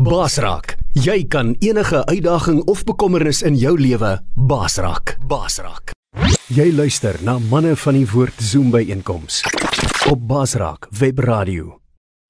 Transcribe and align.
Basraak, 0.00 0.78
jy 0.96 1.26
kan 1.28 1.50
enige 1.60 1.98
uitdaging 2.08 2.62
of 2.72 2.80
bekommernis 2.88 3.42
in 3.44 3.58
jou 3.60 3.74
lewe 3.76 4.14
basraak. 4.48 5.12
Basraak. 5.28 5.92
Jy 6.48 6.70
luister 6.72 7.18
na 7.20 7.34
manne 7.50 7.74
van 7.76 7.98
die 7.98 8.06
woord 8.08 8.40
Zoom 8.40 8.70
by 8.72 8.80
einkoms 8.94 9.42
op 10.08 10.22
Basraak 10.30 10.88
Webradio. 10.96 11.74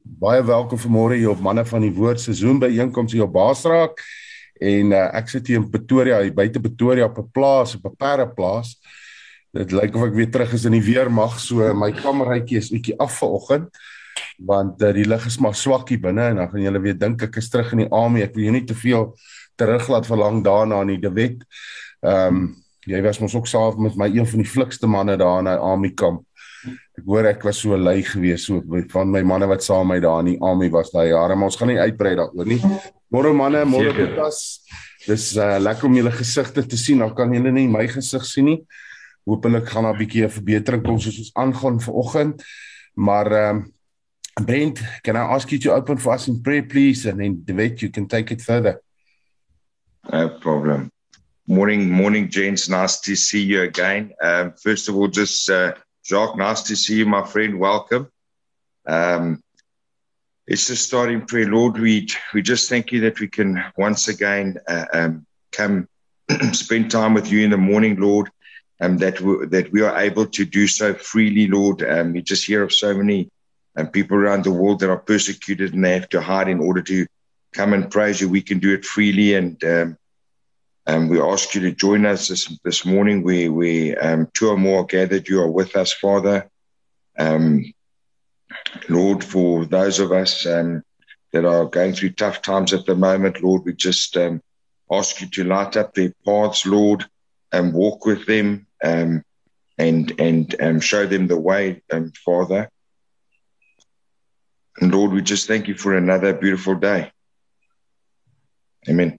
Baie 0.03 0.43
welkom 0.43 0.81
vanmôre 0.83 1.21
hier 1.21 1.31
op 1.31 1.45
manne 1.47 1.63
van 1.69 1.87
die 1.87 1.93
woord 1.95 2.19
se 2.19 2.35
Zoom 2.35 2.59
by 2.59 2.73
einkoms 2.75 3.15
hier 3.15 3.29
op 3.29 3.37
Basraak. 3.39 4.03
En 4.59 4.91
uh, 4.91 5.07
ek 5.21 5.31
sit 5.31 5.53
hier 5.53 5.63
in 5.63 5.71
Pretoria, 5.71 6.19
hier 6.25 6.35
buite 6.35 6.59
Pretoria 6.59 7.07
op 7.07 7.23
'n 7.23 7.31
plaas, 7.31 7.77
op 7.79 7.87
'n 7.87 7.95
perdeplaas. 7.95 8.81
Dit 9.55 9.71
lyk 9.71 9.95
of 9.95 10.11
ek 10.11 10.19
weer 10.19 10.31
terug 10.31 10.59
is 10.59 10.67
in 10.67 10.75
die 10.75 10.83
weermag, 10.91 11.39
so 11.39 11.71
my 11.75 11.93
kameruitjie 11.93 12.59
is 12.59 12.75
bietjie 12.75 12.99
af 12.99 13.15
vanoggend 13.23 13.71
want 14.39 14.83
uh, 14.83 14.93
die 14.93 15.07
lig 15.09 15.27
is 15.27 15.39
maar 15.39 15.55
swak 15.55 15.89
hier 15.89 16.01
binne 16.01 16.31
en 16.31 16.37
dan 16.37 16.51
gaan 16.51 16.63
julle 16.63 16.81
weer 16.81 16.99
dink 16.99 17.23
ek 17.23 17.37
is 17.37 17.51
terug 17.51 17.73
in 17.73 17.85
die 17.85 17.91
army. 17.91 18.23
Ek 18.23 18.35
wil 18.35 18.49
jou 18.49 18.57
nie 18.57 18.65
te 18.65 18.75
veel 18.75 19.07
teruglaat 19.61 20.09
verlang 20.09 20.45
daarna 20.45 20.83
nie. 20.85 20.99
De 20.99 21.13
Wet. 21.13 21.45
Ehm 22.01 22.43
um, 22.43 22.51
jy 22.89 23.03
was 23.05 23.19
mos 23.21 23.35
ook 23.37 23.47
saam 23.47 23.83
met 23.85 23.97
my 23.97 24.07
een 24.09 24.27
van 24.27 24.41
die 24.41 24.49
flikste 24.49 24.89
manne 24.89 25.17
daar 25.21 25.43
in 25.43 25.51
die 25.51 25.61
army 25.61 25.91
kamp. 25.95 26.25
Ek 26.97 27.05
hoor 27.07 27.29
ek 27.29 27.45
was 27.45 27.61
so 27.63 27.77
lui 27.77 28.01
geweest 28.05 28.49
so 28.49 28.81
van 28.93 29.13
my 29.13 29.21
manne 29.23 29.47
wat 29.49 29.63
saam 29.65 29.87
met 29.89 29.99
my 29.99 30.05
daar 30.05 30.25
in 30.25 30.33
die 30.33 30.41
army 30.41 30.71
was 30.73 30.91
daai 30.93 31.11
jare, 31.13 31.37
maar 31.37 31.53
ons 31.53 31.59
gaan 31.61 31.71
nie 31.73 31.79
uitbrei 31.81 32.15
daaroor 32.19 32.49
nie. 32.49 32.59
Môre 33.13 33.33
manne, 33.37 33.65
môre 33.69 33.93
Botas. 33.97 34.61
Dis 35.07 35.31
uh, 35.37 35.57
lekker 35.61 35.89
om 35.89 35.97
julle 35.97 36.13
gesigte 36.15 36.65
te 36.67 36.79
sien. 36.79 37.01
Dan 37.03 37.15
kan 37.17 37.33
julle 37.35 37.53
nie 37.55 37.67
my 37.69 37.87
gesig 37.91 38.27
sien 38.29 38.49
nie. 38.51 38.59
Hoopelik 39.29 39.69
gaan 39.69 39.89
daar 39.89 39.95
'n 39.95 40.01
bietjie 40.01 40.25
'n 40.25 40.31
verbetering 40.31 40.83
kom 40.85 40.99
soos 40.99 41.19
ons 41.19 41.33
aangaan 41.35 41.81
vanoggend. 41.81 42.45
Maar 42.95 43.33
ehm 43.33 43.57
um, 43.57 43.73
Brent, 44.45 44.81
can 45.03 45.17
I 45.17 45.21
ask 45.35 45.51
you 45.53 45.59
to 45.61 45.73
open 45.73 45.99
for 45.99 46.13
us 46.13 46.29
in 46.29 46.43
prayer, 46.43 46.63
please? 46.63 47.07
And 47.07 47.21
then, 47.21 47.37
Devet, 47.45 47.83
you 47.83 47.91
can 47.91 48.09
take 48.09 48.31
it 48.31 48.41
further. 48.41 48.81
No 50.11 50.29
problem. 50.29 50.91
Morning, 51.47 51.91
morning, 51.91 52.31
gents. 52.31 52.69
Nice 52.69 53.01
to 53.01 53.17
see 53.17 53.43
you 53.43 53.63
again. 53.63 54.13
Um, 54.23 54.55
first 54.63 54.89
of 54.89 54.97
all, 54.97 55.09
just 55.09 55.49
uh, 55.51 55.75
Jacques, 56.07 56.37
nice 56.37 56.63
to 56.63 56.77
see 56.77 56.97
you, 56.97 57.07
my 57.07 57.27
friend. 57.27 57.59
Welcome. 57.59 58.11
Um, 58.87 59.43
it's 60.47 60.67
just 60.67 60.87
starting 60.87 61.27
prayer, 61.27 61.47
Lord. 61.47 61.79
We 61.79 62.09
we 62.35 62.43
just 62.43 62.69
thank 62.69 62.93
you 62.93 63.01
that 63.01 63.21
we 63.21 63.29
can 63.29 63.63
once 63.77 64.09
again 64.09 64.59
uh, 64.67 64.87
um, 64.93 65.27
come 65.53 65.89
spend 66.53 66.91
time 66.91 67.15
with 67.15 67.31
you 67.31 67.45
in 67.45 67.51
the 67.51 67.57
morning, 67.57 67.97
Lord. 68.01 68.31
Um, 68.81 68.97
that 68.99 69.21
we, 69.21 69.47
that 69.47 69.71
we 69.73 69.83
are 69.83 69.99
able 69.99 70.27
to 70.27 70.45
do 70.45 70.67
so 70.67 70.95
freely, 70.95 71.47
Lord. 71.47 71.83
Um, 71.83 72.15
you 72.15 72.23
just 72.23 72.47
hear 72.47 72.63
of 72.63 72.73
so 72.73 72.95
many 72.95 73.31
and 73.77 73.93
people 73.93 74.17
around 74.17 74.45
the 74.45 74.51
world 74.51 74.81
that 74.81 74.91
are 74.91 74.99
persecuted 74.99 75.75
and 75.75 75.85
they 75.85 75.95
have 75.95 76.09
to 76.11 76.21
hide 76.21 76.49
in 76.49 76.61
order 76.61 76.83
to 76.83 77.07
come 77.53 77.73
and 77.73 77.91
praise 77.91 78.21
you. 78.21 78.29
We 78.29 78.43
can 78.43 78.59
do 78.59 78.75
it 78.75 78.85
freely, 78.85 79.35
and 79.35 79.63
um, 79.65 79.97
and 80.87 81.11
we 81.11 81.21
ask 81.21 81.55
you 81.55 81.61
to 81.63 81.73
join 81.73 82.07
us 82.07 82.29
this, 82.29 82.59
this 82.65 82.85
morning. 82.85 83.23
We 83.23 83.49
we 83.49 83.97
um, 83.97 84.29
two 84.35 84.49
or 84.49 84.57
more 84.57 84.85
gathered. 84.87 85.29
You 85.29 85.43
are 85.43 85.51
with 85.51 85.77
us, 85.77 85.93
Father. 85.93 86.49
Um, 87.19 87.73
Lord, 88.89 89.23
for 89.25 89.65
those 89.67 89.99
of 89.99 90.13
us 90.13 90.47
um, 90.47 90.83
that 91.33 91.45
are 91.45 91.67
going 91.67 91.93
through 91.93 92.11
tough 92.11 92.43
times 92.43 92.73
at 92.73 92.87
the 92.87 92.95
moment, 92.95 93.43
Lord, 93.43 93.63
we 93.65 93.75
just 93.75 94.17
um, 94.17 94.41
ask 94.91 95.21
you 95.21 95.29
to 95.29 95.45
light 95.45 95.77
up 95.77 95.95
their 95.95 96.13
paths, 96.25 96.67
Lord, 96.67 97.05
and 97.53 97.73
walk 97.73 98.07
with 98.07 98.27
them, 98.27 98.67
um, 98.83 99.23
and 99.79 100.13
and 100.19 100.55
um, 100.61 100.81
show 100.81 101.07
them 101.07 101.27
the 101.27 101.39
way, 101.39 101.83
um, 101.93 102.13
Father. 102.25 102.71
And 104.79 104.93
Lord, 104.93 105.13
we 105.13 105.23
just 105.23 105.47
thank 105.47 105.69
you 105.69 105.75
for 105.75 105.97
another 105.97 106.33
beautiful 106.33 106.75
day. 106.75 107.13
Amen. 108.89 109.19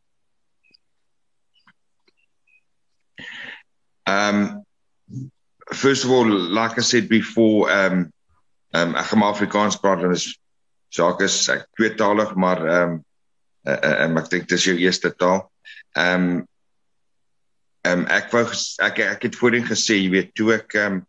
Um, 4.07 4.63
first 5.71 6.03
of 6.03 6.11
all, 6.11 6.27
like 6.27 6.77
I 6.77 6.81
said 6.81 7.09
before, 7.09 7.71
um, 7.71 8.11
um, 8.73 8.95
ek 8.95 9.11
gaan 9.11 9.23
Afrikaans 9.27 9.77
praat 9.79 10.03
en 10.03 10.15
is 10.15 10.37
Jacques 10.91 11.23
is 11.27 11.47
ek 11.51 11.67
tweetalig, 11.77 12.33
maar 12.35 12.59
um, 12.67 12.97
uh, 13.67 13.77
uh, 13.77 13.97
um, 14.05 14.17
ek 14.19 14.31
dink 14.31 14.49
dis 14.51 14.65
jou 14.67 14.75
eerste 14.79 15.11
taal. 15.15 15.45
Um, 15.95 16.47
um, 17.87 18.03
ek 18.11 18.31
wou 18.33 18.43
ek 18.87 18.99
ek 19.05 19.27
het 19.29 19.37
voorheen 19.39 19.67
gesê, 19.67 20.01
jy 20.01 20.09
weet, 20.15 20.33
toe 20.35 20.55
ek 20.57 20.75
um, 20.81 21.01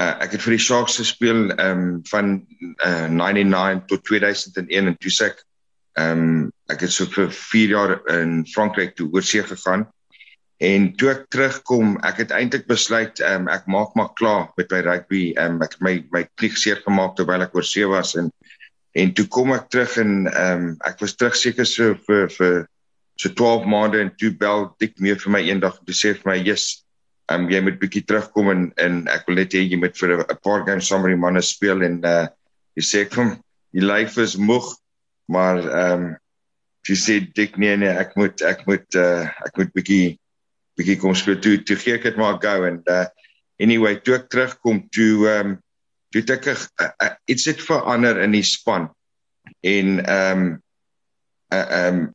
uh, 0.00 0.14
ek 0.24 0.36
het 0.36 0.44
vir 0.44 0.56
die 0.56 0.62
Sharks 0.62 0.98
gespeel 1.00 1.50
um 1.62 1.84
van 2.10 2.36
uh, 2.86 3.08
99 3.10 3.84
tot 3.90 4.04
2001 4.08 4.90
en 4.90 4.96
toe 4.98 5.12
ek 5.26 5.42
um 6.00 6.24
ek 6.72 6.86
het 6.86 6.94
so 6.94 7.06
vir 7.14 7.30
4 7.30 7.74
jaar 7.74 7.98
in 8.14 8.42
Frankryk 8.50 8.96
toe 8.98 9.10
oorsee 9.14 9.44
gegaan. 9.46 9.86
En 10.62 10.88
toe 10.98 11.10
ek 11.12 11.26
terugkom 11.34 11.96
ek 12.06 12.24
het 12.24 12.34
eintlik 12.34 12.66
besluit 12.70 13.20
um 13.28 13.48
ek 13.52 13.68
maak 13.70 13.94
maar 13.98 14.12
klaar 14.18 14.48
met 14.58 14.72
my 14.72 14.82
rugby. 14.86 15.24
Um 15.38 15.62
ek 15.62 15.78
my 15.80 16.00
my 16.14 16.24
knie 16.34 16.54
seer 16.58 16.82
gemaak 16.86 17.16
terwyl 17.18 17.46
ek 17.46 17.54
oorsee 17.54 17.86
was 17.90 18.16
en 18.18 18.32
en 18.94 19.10
toe 19.14 19.26
kom 19.26 19.52
ek 19.54 19.70
terug 19.74 19.98
en 20.02 20.14
um 20.30 20.70
ek 20.86 21.02
was 21.02 21.16
terug 21.18 21.36
seker 21.38 21.66
so 21.66 21.94
vir 22.06 22.30
vir 22.38 22.64
so 23.20 23.30
12 23.30 23.66
maande 23.70 24.00
en 24.02 24.10
toe 24.18 24.32
bel 24.34 24.68
dik 24.82 24.98
meer 24.98 25.18
vir 25.22 25.34
my 25.36 25.42
eendag 25.46 25.78
om 25.78 25.86
te 25.86 25.94
sê 25.94 26.14
vir 26.18 26.30
my 26.32 26.38
yes 26.42 26.83
um, 27.32 27.46
jy 27.50 27.60
moet 27.64 27.78
bietjie 27.80 28.04
terugkom 28.08 28.50
en 28.52 28.66
en 28.82 29.04
ek 29.12 29.28
wil 29.28 29.40
net 29.40 29.54
hê 29.56 29.64
jy 29.64 29.78
moet 29.80 29.96
vir 30.00 30.16
'n 30.18 30.40
paar 30.42 30.66
games 30.66 30.88
saam 30.88 31.02
met 31.02 31.14
die 31.14 31.22
manne 31.26 31.42
speel 31.42 31.82
en 31.82 32.00
uh 32.04 32.26
jy 32.76 32.82
sê 32.82 33.04
ek 33.06 33.14
van 33.14 33.36
die 33.72 33.84
life 33.84 34.20
is 34.20 34.36
moeg 34.36 34.66
maar 35.28 35.58
ehm 35.62 35.92
um, 35.92 36.04
jy 36.88 36.96
sê 37.00 37.14
dik 37.34 37.56
nee 37.58 37.76
nee 37.76 37.88
ek 37.88 38.16
moet 38.16 38.42
ek 38.42 38.66
moet 38.66 38.88
uh 38.94 39.24
ek 39.46 39.56
moet 39.56 39.72
bietjie 39.74 40.18
bietjie 40.76 40.98
kom 41.00 41.14
speel 41.14 41.40
toe 41.40 41.58
toe 41.64 41.76
gee 41.76 41.94
ek 41.94 42.10
dit 42.10 42.16
maar 42.16 42.40
gou 42.42 42.66
en 42.66 42.82
uh 42.86 43.06
anyway 43.60 43.96
toe 44.02 44.18
ek 44.18 44.28
terugkom 44.28 44.82
toe 44.90 45.28
ehm 45.28 45.54
um, 45.54 45.60
toe 46.14 46.22
ek 46.36 46.46
uh, 46.46 46.58
uh, 47.02 47.14
iets 47.26 47.48
het 47.50 47.62
verander 47.62 48.20
in 48.22 48.34
die 48.36 48.46
span. 48.46 48.90
En 49.66 49.98
ehm 50.04 50.44
um, 50.44 50.44
uh, 51.52 51.64
ehm 51.64 51.98
um, 51.98 52.12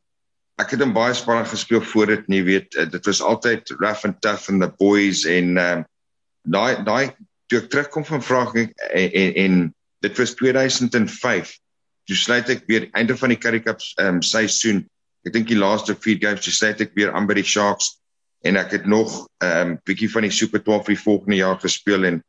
ek 0.60 0.74
het 0.74 0.84
in 0.84 0.92
baie 0.96 1.14
spanne 1.16 1.46
gespeel 1.48 1.82
voor 1.92 2.12
dit 2.14 2.28
nie 2.32 2.42
weet 2.46 2.76
eh, 2.76 2.88
dit 2.90 3.06
was 3.08 3.22
altyd 3.22 3.72
rough 3.78 4.04
and 4.04 4.20
tough 4.20 4.50
and 4.52 4.62
the 4.62 4.70
boys 4.82 5.24
en 5.24 5.56
ehm 5.56 5.80
um, 5.80 5.86
daai 6.42 6.82
daai 6.84 7.12
toe 7.50 7.58
ek 7.60 7.68
terugkom 7.72 8.04
van 8.08 8.22
vraag 8.24 8.54
en, 8.56 8.70
en 8.94 9.34
en 9.44 9.58
dit 10.00 10.18
was 10.18 10.34
2005 10.38 11.52
toe 12.08 12.16
sluit 12.16 12.48
ek 12.56 12.64
weer 12.70 12.88
einde 12.96 13.16
van 13.16 13.34
die 13.34 13.38
Currie 13.38 13.62
Cup 13.64 13.82
ehm 13.96 14.20
um, 14.20 14.22
seisoen 14.22 14.84
ek 15.26 15.34
dink 15.36 15.50
die 15.50 15.58
laaste 15.60 15.96
4 15.96 16.20
games 16.22 16.44
toe 16.46 16.54
sluit 16.54 16.80
ek 16.80 16.94
weer 16.96 17.12
aan 17.12 17.28
by 17.28 17.36
die 17.40 17.46
Sharks 17.46 17.98
en 18.48 18.56
ek 18.56 18.72
het 18.78 18.86
nog 18.88 19.26
ehm 19.44 19.74
um, 19.74 19.78
bietjie 19.84 20.10
van 20.12 20.28
die 20.28 20.34
Super 20.34 20.64
12 20.64 20.92
vir 20.92 21.02
volgende 21.04 21.40
jaar 21.42 21.60
gespeel 21.60 22.08
en 22.12 22.22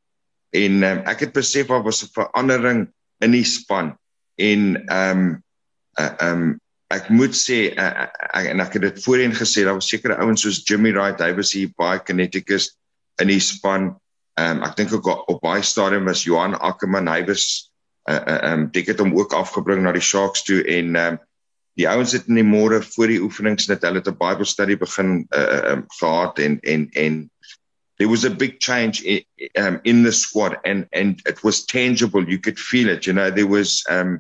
en 0.51 0.83
um, 0.83 1.05
ek 1.07 1.27
het 1.27 1.33
besef 1.33 1.71
daar 1.71 1.83
was 1.83 2.03
'n 2.03 2.11
verandering 2.15 2.89
in 3.23 3.31
die 3.31 3.47
span 3.47 3.95
en 4.35 4.75
ehm 4.87 5.19
um, 5.19 5.31
uh, 5.99 6.11
ehm 6.19 6.41
um, 6.41 6.60
ek 6.91 7.09
moet 7.09 7.35
sê 7.37 7.71
uh, 7.79 8.05
uh, 8.05 8.43
en 8.51 8.61
ek 8.63 8.77
het 8.77 8.85
dit 8.87 9.01
voorheen 9.03 9.33
gesê 9.35 9.63
daar 9.65 9.79
was 9.79 9.89
sekere 9.91 10.17
ouens 10.19 10.43
soos 10.43 10.61
Jimmy 10.67 10.91
Wright 10.95 11.21
hy 11.23 11.31
was 11.37 11.53
hier 11.55 11.71
baie 11.79 11.99
kineticus 12.03 12.71
in 13.21 13.31
die 13.31 13.41
span. 13.43 13.93
Um, 14.39 14.61
ek 14.65 14.77
dink 14.79 14.93
ook 14.95 15.09
op 15.29 15.41
baie 15.43 15.63
stadium 15.63 16.07
was 16.09 16.23
Johan 16.25 16.55
Ackerman 16.59 17.09
hy 17.11 17.21
was 17.27 17.71
uh, 18.09 18.19
uh, 18.19 18.39
um, 18.51 18.69
dik 18.73 18.93
het 18.93 19.03
hom 19.03 19.13
ook 19.17 19.35
afgebring 19.37 19.83
na 19.83 19.93
die 19.95 20.03
Sharks 20.03 20.45
toe 20.47 20.61
en 20.63 20.95
um, 20.95 21.19
die 21.79 21.87
ouens 21.87 22.13
het 22.15 22.27
in 22.27 22.39
die 22.39 22.47
môre 22.47 22.81
voor 22.83 23.11
die 23.11 23.21
oefenings 23.23 23.69
net 23.71 23.83
hulle 23.87 24.01
het 24.01 24.09
'n 24.11 24.19
Bible 24.19 24.47
study 24.47 24.75
begin 24.75 25.25
uh, 25.35 25.73
um, 25.73 25.85
gehad 25.99 26.39
en 26.39 26.59
en 26.63 26.89
en 26.93 27.19
there 27.97 28.09
was 28.09 28.25
a 28.25 28.29
big 28.29 28.57
change 28.59 29.03
in, 29.03 29.23
um, 29.55 29.79
in 29.83 30.03
the 30.03 30.11
squad 30.11 30.57
and 30.65 30.87
and 30.91 31.21
it 31.27 31.43
was 31.43 31.65
tangible. 31.65 32.23
You 32.23 32.39
could 32.39 32.59
feel 32.59 32.89
it 32.89 33.05
you 33.05 33.13
know 33.13 33.29
there 33.29 33.47
was 33.47 33.85
um, 33.89 34.19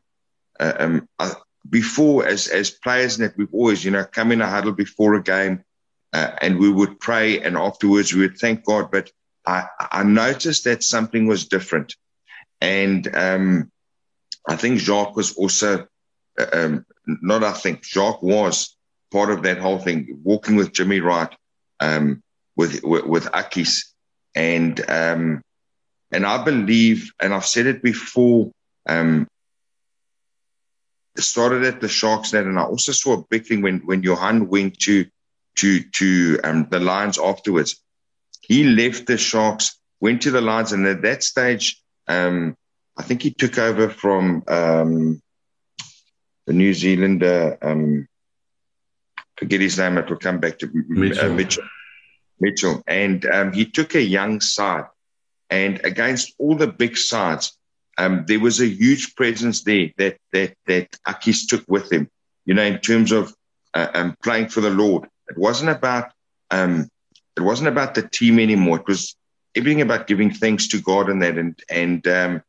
uh, 0.59 0.73
um, 0.79 1.07
uh, 1.19 1.33
before 1.69 2.25
as 2.25 2.47
as 2.47 2.71
players 2.71 3.17
that 3.17 3.37
we've 3.37 3.53
always 3.53 3.83
you 3.85 3.91
know 3.91 4.03
come 4.05 4.31
in 4.31 4.41
a 4.41 4.49
huddle 4.49 4.71
before 4.71 5.15
a 5.15 5.23
game 5.23 5.63
uh, 6.13 6.31
and 6.41 6.59
we 6.59 6.69
would 6.69 6.99
pray 6.99 7.39
and 7.39 7.57
afterwards 7.57 8.13
we 8.13 8.21
would 8.21 8.37
thank 8.37 8.65
God. 8.65 8.91
But 8.91 9.11
I 9.45 9.65
I 9.79 10.03
noticed 10.03 10.65
that 10.65 10.83
something 10.83 11.27
was 11.27 11.47
different. 11.47 11.95
And 12.59 13.07
um 13.15 13.71
I 14.47 14.55
think 14.55 14.79
Jacques 14.79 15.15
was 15.15 15.33
also 15.35 15.87
uh, 16.39 16.45
um 16.53 16.85
not 17.05 17.43
I 17.43 17.53
think 17.53 17.83
Jacques 17.83 18.23
was 18.23 18.75
part 19.11 19.29
of 19.29 19.43
that 19.43 19.57
whole 19.57 19.79
thing 19.79 20.19
walking 20.23 20.55
with 20.55 20.73
Jimmy 20.73 20.99
Wright 20.99 21.33
um 21.79 22.23
with 22.55 22.83
with, 22.83 23.05
with 23.05 23.25
Akis 23.25 23.85
and 24.35 24.79
um 24.89 25.41
and 26.11 26.25
I 26.25 26.43
believe 26.43 27.11
and 27.21 27.33
I've 27.33 27.45
said 27.45 27.67
it 27.67 27.81
before 27.81 28.51
um 28.87 29.27
started 31.17 31.63
at 31.63 31.81
the 31.81 31.89
Sharks 31.89 32.33
net, 32.33 32.45
and 32.45 32.59
I 32.59 32.63
also 32.63 32.91
saw 32.91 33.13
a 33.13 33.25
big 33.29 33.45
thing 33.45 33.61
when 33.61 33.79
when 33.79 34.03
Johan 34.03 34.47
went 34.47 34.79
to 34.81 35.05
to 35.57 35.81
to 35.81 36.39
um, 36.43 36.67
the 36.69 36.79
Lions 36.79 37.17
afterwards. 37.19 37.81
He 38.41 38.63
left 38.63 39.07
the 39.07 39.17
Sharks, 39.17 39.77
went 39.99 40.23
to 40.23 40.31
the 40.31 40.41
Lions, 40.41 40.71
and 40.71 40.87
at 40.87 41.01
that 41.03 41.23
stage, 41.23 41.81
um, 42.07 42.55
I 42.97 43.03
think 43.03 43.21
he 43.21 43.31
took 43.31 43.57
over 43.57 43.89
from 43.89 44.43
um, 44.47 45.21
the 46.47 46.53
New 46.53 46.73
Zealander. 46.73 47.57
Um, 47.61 48.07
forget 49.37 49.61
his 49.61 49.77
name. 49.77 49.97
It 49.97 50.09
will 50.09 50.17
come 50.17 50.39
back 50.39 50.59
to 50.59 50.69
Mitchell. 50.73 51.31
Uh, 51.31 51.33
Mitchell. 51.33 51.63
Mitchell, 52.39 52.83
and 52.87 53.23
um, 53.27 53.53
he 53.53 53.65
took 53.65 53.93
a 53.93 54.01
young 54.01 54.41
side, 54.41 54.85
and 55.49 55.79
against 55.83 56.33
all 56.39 56.55
the 56.55 56.67
big 56.67 56.97
sides, 56.97 57.55
um, 57.97 58.25
there 58.27 58.39
was 58.39 58.61
a 58.61 58.67
huge 58.67 59.15
presence 59.15 59.63
there 59.63 59.89
that 59.97 60.17
that 60.31 60.55
that 60.67 60.91
Akis 61.07 61.47
took 61.47 61.63
with 61.67 61.91
him. 61.91 62.09
You 62.45 62.53
know, 62.53 62.63
in 62.63 62.79
terms 62.79 63.11
of 63.11 63.33
uh, 63.73 63.87
um, 63.93 64.15
playing 64.23 64.49
for 64.49 64.61
the 64.61 64.69
Lord, 64.69 65.07
it 65.29 65.37
wasn't 65.37 65.71
about 65.71 66.11
um, 66.49 66.89
it 67.37 67.41
wasn't 67.41 67.69
about 67.69 67.95
the 67.95 68.07
team 68.07 68.39
anymore. 68.39 68.79
It 68.79 68.87
was 68.87 69.15
everything 69.55 69.81
about 69.81 70.07
giving 70.07 70.31
thanks 70.31 70.67
to 70.69 70.81
God 70.81 71.09
and 71.09 71.21
that, 71.21 71.37
and 71.37 71.59
and 71.69 72.07
um, 72.07 72.43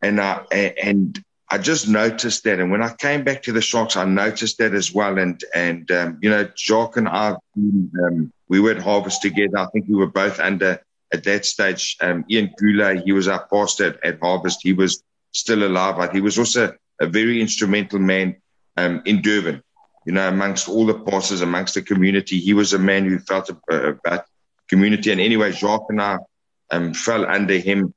and 0.00 0.18
uh, 0.20 0.42
and 0.50 1.22
I 1.48 1.58
just 1.58 1.86
noticed 1.86 2.44
that. 2.44 2.60
And 2.60 2.70
when 2.70 2.82
I 2.82 2.94
came 2.94 3.24
back 3.24 3.42
to 3.42 3.52
the 3.52 3.60
Sharks, 3.60 3.96
I 3.96 4.04
noticed 4.04 4.58
that 4.58 4.74
as 4.74 4.92
well. 4.92 5.18
And 5.18 5.42
and 5.54 5.90
um, 5.90 6.18
you 6.22 6.30
know, 6.30 6.48
Jock 6.56 6.96
and 6.96 7.08
I, 7.08 7.36
um, 7.56 8.32
we 8.48 8.60
were 8.60 8.72
at 8.72 8.82
Harvest 8.82 9.22
together. 9.22 9.58
I 9.58 9.66
think 9.66 9.86
we 9.88 9.96
were 9.96 10.06
both 10.06 10.40
under 10.40 10.82
at 11.12 11.24
that 11.24 11.44
stage. 11.44 11.96
Um, 12.00 12.24
Ian 12.30 12.52
Goulet, 12.58 13.04
he 13.04 13.12
was 13.12 13.28
our 13.28 13.46
pastor 13.46 13.88
at, 13.88 14.04
at 14.04 14.20
Harvest. 14.20 14.60
He 14.62 14.72
was 14.72 15.02
still 15.32 15.64
alive, 15.64 15.96
but 15.96 16.14
he 16.14 16.20
was 16.20 16.38
also 16.38 16.72
a 17.00 17.06
very 17.06 17.40
instrumental 17.40 17.98
man 17.98 18.36
um, 18.76 19.02
in 19.04 19.22
Durban. 19.22 19.62
You 20.06 20.12
know, 20.12 20.28
amongst 20.28 20.68
all 20.68 20.86
the 20.86 20.98
pastors, 20.98 21.42
amongst 21.42 21.74
the 21.74 21.82
community, 21.82 22.38
he 22.38 22.54
was 22.54 22.72
a 22.72 22.78
man 22.78 23.04
who 23.04 23.18
felt 23.18 23.50
about 23.70 24.24
community. 24.68 25.12
And 25.12 25.20
anyway, 25.20 25.52
Jacques 25.52 25.86
and 25.90 26.02
I 26.02 26.18
um, 26.70 26.94
fell 26.94 27.24
under 27.26 27.56
him, 27.58 27.94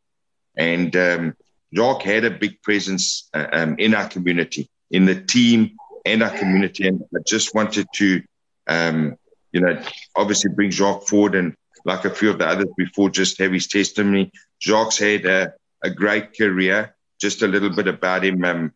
and 0.55 0.95
um, 0.95 1.33
Jacques 1.73 2.03
had 2.03 2.25
a 2.25 2.31
big 2.31 2.61
presence 2.61 3.29
uh, 3.33 3.47
um, 3.51 3.75
in 3.79 3.95
our 3.95 4.07
community, 4.07 4.69
in 4.91 5.05
the 5.05 5.19
team 5.19 5.77
and 6.05 6.21
our 6.21 6.29
community. 6.29 6.87
And 6.87 7.01
I 7.15 7.19
just 7.25 7.55
wanted 7.55 7.87
to, 7.95 8.21
um, 8.67 9.15
you 9.51 9.61
know, 9.61 9.81
obviously 10.15 10.51
bring 10.53 10.69
Jacques 10.69 11.07
forward 11.07 11.35
and 11.35 11.55
like 11.85 12.03
a 12.03 12.09
few 12.09 12.31
of 12.31 12.39
the 12.39 12.47
others 12.47 12.67
before, 12.75 13.09
just 13.09 13.37
have 13.37 13.51
his 13.53 13.67
testimony. 13.67 14.31
Jacques 14.61 14.97
had 14.97 15.25
a, 15.25 15.53
a 15.83 15.89
great 15.89 16.35
career. 16.37 16.95
Just 17.21 17.43
a 17.43 17.47
little 17.47 17.69
bit 17.69 17.87
about 17.87 18.25
him. 18.25 18.43
Um, 18.43 18.73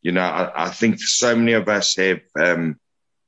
you 0.00 0.12
know, 0.12 0.22
I, 0.22 0.66
I, 0.66 0.70
think 0.70 0.98
so 0.98 1.36
many 1.36 1.52
of 1.52 1.68
us 1.68 1.96
have. 1.96 2.20
Um, 2.40 2.78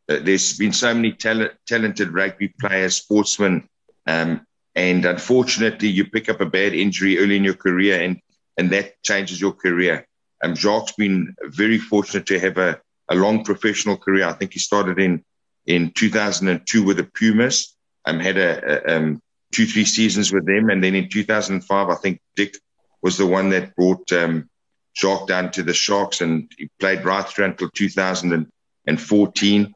uh, 0.09 0.19
there's 0.23 0.57
been 0.57 0.73
so 0.73 0.95
many 0.95 1.13
talent, 1.13 1.53
talented 1.67 2.13
rugby 2.13 2.49
players, 2.61 2.97
sportsmen, 2.97 3.69
um, 4.07 4.47
and 4.75 5.05
unfortunately, 5.05 5.89
you 5.89 6.07
pick 6.07 6.29
up 6.29 6.41
a 6.41 6.47
bad 6.47 6.75
injury 6.75 7.19
early 7.19 7.37
in 7.37 7.45
your 7.45 7.55
career, 7.55 8.01
and 8.01 8.21
and 8.57 8.71
that 8.71 9.03
changes 9.03 9.41
your 9.41 9.53
career. 9.53 10.07
Um, 10.43 10.55
Jacques 10.55 10.97
been 10.97 11.35
very 11.43 11.79
fortunate 11.79 12.27
to 12.27 12.39
have 12.41 12.59
a, 12.59 12.81
a 13.09 13.15
long 13.15 13.45
professional 13.45 13.97
career. 13.97 14.27
I 14.27 14.33
think 14.33 14.53
he 14.53 14.59
started 14.59 14.99
in 14.99 15.25
in 15.67 15.91
2002 15.93 16.83
with 16.83 16.99
the 16.99 17.05
Pumas. 17.05 17.74
Um, 18.06 18.21
had 18.21 18.37
a, 18.37 18.93
a 18.93 18.97
um, 18.97 19.23
two, 19.53 19.67
three 19.67 19.85
seasons 19.85 20.33
with 20.33 20.47
them. 20.47 20.71
And 20.71 20.83
then 20.83 20.95
in 20.95 21.09
2005, 21.09 21.89
I 21.89 21.95
think 21.95 22.21
Dick 22.37 22.56
was 23.03 23.17
the 23.17 23.27
one 23.27 23.51
that 23.51 23.75
brought 23.77 24.11
um, 24.12 24.49
Jacques 24.97 25.29
down 25.29 25.51
to 25.53 25.62
the 25.62 25.75
Sharks 25.75 26.21
and 26.21 26.51
he 26.56 26.71
played 26.81 27.05
right 27.05 27.27
through 27.27 27.47
until 27.47 27.71
2014. 27.71 29.75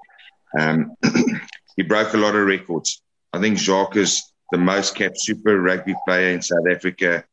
Um, 0.58 0.96
he 1.76 1.82
broke 1.82 2.14
a 2.14 2.18
lot 2.18 2.34
of 2.34 2.46
records. 2.46 3.02
I 3.32 3.40
think 3.40 3.58
Jacques 3.58 3.96
is 3.96 4.22
the 4.50 4.58
most 4.58 4.94
capped 4.94 5.20
super 5.20 5.60
rugby 5.60 5.94
player 6.06 6.30
in 6.30 6.42
South 6.42 6.66
Africa. 6.70 7.24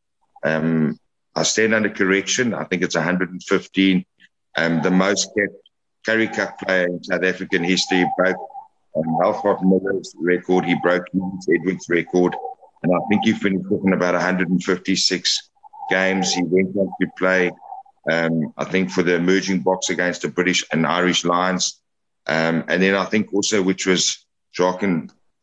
Um, 0.43 0.99
I 1.33 1.43
stand 1.43 1.73
under 1.73 1.89
correction. 1.89 2.53
I 2.53 2.65
think 2.65 2.83
it's 2.83 2.95
115. 2.95 4.05
Um, 4.57 4.81
the 4.81 4.91
most 4.91 5.29
capped 5.37 5.55
Currie 6.05 6.27
Cup 6.27 6.59
player 6.59 6.87
in 6.87 7.03
South 7.03 7.23
African 7.23 7.63
history, 7.63 8.05
broke 8.17 8.37
um, 8.95 9.17
Alfred 9.23 9.57
Miller's 9.61 10.13
record. 10.17 10.65
He 10.65 10.75
broke 10.81 11.05
Edwards' 11.13 11.89
record. 11.89 12.35
And 12.83 12.93
I 12.93 12.99
think 13.09 13.25
he 13.25 13.33
finished 13.33 13.65
in 13.83 13.93
about 13.93 14.13
156 14.13 15.49
games. 15.89 16.33
He 16.33 16.43
went 16.43 16.75
on 16.75 16.87
to 17.01 17.07
play, 17.17 17.51
um, 18.11 18.53
I 18.57 18.65
think, 18.65 18.91
for 18.91 19.03
the 19.03 19.15
emerging 19.15 19.61
box 19.61 19.89
against 19.89 20.21
the 20.21 20.27
British 20.27 20.63
and 20.71 20.85
Irish 20.85 21.25
Lions. 21.25 21.81
Um, 22.27 22.63
and 22.67 22.81
then 22.81 22.95
I 22.95 23.05
think 23.05 23.33
also, 23.33 23.61
which 23.61 23.85
was, 23.85 24.25
Jacques 24.55 24.83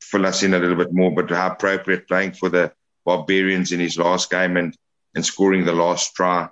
fill 0.00 0.26
us 0.26 0.42
in 0.42 0.54
a 0.54 0.58
little 0.58 0.76
bit 0.76 0.92
more, 0.92 1.12
but 1.14 1.30
how 1.30 1.48
appropriate 1.48 2.08
playing 2.08 2.32
for 2.32 2.48
the 2.48 2.72
Barbarians 3.04 3.72
in 3.72 3.80
his 3.80 3.98
last 3.98 4.30
game 4.30 4.56
and, 4.56 4.76
and 5.14 5.24
scoring 5.24 5.64
the 5.64 5.72
last 5.72 6.14
try. 6.14 6.48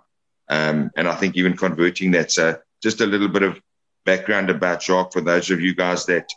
Um, 0.48 0.90
and 0.96 1.08
I 1.08 1.14
think 1.14 1.36
even 1.36 1.56
converting 1.56 2.10
that. 2.12 2.32
So 2.32 2.58
just 2.82 3.00
a 3.00 3.06
little 3.06 3.28
bit 3.28 3.42
of 3.42 3.60
background 4.04 4.50
about 4.50 4.82
Jacques 4.82 5.12
for 5.12 5.20
those 5.20 5.50
of 5.50 5.60
you 5.60 5.74
guys 5.74 6.06
that 6.06 6.28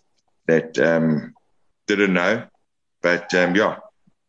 that 0.47 0.77
um, 0.79 1.33
didn't 1.87 2.13
know. 2.13 2.45
But 3.01 3.33
um, 3.33 3.55
yeah, 3.55 3.77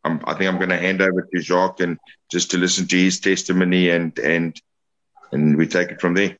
I'm, 0.04 0.20
i 0.26 0.34
think 0.34 0.48
I'm 0.48 0.58
going 0.58 0.70
to 0.70 0.76
hand 0.76 1.00
over 1.00 1.22
to 1.22 1.40
Jacques 1.40 1.80
and 1.80 1.98
just 2.30 2.50
to 2.50 2.58
listen 2.58 2.86
to 2.88 2.96
his 2.96 3.20
testimony 3.20 3.90
and 3.90 4.16
and 4.18 4.60
and 5.32 5.56
we 5.56 5.66
take 5.66 5.90
it 5.90 6.00
from 6.00 6.14
there. 6.14 6.36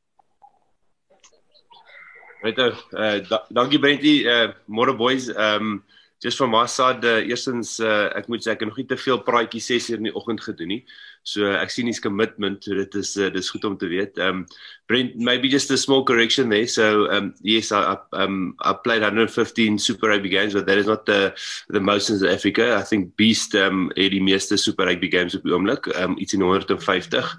Right, 2.43 2.59
uh, 2.59 3.19
dankie 3.51 3.81
Brentie, 3.81 4.27
uh, 4.27 4.53
môre 4.69 4.95
boys. 4.95 5.29
Um 5.35 5.83
just 6.21 6.37
from 6.37 6.51
my 6.51 6.65
side, 6.65 7.03
uh, 7.05 7.21
eerstens 7.27 7.79
uh, 7.79 8.09
ek 8.15 8.29
moet 8.31 8.41
sê 8.41 8.53
ek 8.53 8.63
het 8.63 8.69
nog 8.69 8.77
nie 8.79 8.87
te 8.89 8.97
veel 8.97 9.19
praatjies 9.21 9.67
6 9.69 9.89
uur 9.91 9.99
in 9.99 10.07
die 10.09 10.15
oggend 10.15 10.41
gedoen 10.41 10.71
nie. 10.71 10.81
So 11.25 11.49
ek 11.57 11.71
sien 11.73 11.87
his 11.89 11.99
commitment, 11.99 12.61
so 12.63 12.75
dit 12.77 12.95
is 12.99 13.15
uh, 13.17 13.31
dis 13.33 13.47
goed 13.49 13.63
om 13.65 13.75
te 13.81 13.89
weet. 13.89 14.19
Um 14.21 14.45
Brent, 14.85 15.15
maybe 15.17 15.49
just 15.49 15.71
a 15.71 15.77
small 15.77 16.03
correction 16.05 16.49
there. 16.49 16.67
So 16.67 17.09
um 17.09 17.33
yes, 17.41 17.71
I, 17.71 17.95
I 17.95 18.23
um 18.23 18.53
I 18.61 18.73
played 18.73 19.01
115 19.01 19.79
Super 19.79 20.09
Rugby 20.09 20.29
games, 20.29 20.53
but 20.53 20.67
that 20.67 20.77
is 20.77 20.85
not 20.85 21.07
the 21.07 21.33
the 21.69 21.81
most 21.81 22.11
in 22.11 22.19
South 22.19 22.29
Africa. 22.29 22.77
I 22.77 22.83
think 22.83 23.15
Beast 23.17 23.55
um 23.55 23.89
het 23.95 24.13
die 24.13 24.21
meeste 24.21 24.57
Super 24.61 24.85
Rugby 24.85 25.09
games 25.09 25.33
op 25.33 25.47
die 25.47 25.55
oomblik, 25.55 25.89
um 25.97 26.13
iets 26.21 26.37
in 26.37 26.45
150. 26.45 27.31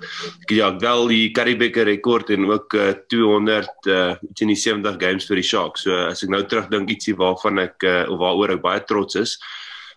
Ek 0.42 0.56
ja, 0.58 0.72
wel 0.82 1.06
die 1.12 1.30
Currie 1.30 1.70
rekord 1.86 2.30
en 2.34 2.50
ook 2.50 2.74
uh, 2.74 2.90
200 3.06 3.86
uh 3.86 4.16
iets 4.30 4.42
in 4.42 4.50
die 4.50 4.58
70 4.58 4.98
games 4.98 5.30
vir 5.30 5.38
die 5.38 5.46
Sharks. 5.46 5.86
So 5.86 5.94
as 6.10 6.26
ek 6.26 6.34
nou 6.34 6.42
terugdink 6.42 6.90
ietsie 6.90 7.14
waarvan 7.14 7.62
ek 7.68 7.86
uh, 7.86 8.02
of 8.10 8.18
waaroor 8.18 8.56
ek 8.58 8.66
baie 8.66 8.82
trots 8.82 9.14
is. 9.14 9.38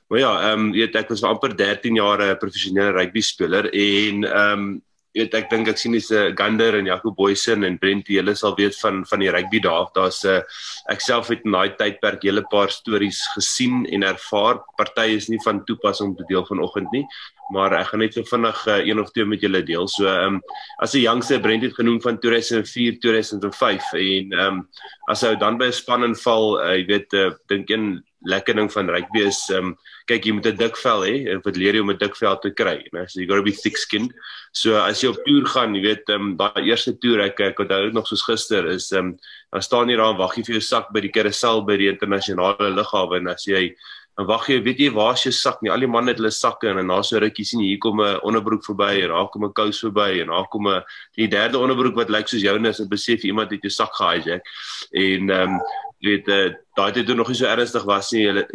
Maar 0.10 0.20
ja, 0.20 0.34
ehm 0.42 0.60
um, 0.60 0.72
weet 0.74 0.96
ek 0.98 1.10
was 1.14 1.22
vir 1.22 1.30
amper 1.30 1.52
13 1.56 1.96
jaar 1.96 2.22
'n 2.22 2.38
professionele 2.42 2.92
rugby 2.98 3.22
speler 3.22 3.70
en 3.70 4.24
ehm 4.26 4.54
um, 4.54 4.82
weet 5.14 5.36
ek 5.38 5.50
dink 5.52 5.70
ek 5.70 5.78
sien 5.78 5.94
dis 5.94 6.10
'n 6.12 6.16
uh, 6.18 6.34
Gander 6.38 6.78
en 6.78 6.90
Jaco 6.90 7.12
Boysen 7.14 7.64
en 7.64 7.78
Brent 7.78 8.08
hulle 8.08 8.36
sal 8.36 8.56
weet 8.58 8.78
van 8.82 9.06
van 9.06 9.20
die 9.20 9.30
rugby 9.30 9.60
daar. 9.60 9.90
Daar's 9.94 10.24
'n 10.26 10.42
uh, 10.42 10.42
ek 10.90 11.02
self 11.02 11.30
het 11.30 11.46
in 11.46 11.52
daai 11.52 11.76
tydperk 11.78 12.24
hele 12.24 12.44
paar 12.50 12.70
stories 12.70 13.22
gesien 13.36 13.86
en 13.86 14.04
ervaar. 14.04 14.62
Party 14.78 15.14
is 15.18 15.30
nie 15.30 15.42
van 15.46 15.64
toepassing 15.66 16.10
om 16.10 16.16
te 16.16 16.26
deel 16.28 16.46
vanoggend 16.46 16.92
nie, 16.92 17.06
maar 17.54 17.74
ek 17.74 17.88
gaan 17.88 18.00
net 18.00 18.14
so 18.14 18.24
vinnig 18.24 18.68
uh, 18.68 18.82
een 18.86 19.00
of 19.00 19.12
twee 19.12 19.26
met 19.26 19.42
julle 19.42 19.64
deel. 19.64 19.88
So 19.88 20.06
ehm 20.06 20.36
um, 20.36 20.42
as 20.82 20.94
'n 20.94 21.06
jongste 21.06 21.40
Brent 21.40 21.64
het 21.64 21.76
genoem 21.76 22.02
van 22.02 22.18
2004, 22.18 23.00
2005 23.00 23.94
en 23.94 24.34
ehm 24.34 24.46
um, 24.48 24.70
as 25.08 25.22
hy 25.22 25.36
dan 25.36 25.58
by 25.58 25.66
'n 25.66 25.74
span 25.74 26.04
inval, 26.04 26.62
uh, 26.62 26.76
jy 26.78 26.86
weet 26.86 27.14
uh, 27.14 27.32
dink 27.48 27.70
een 27.70 28.04
lekker 28.26 28.56
ding 28.56 28.72
van 28.72 28.90
rugby 28.92 29.24
is 29.28 29.40
ehm 29.50 29.72
um, 29.72 29.78
kyk 30.10 30.26
jy 30.26 30.34
moet 30.34 30.48
'n 30.48 30.58
dik 30.58 30.78
vel 30.78 31.04
hê 31.06 31.16
en 31.32 31.42
wat 31.46 31.56
leer 31.56 31.76
jy 31.76 31.82
om 31.82 31.92
'n 31.92 31.98
dik 31.98 32.16
vel 32.18 32.38
te 32.38 32.52
kry 32.52 32.84
né? 32.94 33.06
So 33.08 33.20
you 33.20 33.28
got 33.28 33.36
to 33.36 33.44
be 33.44 33.52
thick 33.52 33.78
skinned. 33.78 34.12
So 34.52 34.76
as 34.76 35.02
jy 35.02 35.10
op 35.10 35.22
toer 35.26 35.46
gaan 35.46 35.76
jy 35.76 35.82
weet 35.82 36.10
ehm 36.10 36.22
um, 36.22 36.38
daai 36.38 36.68
eerste 36.68 36.94
toer 37.00 37.22
ek 37.28 37.40
ek 37.40 37.60
onthou 37.60 37.92
nog 37.94 38.08
soos 38.08 38.24
gister 38.24 38.68
is 38.68 38.92
ehm 38.92 39.00
um, 39.00 39.20
dan 39.54 39.62
staan 39.62 39.90
jy 39.90 39.96
daar 39.96 40.14
en 40.14 40.18
wag 40.18 40.36
jy 40.36 40.44
vir 40.44 40.56
jou 40.60 40.62
sak 40.62 40.92
by 40.94 41.02
die 41.02 41.14
karousel 41.14 41.66
by 41.66 41.78
die 41.78 41.90
internasionale 41.90 42.70
lughawe 42.76 43.18
en 43.18 43.28
as 43.28 43.46
jy 43.48 43.74
dan 44.20 44.28
wag 44.28 44.50
jy 44.52 44.58
weet 44.66 44.80
jy 44.84 44.90
waar 44.92 45.14
is 45.16 45.22
jou 45.24 45.32
sak 45.32 45.62
nie? 45.64 45.70
Al 45.72 45.80
die 45.80 45.88
manne 45.88 46.12
het 46.12 46.18
hulle 46.20 46.32
sakke 46.36 46.68
en 46.68 46.82
na 46.90 46.98
so 47.08 47.22
rukkie 47.24 47.46
sien 47.48 47.62
jy 47.64 47.70
hier 47.72 47.80
kom 47.80 48.02
'n 48.04 48.20
onderbroek 48.28 48.66
verby 48.68 49.00
en 49.04 49.14
daar 49.16 49.30
kom 49.32 49.46
'n 49.48 49.54
kous 49.56 49.80
verby 49.80 50.20
en 50.20 50.28
daar 50.28 50.48
kom 50.52 50.68
'n 50.68 50.84
die 51.16 51.28
derde 51.28 51.58
onderbroek 51.58 51.96
wat 51.96 52.10
lyk 52.10 52.28
soos 52.28 52.44
joune 52.44 52.68
en 52.68 52.90
besef 52.90 53.24
iemand 53.24 53.52
het 53.52 53.64
jou 53.64 53.72
sak 53.72 53.96
gehijack 53.96 54.44
en 54.92 55.30
ehm 55.30 55.56
um, 55.56 55.62
jy 56.00 56.10
weet 56.10 56.28
uh, 56.28 56.54
daai 56.76 56.92
tyd 56.92 57.08
toe 57.08 57.16
nog 57.16 57.28
nie 57.28 57.36
so 57.36 57.46
ernstig 57.46 57.86
was 57.86 58.12
nie 58.12 58.28
hulle 58.28 58.46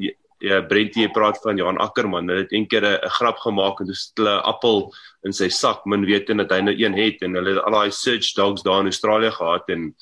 ja 0.44 0.60
Brentie 0.60 1.08
praat 1.08 1.38
van 1.42 1.56
Johan 1.56 1.78
Ackerman. 1.78 2.28
Hulle 2.28 2.42
het 2.44 2.52
eendag 2.52 2.84
'n 2.84 3.08
grap 3.08 3.38
gemaak 3.38 3.80
en 3.80 3.86
dis 3.86 4.12
'n 4.18 4.26
appel 4.44 4.92
in 5.24 5.32
sy 5.32 5.48
sak 5.48 5.86
min 5.86 6.04
weet 6.04 6.30
en 6.30 6.36
dat 6.36 6.50
hy 6.50 6.60
nou 6.60 6.74
een 6.76 6.92
het 6.92 7.22
en 7.22 7.34
hulle 7.34 7.54
het 7.54 7.64
al 7.64 7.72
daai 7.72 7.90
search 7.90 8.34
dogs 8.34 8.62
daar 8.62 8.80
in 8.80 8.92
Australië 8.92 9.30
gehad 9.30 9.68
en 9.68 9.94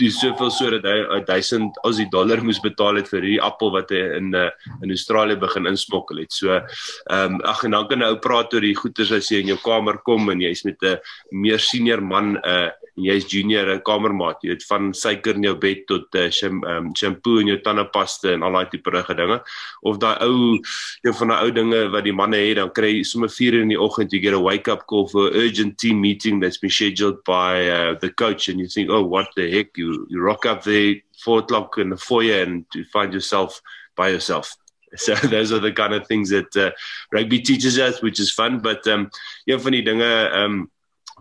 toe 0.00 0.10
soveel 0.14 0.50
sodat 0.54 0.86
hy 0.88 1.20
1000 1.28 1.80
Aussie 1.84 2.08
dollar 2.12 2.42
moes 2.44 2.60
betaal 2.64 3.00
het 3.00 3.10
vir 3.12 3.20
hierdie 3.20 3.42
appel 3.44 3.72
wat 3.74 3.92
hy 3.92 4.00
in 4.16 4.32
uh, 4.36 4.48
in 4.80 4.94
Australië 4.94 5.38
begin 5.40 5.68
insmokkel 5.70 6.24
het. 6.24 6.32
So 6.32 6.56
ehm 6.56 7.36
um, 7.36 7.40
ag 7.50 7.64
en 7.64 7.76
dan 7.76 7.88
kan 7.88 8.00
'n 8.00 8.08
ou 8.08 8.18
praat 8.18 8.54
oor 8.54 8.64
die 8.64 8.76
goeders 8.76 9.12
as 9.12 9.30
jy 9.30 9.42
in 9.44 9.52
jou 9.52 9.60
kamer 9.64 10.00
kom 10.04 10.30
en 10.30 10.40
jy's 10.40 10.64
met 10.64 10.82
'n 10.82 10.98
meer 11.32 11.58
senior 11.58 12.00
man 12.00 12.36
uh, 12.44 12.70
en 13.00 13.04
jy's 13.04 13.26
junior 13.28 13.68
'n 13.74 13.82
kamermaat, 13.82 14.42
jy 14.42 14.50
weet 14.52 14.64
van 14.68 14.92
suiker 14.94 15.34
in 15.34 15.44
jou 15.44 15.54
bed 15.54 15.86
tot 15.86 16.14
uh, 16.14 16.28
sham, 16.30 16.62
um, 16.64 16.92
shampoo 16.94 17.40
in 17.40 17.48
jou 17.48 17.58
tandepasta 17.64 18.32
en 18.34 18.42
al 18.42 18.52
daai 18.52 18.70
tipe 18.70 18.90
rige 18.90 19.14
dinge. 19.14 19.40
Of 19.82 19.98
daai 19.98 20.16
ou 20.20 20.60
een 21.02 21.14
van 21.14 21.28
daai 21.28 21.42
ou 21.44 21.50
dinge 21.50 21.88
wat 21.90 22.04
die 22.04 22.12
manne 22.12 22.36
het, 22.36 22.56
dan 22.56 22.70
kry 22.70 22.92
jy 22.98 23.04
sommer 23.04 23.28
4 23.28 23.60
in 23.62 23.68
die 23.68 23.80
oggend 23.80 24.12
you 24.12 24.20
get 24.20 24.34
a 24.34 24.40
wake 24.40 24.68
up 24.68 24.86
call 24.86 25.08
for 25.08 25.30
urgent 25.32 25.78
team 25.78 26.00
meeting 26.00 26.40
that's 26.40 26.58
been 26.58 26.70
scheduled 26.70 27.22
by 27.24 27.68
uh, 27.68 27.94
the 28.00 28.10
coach 28.10 28.48
and 28.48 28.60
you 28.60 28.68
think, 28.68 28.90
"Oh, 28.90 29.02
what 29.02 29.28
the 29.36 29.50
heck? 29.50 29.76
You 29.76 29.89
you 30.08 30.20
rock 30.20 30.46
up 30.46 30.62
there 30.62 30.96
4 31.24 31.40
o'clock 31.40 31.78
in 31.78 31.90
the 31.90 31.96
foyer 31.96 32.42
and 32.42 32.64
you 32.74 32.84
find 32.92 33.12
yourself 33.12 33.60
by 33.96 34.08
yourself." 34.08 34.56
So 34.96 35.14
those 35.14 35.52
are 35.52 35.60
the 35.60 35.70
kind 35.70 35.94
of 35.94 36.08
things 36.08 36.30
that 36.30 36.56
uh, 36.56 36.72
rugby 37.12 37.40
teaches 37.40 37.78
us, 37.78 38.02
which 38.02 38.18
is 38.18 38.32
fun. 38.32 38.58
But 38.58 38.84
um, 38.88 39.08
een 39.46 39.84
dinge 39.84 40.30
um, 40.34 40.68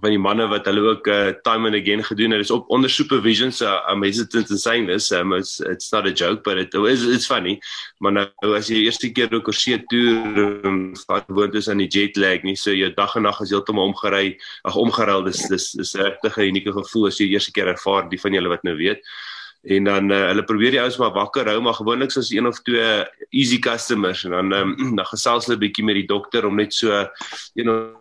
van 0.02 0.14
die 0.14 0.20
manne 0.22 0.48
wat 0.52 0.66
hulle 0.70 0.82
ook 0.88 1.08
uh, 1.08 1.32
time 1.46 1.70
and 1.70 1.78
again 1.78 2.04
gedoen 2.04 2.32
het. 2.36 2.42
Is 2.46 2.52
op 2.52 2.70
onder 2.70 2.90
supervision 2.90 3.52
so 3.52 3.70
I'm 3.90 4.04
hesitant 4.04 4.50
in 4.50 4.58
saying 4.58 4.88
this 4.88 5.12
um, 5.12 5.34
it's, 5.34 5.60
it's 5.60 5.92
not 5.92 6.08
a 6.08 6.12
joke 6.12 6.44
but 6.44 6.58
it 6.58 6.74
is 6.74 7.06
it's 7.06 7.28
funny. 7.28 7.60
Maar 8.00 8.12
nou 8.12 8.54
as 8.58 8.70
jy 8.70 8.84
eerste 8.86 9.12
keer 9.12 9.34
ook 9.34 9.52
oor 9.52 9.58
see 9.58 9.78
toer 9.92 10.62
vat 11.06 11.28
woord 11.28 11.56
is 11.60 11.70
aan 11.70 11.84
die 11.84 11.90
jet 11.90 12.18
lag 12.18 12.44
nie 12.44 12.58
so 12.60 12.74
jou 12.76 12.92
dag 12.96 13.16
en 13.16 13.28
nag 13.28 13.42
is 13.44 13.52
heeltemal 13.54 13.92
omgery 13.92 14.38
ag 14.64 14.78
omgeruil. 14.80 15.26
Dis 15.30 15.48
dis 15.52 15.74
is 15.76 15.96
regtig 16.00 16.38
'n 16.38 16.52
unieke 16.54 16.74
gevoel 16.74 17.08
as 17.08 17.20
jy 17.20 17.30
eerste 17.34 17.52
keer 17.52 17.68
ervaar 17.76 18.10
die 18.10 18.22
van 18.22 18.34
julle 18.34 18.50
wat 18.50 18.64
nou 18.64 18.76
weet. 18.76 19.04
En 19.64 19.84
dan 19.84 20.12
uh, 20.12 20.26
hulle 20.32 20.44
probeer 20.48 20.72
die 20.72 20.80
ouens 20.80 20.98
maar 20.98 21.12
wakker 21.12 21.50
hou 21.52 21.60
maar 21.62 21.76
gewoonlik 21.76 22.12
soos 22.16 22.32
een 22.32 22.48
of 22.48 22.62
twee 22.64 23.04
easy 23.30 23.60
customers 23.60 24.24
en 24.24 24.32
dan 24.32 24.54
um, 24.54 24.76
dan 24.98 25.06
gesels 25.06 25.46
hulle 25.48 25.58
'n 25.58 25.66
bietjie 25.66 25.84
met 25.84 26.00
die 26.00 26.08
dokter 26.08 26.46
om 26.48 26.56
net 26.56 26.74
so 26.74 26.88
you 27.54 27.68
know 27.68 27.99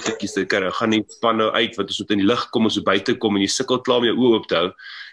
stukkies 0.00 0.36
te 0.36 0.46
kry. 0.48 0.70
Gaan 0.70 0.90
nie 0.94 1.04
van 1.20 1.36
nou 1.36 1.50
uit 1.52 1.76
wat 1.76 1.86
ons 1.92 2.02
moet 2.02 2.10
in 2.16 2.24
die 2.24 2.30
lig 2.30 2.44
kom 2.50 2.68
ons 2.68 2.78
so 2.78 2.86
buite 2.86 3.16
kom 3.20 3.36
en 3.36 3.44
jy 3.44 3.50
sukkel 3.52 3.82
klaar 3.84 4.02
om 4.02 4.10
jou 4.10 4.18
oë 4.18 4.34
oop 4.36 4.48
te 4.48 4.60
hou 4.60 4.70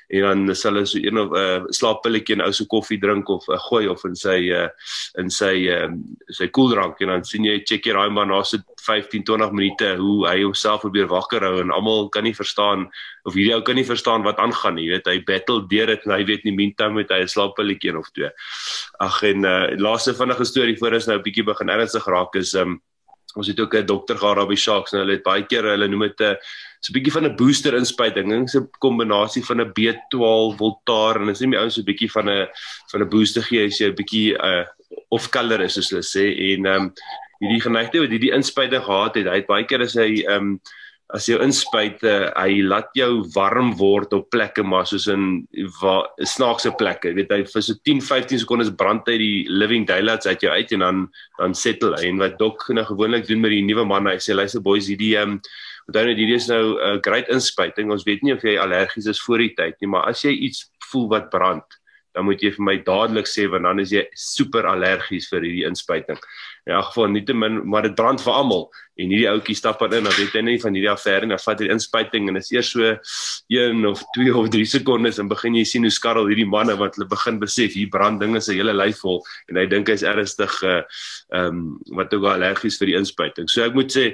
en 0.10 0.22
dan 0.26 0.56
sal 0.56 0.74
hulle 0.74 0.88
so 0.90 0.98
een 0.98 1.18
of 1.18 1.30
'n 1.30 1.38
uh, 1.38 1.64
slaappilletjie 1.70 2.36
en 2.36 2.42
ou 2.42 2.52
so 2.52 2.66
koffie 2.66 3.00
drink 3.00 3.30
of 3.30 3.48
uh, 3.48 3.58
gooi 3.70 3.88
of 3.88 4.04
in 4.06 4.16
sy 4.16 4.50
uh, 4.50 4.70
in 5.20 5.30
sy 5.30 5.70
uh, 5.70 5.90
sy 6.34 6.48
koeldrank 6.48 7.02
en 7.02 7.08
dan 7.14 7.24
sien 7.24 7.46
jy 7.46 7.60
check 7.64 7.86
jy 7.86 7.94
raai 7.94 8.10
maar 8.10 8.26
na 8.26 8.42
so 8.44 8.58
15 8.82 9.24
20 9.24 9.54
minute 9.54 9.96
hoe 9.98 10.28
hy 10.28 10.42
homself 10.42 10.82
probeer 10.82 11.08
wakker 11.08 11.46
hou 11.46 11.62
en 11.62 11.72
almal 11.72 12.10
kan 12.10 12.24
nie 12.24 12.34
verstaan 12.34 12.90
of 13.26 13.34
hierdie 13.34 13.54
ou 13.54 13.62
kan 13.62 13.76
nie 13.76 13.86
verstaan 13.86 14.24
wat 14.24 14.40
aangaan 14.40 14.76
nie 14.76 14.90
weet 14.90 15.06
hy 15.06 15.20
battle 15.20 15.68
deur 15.70 15.88
dit 15.88 16.06
en 16.06 16.12
hy 16.12 16.24
weet 16.26 16.44
nie 16.44 16.56
meantime 16.58 16.94
met 16.94 17.10
hy 17.10 17.22
'n 17.22 17.28
slaappilletjie 17.28 17.98
of 17.98 18.10
twee 18.10 18.32
ag 19.00 19.24
en 19.24 19.46
uh, 19.46 19.78
laaste 19.78 20.14
vinnige 20.14 20.46
storie 20.46 20.78
voor 20.78 20.94
ons 20.94 21.08
nou 21.08 21.18
'n 21.18 21.24
bietjie 21.24 21.46
begin 21.46 21.70
ernstig 21.70 22.08
raak 22.08 22.36
is 22.36 22.56
um, 22.56 22.82
ons 23.36 23.48
het 23.48 23.60
ook 23.60 23.76
'n 23.76 23.86
dokter 23.86 24.18
gehad 24.18 24.36
daar 24.36 24.48
by 24.48 24.56
Sharks 24.56 24.94
en 24.94 25.00
hulle 25.00 25.18
het 25.18 25.24
baie 25.24 25.46
keer 25.46 25.64
hulle 25.64 25.88
noem 25.88 26.08
dit 26.08 26.22
'n 26.22 26.38
so 26.80 26.92
'n 26.92 26.94
bietjie 26.94 27.12
van 27.12 27.26
'n 27.26 27.36
booster 27.36 27.74
inspuiting. 27.74 28.30
Dit 28.30 28.48
is 28.48 28.56
'n 28.56 28.70
kombinasie 28.80 29.46
van 29.46 29.62
'n 29.62 29.72
B12 29.74 30.58
Voltar 30.58 31.22
en 31.22 31.30
is 31.30 31.40
nie 31.40 31.50
meer 31.50 31.60
ouens 31.60 31.76
so 31.76 31.82
'n 31.82 31.86
bietjie 31.86 32.12
van 32.12 32.30
'n 32.30 32.48
van 32.92 33.02
'n 33.02 33.10
booster 33.10 33.44
gee 33.44 33.66
as 33.66 33.80
jy 33.80 33.88
'n 33.88 33.96
bietjie 33.96 34.34
uh 34.34 34.66
of 35.10 35.30
color 35.30 35.62
is 35.62 35.74
soos 35.74 35.90
hulle 35.90 36.04
sê 36.04 36.26
en 36.54 36.66
ehm 36.66 36.82
um, 36.82 36.94
hierdie 37.40 37.62
geneigte 37.62 38.00
wat 38.00 38.10
hierdie 38.10 38.34
inspuiting 38.36 38.84
gehad 38.84 39.16
het, 39.16 39.28
hy 39.28 39.36
het 39.36 39.48
baie 39.48 39.66
keer 39.66 39.82
as 39.82 39.94
hy 39.94 40.24
ehm 40.26 40.36
um, 40.36 40.62
as 41.18 41.26
jy 41.26 41.40
inspuit 41.42 42.04
hy 42.06 42.60
laat 42.62 42.92
jou 42.98 43.24
warm 43.34 43.72
word 43.80 44.14
op 44.14 44.28
plekke 44.34 44.62
maar 44.62 44.86
soos 44.90 45.08
in 45.10 45.48
waar 45.80 46.06
snaakse 46.22 46.72
plekke. 46.78 47.16
Weet 47.18 47.34
hy 47.34 47.40
vir 47.50 47.66
so 47.66 47.78
10 47.88 48.04
15 48.06 48.44
sekondes 48.44 48.70
brand 48.78 49.10
hy 49.10 49.18
die 49.22 49.40
living 49.50 49.88
daylights 49.90 50.30
uit 50.30 50.46
jou 50.46 50.54
uit 50.54 50.76
en 50.78 50.86
dan 50.86 51.02
dan 51.40 51.58
settle 51.58 51.98
hy. 51.98 52.12
En 52.12 52.22
wat 52.22 52.38
dok 52.42 52.68
nou 52.76 52.86
gewoonlik 52.86 53.26
doen 53.30 53.42
met 53.42 53.56
die 53.56 53.66
nuwe 53.66 53.88
man 53.90 54.10
hy 54.12 54.20
sê 54.22 54.38
luister 54.38 54.62
boys 54.62 54.92
hierdie 54.92 55.16
um 55.24 55.40
onthou 55.90 56.06
net 56.06 56.22
hierdie 56.22 56.38
is 56.38 56.50
nou 56.52 56.78
'n 56.78 56.78
uh, 56.78 57.02
great 57.02 57.30
inspuiting. 57.34 57.90
Ons 57.90 58.06
weet 58.06 58.22
nie 58.22 58.38
of 58.38 58.46
jy 58.46 58.60
allergies 58.62 59.10
is 59.10 59.22
voor 59.26 59.42
die 59.42 59.54
tyd 59.58 59.82
nie 59.82 59.90
maar 59.90 60.06
as 60.14 60.22
jy 60.22 60.36
iets 60.46 60.70
voel 60.92 61.10
wat 61.10 61.30
brand 61.34 61.79
dan 62.20 62.28
moet 62.28 62.42
jy 62.44 62.52
vir 62.58 62.66
my 62.68 62.76
dadelik 62.84 63.30
sê 63.32 63.46
want 63.48 63.64
dan 63.64 63.80
is 63.80 63.94
jy 63.96 64.04
super 64.20 64.68
allergies 64.68 65.30
vir 65.32 65.46
hierdie 65.46 65.66
inspuiting. 65.70 66.20
In 66.68 66.76
elk 66.76 66.90
geval 66.92 67.14
nie 67.14 67.24
te 67.26 67.34
min 67.34 67.62
maar 67.64 67.88
dit 67.88 67.96
brand 67.96 68.20
vir 68.20 68.36
almal. 68.36 68.66
En 69.00 69.08
hierdie 69.08 69.30
ouetjie 69.32 69.56
stap 69.56 69.80
in 69.88 69.96
dan 69.96 70.12
weet 70.18 70.36
hy 70.36 70.42
net 70.44 70.66
van 70.66 70.76
hierdie 70.76 70.92
affære 70.92 71.30
en 71.30 71.34
dan 71.34 71.42
vat 71.46 71.64
hy 71.64 71.70
inspuiting 71.72 72.28
en 72.28 72.42
is 72.42 72.52
eers 72.52 72.74
so 72.76 72.92
1 73.56 73.88
of 73.88 74.04
2 74.18 74.36
of 74.36 74.52
3 74.52 74.68
sekondes 74.68 75.22
en 75.24 75.32
begin 75.32 75.56
jy 75.62 75.64
sien 75.72 75.88
hoe 75.88 75.94
skarrel 75.96 76.28
hierdie 76.28 76.50
manne 76.50 76.76
wat 76.82 77.00
hulle 77.00 77.08
begin 77.10 77.40
besef 77.40 77.78
hier 77.80 77.90
brand 77.94 78.20
dinge 78.20 78.44
se 78.44 78.58
hele 78.58 78.76
lyf 78.76 79.00
vol. 79.06 79.24
En 79.48 79.62
hy 79.62 79.66
dink 79.72 79.88
hy's 79.94 80.04
ernstig 80.04 80.60
uh 80.68 80.82
ehm 81.30 81.48
um, 81.48 81.66
wat 81.96 82.14
ook 82.14 82.26
allergies 82.26 82.80
vir 82.82 82.92
die 82.92 83.00
inspuiting. 83.00 83.48
So 83.48 83.64
ek 83.64 83.78
moet 83.78 83.94
sê 83.94 84.12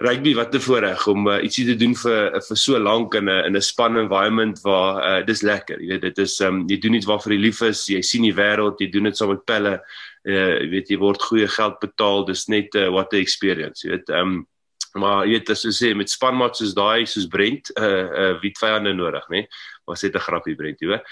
rugby 0.00 0.34
wat 0.34 0.54
'n 0.54 0.60
voorreg 0.60 1.06
om 1.06 1.28
uh, 1.28 1.38
ietsie 1.44 1.66
te 1.66 1.76
doen 1.76 1.94
vir 1.94 2.40
vir 2.40 2.56
so 2.56 2.78
lank 2.78 3.14
in 3.14 3.28
'n 3.28 3.46
in 3.46 3.56
'n 3.56 3.62
span 3.62 3.96
environment 3.96 4.60
waar 4.62 4.94
uh, 5.02 5.26
dis 5.26 5.42
lekker 5.42 5.80
jy 5.80 5.88
weet 5.88 6.02
dit 6.02 6.18
is 6.18 6.40
um, 6.40 6.64
jy 6.68 6.78
doen 6.78 6.94
iets 6.94 7.06
waarvoor 7.06 7.32
jy 7.32 7.40
lief 7.40 7.60
is 7.62 7.86
jy 7.88 8.02
sien 8.02 8.22
die 8.22 8.34
wêreld 8.34 8.80
jy 8.80 8.90
doen 8.90 9.04
dit 9.04 9.16
saam 9.16 9.28
met 9.28 9.44
pelle 9.44 9.80
uh, 10.24 10.54
jy 10.60 10.68
weet 10.70 10.90
jy 10.90 10.98
word 10.98 11.22
goeie 11.22 11.48
geld 11.48 11.80
betaal 11.80 12.24
dis 12.24 12.48
net 12.48 12.74
uh, 12.74 12.88
what 12.90 13.10
the 13.10 13.18
experience 13.18 13.84
jy 13.84 13.90
weet 13.90 14.10
um, 14.10 14.46
maar 14.94 15.26
jy 15.26 15.38
weet 15.38 15.50
as 15.50 15.64
jy 15.64 15.72
sê 15.72 15.94
met 15.94 16.10
spanmaats 16.10 16.58
soos 16.58 16.74
daai 16.74 17.06
soos 17.06 17.28
Brent 17.28 17.70
uh 17.78 18.08
uh 18.22 18.32
wie 18.42 18.54
vyande 18.58 18.94
nodig 18.94 19.28
nê 19.30 19.46
was 19.86 20.00
dit 20.00 20.14
'n 20.14 20.26
grappie 20.26 20.56
Brent 20.56 20.80
weet 20.80 21.04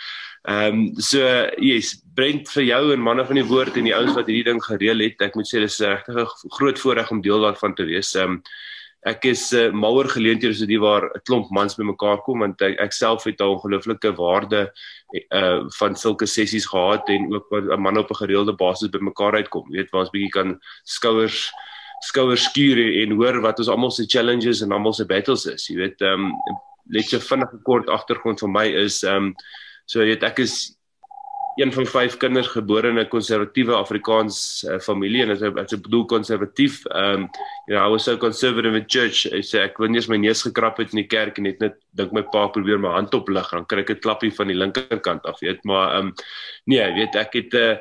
Ehm 0.46 0.94
um, 0.94 1.00
so 1.00 1.20
yes 1.58 1.98
Brent 2.14 2.48
vir 2.48 2.62
jou 2.62 2.92
en 2.94 3.02
manne 3.02 3.24
van 3.26 3.36
die 3.36 3.44
woord 3.44 3.76
en 3.76 3.84
die 3.84 3.94
ouens 3.94 4.14
wat 4.14 4.30
hierdie 4.30 4.46
ding 4.46 4.60
gereël 4.62 5.02
het 5.02 5.20
ek 5.26 5.34
moet 5.36 5.48
sê 5.50 5.60
dis 5.60 5.80
regtig 5.82 6.14
'n 6.16 6.54
groot 6.56 6.78
voorreg 6.78 7.10
om 7.10 7.20
deel 7.20 7.42
daarvan 7.42 7.74
te 7.74 7.84
wees. 7.84 8.14
Ehm 8.14 8.38
um, 8.38 8.42
ek 9.08 9.24
is 9.30 9.42
uh, 9.56 9.68
mal 9.72 9.96
oor 9.96 10.08
geleenthede 10.10 10.54
so 10.54 10.66
die 10.68 10.80
waar 10.80 11.08
'n 11.08 11.22
klomp 11.28 11.50
mans 11.50 11.76
bymekaar 11.78 12.20
kom 12.26 12.44
want 12.44 12.60
ek, 12.62 12.76
ek 12.80 12.92
self 12.92 13.24
het 13.24 13.40
'n 13.40 13.54
ongelooflike 13.54 14.12
waarde 14.16 14.68
uh 15.32 15.64
van 15.78 15.96
sulke 15.96 16.26
sessies 16.26 16.66
gehad 16.68 17.08
en 17.08 17.32
ook 17.34 17.48
wat 17.50 17.64
'n 17.64 17.80
man 17.80 17.98
op 17.98 18.10
'n 18.10 18.20
gereelde 18.22 18.52
basis 18.52 18.90
bymekaar 18.90 19.34
uitkom. 19.40 19.70
Weet 19.70 19.90
waar 19.90 20.02
ons 20.02 20.10
bietjie 20.10 20.30
kan 20.30 20.60
skouers 20.84 21.50
skouers 22.00 22.44
skuur 22.44 22.78
en 23.02 23.16
hoor 23.18 23.40
wat 23.40 23.58
ons 23.58 23.68
almal 23.68 23.90
se 23.90 24.06
challenges 24.06 24.62
en 24.62 24.72
almal 24.72 24.92
se 24.92 25.04
battles 25.04 25.46
is. 25.46 25.68
Jy 25.68 25.76
weet 25.76 26.00
um 26.02 26.32
net 26.86 27.04
so 27.04 27.18
vinnige 27.18 27.58
kort 27.64 27.88
agtergrond 27.88 28.40
van 28.40 28.52
my 28.52 28.66
is 28.66 29.02
um 29.04 29.34
so 29.86 30.00
jy 30.00 30.14
weet 30.14 30.22
ek 30.22 30.38
is 30.38 30.77
een 31.56 31.72
van 31.72 31.86
vyf 31.86 32.16
kinders 32.16 32.46
gebore 32.54 32.88
in 32.88 32.98
'n 32.98 33.08
konservatiewe 33.08 33.74
Afrikaans 33.74 34.64
uh, 34.68 34.78
familie 34.78 35.22
en 35.22 35.30
as 35.30 35.42
ek 35.42 35.56
as 35.58 35.72
ek 35.72 35.82
bedoel 35.82 36.04
konservatief, 36.04 36.84
ehm 36.86 37.14
um, 37.14 37.28
you 37.66 37.74
know, 37.74 37.86
I 37.86 37.90
was 37.90 38.04
so 38.04 38.16
conservative 38.16 38.76
in 38.76 38.84
church. 38.86 39.26
Ek 39.26 39.44
sê 39.44 39.64
ek 39.64 39.78
eens 39.78 40.08
my 40.08 40.16
neus 40.16 40.42
gekrap 40.42 40.78
het 40.78 40.92
in 40.92 41.02
die 41.02 41.10
kerk 41.10 41.38
en 41.38 41.44
net 41.44 41.76
dink 41.90 42.12
my 42.12 42.22
pa 42.22 42.46
probeer 42.48 42.78
my 42.78 42.88
hand 42.88 43.14
oplig, 43.14 43.50
dan 43.50 43.66
kry 43.66 43.80
ek 43.80 43.90
'n 43.90 44.00
klappie 44.00 44.34
van 44.34 44.46
die 44.46 44.56
linkerkant 44.56 45.24
af, 45.26 45.40
weet, 45.40 45.64
maar 45.64 45.96
ehm 45.96 46.06
um, 46.06 46.14
nee, 46.66 46.94
weet 46.94 47.14
ek 47.16 47.32
het 47.32 47.52
'n 47.52 47.56
uh, 47.56 47.70
eh, 47.70 47.78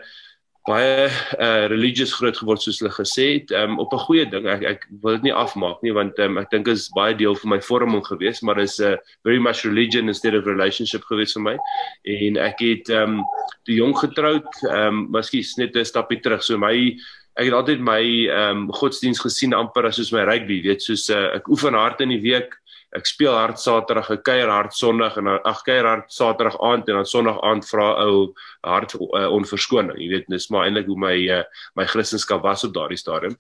baie 0.67 1.07
uh 1.39 1.65
religious 1.71 2.11
groot 2.13 2.37
geword 2.37 2.61
soos 2.61 2.81
hulle 2.81 2.91
gesê 2.91 3.27
het. 3.37 3.51
Um, 3.55 3.79
op 3.79 3.93
'n 3.93 4.03
goeie 4.05 4.25
ding 4.29 4.47
ek 4.47 4.63
ek 4.63 4.87
wil 5.01 5.15
dit 5.15 5.27
nie 5.29 5.33
afmaak 5.33 5.81
nie 5.81 5.93
want 5.95 6.19
um, 6.19 6.37
ek 6.37 6.51
dink 6.51 6.67
is 6.67 6.89
baie 6.95 7.15
deel 7.15 7.35
van 7.35 7.55
my 7.55 7.61
vorming 7.61 8.03
gewees 8.05 8.41
maar 8.41 8.59
is 8.59 8.79
'n 8.79 8.93
uh, 8.93 8.97
very 9.23 9.39
much 9.39 9.63
religion 9.63 10.07
instead 10.07 10.35
of 10.35 10.45
relationship 10.45 11.03
gewees 11.07 11.33
vir 11.33 11.43
my. 11.43 11.57
En 12.03 12.37
ek 12.37 12.59
het 12.59 12.89
um 12.89 13.23
te 13.65 13.73
jong 13.73 13.95
getroud 13.95 14.47
um 14.69 15.07
miskien 15.11 15.45
net 15.57 15.75
'n 15.75 15.85
stapie 15.85 16.19
terug. 16.19 16.43
So 16.43 16.57
my 16.57 16.97
ek 17.37 17.45
het 17.45 17.53
altyd 17.53 17.79
my 17.79 18.27
um 18.27 18.67
godsdiens 18.73 19.19
gesien 19.19 19.53
amper 19.53 19.85
as 19.85 19.95
soos 19.95 20.11
my 20.11 20.25
rugby 20.25 20.61
weet 20.61 20.81
soos 20.81 21.09
uh, 21.09 21.35
ek 21.35 21.47
oefen 21.47 21.73
hard 21.73 22.01
in 22.01 22.09
die 22.09 22.21
week 22.21 22.53
ek 22.97 23.07
speel 23.09 23.33
hard 23.35 23.61
Saterdag, 23.61 24.09
ek 24.17 24.23
kuier 24.27 24.49
hard 24.51 24.75
Sondag 24.75 25.17
en 25.21 25.29
dan 25.29 25.39
ag 25.47 25.63
kuier 25.67 25.85
hard 25.87 26.11
Saterdag 26.13 26.57
aand 26.65 26.89
en 26.89 26.99
dan 26.99 27.09
Sondag 27.09 27.39
aand 27.45 27.65
vra 27.69 27.89
ou 28.03 28.33
hard 28.65 28.95
uh, 28.97 29.27
onverskoning. 29.33 29.97
Jy 30.01 30.11
weet, 30.15 30.29
dis 30.33 30.49
maar 30.53 30.67
eintlik 30.67 30.89
hoe 30.89 30.99
my 30.99 31.15
uh, 31.39 31.43
my 31.77 31.85
Christendom 31.89 32.41
was 32.45 32.65
op 32.67 32.73
daardie 32.75 32.99
stadium. 32.99 33.37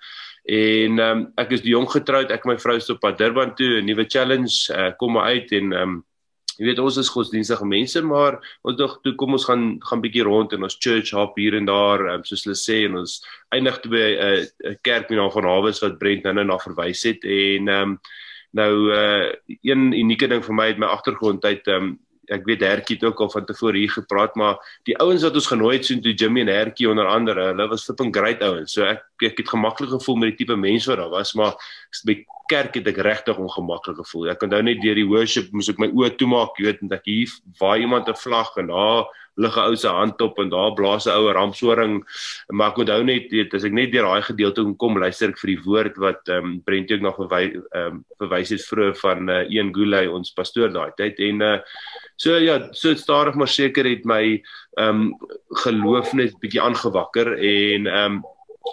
En 0.47 0.99
um, 1.03 1.23
ek 1.41 1.55
is 1.57 1.63
die 1.65 1.73
jong 1.73 1.89
getroud, 1.91 2.31
ek 2.31 2.45
en 2.45 2.53
my 2.53 2.59
vrou 2.61 2.77
is 2.79 2.91
op 2.93 3.01
pad 3.03 3.17
Durban 3.19 3.55
toe, 3.57 3.81
'n 3.81 3.89
nuwe 3.89 4.05
challenge 4.07 4.69
uh, 4.71 4.91
kom 4.99 5.17
maar 5.17 5.33
uit 5.33 5.51
en 5.51 5.73
um, 5.73 5.97
jy 6.57 6.71
weet 6.71 6.79
ons 6.81 6.97
is 6.97 7.09
godsdienstige 7.13 7.65
mense, 7.69 8.01
maar 8.01 8.39
ons 8.65 8.77
dog 8.77 8.97
toe 9.03 9.13
kom 9.19 9.35
ons 9.37 9.45
gaan 9.45 9.77
gaan 9.85 10.01
bietjie 10.01 10.25
rond 10.25 10.53
in 10.53 10.63
ons 10.65 10.77
church 10.79 11.13
hop 11.13 11.37
hier 11.37 11.57
en 11.57 11.67
daar, 11.69 12.05
um, 12.13 12.23
soos 12.25 12.45
hulle 12.47 12.57
sê 12.57 12.85
en 12.87 12.97
ons 13.03 13.19
eindig 13.53 13.81
toe 13.81 13.91
by 13.91 14.05
'n 14.05 14.47
uh, 14.71 14.75
kerk 14.81 15.09
met 15.09 15.19
naam 15.19 15.31
van 15.31 15.45
Hawes 15.45 15.81
wat 15.83 15.99
Brent 15.99 16.23
nou 16.23 16.43
na 16.43 16.57
verwys 16.57 17.03
het 17.03 17.23
en 17.23 17.67
um, 17.67 17.99
Nou 18.51 18.73
uh 18.95 19.31
een 19.61 19.91
unieke 19.93 20.27
ding 20.27 20.43
vir 20.45 20.55
my 20.55 20.67
uit 20.71 20.77
my 20.77 20.87
agtergrond 20.87 21.45
uit 21.45 21.67
um 21.67 21.97
ek 22.27 22.43
weet 22.47 22.63
Hertjie 22.65 22.97
het 22.97 23.05
ook 23.07 23.21
al 23.23 23.29
van 23.31 23.45
tevore 23.47 23.77
hier 23.79 23.91
gepraat 23.91 24.35
maar 24.35 24.57
die 24.83 24.97
ouens 24.99 25.23
wat 25.23 25.35
ons 25.39 25.47
genooi 25.47 25.77
het 25.77 25.85
so 25.87 25.99
toe 26.03 26.13
Jimmy 26.13 26.41
en 26.43 26.51
Hertjie 26.51 26.89
onder 26.89 27.07
andere 27.07 27.51
hulle 27.51 27.67
was 27.71 27.85
flipping 27.87 28.11
great 28.15 28.41
ouens. 28.43 28.73
So 28.73 28.83
ek 28.83 29.05
ek 29.23 29.37
het 29.43 29.49
gemaklik 29.49 29.89
gevoel 29.95 30.15
met 30.23 30.33
die 30.33 30.43
tipe 30.43 30.59
mense 30.59 30.89
wat 30.91 30.99
daar 31.03 31.13
was 31.13 31.33
maar 31.33 31.55
kerk 32.47 32.75
het 32.79 32.87
ek 32.87 32.97
regtig 33.05 33.37
ongemaklik 33.37 33.99
gevoel. 34.01 34.31
Ek 34.33 34.43
onthou 34.43 34.61
net 34.63 34.81
deur 34.81 34.95
die 34.95 35.07
worship 35.07 35.51
moes 35.51 35.69
ek 35.69 35.79
my 35.79 35.89
oë 35.91 36.15
toemaak, 36.17 36.57
jy 36.57 36.69
weet, 36.69 36.83
en 36.83 36.93
ek 36.97 37.05
hier 37.05 37.31
waar 37.59 37.79
iemand 37.79 38.09
'n 38.09 38.15
vlag 38.15 38.51
en 38.57 38.67
daar 38.67 39.07
lig 39.37 39.55
'n 39.55 39.67
ou 39.69 39.75
se 39.75 39.87
hand 39.87 40.21
op 40.21 40.39
en 40.39 40.49
daar 40.49 40.73
blaas 40.73 41.05
'n 41.05 41.13
ou 41.13 41.31
rampsoring. 41.31 42.03
Maar 42.49 42.71
ek 42.71 42.77
onthou 42.77 43.03
net, 43.03 43.31
weet, 43.31 43.53
as 43.53 43.63
ek 43.63 43.71
net 43.71 43.91
deur 43.91 44.03
daai 44.03 44.21
gedeelte 44.21 44.63
kom 44.63 44.75
kom, 44.75 44.97
luister 44.97 45.29
ek 45.29 45.39
vir 45.39 45.47
die 45.55 45.63
woord 45.65 45.97
wat 45.97 46.27
ehm 46.27 46.45
um, 46.45 46.61
Brent 46.65 46.91
ook 46.91 47.01
nog 47.01 47.15
verwys 47.15 47.53
ehm 47.53 47.85
um, 47.85 48.05
verwys 48.19 48.49
het 48.49 48.61
vroeër 48.65 48.95
van 48.95 49.29
uh, 49.29 49.49
Ian 49.49 49.73
Goulet, 49.73 50.09
ons 50.09 50.33
pastoor 50.33 50.69
daai 50.73 50.91
tyd 50.97 51.19
en 51.19 51.41
uh, 51.41 51.59
so 52.15 52.37
ja, 52.37 52.67
so 52.71 52.95
stadig 52.95 53.35
maar 53.35 53.47
seker 53.47 53.85
het 53.85 54.05
my 54.05 54.41
ehm 54.77 54.89
um, 54.89 55.17
geloof 55.63 56.13
net 56.13 56.39
bietjie 56.39 56.61
aangewakker 56.61 57.37
en 57.37 57.87
ehm 57.87 58.11
um, 58.11 58.23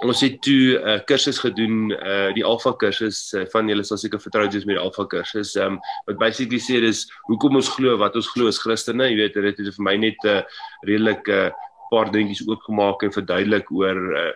ons 0.03 0.21
het 0.21 0.41
toe 0.43 0.79
'n 0.79 0.89
uh, 0.89 0.99
kursus 1.07 1.39
gedoen 1.39 1.93
uh 1.93 2.33
die 2.35 2.45
alfa 2.45 2.73
kursus 2.73 3.33
uh, 3.35 3.45
van 3.53 3.69
julle 3.69 3.85
sal 3.85 3.97
seker 3.97 4.21
vertrou 4.21 4.47
is 4.47 4.65
met 4.65 4.77
die 4.77 4.85
alfa 4.85 5.05
kursus. 5.05 5.57
Um 5.57 5.79
wat 6.07 6.19
basically 6.19 6.59
sê 6.59 6.81
dis 6.81 7.07
hoekom 7.29 7.57
ons 7.57 7.69
glo 7.69 7.97
wat 7.97 8.17
ons 8.17 8.29
glo 8.29 8.49
as 8.49 8.59
Christene. 8.59 9.09
Jy 9.09 9.17
weet 9.17 9.35
dit 9.35 9.59
het 9.59 9.75
vir 9.77 9.85
my 9.85 9.97
net 9.97 10.17
'n 10.25 10.29
uh, 10.29 10.43
redelik 10.87 11.29
'n 11.29 11.33
uh, 11.33 11.51
paar 11.91 12.11
dingetjies 12.11 12.47
oopgemaak 12.49 13.03
en 13.03 13.13
verduidelik 13.13 13.71
oor 13.71 13.99
uh 14.17 14.33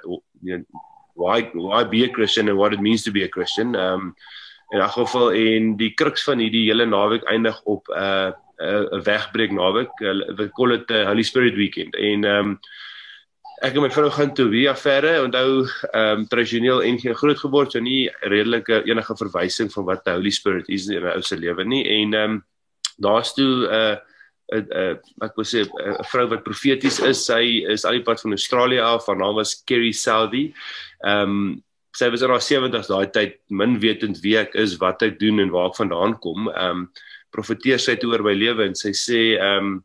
why 1.14 1.50
why 1.54 1.84
be 1.84 2.04
a 2.04 2.08
Christian 2.08 2.48
and 2.48 2.58
what 2.58 2.72
it 2.72 2.80
means 2.80 3.02
to 3.02 3.10
be 3.10 3.24
a 3.24 3.28
Christian. 3.28 3.74
Um 3.74 4.14
in 4.70 4.80
'n 4.80 4.88
geval 4.88 5.32
en 5.32 5.76
die 5.76 5.94
kruks 5.94 6.24
van 6.24 6.38
hierdie 6.38 6.68
hele 6.68 6.86
naweek 6.86 7.24
eindig 7.24 7.60
op 7.64 7.88
'n 7.88 7.98
uh, 7.98 8.32
'n 8.58 8.94
uh, 8.94 9.02
wegbreek 9.02 9.52
naweek. 9.52 9.90
We 10.36 10.50
call 10.56 10.72
it 10.72 10.86
the 10.86 11.04
Holy 11.06 11.22
Spirit 11.22 11.54
weekend. 11.54 11.94
En 11.96 12.24
um 12.24 12.60
ek 13.62 13.74
en 13.74 13.82
my 13.82 13.90
vrou 13.90 14.10
gaan 14.14 14.34
toe 14.34 14.48
via 14.52 14.74
verre. 14.78 15.14
Onthou 15.24 15.64
ehm 15.64 16.20
um, 16.20 16.26
tradisioneel 16.30 16.82
en 16.86 16.98
geen 17.00 17.16
groot 17.18 17.38
geword 17.38 17.74
so 17.74 17.82
nie 17.82 18.10
redelike 18.22 18.82
enige 18.86 19.16
verwysing 19.18 19.72
van 19.72 19.88
wat 19.88 20.04
the 20.04 20.14
Holy 20.16 20.30
Spirit 20.34 20.68
is 20.68 20.88
in 20.88 21.02
'n 21.02 21.16
ou 21.16 21.22
se 21.22 21.36
lewe 21.36 21.64
nie. 21.64 21.84
En 21.84 22.14
ehm 22.14 22.30
um, 22.30 22.44
daar's 22.98 23.34
toe 23.34 23.66
'n 23.66 23.72
uh, 23.72 23.96
'n 24.52 24.66
uh, 24.72 24.90
uh, 24.90 24.96
ek 25.26 25.36
wou 25.36 25.44
sê 25.44 25.64
'n 25.64 25.70
uh, 25.90 26.02
vrou 26.10 26.26
wat 26.28 26.44
profeties 26.44 27.00
is. 27.00 27.24
Sy 27.26 27.64
is 27.68 27.84
al 27.84 27.98
die 27.98 28.06
pad 28.06 28.20
van 28.20 28.30
Australië 28.30 28.80
af. 28.80 29.06
Haar 29.06 29.16
naam 29.16 29.34
was 29.34 29.62
Kerry 29.64 29.92
Southey 29.92 30.54
ehm 31.04 31.22
um, 31.22 31.62
sy 31.98 32.10
was 32.10 32.22
in 32.22 32.30
haar 32.30 32.44
70's 32.44 32.88
daai 32.88 33.10
tyd 33.10 33.38
min 33.50 33.78
wetend 33.82 34.20
wie 34.22 34.36
ek 34.38 34.54
is 34.54 34.76
wat 34.78 35.02
ek 35.02 35.18
doen 35.18 35.40
en 35.42 35.50
waar 35.50 35.70
ek 35.70 35.80
vandaan 35.82 36.18
kom. 36.22 36.48
Ehm 36.48 36.70
um, 36.70 36.88
profeteer 37.30 37.78
sy 37.78 37.96
toe 38.00 38.12
oor 38.14 38.22
my 38.24 38.32
lewe 38.32 38.64
en 38.64 38.74
sy 38.78 38.94
sê 38.96 39.20
ehm 39.36 39.58
um, 39.58 39.84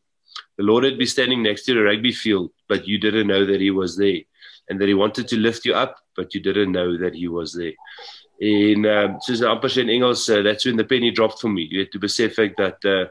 the 0.57 0.63
Lord 0.63 0.83
had 0.83 0.97
been 0.97 1.07
standing 1.07 1.41
next 1.43 1.65
to 1.65 1.77
a 1.77 1.83
rugby 1.83 2.11
field, 2.11 2.51
but 2.73 2.87
you 2.87 2.97
didn't 3.05 3.27
know 3.27 3.45
that 3.45 3.61
He 3.61 3.71
was 3.81 3.95
there, 4.03 4.21
and 4.67 4.81
that 4.81 4.91
He 4.91 4.97
wanted 5.03 5.27
to 5.27 5.37
lift 5.37 5.65
you 5.65 5.73
up, 5.85 5.95
but 6.17 6.33
you 6.33 6.41
didn't 6.41 6.71
know 6.71 6.97
that 6.97 7.15
He 7.21 7.27
was 7.27 7.53
there. 7.53 7.77
En 8.41 8.85
um, 8.97 9.17
soos 9.25 9.43
amper 9.45 9.69
sê 9.71 9.83
in 9.85 9.91
Engels, 9.93 10.27
uh, 10.29 10.41
that's 10.41 10.65
when 10.65 10.79
the 10.81 10.83
penny 10.83 11.11
dropped 11.11 11.39
for 11.39 11.51
me. 11.53 11.67
Jy 11.69 11.85
het 11.85 11.91
te 11.93 12.01
besef 12.01 12.39
ek 12.41 12.57
dat 12.57 12.87
uh, 12.89 13.05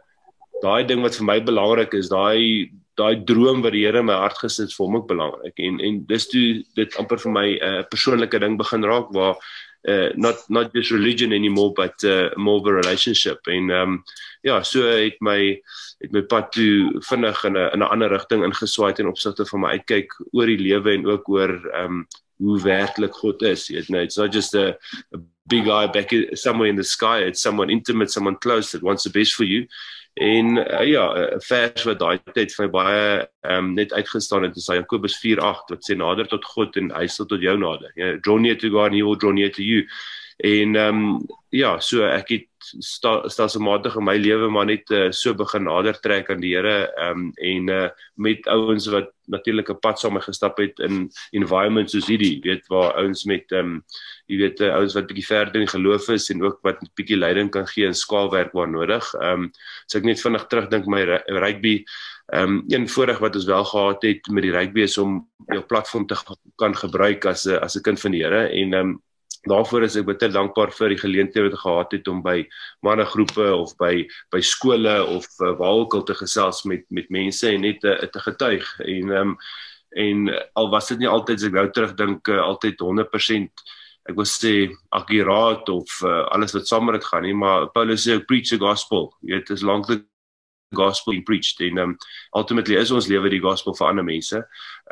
daai 0.64 0.83
ding 0.88 1.04
wat 1.07 1.16
vir 1.19 1.28
my 1.28 1.38
belangrik 1.50 1.95
is, 1.99 2.11
daai 2.12 2.73
daai 3.00 3.23
droom 3.25 3.62
wat 3.64 3.73
die 3.73 3.87
Here 3.87 4.02
in 4.02 4.09
my 4.11 4.19
hart 4.21 4.37
gesit 4.42 4.66
het, 4.66 4.75
vir 4.76 4.87
hom 4.87 4.99
ook 4.99 5.09
belangrik. 5.14 5.54
En 5.69 5.78
en 5.81 6.00
dis 6.11 6.26
toe 6.33 6.47
dit 6.78 6.99
amper 7.00 7.23
vir 7.23 7.33
my 7.38 7.47
'n 7.54 7.61
uh, 7.71 7.85
persoonlike 7.95 8.42
ding 8.45 8.59
begin 8.61 8.85
raak 8.90 9.14
waar 9.16 9.38
uh, 9.88 10.10
not 10.14 10.44
not 10.48 10.72
just 10.72 10.90
religion 10.90 11.32
anymore 11.32 11.72
but 11.72 12.04
uh, 12.04 12.30
more 12.36 12.60
of 12.60 12.66
a 12.66 12.72
relationship. 12.72 13.46
En 13.46 13.70
ehm 13.70 13.88
um, 13.88 14.02
ja 14.40 14.62
so 14.62 14.82
het 14.82 15.20
my 15.20 15.62
het 15.98 16.12
my 16.12 16.22
pad 16.22 16.52
toe 16.52 17.02
vinnig 17.08 17.44
in 17.44 17.52
'n 17.52 17.70
in 17.72 17.78
'n 17.78 17.90
ander 17.90 18.08
rigting 18.08 18.44
ingeswaai 18.44 18.92
ten 18.92 19.06
opsigte 19.06 19.46
van 19.46 19.60
my 19.60 19.68
uitkyk 19.68 20.12
oor 20.32 20.46
die 20.46 20.58
lewe 20.58 20.92
en 20.92 21.06
ook 21.06 21.28
oor 21.28 21.70
ehm 21.72 21.84
um, 21.84 22.06
hoe 22.36 22.62
werklik 22.62 23.14
God 23.14 23.42
is 23.42 23.68
jy 23.68 23.74
weet 23.74 23.88
nou 23.88 24.02
it's 24.02 24.16
not 24.16 24.34
just 24.34 24.54
a, 24.54 24.76
a 25.14 25.18
big 25.46 25.64
guy 25.64 25.86
back 25.86 26.10
somewhere 26.34 26.68
in 26.68 26.76
the 26.76 26.84
sky. 26.84 27.18
It's 27.18 27.42
someone 27.42 27.70
intimate 27.70 28.10
someone 28.10 28.36
close 28.36 28.70
that 28.72 28.82
wants 28.82 29.02
the 29.04 29.10
best 29.10 29.34
for 29.34 29.44
you 29.44 29.66
En 30.14 30.57
uh, 30.57 30.85
ja, 30.85 31.04
'n 31.14 31.40
vers 31.40 31.85
wat 31.88 31.99
daai 31.99 32.19
tyd 32.37 32.52
vir 32.52 32.69
baie 32.69 33.04
ehm 33.40 33.59
um, 33.59 33.75
net 33.75 33.92
uitgestaan 33.92 34.42
het, 34.42 34.57
is 34.57 34.66
Jakobus 34.69 35.16
4:8 35.25 35.73
wat 35.73 35.88
sê 35.88 35.97
nader 35.97 36.28
tot 36.28 36.45
God 36.45 36.76
en 36.76 36.90
hy 36.92 37.07
sal 37.07 37.26
tot 37.26 37.40
jou 37.40 37.57
nader. 37.59 37.92
Ja, 37.97 38.19
draw 38.21 38.38
near 38.38 38.57
to 38.57 38.69
God 38.69 38.92
and 38.92 38.95
he 38.95 39.02
will 39.02 39.16
draw 39.16 39.33
near 39.33 39.50
to 39.50 39.62
you. 39.62 39.87
En 40.37 40.76
ehm 40.76 41.04
um, 41.04 41.26
ja, 41.49 41.78
so 41.81 42.04
ek 42.04 42.28
het 42.28 42.47
stelselmatig 42.62 43.97
in 43.97 44.04
my 44.04 44.16
lewe 44.16 44.50
maar 44.50 44.66
net 44.66 44.90
uh, 44.90 45.11
so 45.11 45.35
begin 45.35 45.64
nader 45.69 45.99
trek 46.00 46.31
aan 46.31 46.40
die 46.40 46.54
Here 46.57 46.92
um, 47.00 47.31
en 47.37 47.69
uh, 47.69 47.88
met 48.14 48.47
ouens 48.47 48.87
wat 48.92 49.11
natuurlik 49.33 49.71
'n 49.71 49.78
pad 49.81 50.00
saam 50.00 50.19
gestap 50.21 50.59
het 50.59 50.78
in 50.78 51.11
environments 51.31 51.92
soos 51.92 52.07
hierdie, 52.07 52.40
weet 52.42 52.66
waar 52.66 52.95
ouens 52.95 53.25
met 53.25 53.52
ehm 53.52 53.61
um, 53.61 53.85
jy 54.26 54.37
weet 54.38 54.61
uh, 54.61 54.73
ouens 54.75 54.95
wat 54.95 55.07
bietjie 55.07 55.26
verder 55.26 55.61
in 55.61 55.69
geloof 55.69 56.09
is 56.09 56.31
en 56.31 56.42
ook 56.42 56.59
wat 56.62 56.81
bietjie 56.95 57.16
leiding 57.16 57.50
kan 57.50 57.66
gee 57.66 57.87
in 57.87 57.95
skaalwerk 57.95 58.52
waar 58.52 58.69
nodig. 58.69 59.14
Ehm 59.14 59.47
um, 59.47 59.50
so 59.87 59.99
ek 59.99 60.04
net 60.04 60.21
vinnig 60.21 60.47
terugdink 60.47 60.87
my 60.87 61.04
rugby 61.26 61.85
ehm 62.33 62.42
um, 62.42 62.64
een 62.69 62.88
voorreg 62.88 63.19
wat 63.19 63.35
ons 63.35 63.45
wel 63.45 63.64
gehad 63.64 64.02
het 64.02 64.28
met 64.31 64.42
die 64.42 64.52
rugby 64.52 64.81
is 64.81 64.99
om 64.99 65.28
jou 65.47 65.62
platform 65.62 66.07
te 66.07 66.16
kan 66.57 66.75
gebruik 66.75 67.25
as 67.25 67.47
'n 67.47 67.58
as 67.63 67.76
'n 67.76 67.82
kind 67.82 68.00
van 68.00 68.10
die 68.10 68.23
Here 68.23 68.49
en 68.49 68.75
ehm 68.75 68.89
um, 68.89 69.02
daarvoor 69.50 69.87
is 69.87 69.97
ek 69.99 70.07
baie 70.07 70.31
dankbaar 70.31 70.71
vir 70.76 70.95
die 70.95 71.00
geleenthede 71.00 71.49
wat 71.49 71.57
ek 71.57 71.65
gehad 71.65 71.97
het 71.97 72.09
om 72.13 72.23
by 72.23 72.39
mannegroepe 72.87 73.49
of 73.57 73.75
by 73.81 74.07
by 74.35 74.41
skole 74.41 74.95
of 75.02 75.26
uh, 75.41 75.52
waar 75.59 75.83
ook 75.83 75.99
al 75.99 76.07
te 76.07 76.15
gesels 76.15 76.63
met 76.65 76.87
met 76.91 77.11
mense 77.11 77.49
en 77.50 77.67
net 77.67 77.85
uh, 77.85 77.99
te 78.07 78.23
getuig 78.23 78.67
en 78.87 79.15
um, 79.23 79.37
en 79.99 80.28
al 80.57 80.71
was 80.71 80.89
dit 80.89 81.02
nie 81.02 81.11
altyd 81.11 81.41
as 81.41 81.49
ek 81.50 81.59
nou 81.59 81.69
terugdink 81.71 82.28
uh, 82.31 82.41
altyd 82.45 82.81
100% 82.81 83.67
ek 84.11 84.17
wil 84.19 84.26
sê 84.26 84.55
akkuraat 84.95 85.69
of 85.71 85.99
uh, 86.07 86.23
alles 86.35 86.55
wat 86.55 86.71
saam 86.71 86.87
met 86.87 87.00
dit 87.00 87.11
gaan 87.11 87.26
nie 87.26 87.37
maar 87.37 87.69
Paulus 87.75 88.07
sê 88.07 88.21
preach 88.23 88.55
the 88.55 88.63
gospel 88.63 89.11
jy 89.23 89.37
weet 89.41 89.55
is 89.55 89.67
lank 89.67 89.91
die 89.91 90.02
gospel 90.73 91.21
preached 91.23 91.61
en 91.61 91.78
um, 91.78 91.97
ultimately 92.37 92.76
is 92.81 92.93
ons 92.93 93.09
lewe 93.11 93.31
die 93.33 93.43
gospel 93.43 93.76
vir 93.76 93.89
ander 93.91 94.07
mense. 94.07 94.43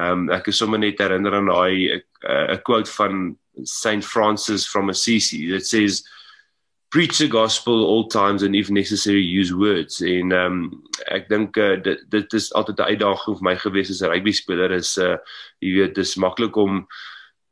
Um 0.00 0.28
ek 0.32 0.50
is 0.52 0.60
sommer 0.60 0.80
net 0.80 1.00
herinner 1.00 1.36
aan 1.38 1.48
daai 1.50 2.02
'n 2.20 2.60
quote 2.64 2.90
van 2.98 3.36
Saint 3.64 4.04
Francis 4.04 4.66
from 4.66 4.90
Assisi 4.90 5.50
that 5.50 5.66
says 5.66 6.02
preach 6.90 7.18
the 7.18 7.28
gospel 7.28 7.84
all 7.84 8.08
times 8.08 8.42
and 8.42 8.54
if 8.56 8.68
necessary 8.68 9.22
use 9.22 9.54
words. 9.54 10.02
En 10.02 10.32
um 10.32 10.56
ek 11.06 11.28
dink 11.30 11.56
uh, 11.56 11.76
dit 11.78 12.02
dit 12.10 12.34
is 12.34 12.50
altyd 12.58 12.82
'n 12.82 12.90
uitdaging 12.96 13.38
vir 13.38 13.46
my 13.46 13.56
gewees 13.56 13.90
as 13.90 14.02
'n 14.02 14.10
rugby 14.10 14.32
speler 14.32 14.72
is 14.72 14.98
uh 14.98 15.16
jy 15.62 15.70
weet 15.78 15.94
dis 15.94 16.16
maklik 16.16 16.56
om 16.56 16.86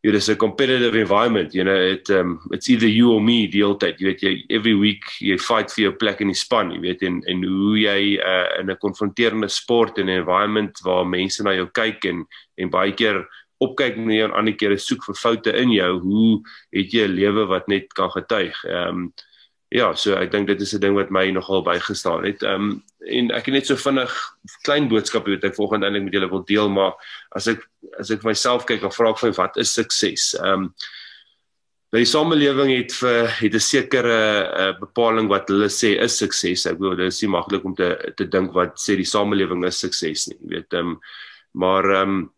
it 0.03 0.15
is 0.15 0.29
a 0.29 0.37
competitive 0.37 0.95
environment 0.95 1.55
you 1.55 1.65
know 1.65 1.75
it 1.75 2.09
um 2.11 2.39
it's 2.53 2.69
either 2.69 2.87
you 2.87 3.11
or 3.13 3.21
me 3.21 3.47
die 3.47 3.63
hele 3.63 3.79
tyd. 3.79 3.99
Jy 3.99 4.07
weet 4.07 4.23
jy 4.23 4.35
every 4.51 4.75
week 4.75 5.07
jy 5.21 5.39
fight 5.39 5.71
vir 5.71 5.85
jou 5.85 5.93
plek 5.93 6.21
in 6.21 6.35
die 6.35 6.39
span 6.39 6.73
jy 6.75 6.81
weet 6.81 7.03
en 7.03 7.23
en 7.27 7.43
hoe 7.47 7.79
jy 7.79 8.19
uh, 8.19 8.59
in 8.61 8.71
'n 8.71 8.83
konfronterende 8.83 9.49
sport 9.49 9.99
en 9.99 10.07
'n 10.07 10.19
environment 10.19 10.75
waar 10.83 11.07
mense 11.07 11.43
na 11.43 11.55
jou 11.55 11.71
kyk 11.71 12.05
en 12.05 12.27
en 12.59 12.71
baie 12.71 12.93
keer 12.93 13.23
opkyk 13.65 13.97
na 13.97 14.15
jou 14.15 14.29
en 14.29 14.37
ander 14.39 14.57
kere 14.59 14.79
soek 14.79 15.05
vir 15.07 15.19
foute 15.19 15.55
in 15.57 15.73
jou, 15.75 15.93
hoe 16.01 16.43
het 16.73 16.93
jy 16.95 17.07
'n 17.07 17.17
lewe 17.17 17.47
wat 17.47 17.69
net 17.69 17.93
kan 17.95 18.11
getuig? 18.11 18.55
Ehm 18.65 18.89
um, 18.89 19.13
ja, 19.71 19.93
so 19.95 20.15
ek 20.17 20.31
dink 20.33 20.47
dit 20.47 20.61
is 20.61 20.75
'n 20.75 20.81
ding 20.81 20.95
wat 20.95 21.11
my 21.11 21.31
nogal 21.31 21.63
bygestaan 21.63 22.25
het. 22.25 22.43
Ehm 22.43 22.55
um, 22.55 22.83
en 23.07 23.31
ek 23.31 23.47
het 23.47 23.55
net 23.55 23.67
so 23.67 23.77
vinnig 23.77 24.13
klein 24.65 24.89
boodskappe 24.89 25.31
wat 25.31 25.45
ek 25.45 25.55
volgende 25.55 25.87
eintlik 25.87 26.05
met 26.05 26.13
julle 26.13 26.31
wil 26.31 26.45
deel, 26.45 26.69
maar 26.69 26.93
as 27.33 27.47
ek 27.49 27.67
as 27.99 28.11
ek 28.11 28.25
myself 28.25 28.65
kyk, 28.65 28.81
dan 28.81 28.93
vra 28.93 29.11
ek 29.11 29.19
vir 29.19 29.33
wat 29.33 29.57
is 29.57 29.75
sukses? 29.75 30.35
Ehm 30.35 30.53
um, 30.53 30.75
Die 31.97 32.05
samelewing 32.05 32.69
het 32.69 32.93
vir 33.01 33.31
het 33.33 33.55
'n 33.55 33.61
sekere 33.65 34.19
uh, 34.45 34.73
bepaling 34.81 35.29
wat 35.29 35.49
hulle 35.49 35.71
sê 35.73 35.97
is 35.97 36.19
sukses. 36.19 36.67
Ek 36.67 36.77
bedoel 36.77 36.97
dit 36.97 37.07
is 37.07 37.23
nie 37.23 37.31
maklik 37.33 37.65
om 37.65 37.75
te 37.75 38.13
te 38.17 38.27
dink 38.29 38.53
wat 38.53 38.77
sê 38.77 38.97
die 38.97 39.09
samelewing 39.09 39.65
is 39.65 39.81
sukses 39.81 40.29
nie. 40.29 40.37
Jy 40.37 40.49
weet, 40.49 40.73
ehm 40.73 40.89
um, 40.89 41.01
maar 41.55 41.85
ehm 41.85 42.11
um, 42.11 42.33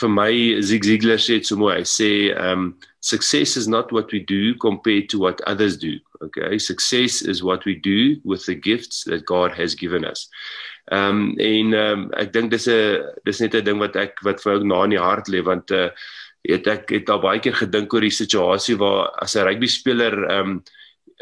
vir 0.00 0.08
my 0.08 0.32
Zig 0.62 0.84
Ziglar 0.84 1.20
sê 1.22 1.38
dit 1.38 1.48
so 1.48 1.56
mooi. 1.56 1.76
Hy 1.78 1.86
sê 1.88 2.10
um 2.40 2.74
success 3.00 3.56
is 3.56 3.68
not 3.68 3.92
what 3.92 4.12
we 4.12 4.20
do 4.20 4.54
compared 4.62 5.08
to 5.10 5.18
what 5.18 5.40
others 5.46 5.76
do. 5.76 5.98
Okay? 6.22 6.58
Success 6.58 7.22
is 7.22 7.42
what 7.42 7.64
we 7.64 7.74
do 7.74 8.16
with 8.24 8.44
the 8.46 8.54
gifts 8.54 9.04
that 9.04 9.26
God 9.26 9.52
has 9.52 9.74
given 9.74 10.04
us. 10.04 10.28
Um 10.92 11.34
en 11.40 11.74
um 11.74 12.06
ek 12.18 12.32
dink 12.32 12.50
dis 12.50 12.68
'n 12.68 13.02
dis 13.24 13.40
net 13.40 13.54
'n 13.54 13.64
ding 13.64 13.78
wat 13.78 13.96
ek 13.96 14.22
wat 14.22 14.42
vir 14.42 14.60
my 14.60 14.66
na 14.66 14.84
in 14.84 14.96
die 14.96 15.02
hart 15.02 15.28
lê 15.28 15.42
want 15.44 15.70
uh 15.70 15.90
het 16.46 16.66
ek 16.66 16.90
het 16.90 17.10
al 17.10 17.20
baie 17.20 17.40
keer 17.42 17.56
gedink 17.58 17.92
oor 17.92 18.06
die 18.06 18.14
situasie 18.22 18.78
waar 18.78 19.10
as 19.22 19.36
'n 19.36 19.46
rugby 19.46 19.66
speler 19.66 20.14
um 20.30 20.62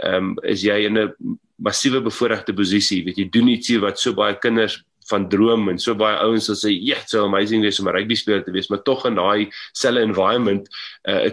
um 0.03 0.37
is 0.43 0.63
jy 0.63 0.87
in 0.87 0.99
'n 0.99 1.39
massiewe 1.57 2.03
bevoordeelde 2.03 2.55
posisie, 2.55 3.05
weet 3.05 3.19
jy 3.19 3.29
doen 3.31 3.49
ietsie 3.49 3.79
wat 3.81 3.99
so 3.99 4.13
baie 4.13 4.35
kinders 4.43 4.83
van 5.11 5.29
droom 5.29 5.69
en 5.69 5.79
so 5.79 5.95
baie 5.95 6.17
ouens 6.25 6.47
sal 6.51 6.57
sê 6.57 6.73
ja, 6.73 6.95
yeah, 6.95 7.07
so 7.07 7.25
amazing 7.25 7.63
wees 7.63 7.81
om 7.81 7.89
'n 7.89 7.97
rugby 7.97 8.15
speler 8.15 8.45
te 8.45 8.53
wees, 8.53 8.71
maar 8.71 8.83
tog 8.83 9.07
in 9.07 9.15
daai 9.15 9.51
selfe 9.73 10.03
environment 10.03 10.69
uh 11.09 11.31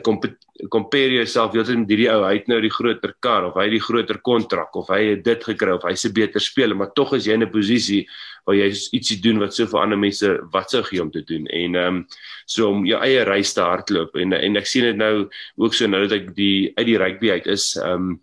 compare 0.69 1.09
yourself 1.09 1.53
jy 1.55 1.63
het 1.63 1.89
hierdie 1.89 2.09
ou 2.11 2.21
hy 2.23 2.35
het 2.35 2.47
nou 2.47 2.59
die 2.61 2.69
groter 2.69 3.13
kar 3.19 3.47
of 3.47 3.55
hy 3.57 3.63
het 3.65 3.75
die 3.77 3.85
groter 3.85 4.19
kontrak 4.21 4.75
of 4.75 4.89
hy 4.93 5.01
het 5.15 5.23
dit 5.25 5.43
gekry 5.43 5.71
of 5.73 5.83
hy's 5.87 6.05
'n 6.05 6.13
beter 6.13 6.41
speler, 6.41 6.75
maar 6.75 6.93
tog 6.93 7.13
is 7.13 7.25
jy 7.25 7.33
in 7.33 7.43
'n 7.43 7.51
posisie 7.51 8.05
waar 8.45 8.55
jy 8.55 8.69
ietsie 8.93 9.19
doen 9.21 9.39
wat 9.39 9.53
so 9.53 9.65
vir 9.65 9.81
ander 9.81 9.97
mense 9.97 10.27
wat 10.53 10.69
sou 10.73 10.81
gee 10.83 11.01
om 11.01 11.11
te 11.11 11.21
doen. 11.21 11.45
En 11.47 11.75
ehm 11.75 11.95
um, 11.95 12.07
so 12.45 12.69
om 12.69 12.85
jou 12.85 12.99
eie 13.01 13.23
reis 13.23 13.53
te 13.53 13.61
hardloop 13.61 14.15
en 14.15 14.33
en 14.33 14.57
ek 14.57 14.67
sien 14.67 14.83
dit 14.83 14.97
nou 14.97 15.29
ook 15.57 15.73
so 15.73 15.87
nou 15.87 16.01
dat 16.07 16.19
ek 16.19 16.35
die 16.35 16.71
uit 16.75 16.85
die 16.85 16.97
rugby 16.97 17.31
uit 17.31 17.47
is 17.47 17.75
ehm 17.77 18.11
um, 18.11 18.19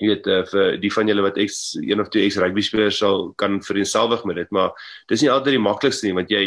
jy 0.00 0.10
weet 0.12 0.26
uh, 0.28 0.42
vir 0.50 0.78
die 0.82 0.92
van 0.92 1.08
julle 1.08 1.24
wat 1.24 1.38
ek 1.40 1.52
een 1.82 2.02
of 2.02 2.10
twee 2.12 2.28
ex 2.28 2.40
rugby 2.42 2.64
spelers 2.64 2.98
sal 3.02 3.30
kan 3.40 3.60
vereenselwig 3.64 4.24
met 4.28 4.42
dit 4.42 4.50
maar 4.54 4.74
dis 5.08 5.24
nie 5.24 5.32
altyd 5.32 5.56
die 5.56 5.66
maklikste 5.66 6.08
nie 6.08 6.16
want 6.18 6.32
jy 6.32 6.44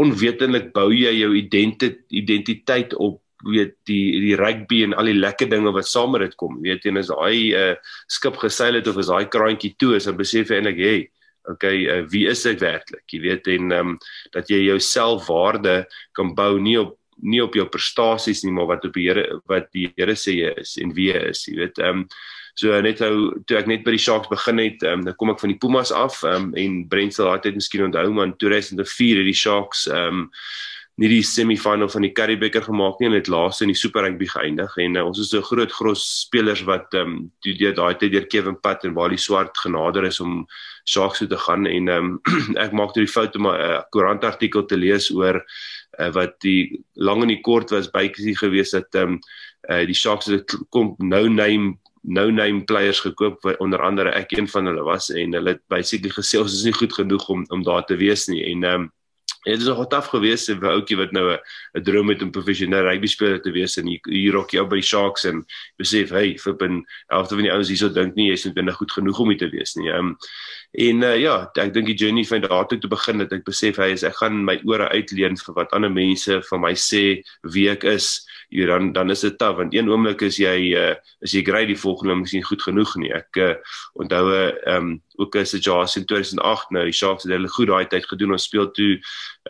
onwetendlik 0.00 0.72
bou 0.76 0.90
jy 0.92 1.14
jou 1.18 1.32
identiteit 1.38 2.02
identiteit 2.12 2.94
op 2.94 3.22
weet 3.44 3.74
die 3.88 4.20
die 4.22 4.36
rugby 4.38 4.82
en 4.86 4.94
al 4.96 5.10
die 5.10 5.18
lekker 5.18 5.48
dinge 5.50 5.72
wat 5.74 5.88
saam 5.88 6.14
met 6.14 6.24
dit 6.24 6.36
kom. 6.40 6.56
Weet 6.64 6.84
jy 6.84 6.92
en 6.92 7.00
as 7.02 7.10
daai 7.12 7.52
uh, 7.56 7.74
skip 8.10 8.38
geseil 8.40 8.78
het 8.78 8.88
of 8.88 9.00
as 9.02 9.10
daai 9.12 9.28
kraantjie 9.32 9.74
toe 9.80 9.96
is 9.98 10.08
dan 10.08 10.16
besef 10.18 10.50
jy 10.50 10.60
eintlik 10.60 10.80
hey 10.80 11.02
okay 11.46 11.82
uh, 11.84 12.02
wie 12.10 12.24
is 12.30 12.44
ek 12.48 12.62
werklik? 12.64 13.04
Jy 13.12 13.20
weet 13.22 13.50
en 13.52 13.74
um, 13.76 13.96
dat 14.34 14.50
jy 14.50 14.62
jou 14.64 14.78
selfwaarde 14.82 15.82
kan 16.16 16.32
bou 16.38 16.56
nie 16.58 16.78
op 16.80 16.96
nie 17.16 17.40
op 17.40 17.54
jou 17.56 17.64
prestasies 17.72 18.42
nie 18.44 18.52
maar 18.52 18.68
wat 18.74 18.84
op 18.88 18.96
die 18.96 19.06
Here 19.08 19.40
wat 19.48 19.70
die 19.72 19.90
Here 19.96 20.16
sê 20.18 20.36
jy 20.36 20.56
is 20.60 20.76
en 20.82 20.92
wie 20.96 21.10
jy 21.12 21.22
is 21.30 21.46
jy 21.48 21.60
weet 21.62 21.80
ehm 21.82 22.02
um, 22.02 22.08
So 22.56 22.78
net 22.80 23.02
ou 23.04 23.34
toe 23.44 23.58
ek 23.58 23.66
net 23.68 23.82
by 23.84 23.92
die 23.92 24.00
Sharks 24.00 24.30
begin 24.32 24.62
het, 24.62 24.84
um, 24.88 25.02
dan 25.04 25.16
kom 25.20 25.32
ek 25.34 25.42
van 25.42 25.52
die 25.52 25.58
Pumas 25.60 25.92
af 25.92 26.22
um, 26.24 26.54
en 26.56 26.78
Brent 26.88 27.12
sal 27.12 27.28
daai 27.28 27.42
tyd 27.44 27.58
miskien 27.58 27.84
onthou 27.84 28.08
maar 28.16 28.30
in 28.30 28.38
2004 28.40 29.20
het 29.20 29.28
die 29.28 29.36
Sharks 29.36 29.84
um 29.92 30.30
nie 30.96 31.10
die 31.12 31.24
semifinal 31.28 31.90
van 31.92 32.06
die 32.06 32.12
Currie 32.16 32.38
Beeker 32.40 32.64
gemaak 32.64 33.02
nie 33.02 33.10
en 33.10 33.18
het 33.18 33.28
laaste 33.28 33.66
in 33.66 33.74
die 33.74 33.76
Super 33.76 34.06
Rugby 34.06 34.24
geëindig. 34.32 34.78
En 34.80 34.96
uh, 34.96 35.04
ons 35.04 35.20
is 35.20 35.28
so 35.28 35.44
groot 35.44 35.72
gros 35.76 36.04
spelers 36.22 36.62
wat 36.64 36.96
um 36.96 37.18
toe 37.44 37.52
deur 37.60 37.76
daai 37.76 37.98
tyd 38.00 38.14
deur 38.14 38.28
Kevin 38.32 38.56
Pat 38.64 38.86
en 38.88 38.96
Wally 38.96 39.20
Swart 39.20 39.60
genader 39.60 40.08
is 40.08 40.22
om 40.24 40.46
Sharks 40.88 41.20
toe 41.20 41.28
te 41.28 41.40
gaan. 41.44 41.68
En 41.68 41.92
um 41.92 42.14
ek 42.64 42.72
maak 42.72 42.96
toe 42.96 43.04
die 43.04 43.12
fout 43.12 43.36
om 43.36 43.50
'n 43.52 43.60
uh, 43.60 43.82
koerant 43.92 44.24
artikel 44.24 44.64
te 44.64 44.80
lees 44.80 45.10
oor 45.12 45.42
uh, 46.00 46.08
wat 46.16 46.40
die 46.40 46.80
lang 46.96 47.20
en 47.26 47.34
die 47.34 47.42
kort 47.44 47.76
was 47.76 47.92
bykie 47.92 48.32
gewees 48.40 48.72
dat 48.72 48.96
um 48.96 49.20
uh, 49.68 49.84
die 49.84 49.94
Sharks 49.94 50.32
het 50.32 50.56
kom 50.72 50.94
no 50.96 51.28
name 51.28 51.76
no 52.06 52.30
name 52.30 52.64
players 52.64 53.00
gekoop 53.02 53.44
onder 53.58 53.82
andere 53.82 54.14
ek 54.14 54.36
een 54.36 54.48
van 54.48 54.70
hulle 54.70 54.84
was 54.86 55.10
en 55.10 55.34
hulle 55.34 55.56
het 55.56 55.62
basically 55.68 56.12
gesê 56.14 56.38
ons 56.40 56.54
is 56.54 56.64
nie 56.64 56.76
goed 56.76 56.94
genoeg 56.94 57.28
om 57.28 57.44
om 57.50 57.64
daar 57.66 57.84
te 57.84 57.98
wees 57.98 58.28
nie 58.30 58.44
en 58.52 58.64
ehm 58.64 58.86
um, 58.86 58.92
dit 59.46 59.60
is 59.60 59.66
nog 59.66 59.86
taaf 59.86 60.08
geweest 60.10 60.50
vir 60.50 60.58
'n 60.58 60.74
ouetjie 60.74 60.96
wat 60.98 61.12
nou 61.12 61.38
'n 61.74 61.82
droom 61.82 62.08
het 62.08 62.22
om 62.22 62.30
professioneel 62.30 62.82
rugby 62.82 63.06
speler 63.06 63.40
te 63.40 63.50
wees 63.50 63.76
en 63.76 63.86
hier, 63.86 64.00
jy 64.50 64.58
op 64.58 64.70
by 64.70 64.76
die 64.76 64.82
Sharks 64.82 65.24
en 65.24 65.44
besef 65.78 66.10
hey 66.10 66.38
flippin 66.38 66.84
helfte 67.06 67.34
van 67.34 67.44
die 67.44 67.52
ouens 67.52 67.68
hierso 67.68 67.88
dink 67.88 68.14
nie 68.14 68.30
jy's 68.30 68.44
net 68.44 68.74
goed 68.74 68.92
genoeg 68.92 69.18
om 69.18 69.28
hier 69.28 69.38
te 69.38 69.50
wees 69.50 69.74
nie. 69.76 69.90
Ehm 69.90 70.14
en 70.72 71.02
uh, 71.02 71.16
ja, 71.16 71.50
ek 71.54 71.72
dink 71.72 71.86
die 71.86 71.94
journey 71.94 72.24
van 72.24 72.40
daar 72.40 72.66
toe 72.66 72.78
te 72.78 72.88
begin 72.88 73.20
het 73.20 73.32
ek 73.32 73.44
besef 73.44 73.76
hy 73.76 73.92
is 73.92 74.02
ek 74.02 74.16
gaan 74.16 74.44
my 74.44 74.60
ore 74.64 74.88
uitleen 74.88 75.36
vir 75.36 75.54
wat 75.54 75.72
ander 75.72 75.90
mense 75.90 76.42
van 76.50 76.60
my 76.60 76.74
sê 76.74 77.22
wie 77.42 77.70
ek 77.70 77.84
is 77.84 78.26
jy 78.48 78.66
dan 78.66 78.92
dan 78.92 79.10
is 79.10 79.24
dit 79.24 79.38
taaf 79.38 79.56
want 79.56 79.74
een 79.74 79.88
oomblik 79.90 80.22
is 80.22 80.38
jy 80.38 80.54
uh, 80.78 80.94
is 81.24 81.34
jy 81.34 81.42
grade 81.46 81.70
die 81.72 81.78
volgende 81.78 82.14
miskien 82.20 82.44
goed 82.46 82.62
genoeg 82.62 82.94
nie. 83.02 83.10
Ek 83.14 83.40
uh, 83.42 83.54
onthou 83.98 84.24
'n 84.30 84.34
uh, 84.34 84.76
um, 84.76 85.02
ook 85.16 85.36
'n 85.36 85.46
situasie 85.46 86.00
in 86.02 86.06
2008 86.06 86.70
nou 86.70 86.84
die 86.84 86.92
Sharks 86.92 87.24
het 87.24 87.32
hulle 87.32 87.48
goed 87.48 87.68
daai 87.68 87.86
tyd 87.86 88.06
gedoen 88.06 88.32
ons 88.32 88.44
speel 88.44 88.70
toe 88.70 89.00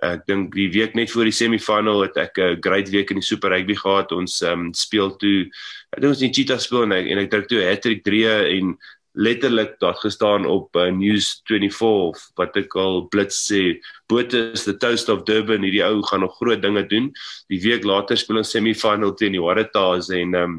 ek 0.02 0.26
dink 0.26 0.54
die 0.54 0.70
week 0.70 0.94
net 0.94 1.10
voor 1.10 1.24
die 1.24 1.32
semifinal 1.32 2.02
het 2.02 2.16
ek 2.16 2.38
'n 2.38 2.60
great 2.60 2.88
week 2.90 3.10
in 3.10 3.20
die 3.20 3.26
Super 3.26 3.50
Rugby 3.50 3.74
gehad. 3.74 4.12
Ons 4.12 4.42
um, 4.42 4.72
speel 4.74 5.16
toe 5.16 5.50
ek 5.92 6.00
dink 6.00 6.12
ons 6.12 6.22
in 6.22 6.32
Cheetah 6.32 6.58
speel 6.58 6.82
en 6.82 6.92
ek, 6.92 7.06
en 7.06 7.18
ek 7.18 7.30
druk 7.30 7.48
toe 7.48 7.64
hattrick 7.64 8.04
3 8.04 8.24
en 8.58 8.76
letterlik 9.16 9.76
daar 9.80 9.96
gestaan 10.00 10.46
op 10.46 10.76
uh, 10.76 10.90
News 10.92 11.40
24 11.48 12.20
wat 12.36 12.56
ek 12.60 12.76
al 12.76 13.06
blits 13.12 13.42
sê 13.48 13.78
Bote 14.12 14.52
is 14.52 14.66
the 14.68 14.76
toast 14.76 15.08
of 15.08 15.24
Durban 15.28 15.64
hierdie 15.64 15.84
ou 15.86 16.02
gaan 16.06 16.24
nog 16.24 16.36
groot 16.36 16.62
dinge 16.62 16.84
doen 16.86 17.10
die 17.52 17.60
week 17.64 17.84
later 17.88 18.20
speel 18.20 18.42
ons 18.42 18.52
semifinal 18.52 19.16
teen 19.16 19.36
die 19.36 19.42
Waratahs 19.42 20.12
en 20.14 20.36
um, 20.36 20.56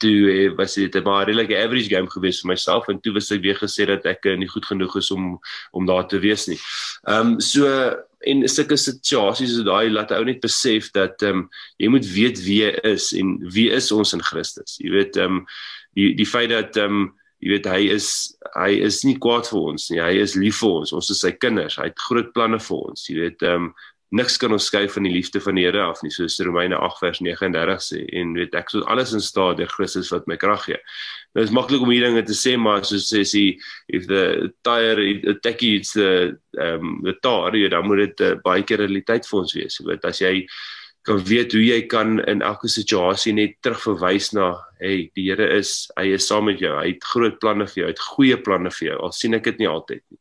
toe 0.00 0.30
eh, 0.32 0.50
was 0.56 0.74
dit 0.74 0.94
'n 0.96 1.02
baie 1.04 1.24
redelike 1.26 1.56
average 1.56 1.88
game 1.88 2.10
gewees 2.10 2.40
vir 2.40 2.50
myself 2.52 2.88
en 2.88 3.00
toe 3.00 3.12
was 3.12 3.30
ek 3.30 3.42
weer 3.42 3.58
gesê 3.58 3.86
dat 3.86 4.06
ek 4.06 4.24
uh, 4.26 4.36
nie 4.36 4.48
goed 4.48 4.66
genoeg 4.66 4.96
is 4.96 5.10
om 5.10 5.38
om 5.72 5.86
daar 5.86 6.06
te 6.08 6.18
wees 6.18 6.46
nie. 6.48 6.58
Ehm 7.06 7.34
um, 7.34 7.40
so 7.40 7.66
en 8.20 8.48
sulke 8.48 8.76
situasies 8.76 9.54
so 9.56 9.64
daai 9.64 9.90
laat 9.90 10.12
ou 10.12 10.24
net 10.24 10.40
besef 10.40 10.90
dat 10.92 11.22
ehm 11.22 11.44
um, 11.44 11.48
jy 11.78 11.88
moet 11.88 12.06
weet 12.06 12.42
wie 12.44 12.62
jy 12.64 12.72
is 12.94 13.12
en 13.12 13.38
wie 13.52 13.70
is 13.70 13.92
ons 13.92 14.12
in 14.12 14.22
Christus. 14.22 14.78
Jy 14.80 14.90
weet 14.90 15.16
ehm 15.16 15.40
um, 15.40 15.46
die 15.94 16.14
die 16.14 16.28
feit 16.28 16.50
dat 16.50 16.76
ehm 16.76 17.00
um, 17.00 17.08
jy 17.40 17.54
weet 17.54 17.68
hy 17.70 17.84
is 17.96 18.08
hy 18.54 18.72
is 18.86 19.00
nie 19.06 19.16
kwaad 19.22 19.48
vir 19.48 19.70
ons 19.72 19.88
nie. 19.92 20.00
Hy 20.02 20.18
is 20.22 20.36
lief 20.38 20.60
vir 20.62 20.80
ons. 20.80 20.92
Ons 20.96 21.12
is 21.14 21.22
sy 21.24 21.32
kinders. 21.36 21.78
Hy 21.80 21.88
het 21.90 22.04
groot 22.08 22.34
planne 22.36 22.60
vir 22.60 22.90
ons. 22.90 23.06
Jy 23.08 23.16
weet, 23.24 23.46
ehm 23.46 23.70
um, 23.70 23.72
niks 24.10 24.40
kan 24.42 24.50
ons 24.50 24.64
skei 24.66 24.88
van 24.90 25.06
die 25.06 25.12
liefde 25.14 25.38
van 25.38 25.54
die 25.54 25.62
Here 25.62 25.84
af 25.86 26.00
nie, 26.02 26.10
soos 26.10 26.40
Romeine 26.42 26.74
8 26.82 26.98
vers 26.98 27.20
39 27.22 27.84
sê. 27.84 28.00
En 28.18 28.32
weet 28.34 28.56
ek 28.58 28.72
sou 28.72 28.82
alles 28.90 29.12
in 29.14 29.22
staat 29.22 29.60
deur 29.60 29.70
Christus 29.70 30.10
wat 30.10 30.26
my 30.26 30.34
krag 30.40 30.64
gee. 30.66 30.80
Nou 31.38 31.44
is 31.46 31.52
maklik 31.54 31.84
om 31.84 31.92
hierdie 31.92 32.08
dinge 32.08 32.24
te 32.26 32.34
sê, 32.34 32.56
maar 32.58 32.82
soos 32.88 33.06
sê 33.06 33.22
sy 33.22 33.44
if 33.86 34.08
the 34.10 34.50
tire 34.66 35.06
attack 35.30 35.62
it's 35.62 35.94
the 35.94 36.36
ehm 36.58 36.82
um, 36.82 36.98
the 37.06 37.14
tire, 37.22 37.68
dan 37.70 37.86
moet 37.86 38.08
dit 38.08 38.26
uh, 38.26 38.34
baie 38.42 38.66
keer 38.66 38.82
realiteit 38.82 39.28
vir 39.30 39.40
ons 39.44 39.54
wees. 39.54 39.78
Jy 39.78 39.86
weet, 39.92 40.10
as 40.10 40.24
jy 40.24 40.34
kan 41.02 41.20
weet 41.24 41.52
hoe 41.56 41.62
jy 41.64 41.80
kan 41.88 42.18
in 42.28 42.42
elke 42.44 42.68
situasie 42.68 43.32
net 43.32 43.56
terugverwys 43.64 44.30
na 44.36 44.52
hey 44.80 45.08
die 45.16 45.30
Here 45.30 45.46
is 45.56 45.90
hy 45.96 46.10
is 46.16 46.28
saam 46.28 46.48
met 46.50 46.60
jou 46.60 46.72
hy 46.76 46.90
het 46.92 47.04
groot 47.12 47.38
planne 47.40 47.66
vir 47.70 47.82
jou 47.82 47.88
hy 47.88 47.94
het 47.94 48.08
goeie 48.14 48.38
planne 48.44 48.72
vir 48.78 48.90
jou 48.90 48.98
al 49.06 49.14
sien 49.16 49.36
ek 49.38 49.46
dit 49.48 49.62
nie 49.62 49.70
altyd 49.70 50.02
nie. 50.02 50.20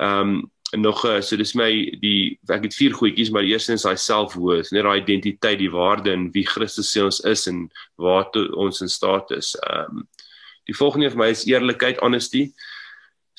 Ehm 0.00 0.34
um, 0.36 0.40
nog 0.72 1.00
uh, 1.02 1.16
so 1.20 1.34
dis 1.34 1.56
my 1.58 1.66
die 1.98 2.38
ek 2.46 2.68
het 2.68 2.76
vier 2.78 2.92
goedjies 2.94 3.32
maar 3.34 3.48
eerstens 3.48 3.82
hy 3.88 3.96
selfworth 3.98 4.70
net 4.70 4.86
daai 4.86 5.00
identiteit 5.00 5.58
die 5.58 5.72
waarde 5.72 6.12
in 6.14 6.28
wie 6.36 6.44
Christus 6.46 6.92
sê 6.94 7.02
ons 7.02 7.18
is 7.26 7.48
en 7.50 7.64
waartoe 7.98 8.44
ons 8.54 8.84
in 8.84 8.92
staat 8.92 9.32
is. 9.34 9.56
Ehm 9.66 10.02
um, 10.02 10.08
die 10.68 10.76
volgende 10.76 11.08
vir 11.10 11.18
my 11.18 11.30
is 11.32 11.48
eerlikheid 11.48 11.98
honesty. 12.04 12.52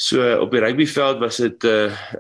So 0.02 0.24
op 0.42 0.50
die 0.50 0.60
rugbyveld 0.64 1.20
was 1.22 1.38
dit 1.38 1.64
'n 1.64 1.68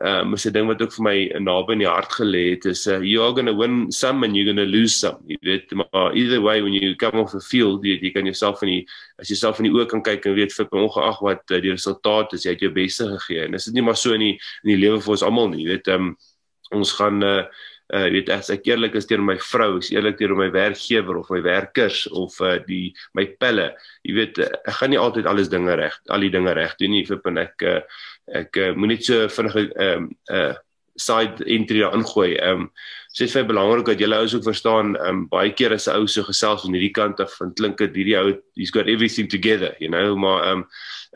uh, 0.05 0.19
um, 0.21 0.35
'n 0.35 0.51
ding 0.53 0.67
wat 0.67 0.81
ook 0.81 0.93
vir 0.93 1.03
my 1.03 1.17
naby 1.41 1.71
in 1.73 1.79
die 1.81 1.87
hart 1.87 2.13
gelê 2.13 2.49
het 2.53 2.65
is 2.65 2.85
uh, 2.87 3.01
you 3.01 3.23
are 3.23 3.33
going 3.33 3.47
to 3.47 3.57
win 3.57 3.91
some 3.91 4.23
and 4.25 4.35
you're 4.35 4.53
going 4.53 4.69
to 4.69 4.77
lose 4.77 4.93
some. 4.93 5.17
Jy 5.25 5.37
weet 5.41 5.71
maar 5.71 6.13
either 6.13 6.41
way 6.41 6.61
when 6.61 6.73
you 6.73 6.95
come 6.95 7.19
off 7.19 7.31
the 7.31 7.41
field 7.41 7.83
jy, 7.83 7.97
jy 8.01 8.11
kan 8.11 8.25
jouself 8.25 8.61
in 8.61 8.69
die 8.69 8.87
as 9.17 9.29
jy 9.29 9.35
self 9.35 9.57
in 9.59 9.65
die 9.65 9.73
oë 9.73 9.87
kan 9.87 10.03
kyk 10.03 10.25
en 10.25 10.35
weet 10.35 10.53
vir 10.53 10.67
ongeag 10.69 11.21
wat 11.21 11.41
uh, 11.51 11.61
die 11.61 11.71
resultaat 11.71 12.33
is 12.33 12.45
jy 12.45 12.51
het 12.51 12.61
jou 12.61 12.71
beste 12.71 13.07
gegee 13.17 13.45
en 13.45 13.51
dit 13.51 13.73
nie 13.73 13.81
maar 13.81 13.97
so 13.97 14.13
in 14.13 14.19
die 14.19 14.37
in 14.63 14.69
die 14.75 14.77
lewe 14.77 15.01
vir 15.01 15.11
ons 15.17 15.23
almal 15.23 15.49
nie. 15.49 15.65
Jy 15.65 15.69
weet 15.73 15.87
um, 15.87 16.15
ons 16.71 16.93
gaan 17.01 17.23
uh, 17.23 17.43
uh 17.93 18.07
weet 18.13 18.29
as 18.29 18.49
ek 18.53 18.67
eerlik 18.69 18.95
is 18.95 19.05
teenoor 19.09 19.27
my 19.33 19.37
vrou, 19.37 19.77
is 19.77 19.91
eerlik 19.91 20.17
teenoor 20.19 20.39
my 20.39 20.49
werkgewer 20.53 21.19
of 21.19 21.29
my 21.29 21.41
werkers 21.43 22.07
of 22.11 22.39
uh 22.41 22.57
die 22.67 22.93
my 23.17 23.25
pelle. 23.39 23.71
Jy 24.07 24.15
weet 24.15 24.39
uh, 24.39 24.49
ek 24.65 24.79
gaan 24.79 24.93
nie 24.95 25.01
altyd 25.01 25.29
alles 25.29 25.51
dinge 25.51 25.75
reg, 25.75 25.99
al 26.09 26.23
die 26.23 26.33
dinge 26.33 26.55
reg 26.57 26.75
doen 26.79 26.95
nie. 26.95 27.05
Vind 27.05 27.37
ek 27.37 27.67
uh, 27.67 27.79
ek 28.41 28.57
uh, 28.57 28.73
moenie 28.75 29.01
so 29.03 29.27
vinnig 29.27 29.57
'n 29.61 29.87
um, 29.87 30.11
uh 30.31 30.53
side 30.97 31.43
entry 31.47 31.81
ingooi. 31.81 32.37
Um 32.43 32.69
so 33.11 33.23
dit 33.23 33.29
is 33.29 33.35
baie 33.35 33.47
belangrik 33.47 33.85
dat 33.89 33.99
julle 33.99 34.15
ouens 34.15 34.35
ook 34.35 34.47
verstaan, 34.47 34.95
um 35.07 35.25
baie 35.31 35.51
keer 35.53 35.73
as 35.73 35.87
'n 35.87 35.99
ou 35.99 36.07
so 36.07 36.23
gesels 36.23 36.63
van 36.63 36.73
hierdie 36.73 36.93
kant 36.93 37.19
af, 37.19 37.35
van 37.39 37.53
klink 37.53 37.77
dit 37.77 37.95
hierdie 37.95 38.17
ou 38.19 38.37
he's 38.55 38.71
got 38.71 38.87
everything 38.87 39.27
together, 39.27 39.75
you 39.79 39.89
know, 39.89 40.15
maar 40.15 40.47
um 40.51 40.67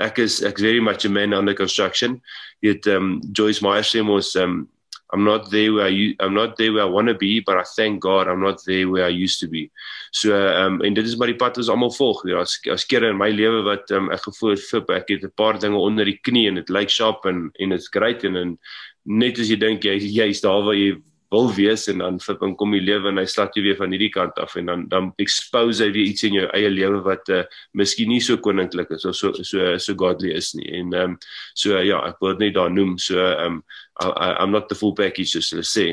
ek 0.01 0.19
is 0.19 0.41
ek's 0.43 0.61
very 0.61 0.79
much 0.79 1.05
a 1.05 1.09
man 1.09 1.33
under 1.33 1.53
construction. 1.53 2.21
Dit 2.61 2.87
um 2.87 3.21
Joyce 3.31 3.61
Meyer 3.61 3.83
sê 3.83 4.03
mos 4.03 4.35
um 4.35 4.67
I'm 5.13 5.23
not 5.23 5.49
there 5.51 5.73
where 5.73 5.85
I 5.85 6.15
I'm 6.19 6.33
not 6.33 6.57
there 6.57 6.73
where 6.73 6.83
I 6.83 6.89
want 6.89 7.07
to 7.07 7.13
be 7.13 7.39
but 7.39 7.57
I 7.57 7.63
thank 7.75 8.01
God 8.01 8.27
I'm 8.27 8.41
not 8.41 8.63
there 8.65 8.89
where 8.89 9.05
I 9.05 9.09
used 9.09 9.39
to 9.41 9.47
be. 9.47 9.71
So 10.11 10.35
um, 10.35 10.81
en 10.81 10.93
dit 10.93 11.05
is 11.05 11.17
maar 11.17 11.27
die 11.27 11.37
pad 11.37 11.55
wat 11.55 11.63
ons 11.63 11.69
almal 11.69 11.93
volg. 11.93 12.23
Ja, 12.27 12.41
as 12.41 12.57
as 12.71 12.85
kere 12.85 13.09
in 13.09 13.17
my 13.17 13.29
lewe 13.29 13.63
wat 13.65 13.91
um, 13.91 14.09
ek 14.11 14.25
gevoel 14.27 14.55
het 14.55 14.65
fip 14.65 14.89
ek 14.89 15.09
het 15.13 15.23
'n 15.23 15.33
paar 15.35 15.59
dinge 15.59 15.77
onder 15.77 16.05
die 16.05 16.19
knie 16.21 16.47
en 16.47 16.55
dit 16.55 16.69
lyk 16.69 16.89
sharp 16.89 17.25
en 17.25 17.51
en 17.59 17.71
it's 17.71 17.87
great 17.87 18.23
en, 18.23 18.35
en 18.35 18.57
net 19.05 19.39
as 19.39 19.49
jy 19.49 19.55
dink 19.55 19.85
jy 19.85 19.97
jy's 19.99 20.41
daar 20.41 20.63
waar 20.65 20.75
jy 20.75 20.97
wil 21.33 21.49
wees 21.55 21.87
en 21.91 22.03
dan 22.03 22.19
en 22.41 22.55
kom 22.55 22.71
die 22.75 22.83
lewe 22.83 23.09
en 23.09 23.17
hy 23.17 23.25
slaat 23.29 23.55
jy 23.57 23.63
weer 23.65 23.77
van 23.79 23.93
hierdie 23.93 24.11
kant 24.13 24.37
af 24.41 24.55
en 24.59 24.69
dan 24.69 24.85
dan 24.91 25.11
expose 25.21 25.83
hy 25.83 25.91
weer 25.95 26.11
iets 26.11 26.25
in 26.27 26.37
jou 26.37 26.47
eie 26.53 26.69
lewe 26.69 27.01
wat 27.05 27.29
uh, 27.33 27.43
miskien 27.73 28.09
nie 28.09 28.21
so 28.21 28.37
koninklik 28.37 28.91
is 28.95 29.05
of 29.05 29.15
so 29.15 29.33
so 29.41 29.77
so 29.77 29.95
godly 29.95 30.33
is 30.35 30.53
nie. 30.57 30.67
En 30.79 30.93
ehm 30.93 31.15
um, 31.15 31.17
so 31.53 31.75
uh, 31.77 31.83
ja, 31.85 32.01
ek 32.07 32.21
wil 32.21 32.35
dit 32.35 32.47
net 32.47 32.57
daar 32.59 32.71
noem. 32.71 32.97
So 33.01 33.19
ehm 33.19 33.59
um, 33.59 33.63
I, 34.01 34.35
I'm 34.43 34.51
not 34.51 34.69
the 34.69 34.75
full 34.75 34.93
package 34.93 35.33
soos 35.33 35.51
hulle 35.53 35.65
sê. 35.65 35.87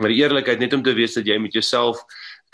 Maar 0.00 0.12
die 0.12 0.20
eerlikheid 0.22 0.60
net 0.60 0.74
om 0.76 0.82
te 0.84 0.94
weet 0.96 1.14
dat 1.20 1.28
jy 1.28 1.38
met 1.40 1.54
jouself 1.56 2.02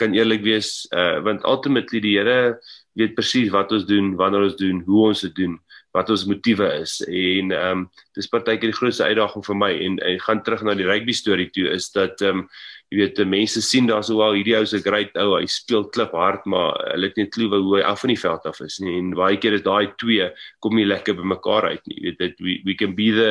kan 0.01 0.14
eerlik 0.14 0.42
wees 0.44 0.87
uh 0.92 1.20
want 1.25 1.44
ultimately 1.48 2.01
die 2.01 2.16
Here 2.18 2.59
weet 2.98 3.14
presies 3.16 3.51
wat 3.53 3.72
ons 3.72 3.87
doen, 3.88 4.12
wanneer 4.20 4.48
ons 4.51 4.57
doen, 4.59 4.83
hoe 4.87 5.07
ons 5.09 5.20
dit 5.25 5.35
doen, 5.37 5.57
wat 5.92 6.11
ons 6.11 6.26
motiewe 6.28 6.68
is. 6.81 7.00
En 7.07 7.52
ehm 7.52 7.83
um, 7.85 7.88
dis 8.16 8.28
partykeer 8.28 8.72
die 8.72 8.76
grootste 8.76 9.09
uitdaging 9.09 9.44
vir 9.46 9.57
my 9.57 9.72
en 9.87 9.98
en 10.05 10.20
gaan 10.26 10.42
terug 10.44 10.62
na 10.64 10.74
die 10.76 10.88
rugby 10.88 11.12
storie 11.16 11.50
toe 11.52 11.68
is 11.72 11.90
dat 11.92 12.20
ehm 12.24 12.44
um, 12.44 12.46
jy 12.92 12.98
weet 12.98 13.20
mense 13.24 13.61
sien 13.64 13.87
daar 13.88 14.05
sou 14.05 14.18
al 14.20 14.35
hierdie 14.37 14.57
ou 14.59 14.66
se 14.68 14.83
great 14.85 15.14
ou 15.20 15.38
hy 15.38 15.46
speel 15.48 15.87
klip 15.94 16.12
hard 16.16 16.44
maar 16.44 16.74
hulle 16.90 17.09
het 17.09 17.16
net 17.16 17.31
klou 17.33 17.48
hoe 17.55 17.78
hy 17.78 17.85
af 17.88 18.02
van 18.05 18.12
die 18.12 18.20
veld 18.20 18.48
af 18.48 18.61
is 18.64 18.78
nie. 18.85 18.98
En 19.00 19.14
baie 19.16 19.38
keer 19.40 19.57
is 19.57 19.64
daai 19.64 19.92
twee 20.00 20.28
kom 20.64 20.76
nie 20.76 20.88
lekker 20.88 21.16
by 21.16 21.24
mekaar 21.35 21.70
uit 21.70 21.87
nie. 21.88 21.96
Jy 21.96 22.05
weet 22.11 22.20
dit 22.20 22.42
we, 22.44 22.57
we 22.68 22.76
can 22.76 22.96
be 22.96 23.11
the 23.16 23.31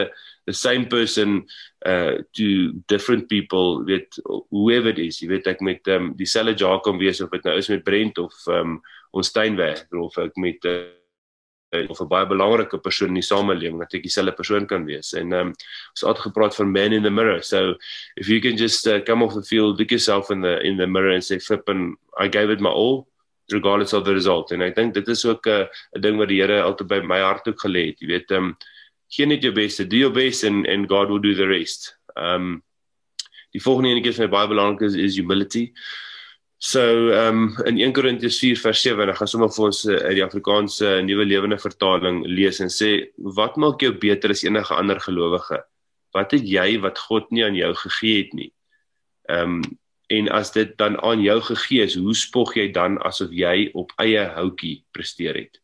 the 0.50 0.54
same 0.58 0.88
person 0.90 1.44
uh 1.86 2.22
to 2.38 2.74
different 2.90 3.30
people 3.30 3.84
weet 3.86 4.18
whoever 4.50 4.90
it 4.90 5.02
is. 5.02 5.22
Jy 5.22 5.30
weet 5.36 5.52
ek 5.54 5.62
met 5.62 5.94
um, 5.94 6.14
dieselfde 6.18 6.58
Jacob 6.58 6.98
wees 7.02 7.22
of 7.22 7.30
dit 7.34 7.46
nou 7.46 7.58
is 7.58 7.70
met 7.70 7.86
Brent 7.86 8.18
of 8.22 8.34
um, 8.50 8.80
ons 9.14 9.30
Steinweg 9.30 9.86
of 9.94 10.18
ek 10.18 10.38
met 10.42 10.66
uh, 10.66 11.01
of 11.72 12.02
'n 12.02 12.08
baie 12.08 12.28
belangrike 12.28 12.78
persoon 12.78 13.10
in 13.10 13.20
die 13.22 13.24
samelewing 13.24 13.80
dat 13.80 13.94
ek 13.94 14.04
dieselfde 14.04 14.36
persoon 14.36 14.66
kan 14.68 14.86
wees. 14.86 15.14
En 15.14 15.32
ehm 15.34 15.48
um, 15.48 15.54
ons 15.92 16.02
het 16.02 16.20
gepraat 16.20 16.56
van 16.56 16.72
man 16.72 16.94
in 16.94 17.04
the 17.04 17.10
mirror. 17.10 17.44
So 17.44 17.76
if 18.16 18.28
you 18.28 18.40
can 18.40 18.58
just 18.58 18.88
uh, 18.88 19.00
come 19.00 19.24
off 19.24 19.34
the 19.34 19.44
field, 19.44 19.80
look 19.80 19.90
yourself 19.90 20.30
in 20.30 20.42
the 20.42 20.60
in 20.64 20.78
the 20.78 20.88
mirror 20.88 21.14
and 21.14 21.24
say 21.24 21.40
flip 21.40 21.70
and 21.70 21.98
I 22.20 22.28
gave 22.28 22.52
it 22.52 22.60
my 22.60 22.70
all 22.70 23.08
regardless 23.52 23.94
of 23.94 24.04
the 24.04 24.14
result. 24.14 24.52
En 24.52 24.62
ek 24.62 24.76
dink 24.76 24.94
dit 24.94 25.08
is 25.08 25.26
ook 25.26 25.48
'n 25.48 25.50
uh, 25.50 25.68
'n 25.96 26.02
ding 26.02 26.18
wat 26.18 26.28
die 26.28 26.42
Here 26.42 26.62
altyd 26.62 26.88
by 26.88 27.00
my 27.00 27.20
hart 27.20 27.48
ook 27.48 27.60
gelê 27.60 27.86
het. 27.88 28.00
Jy 28.00 28.08
weet 28.08 28.32
ehm 28.32 28.44
um, 28.44 28.58
gee 29.08 29.26
net 29.26 29.44
jou 29.44 29.54
bes, 29.54 29.78
do 29.78 29.98
your 29.98 30.14
best 30.14 30.44
and 30.44 30.68
and 30.68 30.90
God 30.90 31.08
will 31.10 31.22
do 31.22 31.34
the 31.34 31.48
rest. 31.48 31.96
Ehm 32.16 32.36
um, 32.36 32.64
die 33.52 33.62
volgende 33.62 34.14
vir 34.14 34.28
my 34.28 34.32
baie 34.32 34.48
belangrik 34.48 34.82
is 34.82 34.96
is 34.96 35.16
humility. 35.16 35.72
So 36.64 37.10
ehm 37.10 37.58
um, 37.58 37.66
in 37.66 37.80
1 37.80 37.94
Korintiërs 37.94 38.38
4 38.40 38.60
vers 38.62 38.82
7 38.86 39.02
en 39.02 39.10
ek 39.10 39.18
gaan 39.18 39.30
sommer 39.32 39.50
vir 39.50 39.64
ons 39.66 39.80
uh, 39.90 39.96
uit 39.98 40.18
die 40.20 40.26
Afrikaanse 40.26 40.86
uh, 40.86 41.00
Nuwe 41.02 41.26
Lewende 41.26 41.58
Vertaling 41.58 42.20
lees 42.30 42.60
en 42.62 42.70
sê 42.70 42.90
wat 43.38 43.58
maak 43.58 43.82
jou 43.82 43.90
beter 44.04 44.30
as 44.30 44.44
enige 44.46 44.78
ander 44.78 45.02
gelowige? 45.02 45.58
Wat 46.14 46.36
het 46.38 46.46
jy 46.46 46.76
wat 46.84 47.02
God 47.02 47.34
nie 47.34 47.48
aan 47.48 47.58
jou 47.58 47.72
gegee 47.82 48.20
het 48.20 48.38
nie? 48.38 48.52
Ehm 49.30 49.58
um, 49.58 49.64
en 50.12 50.28
as 50.36 50.52
dit 50.52 50.74
dan 50.78 50.98
aan 51.08 51.22
jou 51.24 51.38
gegee 51.48 51.86
is, 51.88 51.94
hoe 51.96 52.14
spog 52.20 52.50
jy 52.60 52.66
dan 52.76 52.98
asof 53.08 53.32
jy 53.32 53.70
op 53.80 53.94
eie 54.04 54.26
houtjie 54.36 54.84
presteer 54.94 55.40
het? 55.40 55.58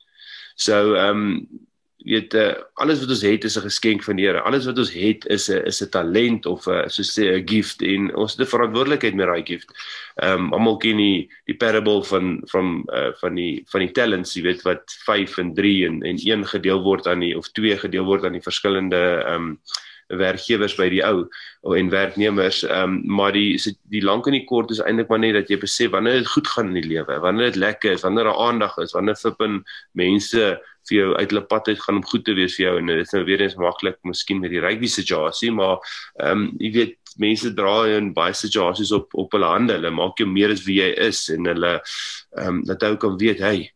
So 0.55 0.95
ehm 0.95 1.25
um, 1.27 1.65
weet 2.07 2.33
uh, 2.39 2.53
alles 2.79 3.01
wat 3.03 3.09
ons 3.09 3.21
het 3.21 3.43
is 3.43 3.57
'n 3.57 3.67
geskenk 3.67 4.03
van 4.03 4.15
die 4.15 4.25
Here. 4.25 4.41
Alles 4.41 4.65
wat 4.65 4.77
ons 4.77 4.93
het 4.93 5.25
is 5.25 5.49
'n 5.49 5.65
is 5.65 5.81
'n 5.83 5.89
talent 5.89 6.45
of 6.45 6.67
'n 6.67 6.89
so 6.89 7.03
sê 7.03 7.35
'n 7.35 7.47
gift 7.47 7.81
en 7.81 8.15
ons 8.15 8.31
het 8.31 8.47
'n 8.47 8.51
verantwoordelikheid 8.55 9.15
met 9.15 9.27
daai 9.27 9.45
gift. 9.45 9.69
Ehm 10.15 10.47
um, 10.47 10.53
almal 10.53 10.77
ken 10.77 10.97
die 10.97 11.29
die 11.45 11.57
parable 11.57 12.03
van 12.03 12.41
van 12.45 12.83
uh, 12.93 13.11
van 13.19 13.35
die 13.35 13.63
van 13.67 13.81
die 13.81 13.91
talents, 13.91 14.33
jy 14.33 14.41
weet 14.41 14.61
wat 14.61 14.83
5 15.05 15.37
en 15.37 15.53
3 15.53 15.85
en 15.85 16.01
en 16.03 16.17
1 16.17 16.45
gedeel 16.45 16.81
word 16.83 17.07
aan 17.07 17.19
die 17.19 17.37
of 17.37 17.51
2 17.51 17.77
gedeel 17.77 18.05
word 18.05 18.23
aan 18.23 18.33
die 18.33 18.47
verskillende 18.49 19.23
ehm 19.25 19.35
um, 19.35 19.59
werkgewers 20.07 20.75
by 20.77 20.87
die 20.91 21.01
ou 21.03 21.27
en 21.75 21.89
werknemers 21.91 22.61
ehm 22.63 22.97
um, 22.97 23.15
maar 23.19 23.33
die 23.35 23.57
die 23.91 24.03
lank 24.03 24.27
en 24.27 24.37
die 24.37 24.45
kort 24.47 24.71
is 24.71 24.79
eintlik 24.79 25.09
maar 25.11 25.19
net 25.19 25.35
dat 25.35 25.51
jy 25.51 25.59
besef 25.59 25.91
wanneer 25.91 26.21
dit 26.21 26.31
goed 26.31 26.47
gaan 26.47 26.71
in 26.71 26.79
die 26.81 26.89
lewe 26.93 27.19
wanneer 27.23 27.51
dit 27.51 27.59
lekker 27.59 27.97
is 27.97 28.05
wanneer 28.07 28.29
daar 28.29 28.41
aandag 28.47 28.77
is 28.83 28.95
wanneer 28.95 29.19
flippin 29.19 29.63
mense 29.91 30.45
vir 30.87 30.95
jou 30.95 31.09
uit 31.17 31.29
hulle 31.29 31.43
pad 31.51 31.67
uit 31.67 31.81
gaan 31.83 31.99
om 31.99 32.07
goed 32.07 32.23
te 32.25 32.35
wees 32.37 32.55
vir 32.55 32.65
jou 32.69 32.77
en 32.79 32.93
dit 32.93 33.03
is 33.03 33.13
nou 33.15 33.23
weer 33.27 33.43
eens 33.43 33.57
maklik 33.59 33.99
miskien 34.07 34.39
met 34.39 34.53
die 34.55 34.63
rugby 34.63 34.87
situasie 34.87 35.51
maar 35.51 35.77
ehm 36.23 36.47
um, 36.47 36.49
jy 36.63 36.71
weet 36.79 36.95
mense 37.17 37.49
dra 37.57 37.77
in 37.97 38.13
baie 38.13 38.35
situasies 38.37 38.93
op 38.95 39.15
op 39.17 39.33
hulle 39.35 39.49
hande 39.51 39.75
hulle 39.75 39.91
maak 39.91 40.21
jou 40.21 40.29
meer 40.29 40.53
as 40.55 40.63
wie 40.67 40.79
jy 40.79 40.91
is 41.09 41.27
en 41.33 41.51
hulle 41.51 41.73
ehm 41.75 42.47
um, 42.47 42.63
dat 42.69 42.83
ou 42.87 42.95
kan 42.95 43.19
weet 43.19 43.43
hey 43.43 43.67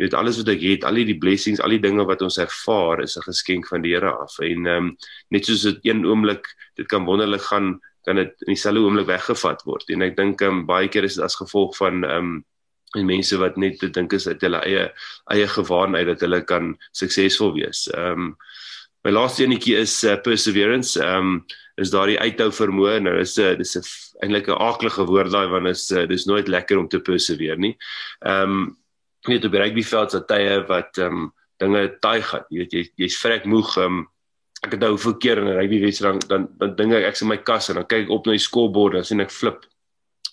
jy 0.00 0.06
weet 0.06 0.16
alles 0.16 0.40
wat 0.40 0.48
ek 0.54 0.62
het 0.64 0.84
al 0.88 0.96
die 0.96 1.18
blessings 1.20 1.60
al 1.60 1.76
die 1.76 1.82
dinge 1.84 2.06
wat 2.08 2.22
ons 2.24 2.40
ervaar 2.40 3.02
is 3.04 3.18
'n 3.20 3.28
geskenk 3.28 3.68
van 3.68 3.82
die 3.84 3.92
Here 3.92 4.12
af 4.16 4.38
en 4.40 4.66
ehm 4.66 4.76
um, 4.76 4.96
net 5.28 5.44
soos 5.44 5.62
dit 5.68 5.92
een 5.92 6.06
oomblik 6.06 6.48
dit 6.76 6.88
kan 6.88 7.04
wonderlik 7.04 7.44
gaan 7.52 7.80
kan 8.08 8.16
dit 8.16 8.32
in 8.46 8.54
dieselfde 8.54 8.80
oomblik 8.80 9.06
weggevat 9.06 9.62
word 9.68 9.84
en 9.92 10.02
ek 10.02 10.16
dink 10.16 10.40
ehm 10.40 10.64
um, 10.64 10.66
baie 10.66 10.88
keer 10.88 11.04
is 11.04 11.20
dit 11.20 11.24
as 11.24 11.36
gevolg 11.36 11.76
van 11.76 12.04
ehm 12.04 12.16
um, 12.16 12.44
en 12.98 13.06
mense 13.06 13.36
wat 13.38 13.58
net 13.60 13.78
te 13.78 13.90
dink 13.92 14.12
is 14.16 14.26
uit 14.26 14.40
hulle 14.42 14.60
eie 14.66 14.88
eie 15.30 15.46
gewaarheid 15.46 16.08
dat 16.10 16.24
hulle 16.26 16.40
kan 16.42 16.74
suksesvol 16.96 17.54
wees. 17.58 17.86
Ehm 17.94 18.30
um, 18.30 18.36
my 19.04 19.12
laaste 19.14 19.46
enetjie 19.46 19.78
is 19.80 19.94
uh, 20.04 20.16
perseverance. 20.20 20.98
Ehm 21.00 21.36
um, 21.36 21.44
is 21.80 21.92
daardie 21.94 22.18
uithou 22.20 22.50
vermoë. 22.52 22.98
Nou 23.04 23.14
is 23.20 23.38
'n 23.38 23.56
dis 23.58 23.76
'n 23.76 23.84
eintlik 24.24 24.48
'n 24.48 24.58
aaklige 24.58 25.06
woord 25.06 25.32
daai 25.32 25.48
want 25.48 25.68
is 25.68 25.90
uh, 25.92 26.06
dis 26.06 26.26
nooit 26.26 26.48
lekker 26.48 26.78
om 26.78 26.88
te 26.88 27.00
perseveer 27.00 27.58
nie. 27.58 27.76
Ehm 28.26 28.50
um, 28.50 28.76
weet 29.28 29.44
op 29.44 29.54
rugbyveld 29.54 30.10
se 30.10 30.24
tye 30.24 30.64
wat 30.68 30.98
ehm 30.98 31.20
um, 31.20 31.28
dinge 31.60 31.98
taai 32.00 32.22
gaan. 32.22 32.44
Jy 32.48 32.58
weet 32.58 32.72
jy 32.72 32.82
jy's 33.04 33.18
vrek 33.20 33.44
moeg. 33.44 33.76
Ehm 33.76 34.00
um, 34.00 34.06
ek 34.60 34.74
het 34.76 34.82
nou 34.82 34.92
hoeveel 34.92 35.16
keer 35.16 35.38
in 35.40 35.48
'n 35.48 35.56
rugbywedstryd 35.56 36.28
dan 36.28 36.48
dan 36.58 36.76
dink 36.76 36.92
ek 36.92 37.04
ek's 37.10 37.22
in 37.22 37.28
my 37.28 37.36
kas 37.36 37.68
en 37.68 37.80
dan 37.80 37.86
kyk 37.86 38.04
ek 38.04 38.10
op 38.10 38.26
na 38.26 38.32
die 38.32 38.46
scorebord 38.48 38.94
en 38.94 39.04
sien 39.04 39.20
ek 39.20 39.30
flip 39.32 39.64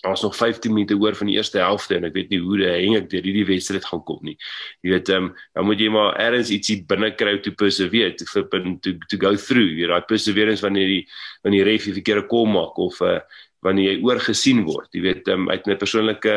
daar's 0.04 0.22
nog 0.22 0.36
15 0.36 0.74
minute 0.74 0.96
oor 0.96 1.16
van 1.16 1.28
die 1.28 1.36
eerste 1.36 1.58
helfte 1.58 1.96
en 1.96 2.04
ek 2.04 2.14
weet 2.14 2.30
nie 2.30 2.40
hoe 2.40 2.58
dit 2.58 2.70
hang 2.70 2.98
ek 3.00 3.10
deur 3.10 3.24
hierdie 3.24 3.48
wedstryd 3.48 3.86
gaan 3.86 4.04
kom 4.04 4.20
nie. 4.22 4.38
Jy 4.84 4.92
weet 4.92 5.10
ehm 5.10 5.30
um, 5.30 5.34
dan 5.56 5.66
moet 5.66 5.80
jy 5.80 5.90
maar 5.90 6.20
ergens 6.20 6.52
ietsie 6.54 6.84
binne 6.88 7.12
kry 7.16 7.38
te 7.40 7.52
persevere, 7.52 8.14
to 8.16 8.26
flip 8.26 8.54
and 8.54 8.82
to 8.84 8.94
to 9.08 9.18
go 9.18 9.36
through. 9.36 9.72
Jy 9.80 9.88
raai 9.88 10.06
perseverance 10.08 10.62
wanneer 10.62 10.88
die 10.88 11.04
wanneer 11.44 11.66
die 11.66 11.72
ref 11.72 11.88
die 11.90 11.98
verkeerde 11.98 12.28
kom 12.28 12.52
maak 12.52 12.78
of 12.78 13.02
uh 13.02 13.20
wanneer 13.66 13.96
jy 13.96 14.04
oorgesien 14.06 14.64
word. 14.68 14.90
Jy 14.94 15.02
weet 15.02 15.28
ehm 15.28 15.48
um, 15.48 15.50
uit 15.50 15.68
'n 15.68 15.78
persoonlike 15.78 16.36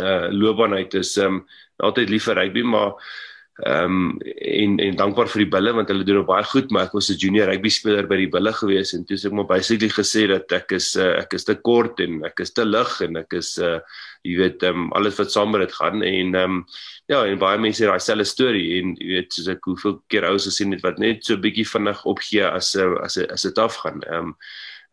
uh 0.00 0.28
loopbaan 0.30 0.74
uit. 0.74 0.94
Is 0.94 1.16
ehm 1.16 1.40
um, 1.40 1.46
altyd 1.84 2.10
lief 2.10 2.28
vir 2.28 2.38
rugby 2.40 2.62
maar 2.62 2.94
ehm 3.64 3.84
um, 3.84 4.18
en 4.36 4.78
en 4.84 4.96
dankbaar 4.96 5.30
vir 5.32 5.40
die 5.40 5.52
bulle 5.52 5.72
want 5.72 5.88
hulle 5.88 6.04
doen 6.04 6.24
baie 6.28 6.44
goed 6.44 6.68
maar 6.70 6.90
ek 6.90 6.92
was 6.92 7.08
'n 7.08 7.16
junior 7.16 7.48
rugby 7.48 7.70
speler 7.72 8.06
by 8.06 8.16
die 8.16 8.28
bulle 8.28 8.52
gewees 8.52 8.92
en 8.92 9.06
toe 9.06 9.16
het 9.16 9.24
ek 9.24 9.32
maar 9.32 9.48
basically 9.48 9.88
gesê 9.88 10.26
dat 10.28 10.52
ek 10.52 10.72
is 10.76 10.94
uh, 10.96 11.16
ek 11.22 11.32
is 11.32 11.44
te 11.44 11.54
kort 11.54 12.00
en 12.00 12.22
ek 12.24 12.40
is 12.40 12.52
te 12.52 12.64
lig 12.64 13.00
en 13.00 13.16
ek 13.16 13.32
is 13.32 13.56
uh 13.58 13.80
jy 14.24 14.36
weet 14.36 14.62
ehm 14.62 14.76
um, 14.76 14.92
alles 14.92 15.16
wat 15.16 15.32
saam 15.32 15.50
met 15.52 15.64
dit 15.64 15.72
gaan 15.72 16.02
en 16.02 16.34
ehm 16.34 16.44
um, 16.44 16.66
ja 17.08 17.24
en 17.24 17.38
baie 17.38 17.58
mense 17.58 17.80
het 17.80 17.88
daai 17.88 18.00
selfde 18.00 18.28
storie 18.28 18.78
en 18.82 18.94
jy 19.00 19.08
weet 19.08 19.32
soos 19.32 19.48
ek 19.48 19.64
hoeveel 19.64 20.02
keer 20.08 20.28
ouers 20.28 20.44
gesien 20.44 20.72
het 20.72 20.84
wat 20.84 20.98
net 20.98 21.24
so 21.24 21.40
bietjie 21.40 21.64
vinnig 21.64 22.04
opgee 22.04 22.44
as 22.44 22.76
as 22.76 23.16
as 23.16 23.42
dit 23.48 23.58
afgaan 23.58 24.04
ehm 24.04 24.18
um, 24.18 24.36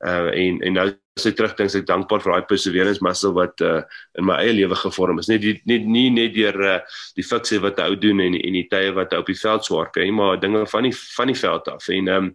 uh 0.03 0.29
en 0.33 0.61
en 0.63 0.77
nou 0.79 0.87
as 1.17 1.27
ek 1.29 1.35
terugdink 1.37 1.73
ek 1.77 1.85
dankbaar 1.85 2.23
vir 2.23 2.33
daai 2.33 2.47
perseverance 2.49 3.03
muscle 3.05 3.33
wat 3.37 3.61
uh 3.61 3.83
in 4.17 4.25
my 4.25 4.39
eie 4.41 4.55
lewe 4.57 4.77
gevorm 4.81 5.21
is. 5.21 5.29
Net 5.29 5.45
net 5.69 5.85
nie 5.85 6.09
net 6.13 6.33
deur 6.37 6.57
uh 6.61 6.79
die 7.17 7.25
fikse 7.27 7.61
wat 7.63 7.79
hy 7.79 7.91
ou 7.91 7.99
doen 7.99 8.23
en 8.23 8.37
en 8.39 8.57
die 8.59 8.67
tye 8.71 8.91
wat 8.97 9.13
hy 9.13 9.21
op 9.21 9.29
die 9.29 9.39
veld 9.39 9.67
swaar 9.67 9.91
kry 9.93 10.09
maar 10.11 10.41
dinge 10.41 10.65
van 10.71 10.89
die 10.89 10.95
van 10.95 11.31
die 11.31 11.39
veld 11.39 11.69
af. 11.69 11.89
En 11.89 12.11
um 12.17 12.33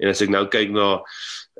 en 0.00 0.08
as 0.14 0.22
ek 0.24 0.32
nou 0.32 0.46
kyk 0.48 0.72
na 0.72 0.94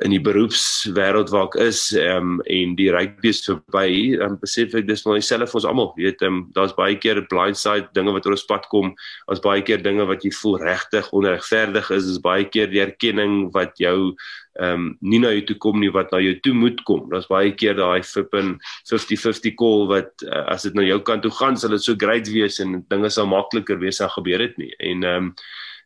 in 0.04 0.14
die 0.14 0.22
beroepswêreld 0.22 1.28
waar 1.32 1.48
ek 1.50 1.56
is 1.66 1.80
um, 2.00 2.38
en 2.48 2.72
die 2.78 2.88
rugby 2.92 3.32
is 3.34 3.42
verby 3.44 4.16
dan 4.20 4.38
besef 4.40 4.72
ek 4.78 4.86
dis 4.88 5.02
maar 5.04 5.18
dieselfde 5.18 5.48
vir 5.50 5.58
ons 5.60 5.68
almal. 5.68 5.90
Weet 5.98 6.24
um, 6.24 6.42
daar's 6.56 6.72
baie 6.76 6.96
keer 7.00 7.20
blindside 7.28 7.90
dinge 7.96 8.14
wat 8.16 8.28
oor 8.28 8.36
ons 8.38 8.46
pad 8.48 8.68
kom. 8.72 8.94
As 9.32 9.42
baie 9.44 9.64
keer 9.66 9.82
dinge 9.84 10.06
wat 10.08 10.24
jy 10.24 10.32
voel 10.38 10.56
regtig 10.62 11.10
onregverdig 11.16 11.90
is. 11.96 12.08
Is 12.14 12.22
baie 12.24 12.48
keer 12.48 12.70
die 12.72 12.80
erkenning 12.84 13.50
wat 13.56 13.76
jou 13.82 14.14
ehm 14.60 14.74
um, 14.74 14.90
nie 15.00 15.20
na 15.22 15.32
jou 15.32 15.46
toe 15.48 15.56
kom 15.64 15.80
nie 15.80 15.92
wat 15.94 16.12
na 16.12 16.20
jou 16.20 16.34
toe 16.44 16.52
moet 16.54 16.82
kom 16.88 17.06
daar's 17.12 17.30
baie 17.30 17.54
keer 17.56 17.78
daai 17.78 18.02
flippin 18.04 18.58
50-50 18.90 19.56
call 19.56 19.86
wat 19.88 20.26
uh, 20.26 20.44
as 20.52 20.68
dit 20.68 20.76
na 20.76 20.84
jou 20.84 21.00
kant 21.06 21.24
toe 21.24 21.32
gaan 21.32 21.56
sal 21.56 21.72
dit 21.76 21.84
so 21.84 21.96
great 21.96 22.28
wees 22.28 22.60
en 22.60 22.82
dinge 22.92 23.10
sal 23.10 23.30
makliker 23.30 23.80
wees 23.80 24.02
as 24.04 24.12
gebeur 24.18 24.44
het 24.44 24.58
nie 24.60 24.72
en 24.78 25.04
ehm 25.04 25.30
um, 25.30 25.34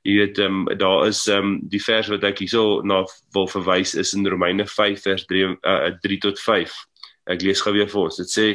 jy 0.05 0.15
weet 0.21 0.39
ehm 0.39 0.65
um, 0.69 0.79
daar 0.79 1.07
is 1.09 1.25
ehm 1.29 1.47
um, 1.47 1.53
die 1.73 1.81
vers 1.83 2.11
wat 2.13 2.25
ek 2.29 2.43
hierso 2.45 2.83
na 2.85 3.03
wil 3.37 3.47
verwys 3.49 3.95
is 3.97 4.13
in 4.17 4.27
Romeine 4.29 4.67
5 4.69 5.01
vers 5.07 5.25
3 5.31 5.55
uh, 5.57 5.93
3 6.05 6.19
tot 6.27 6.41
5. 6.41 6.75
Ek 7.33 7.43
lees 7.43 7.63
gou 7.65 7.73
weer 7.73 7.89
vir 7.89 8.03
ons. 8.03 8.21
Dit 8.21 8.33
sê 8.33 8.49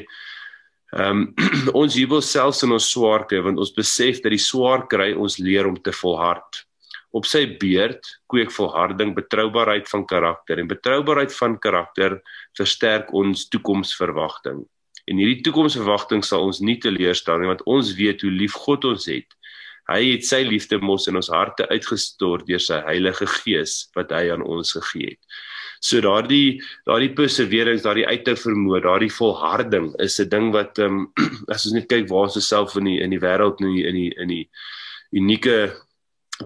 ehm 0.94 1.26
um, 1.26 1.26
ons 1.82 1.98
jubel 1.98 2.22
selfs 2.26 2.64
in 2.66 2.76
ons 2.78 2.92
swaar 2.94 3.26
kry 3.30 3.42
want 3.46 3.62
ons 3.62 3.74
besef 3.74 4.22
dat 4.22 4.34
die 4.36 4.42
swaar 4.42 4.86
kry 4.92 5.12
ons 5.14 5.40
leer 5.42 5.70
om 5.70 5.78
te 5.82 5.94
volhard. 6.02 6.66
Op 7.12 7.26
sy 7.26 7.46
beurt 7.62 8.06
kweek 8.30 8.52
volharding 8.54 9.16
betroubaarheid 9.18 9.90
van 9.90 10.06
karakter 10.06 10.60
en 10.60 10.68
betroubaarheid 10.70 11.34
van 11.36 11.58
karakter 11.60 12.20
versterk 12.58 13.14
ons 13.14 13.48
toekomsverwagting. 13.50 14.62
En 15.10 15.18
hierdie 15.18 15.42
toekomsverwagting 15.42 16.22
sal 16.24 16.46
ons 16.46 16.62
nie 16.62 16.78
teleurstel 16.78 17.42
nie 17.42 17.50
want 17.50 17.66
ons 17.66 17.96
weet 17.98 18.22
hoe 18.22 18.32
lief 18.32 18.54
God 18.54 18.86
ons 18.86 19.10
het 19.10 19.40
Hy 19.90 20.12
het 20.12 20.26
sy 20.28 20.44
liefde 20.46 20.78
mos 20.86 21.08
in 21.10 21.18
ons 21.18 21.32
harte 21.34 21.66
uitgestort 21.72 22.46
deur 22.50 22.62
sy 22.62 22.78
Heilige 22.86 23.26
Gees 23.40 23.88
wat 23.98 24.14
hy 24.14 24.28
aan 24.34 24.44
ons 24.46 24.76
gegee 24.78 25.16
het. 25.16 25.40
So 25.82 26.04
daardie 26.04 26.60
daardie 26.86 27.14
perseverance, 27.16 27.86
daardie 27.86 28.06
uithou 28.06 28.36
vermoë, 28.38 28.84
daardie 28.86 29.14
volharding 29.16 29.94
is 30.04 30.20
'n 30.20 30.30
ding 30.30 30.52
wat 30.54 30.78
ehm 30.78 31.00
um, 31.00 31.14
as 31.54 31.66
ons 31.66 31.74
net 31.74 31.88
kyk 31.90 32.10
waar 32.10 32.28
ons 32.28 32.48
self 32.48 32.76
in 32.78 32.86
die 32.92 33.00
in 33.02 33.16
die 33.16 33.24
wêreld 33.24 33.58
die 33.64 33.88
in 33.88 33.96
die 33.96 34.12
in 34.20 34.28
die 34.28 34.46
unieke 35.16 35.74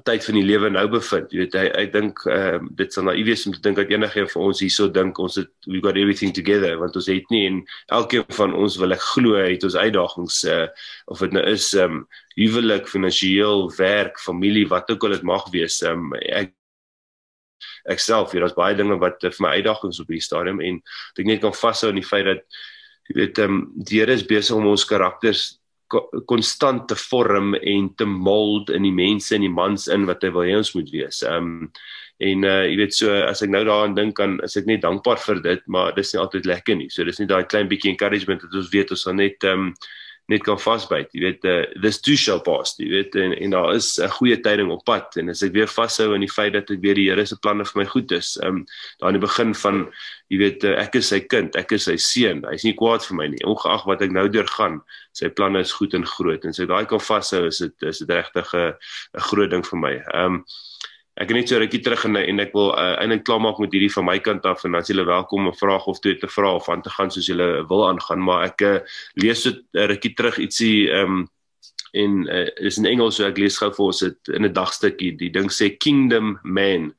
tyd 0.01 0.25
van 0.25 0.37
die 0.39 0.45
lewe 0.45 0.69
nou 0.73 0.87
bevind. 0.89 1.33
Jy 1.33 1.43
weet 1.43 1.55
hy 1.57 1.65
ek 1.83 1.91
dink 1.93 2.23
ehm 2.25 2.65
uh, 2.65 2.71
dit 2.79 2.95
sal 2.95 3.05
naïef 3.05 3.27
wees 3.27 3.45
om 3.45 3.53
te 3.53 3.61
dink 3.61 3.77
dat 3.77 3.91
enige 3.93 4.25
van 4.31 4.47
ons 4.49 4.61
hierso 4.65 4.87
dink 4.89 5.19
ons 5.21 5.37
het 5.37 5.51
we 5.69 5.81
got 5.85 5.99
everything 6.01 6.33
together 6.33 6.79
want 6.81 6.97
ons 6.97 7.09
het 7.11 7.29
nie 7.33 7.43
en 7.49 7.59
elkeen 7.99 8.25
van 8.39 8.55
ons 8.57 8.79
wil 8.81 8.95
ek 8.95 9.05
glo 9.13 9.37
het 9.37 9.63
ons 9.67 9.77
uitdagings 9.77 10.39
uh, 10.49 10.65
of 11.13 11.21
dit 11.21 11.37
nou 11.37 11.45
is 11.51 11.69
ehm 11.77 11.99
um, 11.99 12.03
huwelik, 12.33 12.87
finansiëel, 12.89 13.67
werk, 13.77 14.17
familie, 14.17 14.65
wat 14.71 14.89
ook 14.89 15.05
al 15.05 15.13
dit 15.13 15.29
mag 15.29 15.45
wees. 15.53 15.81
Ehm 15.85 16.09
um, 16.09 16.19
ek 16.25 16.55
ek 17.93 17.99
self, 17.99 18.31
hier 18.31 18.41
daar's 18.41 18.57
baie 18.57 18.75
dinge 18.75 18.95
wat 18.99 19.21
vir 19.21 19.41
my 19.43 19.57
uitdagings 19.59 19.99
op 20.01 20.09
hierdie 20.09 20.25
stadium 20.25 20.61
en 20.63 20.79
ek 21.19 21.27
net 21.27 21.43
kan 21.43 21.53
vashou 21.53 21.91
in 21.93 21.99
die 21.99 22.07
feit 22.07 22.25
dat 22.31 22.45
jy 23.11 23.19
weet 23.21 23.43
ehm 23.45 23.59
um, 23.59 23.65
die 23.77 24.01
Here 24.01 24.17
is 24.17 24.25
besig 24.25 24.57
om 24.57 24.71
ons 24.73 24.89
karakters 24.89 25.51
konstant 26.29 26.87
te 26.89 26.97
vorm 26.99 27.53
en 27.55 27.89
te 27.97 28.05
mold 28.05 28.71
in 28.73 28.85
die 28.87 28.95
mense 28.95 29.35
en 29.35 29.45
die 29.45 29.51
mans 29.51 29.87
in 29.91 30.07
wat 30.09 30.23
hy 30.23 30.31
wil 30.35 30.47
hê 30.47 30.55
ons 30.57 30.73
moet 30.77 30.89
wees. 30.93 31.23
Ehm 31.27 31.51
um, 31.51 31.69
en 32.23 32.45
uh 32.47 32.61
jy 32.69 32.75
weet 32.79 32.93
so 32.95 33.11
as 33.25 33.41
ek 33.43 33.49
nou 33.51 33.63
daaraan 33.67 33.95
dink 33.97 34.13
kan 34.15 34.37
is 34.45 34.55
ek 34.55 34.67
net 34.69 34.83
dankbaar 34.85 35.19
vir 35.25 35.41
dit, 35.43 35.63
maar 35.67 35.95
dis 35.97 36.13
nie 36.13 36.21
altyd 36.21 36.45
lekker 36.47 36.77
nie. 36.79 36.89
So 36.93 37.03
dis 37.03 37.19
nie 37.19 37.27
daai 37.27 37.43
klein 37.49 37.67
bietjie 37.71 37.91
encouragement 37.91 38.45
dat 38.45 38.55
ons 38.55 38.69
weet 38.71 38.93
ons 38.95 39.05
sal 39.07 39.17
net 39.19 39.43
ehm 39.43 39.67
um, 39.67 39.75
net 40.31 40.43
kan 40.45 40.59
vasbyt. 40.59 41.11
Jy 41.11 41.21
weet 41.23 41.45
uh, 41.49 41.63
this 41.83 41.99
too 42.01 42.15
shall 42.19 42.39
pass. 42.43 42.77
Jy 42.79 42.87
weet 42.91 43.17
en, 43.19 43.33
en 43.35 43.55
daar 43.55 43.73
is 43.75 43.99
'n 43.99 44.11
goeie 44.17 44.37
tyding 44.39 44.71
op 44.71 44.85
pad 44.87 45.17
en 45.19 45.29
as 45.29 45.43
ek 45.43 45.53
weer 45.53 45.67
vashou 45.67 46.13
aan 46.13 46.23
die 46.23 46.31
feit 46.31 46.53
dat 46.53 46.71
ek 46.71 46.81
weer 46.81 46.95
die 46.95 47.09
Here 47.09 47.25
se 47.25 47.35
planne 47.35 47.65
vir 47.65 47.81
my 47.81 47.85
goed 47.85 48.11
is. 48.11 48.37
Ehm 48.41 48.63
um, 48.63 48.65
daar 48.99 49.11
in 49.11 49.19
die 49.19 49.27
begin 49.27 49.53
van 49.53 49.91
jy 50.29 50.37
weet 50.37 50.63
uh, 50.63 50.75
ek 50.79 50.95
is 50.95 51.11
sy 51.11 51.19
kind, 51.19 51.55
ek 51.55 51.71
is 51.71 51.85
sy 51.89 51.97
seun. 51.97 52.43
Hy's 52.47 52.63
nie 52.63 52.73
kwaad 52.73 53.03
vir 53.03 53.17
my 53.19 53.27
nie. 53.27 53.43
Ongeag 53.43 53.85
wat 53.85 54.01
ek 54.01 54.11
nou 54.11 54.27
deurgaan, 54.29 54.81
sy 55.11 55.29
planne 55.29 55.59
is 55.59 55.75
goed 55.75 55.93
en 55.93 56.05
groot 56.05 56.45
en 56.45 56.53
so 56.53 56.65
daai 56.65 56.85
kan 56.85 57.03
vashou 57.03 57.45
is 57.47 57.59
dit 57.59 57.89
is 57.89 57.99
dit 57.99 58.09
regtig 58.09 58.53
'n 58.53 58.73
'n 59.17 59.27
groot 59.29 59.49
ding 59.49 59.65
vir 59.65 59.79
my. 59.79 59.93
Ehm 60.13 60.39
um, 60.39 60.45
Ek 61.13 61.29
het 61.29 61.37
net 61.37 61.51
so 61.51 61.59
rukkie 61.61 61.81
terug 61.85 62.07
en 62.07 62.17
en 62.17 62.41
ek 62.41 62.55
wil 62.57 62.71
uh, 62.73 62.95
eintlik 62.97 63.21
klaarmaak 63.27 63.59
met 63.61 63.73
hierdie 63.75 63.91
van 63.93 64.07
my 64.07 64.15
kant 64.25 64.45
af 64.49 64.63
en 64.65 64.73
dan 64.73 64.81
is 64.81 64.89
julle 64.89 65.05
welkom 65.05 65.45
om 65.45 65.51
'n 65.51 65.59
vraag 65.59 65.85
of 65.87 65.99
twee 65.99 66.17
te 66.17 66.27
vra 66.27 66.55
of 66.55 66.69
aan 66.69 66.81
te 66.81 66.89
gaan 66.89 67.11
soos 67.11 67.27
julle 67.29 67.65
wil 67.69 67.85
aangaan, 67.87 68.23
maar 68.23 68.45
ek 68.49 68.61
uh, 68.61 68.79
lees 69.21 69.43
so 69.43 69.51
'n 69.51 69.87
rukkie 69.93 70.13
terug 70.17 70.37
ietsie 70.41 70.89
ehm 70.89 71.21
um, 71.21 71.29
en 71.93 72.25
uh, 72.33 72.49
is 72.65 72.77
in 72.77 72.85
Engels 72.89 73.15
so 73.15 73.27
ek 73.27 73.37
lees 73.37 73.57
gou 73.61 73.69
vir 73.69 73.85
ons 73.85 73.99
dit 73.99 74.33
in 74.33 74.45
'n 74.45 74.53
dagstukkie. 74.53 75.13
Die 75.17 75.29
ding 75.29 75.51
sê 75.51 75.77
kingdom 75.77 76.39
man. 76.43 76.93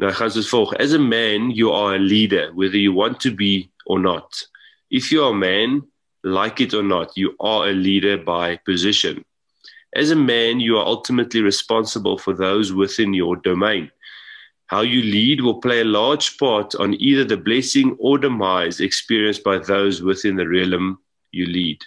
Nou 0.00 0.10
gaan 0.12 0.30
dit 0.34 0.48
volg. 0.48 0.74
As 0.74 0.92
a 0.92 0.98
man, 0.98 1.50
you 1.50 1.70
are 1.70 1.94
a 1.94 1.98
leader 1.98 2.50
whether 2.54 2.78
you 2.78 2.92
want 2.92 3.20
to 3.20 3.30
be 3.30 3.70
or 3.86 4.00
not. 4.00 4.48
If 4.90 5.12
you 5.12 5.22
are 5.22 5.30
a 5.30 5.38
man, 5.38 5.86
like 6.22 6.60
it 6.60 6.74
or 6.74 6.82
not, 6.82 7.16
you 7.16 7.34
are 7.38 7.68
a 7.68 7.72
leader 7.72 8.18
by 8.18 8.58
position. 8.64 9.24
As 9.94 10.10
a 10.10 10.16
man, 10.16 10.60
you 10.60 10.76
are 10.76 10.86
ultimately 10.86 11.40
responsible 11.40 12.16
for 12.16 12.32
those 12.32 12.72
within 12.72 13.12
your 13.12 13.36
domain. 13.36 13.90
How 14.66 14.82
you 14.82 15.02
lead 15.02 15.40
will 15.40 15.60
play 15.60 15.80
a 15.80 15.84
large 15.84 16.38
part 16.38 16.76
on 16.76 16.94
either 17.00 17.24
the 17.24 17.36
blessing 17.36 17.96
or 17.98 18.16
demise 18.18 18.78
experienced 18.78 19.42
by 19.42 19.58
those 19.58 20.00
within 20.00 20.36
the 20.36 20.46
realm 20.48 21.00
you 21.32 21.46
lead. 21.46 21.78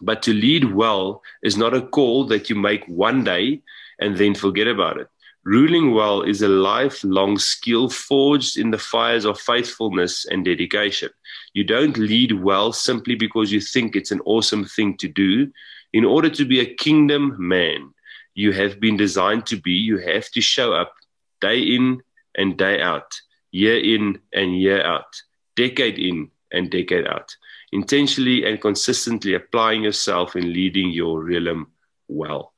But 0.00 0.20
to 0.22 0.32
lead 0.32 0.74
well 0.74 1.22
is 1.44 1.56
not 1.56 1.74
a 1.74 1.86
call 1.86 2.24
that 2.26 2.50
you 2.50 2.56
make 2.56 2.84
one 2.86 3.22
day 3.22 3.62
and 4.00 4.16
then 4.16 4.34
forget 4.34 4.66
about 4.66 4.98
it. 4.98 5.08
Ruling 5.44 5.92
well 5.92 6.22
is 6.22 6.42
a 6.42 6.48
lifelong 6.48 7.38
skill 7.38 7.88
forged 7.88 8.56
in 8.56 8.72
the 8.72 8.78
fires 8.78 9.24
of 9.24 9.40
faithfulness 9.40 10.24
and 10.24 10.44
dedication. 10.44 11.10
You 11.52 11.62
don't 11.62 11.96
lead 11.96 12.32
well 12.42 12.72
simply 12.72 13.14
because 13.14 13.52
you 13.52 13.60
think 13.60 13.94
it's 13.94 14.10
an 14.10 14.20
awesome 14.24 14.64
thing 14.64 14.96
to 14.98 15.08
do. 15.08 15.52
In 15.92 16.04
order 16.04 16.30
to 16.30 16.44
be 16.44 16.60
a 16.60 16.74
kingdom 16.74 17.36
man, 17.38 17.92
you 18.34 18.52
have 18.52 18.80
been 18.80 18.96
designed 18.96 19.46
to 19.46 19.56
be, 19.56 19.72
you 19.72 19.98
have 19.98 20.30
to 20.30 20.40
show 20.40 20.72
up 20.72 20.94
day 21.40 21.60
in 21.60 22.02
and 22.34 22.56
day 22.56 22.80
out, 22.80 23.12
year 23.50 23.78
in 23.78 24.18
and 24.32 24.58
year 24.58 24.82
out, 24.82 25.20
decade 25.56 25.98
in 25.98 26.30
and 26.50 26.70
decade 26.70 27.06
out, 27.06 27.36
intentionally 27.72 28.44
and 28.46 28.60
consistently 28.60 29.34
applying 29.34 29.82
yourself 29.82 30.34
and 30.34 30.52
leading 30.52 30.90
your 30.90 31.22
realm 31.22 31.66
well. 32.08 32.52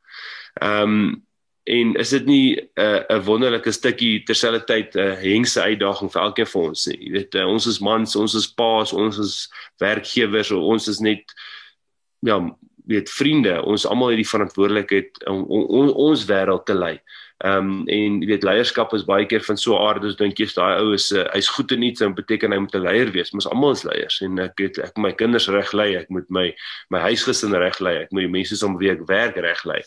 Um 0.61 1.23
en 1.65 1.95
is 1.97 2.11
dit 2.11 2.27
nie 2.27 2.57
'n 2.57 2.69
uh, 2.77 3.03
'n 3.09 3.25
wonderlike 3.25 3.73
stukkie 3.73 4.23
terselfdertyd 4.23 4.95
'n 4.95 5.01
uh, 5.01 5.17
hengse 5.17 5.61
uitdaging 5.61 6.13
vir 6.13 6.23
elkeen 6.23 6.47
van 6.47 6.63
ons 6.63 6.87
nie. 6.87 6.99
Jy 7.01 7.13
weet 7.13 7.35
uh, 7.35 7.47
ons 7.49 7.67
is 7.67 7.81
mans, 7.81 8.17
ons 8.17 8.35
is 8.35 8.53
paas, 8.53 8.93
ons 8.93 9.19
is 9.19 9.49
werkgewers, 9.81 10.51
ons 10.51 10.89
is 10.89 11.01
net 11.01 11.25
ja, 12.21 12.37
weet 12.91 13.11
vriende, 13.11 13.63
ons 13.65 13.87
almal 13.89 14.13
het 14.13 14.21
die 14.21 14.29
verantwoordelikheid 14.29 15.23
om, 15.31 15.45
om, 15.45 15.63
om 15.65 15.93
ons 16.09 16.25
wêreld 16.29 16.67
te 16.69 16.77
lei. 16.77 16.99
Ehm 17.45 17.71
um, 17.71 17.89
en 17.91 18.21
jy 18.23 18.29
weet 18.31 18.45
leierskap 18.47 18.93
is 18.95 19.03
baie 19.05 19.27
keer 19.27 19.43
van 19.43 19.59
so 19.59 19.75
'n 19.75 19.83
aard 19.83 20.05
as 20.07 20.17
dink 20.17 20.39
jy's 20.39 20.55
daai 20.55 20.79
ou 20.81 20.93
is 20.95 21.11
uh, 21.13 21.25
hy's 21.35 21.49
goed 21.51 21.73
in 21.73 21.83
iets 21.83 22.01
en 22.01 22.15
beteken 22.15 22.53
hy 22.53 22.59
moet 22.63 22.75
'n 22.75 22.85
leier 22.85 23.11
wees. 23.13 23.33
Ons 23.35 23.49
almal 23.51 23.75
is 23.75 23.83
leiers 23.85 24.21
en 24.23 24.39
ek 24.39 24.55
weet 24.61 24.79
ek 24.79 24.97
moet 24.97 25.05
my 25.05 25.13
kinders 25.13 25.49
reg 25.49 25.73
lei, 25.73 25.97
ek 25.97 26.09
moet 26.09 26.31
my 26.31 26.55
my 26.91 27.01
huisgesin 27.01 27.53
reg 27.53 27.81
lei, 27.81 27.97
ek 28.05 28.13
moet 28.13 28.25
die 28.29 28.33
mense 28.37 28.67
om 28.67 28.79
wie 28.79 28.91
ek 28.91 29.03
werk 29.09 29.37
reg 29.37 29.65
lei. 29.65 29.83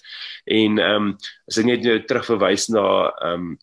En 0.46 0.78
ehm 0.78 0.96
um, 0.96 1.18
as 1.48 1.58
ek 1.58 1.66
net 1.66 1.84
nou 1.84 2.00
terugverwys 2.00 2.70
na 2.70 2.84
ehm 3.24 3.34
um, 3.34 3.58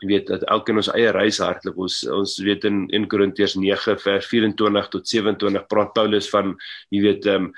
jy 0.00 0.08
weet 0.08 0.26
dat 0.26 0.44
elkeen 0.48 0.80
ons 0.80 0.92
eie 0.92 1.10
reis 1.12 1.38
hartlik 1.38 1.76
ons 1.78 2.04
ons 2.08 2.38
weet 2.44 2.64
in 2.64 2.86
1 2.90 3.06
Korintiërs 3.06 3.54
9 3.60 3.98
vers 4.00 4.26
24 4.26 4.88
tot 4.88 5.08
27 5.08 5.66
praat 5.68 5.92
Paulus 5.94 6.28
van 6.32 6.56
jy 6.90 7.02
weet 7.04 7.26
ehm 7.26 7.44
um, 7.44 7.52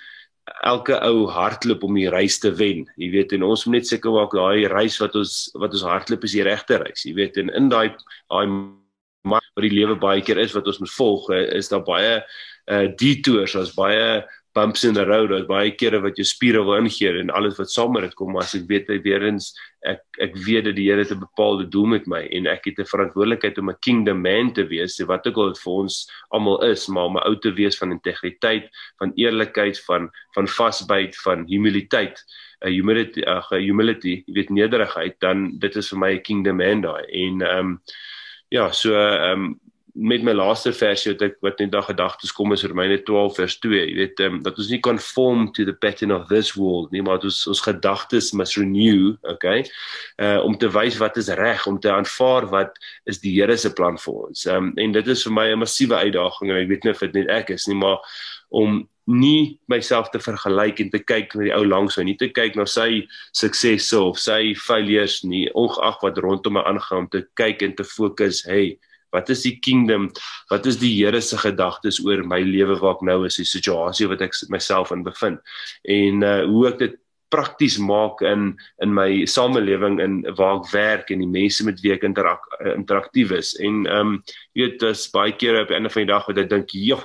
elke 0.67 0.97
ou 1.07 1.27
hardloop 1.31 1.85
om 1.87 1.97
die 1.97 2.11
reis 2.11 2.39
te 2.43 2.51
wen. 2.59 2.85
Jy 2.99 3.11
weet 3.15 3.35
en 3.37 3.47
ons 3.47 3.65
moet 3.67 3.81
net 3.81 3.91
seker 3.91 4.15
maak 4.15 4.35
daai 4.35 4.69
reis 4.71 4.99
wat 5.03 5.17
ons 5.19 5.35
wat 5.55 5.75
ons 5.75 5.87
hardloop 5.87 6.25
is 6.27 6.37
die 6.37 6.47
regte 6.47 6.81
reis. 6.83 7.05
Jy 7.07 7.15
weet 7.19 7.39
en 7.43 7.53
in 7.59 7.69
daai 7.73 7.91
daai 7.95 8.47
maar 9.23 9.45
wat 9.55 9.63
die 9.63 9.75
lewe 9.75 9.95
baie 10.03 10.23
keer 10.25 10.41
is 10.43 10.55
wat 10.57 10.67
ons 10.67 10.81
moet 10.83 10.95
volg, 10.97 11.29
is 11.55 11.71
daar 11.71 11.85
baie 11.87 12.15
uh 12.71 12.87
detours, 12.99 13.55
daar's 13.55 13.75
baie 13.75 14.23
bumps 14.55 14.85
in 14.85 14.95
the 14.95 15.05
road, 15.07 15.31
daar's 15.31 15.47
baie 15.49 15.71
kere 15.79 16.01
wat 16.03 16.19
jou 16.19 16.27
spiere 16.27 16.63
wil 16.67 16.81
ingeer 16.81 17.21
en 17.21 17.31
alles 17.31 17.59
wat 17.59 17.71
saam 17.71 17.95
met 17.95 18.09
dit 18.09 18.17
kom, 18.19 18.33
maar 18.35 18.47
as 18.47 18.57
ek 18.59 18.67
weet 18.71 18.91
hy 18.91 18.99
weer 19.05 19.23
eens 19.31 19.53
ek 19.83 20.03
ek 20.23 20.37
weet 20.47 20.65
dat 20.65 20.77
die 20.77 20.89
Here 20.91 21.03
'n 21.03 21.19
bepaalde 21.19 21.69
doel 21.69 21.87
met 21.87 22.07
my 22.07 22.23
en 22.31 22.47
ek 22.47 22.65
het 22.65 22.79
'n 22.79 22.93
verantwoordelikheid 22.93 23.59
om 23.59 23.71
'n 23.71 23.79
kingdom 23.81 24.23
man 24.23 24.53
te 24.53 24.65
wees, 24.67 25.01
wat 25.07 25.27
ook 25.27 25.37
al 25.37 25.53
dit 25.53 25.63
vir 25.63 25.73
ons 25.73 26.11
almal 26.31 26.65
is, 26.65 26.87
maar 26.89 27.05
om 27.05 27.17
'n 27.17 27.27
ou 27.27 27.37
te 27.39 27.53
wees 27.53 27.79
van 27.79 27.91
integriteit, 27.91 28.71
van 28.99 29.13
eerlikheid, 29.15 29.81
van 29.85 30.11
van 30.35 30.49
vasbyt, 30.49 31.17
van 31.23 31.47
humiliteit, 31.49 32.25
'n 32.65 32.71
humility, 32.71 33.21
'n 33.21 33.43
humility, 33.61 34.23
jy 34.27 34.35
weet 34.35 34.51
nederigheid, 34.51 35.21
dan 35.21 35.59
dit 35.59 35.77
is 35.77 35.89
vir 35.89 35.99
my 35.99 36.13
'n 36.15 36.23
kingdom 36.23 36.57
man 36.57 36.81
daai. 36.81 37.05
En 37.05 37.43
ehm 37.43 37.59
um, 37.59 37.83
ja, 38.49 38.71
so 38.71 38.95
ehm 38.95 39.33
um, 39.33 39.61
met 39.93 40.23
my 40.25 40.33
laaste 40.33 40.73
versie 40.73 41.13
wat 41.13 41.23
ek 41.27 41.35
wat 41.45 41.59
net 41.61 41.73
daag 41.75 41.91
gedagtes 41.91 42.33
kom 42.33 42.55
is 42.57 42.65
Romeine 42.65 42.97
12 43.05 43.37
vers 43.37 43.57
2 43.61 43.81
jy 43.81 43.97
weet 43.99 44.23
um, 44.25 44.39
dat 44.45 44.57
ons 44.57 44.71
nie 44.73 44.81
conform 44.81 45.51
to 45.53 45.67
the 45.69 45.75
pattern 45.85 46.15
of 46.17 46.29
this 46.31 46.55
world 46.57 46.93
nie 46.95 47.03
maar 47.05 47.21
ons 47.21 47.43
ons 47.51 47.61
gedagtes 47.61 48.33
must 48.33 48.57
renew 48.57 49.13
okay 49.29 49.61
uh, 50.17 50.41
om 50.45 50.57
te 50.57 50.71
wys 50.73 50.97
wat 51.03 51.21
is 51.21 51.29
reg 51.37 51.67
om 51.69 51.81
te 51.81 51.93
aanvaar 51.93 52.49
wat 52.53 52.79
is 53.05 53.21
die 53.21 53.33
Here 53.33 53.57
se 53.57 53.73
plan 53.73 53.97
vir 53.99 54.15
ons. 54.29 54.45
Um, 54.47 54.73
en 54.77 54.93
dit 54.93 55.09
is 55.09 55.25
vir 55.27 55.33
my 55.33 55.47
'n 55.53 55.59
massiewe 55.59 55.97
uitdaging 55.97 56.51
en 56.51 56.63
ek 56.63 56.69
weet 56.69 56.85
nie 56.85 56.93
of 56.93 57.01
dit 57.01 57.15
net 57.15 57.29
ek 57.29 57.51
is 57.51 57.69
nie 57.69 57.77
maar 57.77 57.99
om 58.51 58.89
nie 59.07 59.59
myself 59.67 60.11
te 60.11 60.21
vergelyk 60.23 60.81
en 60.81 60.91
te 60.91 61.01
kyk 61.03 61.35
met 61.35 61.49
die 61.49 61.55
ou 61.57 61.65
langs 61.67 61.97
my 61.99 62.05
nie 62.05 62.17
te 62.17 62.29
kyk 62.29 62.57
na 62.57 62.65
sy 62.65 63.03
suksesse 63.35 63.99
of 63.99 64.19
sy 64.19 64.55
failures 64.55 65.25
nie 65.25 65.49
ongeag 65.59 65.99
wat 66.03 66.19
rondom 66.19 66.55
my 66.55 66.63
aangaan 66.63 67.05
om 67.05 67.09
te 67.09 67.25
kyk 67.35 67.63
en 67.63 67.75
te 67.75 67.85
fokus 67.85 68.45
hey 68.47 68.79
Wat 69.13 69.29
is 69.33 69.45
die 69.47 69.59
kingdom? 69.61 70.11
Wat 70.51 70.67
is 70.67 70.81
die 70.81 70.93
Here 70.97 71.21
se 71.21 71.39
gedagtes 71.39 72.01
oor 72.05 72.25
my 72.25 72.41
lewe 72.47 72.79
waar 72.81 72.97
ek 72.97 73.07
nou 73.07 73.23
is, 73.29 73.39
die 73.41 73.49
situasie 73.49 74.09
wat 74.11 74.25
ek 74.25 74.37
myself 74.49 74.93
in 74.95 75.05
bevind? 75.07 75.41
En 75.85 76.23
uh 76.27 76.43
hoe 76.49 76.69
ek 76.73 76.79
dit 76.83 76.99
prakties 77.33 77.79
maak 77.81 78.21
in 78.29 78.53
in 78.85 78.93
my 78.95 79.25
samelewing 79.25 80.01
en 80.05 80.21
waar 80.37 80.61
ek 80.61 80.71
werk 80.73 81.13
en 81.13 81.23
die 81.25 81.31
mense 81.31 81.65
met 81.65 81.81
wie 81.85 81.95
ek 81.95 82.05
interak, 82.09 82.45
interaktief 82.75 83.33
is. 83.39 83.55
En 83.61 83.87
ehm 83.87 84.15
um, 84.15 84.21
jy 84.53 84.67
weet, 84.67 84.81
dis 84.85 85.09
baie 85.15 85.33
kere 85.33 85.65
op 85.65 85.71
'n 85.71 85.81
einde 85.81 85.93
van 85.95 86.05
die 86.05 86.13
dag 86.13 86.29
wat 86.29 86.39
ek 86.39 86.51
dink, 86.51 86.77
"Joh, 86.77 87.05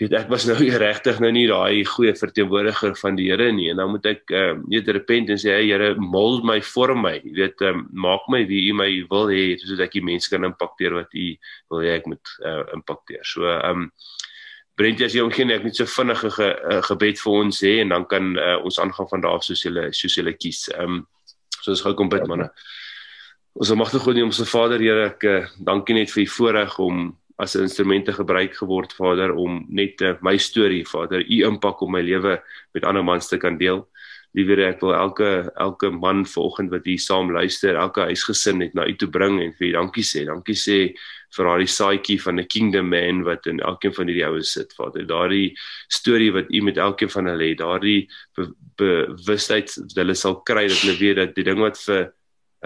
weet 0.00 0.14
ek 0.18 0.28
was 0.28 0.44
nou 0.44 0.56
regtig 0.84 1.20
nou 1.24 1.30
nie 1.32 1.46
daai 1.48 1.84
goeie 1.88 2.12
verteenwoordiger 2.16 2.96
van 3.00 3.16
die 3.16 3.30
Here 3.30 3.48
nie. 3.52 3.70
En 3.72 3.80
dan 3.80 3.90
moet 3.94 4.06
ek 4.10 4.32
ehm 4.32 4.60
uh, 4.60 4.68
net 4.72 4.88
repent 4.92 5.32
en 5.32 5.40
sê 5.40 5.54
hey 5.54 5.70
Here 5.70 5.94
mold 5.96 6.44
my 6.44 6.58
vorm 6.60 7.02
my. 7.06 7.16
Jy 7.24 7.34
weet 7.38 7.64
um, 7.64 7.86
maak 7.92 8.28
my 8.32 8.42
wie 8.48 8.66
u 8.70 8.76
my 8.76 8.90
wil 9.10 9.30
hê 9.32 9.56
sodat 9.60 9.86
ek 9.88 9.96
die 9.96 10.04
mense 10.04 10.30
kan 10.32 10.44
impakteer 10.44 10.98
wat 10.98 11.16
u 11.16 11.26
wil 11.72 11.84
hê 11.84 11.96
ek 11.96 12.08
moet 12.12 12.36
uh, 12.44 12.62
impakteer. 12.76 13.24
So 13.24 13.48
ehm 13.48 13.86
um, 13.86 13.90
Brent 14.76 15.00
as 15.00 15.14
jy 15.16 15.22
omgeen 15.24 15.48
ek 15.54 15.62
net 15.64 15.78
so 15.78 15.88
vinnige 15.88 16.28
ge, 16.34 16.46
uh, 16.52 16.82
gebed 16.84 17.16
vir 17.16 17.32
ons 17.32 17.60
hê 17.64 17.78
en 17.80 17.94
dan 17.94 18.04
kan 18.04 18.34
uh, 18.36 18.58
ons 18.60 18.76
aangaan 18.82 19.08
van 19.08 19.22
daar 19.24 19.40
soos 19.40 19.62
jy 19.64 19.88
soos 19.96 20.18
jy 20.20 20.34
kies. 20.36 20.66
Ehm 20.76 21.00
um, 21.00 21.04
soos 21.64 21.80
gou 21.82 21.96
kom 21.96 22.12
bid 22.12 22.28
manne. 22.28 22.50
Ons 23.56 23.72
magte 23.72 23.98
God 23.98 24.18
nie 24.18 24.26
om 24.26 24.34
se 24.36 24.44
Vader 24.44 24.82
Here 24.84 25.08
ek 25.14 25.24
dankie 25.56 25.96
net 25.96 26.12
vir 26.12 26.26
u 26.26 26.32
voorreg 26.36 26.76
om 26.84 27.06
as 27.36 27.54
'n 27.54 27.62
instrumente 27.68 28.12
gebruik 28.12 28.56
geword 28.56 28.92
Vader 28.92 29.34
om 29.34 29.66
net 29.68 30.00
uh, 30.00 30.14
my 30.20 30.36
storie 30.36 30.84
Vader 30.88 31.20
u 31.20 31.44
impak 31.44 31.80
op 31.80 31.90
my 31.90 32.00
lewe 32.00 32.40
met 32.72 32.84
ander 32.84 33.04
mans 33.04 33.28
te 33.28 33.36
kan 33.36 33.58
deel. 33.58 33.86
Liewer 34.36 34.60
ek 34.68 34.80
wil 34.80 34.94
elke 34.94 35.52
elke 35.56 35.90
man 35.90 36.26
vanoggend 36.26 36.70
wat 36.70 36.84
hier 36.84 37.00
saam 37.00 37.32
luister, 37.32 37.76
elke 37.76 38.00
huisgesin 38.00 38.58
net 38.58 38.74
na 38.74 38.86
u 38.86 38.96
toe 38.96 39.08
bring 39.08 39.40
en 39.40 39.52
vir 39.52 39.68
u 39.68 39.72
dankie 39.72 40.04
sê. 40.04 40.24
Dankie 40.28 40.56
sê 40.56 40.78
vir 41.36 41.44
daardie 41.44 41.68
saadjie 41.68 42.18
van 42.22 42.40
'n 42.40 42.46
kingdom 42.46 42.88
man 42.88 43.24
wat 43.24 43.46
in 43.46 43.60
elkeen 43.60 43.92
van 43.92 44.06
hierdie 44.08 44.26
oues 44.26 44.52
sit 44.52 44.72
Vader. 44.72 45.06
Daardie 45.06 45.56
storie 45.88 46.32
wat 46.32 46.50
u 46.50 46.60
met 46.60 46.76
elkeen 46.76 47.10
van 47.10 47.26
hulle 47.26 47.48
het, 47.48 47.58
daardie 47.58 48.08
bewustheid 48.76 49.66
be, 49.76 49.82
dat 49.88 49.96
hulle 49.96 50.14
sal 50.14 50.40
kry 50.42 50.68
dat 50.68 50.80
hulle 50.84 50.98
weet 50.98 51.16
dat 51.16 51.34
die 51.34 51.44
ding 51.44 51.60
wat 51.60 51.78
vir 51.84 52.12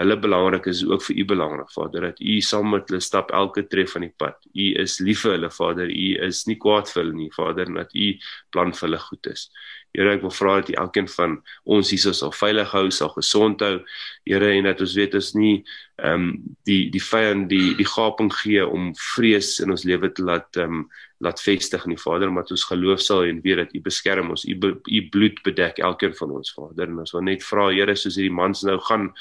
hulle 0.01 0.17
belangrik 0.19 0.67
is 0.71 0.83
ook 0.85 1.03
vir 1.07 1.21
u 1.21 1.25
belangrik 1.33 1.71
Vader 1.73 2.09
dat 2.09 2.21
u 2.21 2.39
saam 2.41 2.69
met 2.73 2.89
hulle 2.89 3.01
stap 3.01 3.31
elke 3.31 3.65
tree 3.67 3.87
van 3.87 4.07
die 4.07 4.13
pad. 4.17 4.37
U 4.53 4.65
is 4.83 4.99
lief 4.99 5.25
vir 5.25 5.37
hulle 5.37 5.51
Vader. 5.53 5.89
U 5.89 6.07
is 6.27 6.45
nie 6.49 6.57
kwaad 6.61 6.89
vir 6.91 7.03
hulle 7.03 7.17
nie 7.17 7.29
Vader 7.35 7.73
dat 7.77 7.93
u 7.93 8.07
plan 8.51 8.73
vir 8.73 8.87
hulle 8.89 9.01
goed 9.09 9.31
is. 9.31 9.49
Here 9.91 10.13
ek 10.15 10.21
wil 10.23 10.31
vra 10.31 10.55
dat 10.61 10.69
U 10.71 10.75
elkeen 10.85 11.07
van 11.11 11.33
ons 11.75 11.89
hier 11.91 12.13
sal 12.15 12.31
veilig 12.31 12.69
hou, 12.71 12.85
sal 12.95 13.11
gesond 13.11 13.63
hou. 13.65 13.81
Here 14.27 14.51
en 14.55 14.69
dat 14.69 14.81
ons 14.83 14.95
weet 14.95 15.17
ons 15.19 15.31
nie 15.35 15.55
ehm 16.01 16.23
um, 16.23 16.29
die 16.65 16.87
die 16.89 17.01
vyand 17.03 17.49
die 17.51 17.75
die 17.77 17.85
gaping 17.85 18.31
gee 18.33 18.63
om 18.65 18.89
vrees 18.97 19.59
in 19.61 19.73
ons 19.75 19.83
lewe 19.85 20.09
te 20.15 20.23
laat 20.25 20.57
ehm 20.57 20.79
um, 20.79 20.85
laat 21.21 21.43
vestig 21.43 21.83
nie 21.85 21.99
Vader, 22.01 22.31
maar 22.33 22.47
ons 22.49 22.63
geloof 22.65 23.03
sal 23.03 23.27
en 23.27 23.43
weet 23.43 23.59
dat 23.59 23.75
U 23.77 23.81
beskerm 23.85 24.31
ons. 24.33 24.47
U 24.47 24.55
U 24.71 25.01
bloed 25.13 25.43
bedek 25.45 25.83
elkeen 25.83 26.15
van 26.17 26.31
ons 26.39 26.55
Vader. 26.55 26.87
En 26.87 27.03
ons 27.03 27.13
wil 27.17 27.27
net 27.27 27.43
vra 27.45 27.67
Here 27.69 27.95
soos 27.95 28.17
hierdie 28.17 28.33
mans 28.33 28.63
nou 28.63 28.79
gaan 28.87 29.11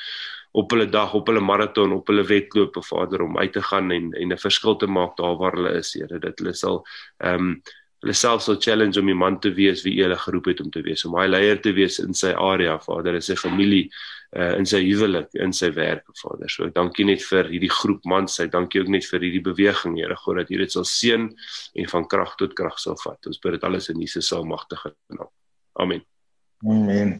op 0.52 0.70
hulle 0.70 0.86
dag 0.90 1.14
op 1.14 1.26
hulle 1.30 1.40
maraton 1.40 1.92
op 1.92 2.08
hulle 2.10 2.24
wedloop 2.26 2.78
Vader 2.84 3.22
om 3.22 3.38
uit 3.38 3.52
te 3.52 3.62
gaan 3.62 3.90
en 3.90 4.12
en 4.12 4.32
'n 4.32 4.38
verskil 4.38 4.76
te 4.76 4.86
maak 4.86 5.16
daar 5.16 5.36
waar 5.36 5.52
hulle 5.52 5.78
is 5.78 5.92
Here. 5.94 6.18
Dat 6.18 6.38
hulle 6.38 6.54
sal 6.54 6.86
ehm 7.18 7.34
um, 7.34 7.62
hulle 8.00 8.12
self 8.12 8.42
sal 8.42 8.56
challenge 8.56 9.00
om 9.00 9.06
die 9.06 9.14
man 9.14 9.40
te 9.40 9.52
wees 9.54 9.82
wie 9.84 10.02
hulle 10.02 10.16
geroep 10.16 10.44
het 10.44 10.60
om 10.60 10.70
te 10.70 10.82
wees 10.82 11.04
om 11.04 11.18
hy 11.20 11.26
leier 11.26 11.60
te 11.60 11.72
wees 11.72 11.98
in 11.98 12.14
sy 12.14 12.32
area 12.32 12.78
Vader 12.78 13.14
in 13.14 13.22
sy 13.22 13.36
familie 13.36 13.90
uh, 14.36 14.56
in 14.56 14.66
sy 14.66 14.80
huwelik 14.80 15.28
in 15.34 15.52
sy 15.52 15.70
werk 15.76 16.04
Vader. 16.22 16.48
So 16.48 16.70
dankie 16.70 17.04
net 17.04 17.22
vir 17.22 17.50
hierdie 17.52 17.70
groep 17.70 18.04
mans 18.04 18.38
hy 18.40 18.46
dankie 18.46 18.80
ook 18.80 18.88
net 18.88 19.04
vir 19.04 19.20
hierdie 19.20 19.44
beweging 19.44 19.98
Here 19.98 20.16
God 20.16 20.36
dat 20.36 20.50
U 20.50 20.56
dit 20.56 20.72
sal 20.72 20.84
seën 20.84 21.28
en 21.74 21.88
van 21.92 22.08
krag 22.08 22.36
tot 22.36 22.54
krag 22.54 22.78
sal 22.78 22.96
vat. 23.04 23.26
Ons 23.26 23.38
bid 23.38 23.52
dit 23.52 23.64
alles 23.64 23.88
in 23.88 24.00
Jesus 24.00 24.28
se 24.28 24.42
magtige 24.42 24.94
naam. 25.08 25.30
Amen. 25.74 26.04
Amen 26.64 27.18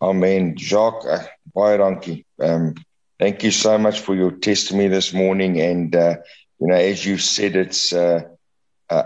amen 0.00 0.56
Jacques 0.56 1.06
uh, 1.06 1.26
baie 1.54 1.78
dankie 1.78 2.24
um 2.40 2.74
thank 3.18 3.42
you 3.42 3.50
so 3.50 3.78
much 3.78 4.00
for 4.00 4.14
your 4.14 4.32
testimony 4.32 4.88
this 4.88 5.12
morning 5.12 5.60
and 5.60 5.94
uh, 5.96 6.16
you 6.60 6.66
know 6.68 6.74
as 6.76 7.04
you 7.04 7.18
said 7.18 7.56
it's 7.56 7.92
uh, 7.92 8.22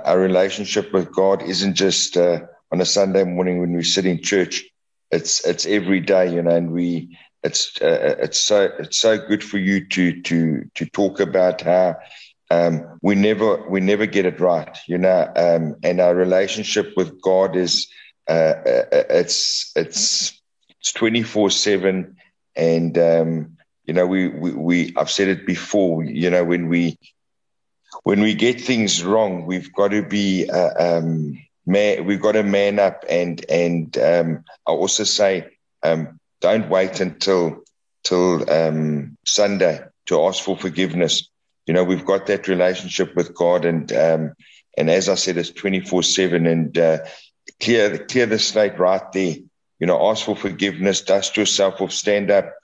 our 0.04 0.18
relationship 0.18 0.92
with 0.92 1.12
God 1.12 1.42
isn't 1.42 1.74
just 1.74 2.16
uh, 2.16 2.40
on 2.72 2.80
a 2.80 2.84
Sunday 2.84 3.24
morning 3.24 3.60
when 3.60 3.72
we 3.72 3.82
sit 3.82 4.06
in 4.06 4.22
church. 4.22 4.64
It's 5.10 5.44
it's 5.46 5.66
every 5.66 6.00
day, 6.00 6.32
you 6.32 6.42
know, 6.42 6.54
and 6.54 6.72
we 6.72 7.18
it's 7.42 7.80
uh, 7.82 8.16
it's 8.20 8.38
so 8.38 8.70
it's 8.78 8.98
so 8.98 9.18
good 9.18 9.42
for 9.44 9.58
you 9.58 9.86
to 9.88 10.22
to 10.22 10.70
to 10.74 10.86
talk 10.86 11.20
about 11.20 11.60
how 11.60 11.96
um, 12.50 12.98
we 13.02 13.14
never 13.14 13.68
we 13.68 13.80
never 13.80 14.06
get 14.06 14.26
it 14.26 14.40
right, 14.40 14.78
you 14.86 14.98
know, 14.98 15.30
um, 15.36 15.76
and 15.82 16.00
our 16.00 16.14
relationship 16.14 16.92
with 16.96 17.20
God 17.20 17.56
is 17.56 17.88
uh, 18.28 18.54
it's 18.64 19.72
it's 19.76 20.40
it's 20.82 20.92
twenty 20.92 21.22
four 21.22 21.48
seven, 21.48 22.16
and 22.56 22.98
um, 22.98 23.56
you 23.84 23.94
know 23.94 24.04
we, 24.04 24.26
we 24.26 24.50
we 24.52 24.94
I've 24.96 25.12
said 25.12 25.28
it 25.28 25.46
before, 25.46 26.02
you 26.02 26.28
know, 26.28 26.42
when 26.42 26.68
we 26.68 26.98
when 28.02 28.20
we 28.20 28.34
get 28.34 28.60
things 28.60 29.04
wrong, 29.04 29.46
we've 29.46 29.72
got 29.72 29.92
to 29.92 30.02
be 30.02 30.50
uh, 30.50 30.70
um, 30.98 31.38
man, 31.66 32.04
we've 32.04 32.20
got 32.20 32.32
to 32.32 32.42
man 32.42 32.80
up 32.80 33.04
and 33.08 33.44
and 33.48 33.96
um, 33.98 34.44
I 34.66 34.72
also 34.72 35.04
say 35.04 35.46
um, 35.84 36.18
don't 36.40 36.68
wait 36.68 36.98
until 36.98 37.62
till 38.02 38.50
um, 38.50 39.16
Sunday 39.24 39.84
to 40.06 40.24
ask 40.24 40.42
for 40.42 40.56
forgiveness. 40.56 41.28
You 41.68 41.74
know, 41.74 41.84
we've 41.84 42.04
got 42.04 42.26
that 42.26 42.48
relationship 42.48 43.14
with 43.14 43.36
God, 43.36 43.64
and 43.64 43.92
um, 43.92 44.32
and 44.76 44.90
as 44.90 45.08
I 45.08 45.14
said, 45.14 45.36
it's 45.36 45.50
twenty 45.50 45.78
four 45.78 46.02
seven, 46.02 46.48
and 46.48 46.76
uh, 46.76 46.98
clear 47.60 47.98
clear 47.98 48.26
the 48.26 48.40
slate 48.40 48.80
right 48.80 49.12
there. 49.12 49.36
You 49.82 49.86
know, 49.86 50.10
ask 50.10 50.24
for 50.24 50.36
forgiveness, 50.36 51.00
dust 51.00 51.36
yourself 51.36 51.80
off, 51.80 51.90
stand 51.90 52.30
up, 52.30 52.54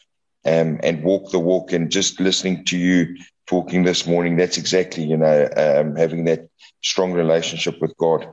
um, 0.44 0.78
and 0.84 1.02
walk 1.02 1.32
the 1.32 1.40
walk. 1.40 1.72
And 1.72 1.90
just 1.90 2.20
listening 2.20 2.64
to 2.66 2.78
you 2.78 3.16
talking 3.48 3.82
this 3.82 4.06
morning, 4.06 4.36
that's 4.36 4.56
exactly, 4.56 5.02
you 5.02 5.16
know, 5.16 5.48
um, 5.56 5.96
having 5.96 6.26
that 6.26 6.48
strong 6.80 7.12
relationship 7.12 7.80
with 7.80 7.92
God. 7.96 8.32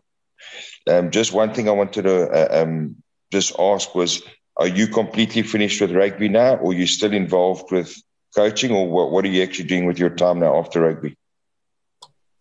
Um, 0.87 1.09
just 1.09 1.33
one 1.33 1.51
thing 1.51 1.67
I 1.67 1.71
wanted 1.71 2.03
to 2.03 2.29
uh, 2.29 2.61
um, 2.61 2.97
just 3.31 3.55
ask 3.57 3.95
was, 3.95 4.21
are 4.55 4.67
you 4.67 4.85
completely 4.85 5.41
finished 5.41 5.81
with 5.81 5.91
rugby 5.91 6.29
now, 6.29 6.57
or 6.57 6.69
are 6.69 6.75
you 6.75 6.85
still 6.85 7.11
involved 7.11 7.71
with 7.71 7.91
coaching, 8.35 8.71
or 8.71 8.87
what, 8.87 9.09
what 9.09 9.25
are 9.25 9.29
you 9.29 9.41
actually 9.41 9.65
doing 9.65 9.87
with 9.87 9.97
your 9.97 10.11
time 10.11 10.41
now 10.41 10.59
after 10.59 10.81
rugby? 10.81 11.17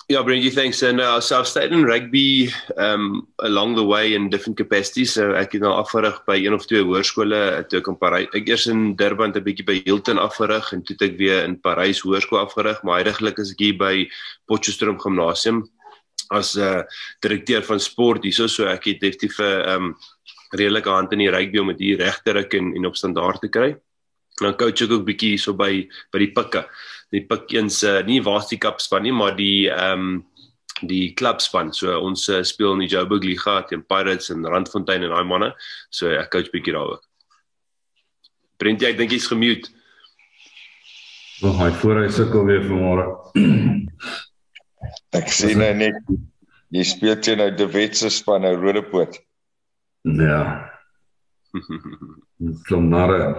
Yeah, 0.06 0.22
Brendan, 0.22 0.50
thanks. 0.50 0.82
And 0.82 1.00
uh, 1.00 1.18
so 1.18 1.40
I've 1.40 1.46
stayed 1.46 1.72
in 1.72 1.82
rugby 1.82 2.50
um, 2.76 3.26
along 3.38 3.76
the 3.76 3.84
way 3.84 4.14
in 4.14 4.28
different 4.28 4.58
capacities. 4.58 5.14
So 5.16 5.32
ek 5.32 5.56
het 5.56 5.62
nou 5.64 5.70
afgerig 5.72 6.18
by 6.28 6.36
een 6.42 6.52
of 6.52 6.66
twee 6.68 6.84
hoërskole 6.84 7.38
toe 7.72 7.80
ek 7.80 7.88
in 7.88 7.96
Parys. 7.96 8.28
Ek 8.36 8.50
eers 8.52 8.66
in 8.68 8.82
Durban 9.00 9.32
'n 9.32 9.40
bietjie 9.46 9.64
by 9.64 9.78
Hilton 9.86 10.20
afgerig 10.20 10.74
en 10.76 10.82
toe 10.84 10.96
ek 11.00 11.16
weer 11.16 11.48
in 11.48 11.56
Parys 11.56 12.02
hoërskool 12.04 12.42
afgerig, 12.42 12.82
maar 12.84 13.00
heidaglik 13.00 13.40
is 13.40 13.54
ek 13.56 13.64
hier 13.64 13.78
by 13.80 13.94
Potchefstroom 14.44 15.00
Gimnasium 15.00 15.64
as 16.28 16.52
'n 16.52 16.60
uh, 16.60 16.82
direkteur 17.24 17.64
van 17.64 17.80
sport 17.80 18.28
hierso. 18.28 18.46
So 18.46 18.68
ek 18.68 18.84
het 18.84 19.00
definitief 19.00 19.40
'n 19.40 19.64
um, 19.72 19.96
redelike 20.52 20.90
hand 20.90 21.12
in 21.12 21.24
die 21.24 21.32
rugby 21.32 21.58
om 21.64 21.72
dit 21.72 21.80
hier 21.80 21.98
reg 22.04 22.20
te 22.20 22.32
ruk 22.32 22.52
en, 22.52 22.76
en 22.76 22.86
op 22.86 22.96
standaard 22.96 23.40
te 23.40 23.48
kry. 23.48 23.72
En 23.72 24.52
dan 24.52 24.56
coach 24.56 24.82
ek 24.84 24.92
ook 24.92 25.06
bietjie 25.06 25.32
hierso 25.38 25.54
by 25.56 25.88
by 26.12 26.18
die 26.18 26.32
pikke 26.36 26.68
die 27.14 27.24
pik 27.28 27.52
eens 27.54 27.82
uh, 27.86 28.00
nie 28.06 28.20
Varsity 28.24 28.58
Cup 28.62 28.82
span 28.82 29.04
nie, 29.06 29.14
maar 29.14 29.36
die 29.38 29.70
ehm 29.72 30.06
um, 30.06 30.14
die 30.82 31.14
klubspan. 31.14 31.70
So 31.72 31.94
ons 32.02 32.26
uh, 32.28 32.40
speel 32.44 32.74
in 32.74 32.82
die 32.82 32.90
Joburg 32.90 33.24
Liga 33.24 33.60
teen 33.68 33.84
Pirates 33.86 34.32
en 34.34 34.46
Randfontein 34.50 35.06
en 35.06 35.14
daai 35.14 35.24
manne. 35.28 35.52
So 35.94 36.10
ek 36.10 36.32
coach 36.34 36.50
bietjie 36.52 36.74
daar 36.74 36.96
ook. 36.96 37.04
Brent 38.58 38.82
jy 38.82 38.92
dink 38.98 39.14
jy's 39.14 39.28
gemute? 39.30 39.70
Wag, 41.42 41.58
hy 41.62 41.70
voor 41.80 42.02
hy 42.02 42.10
sukkel 42.14 42.46
weer 42.50 42.66
vanmôre. 42.66 43.06
ek 45.18 45.30
sien 45.34 45.58
nou 45.62 45.72
net 45.78 45.98
jy 46.74 46.84
speel 46.90 47.16
teen 47.22 47.42
nou 47.42 47.50
die 47.54 47.70
Wetse 47.70 48.10
span 48.10 48.44
nou 48.46 48.54
Rodepoort. 48.58 49.20
Ja. 50.18 50.42
Klomnare. 52.66 53.36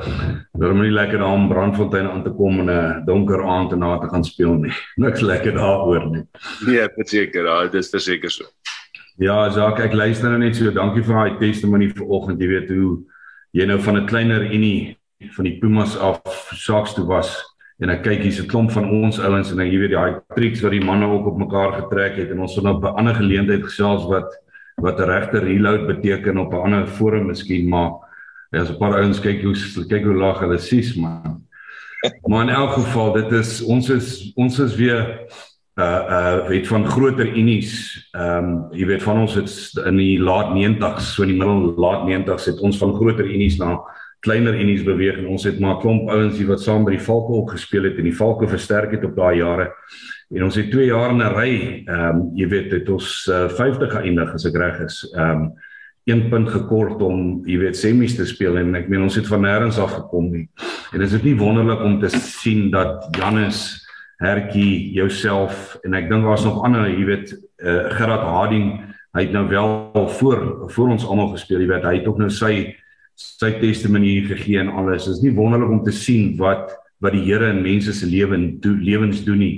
Daarom 0.54 0.82
nie 0.82 0.92
lekker 0.92 1.20
daar 1.20 1.34
om 1.36 1.50
Brandfontein 1.50 2.08
aan 2.08 2.24
te 2.24 2.32
kom 2.32 2.60
en 2.60 2.70
'n 2.70 3.06
donker 3.06 3.44
aand 3.44 3.72
en 3.72 3.80
na 3.80 3.98
te 3.98 4.08
gaan 4.08 4.24
speel 4.24 4.54
nie. 4.54 4.72
Niks 5.04 5.22
lekker 5.22 5.54
daaroor 5.54 6.10
nie. 6.10 6.24
Nee, 6.66 6.88
verseker, 6.96 7.46
ja, 7.46 7.64
dit 7.64 7.74
is 7.84 7.90
verseker 7.90 8.32
so. 8.32 8.46
Ja, 9.18 9.50
Jacques, 9.50 9.86
ek 9.86 9.94
luister 9.94 10.30
nou 10.30 10.40
net 10.40 10.56
so. 10.56 10.72
Dankie 10.72 11.04
vir 11.04 11.16
daai 11.16 11.38
testimonie 11.40 11.92
vanoggend. 11.94 12.40
Jy 12.42 12.48
weet 12.48 12.70
hoe 12.70 13.04
jy 13.52 13.66
nou 13.66 13.80
van 13.80 13.98
'n 13.98 14.08
kleiner 14.08 14.52
unie 14.52 14.98
van 15.36 15.46
die 15.46 15.58
Pumas 15.60 15.98
af 15.98 16.22
Sharks 16.54 16.94
toe 16.94 17.06
was 17.06 17.36
en 17.80 17.90
ek 17.90 18.04
kyk 18.04 18.22
hier's 18.24 18.40
'n 18.40 18.48
klomp 18.48 18.72
van 18.72 18.90
ons 18.90 19.20
ouens 19.20 19.52
en 19.52 19.60
jy 19.60 19.80
weet 19.80 19.92
daai 19.92 20.22
tricks 20.36 20.62
wat 20.62 20.72
die 20.72 20.84
manne 20.84 21.06
ook 21.06 21.28
op 21.28 21.38
mekaar 21.38 21.74
getrek 21.82 22.16
het 22.18 22.32
en 22.32 22.40
ons 22.40 22.56
het 22.56 22.64
nou 22.64 22.76
op 22.76 22.84
'n 22.84 22.98
ander 23.00 23.16
geleentheid 23.16 23.64
gesels 23.64 24.06
wat 24.08 24.32
wat 24.78 25.00
'n 25.00 25.10
regte 25.10 25.40
reload 25.40 25.88
beteken 25.88 26.38
op 26.38 26.54
'n 26.54 26.64
ander 26.66 26.88
forum 26.88 27.28
miskien 27.28 27.68
maar 27.70 28.05
Ja, 28.52 28.66
so 28.66 28.74
'n 28.74 28.78
paar 28.78 29.00
ouens 29.02 29.20
kyk 29.20 29.42
hoe 29.44 29.56
kyk 29.88 30.04
hoe 30.04 30.16
lag 30.16 30.40
hulle 30.40 30.58
sies 30.58 30.96
man. 30.96 31.44
Maar 32.30 32.42
in 32.42 32.54
elk 32.54 32.72
geval, 32.74 33.14
dit 33.14 33.32
is 33.32 33.62
ons 33.62 33.90
is 33.90 34.32
ons 34.36 34.60
is 34.60 34.76
weer 34.76 35.26
uh 35.76 36.04
uh 36.10 36.48
weet 36.48 36.68
van 36.68 36.86
groter 36.88 37.28
unies. 37.28 38.08
Ehm 38.12 38.38
um, 38.38 38.68
jy 38.72 38.86
weet 38.86 39.04
van 39.04 39.20
ons 39.20 39.34
het 39.36 39.86
in 39.86 39.98
die 39.98 40.20
laat 40.20 40.54
90s, 40.56 41.16
so 41.16 41.24
in 41.24 41.34
die 41.34 41.38
middel 41.38 41.74
laat 41.76 42.06
90s 42.08 42.46
het 42.46 42.60
ons 42.60 42.78
van 42.78 42.94
groter 42.96 43.26
unies 43.26 43.58
na 43.58 43.82
kleiner 44.26 44.56
unies 44.58 44.84
beweeg 44.84 45.20
en 45.20 45.28
ons 45.36 45.44
het 45.46 45.60
maar 45.60 45.78
klomp 45.82 46.10
ouens 46.10 46.40
wat 46.50 46.62
saam 46.64 46.86
by 46.86 46.96
die 46.96 47.06
Valke 47.06 47.34
ook 47.34 47.52
gespeel 47.54 47.90
het 47.90 48.00
en 48.02 48.08
die 48.08 48.16
Valke 48.16 48.48
versterk 48.48 48.96
het 48.96 49.04
op 49.06 49.16
daai 49.16 49.38
jare. 49.42 49.70
En 50.34 50.48
ons 50.48 50.56
het 50.58 50.72
2 50.72 50.88
jaar 50.88 51.12
in 51.14 51.22
'n 51.22 51.36
ry, 51.36 51.54
ehm 51.86 52.16
um, 52.16 52.32
jy 52.36 52.48
weet, 52.48 52.72
het 52.72 52.90
ons 52.90 53.28
uh, 53.30 53.50
50 53.50 53.92
geëindig 53.92 54.34
as 54.34 54.46
ek 54.46 54.58
reg 54.58 54.80
is. 54.80 55.04
Ehm 55.14 55.32
um, 55.32 55.54
een 56.06 56.28
punt 56.30 56.50
gekort 56.54 57.02
om 57.02 57.42
jy 57.50 57.58
weet 57.64 57.78
semies 57.78 58.16
te 58.18 58.28
speel 58.30 58.60
en 58.62 58.76
ek 58.78 58.90
meen 58.92 59.06
ons 59.08 59.18
het 59.18 59.28
van 59.30 59.42
nêrens 59.46 59.80
af 59.82 59.96
gekom 59.98 60.30
nie. 60.32 60.46
En 60.94 61.02
is 61.02 61.16
dit 61.18 61.32
nie 61.32 61.38
wonderlik 61.40 61.82
om 61.82 61.98
te 62.02 62.12
sien 62.14 62.70
dat 62.74 63.10
Janus 63.18 63.82
Hertjie 64.22 64.94
jouself 64.96 65.76
en 65.84 65.98
ek 65.98 66.08
dink 66.12 66.24
daar's 66.24 66.46
nog 66.46 66.62
ander 66.64 66.88
jy 66.88 67.08
weet 67.10 67.34
uh, 67.34 67.90
Gerard 67.98 68.24
Harding 68.24 68.70
hy 69.16 69.26
het 69.26 69.34
nou 69.34 69.48
wel 69.50 70.08
voor 70.20 70.70
voor 70.72 70.94
ons 70.94 71.06
almal 71.08 71.34
gespeel 71.34 71.66
jy 71.66 71.72
weet 71.74 71.88
hy 71.88 71.98
het 72.00 72.08
ook 72.08 72.22
nou 72.22 72.30
sy 72.32 72.76
sy 73.16 73.54
testimonie 73.62 74.26
gegee 74.28 74.60
en 74.60 74.74
alles. 74.76 75.06
Dit 75.08 75.18
is 75.18 75.24
nie 75.24 75.36
wonderlik 75.36 75.72
om 75.72 75.84
te 75.84 75.94
sien 75.96 76.36
wat 76.40 76.74
wat 77.04 77.16
die 77.16 77.26
Here 77.26 77.50
in 77.52 77.62
mense 77.64 77.94
se 77.94 78.08
lewens 78.08 78.60
doen 78.64 78.80
lewens 78.84 79.24
doen 79.26 79.40
nie. 79.40 79.56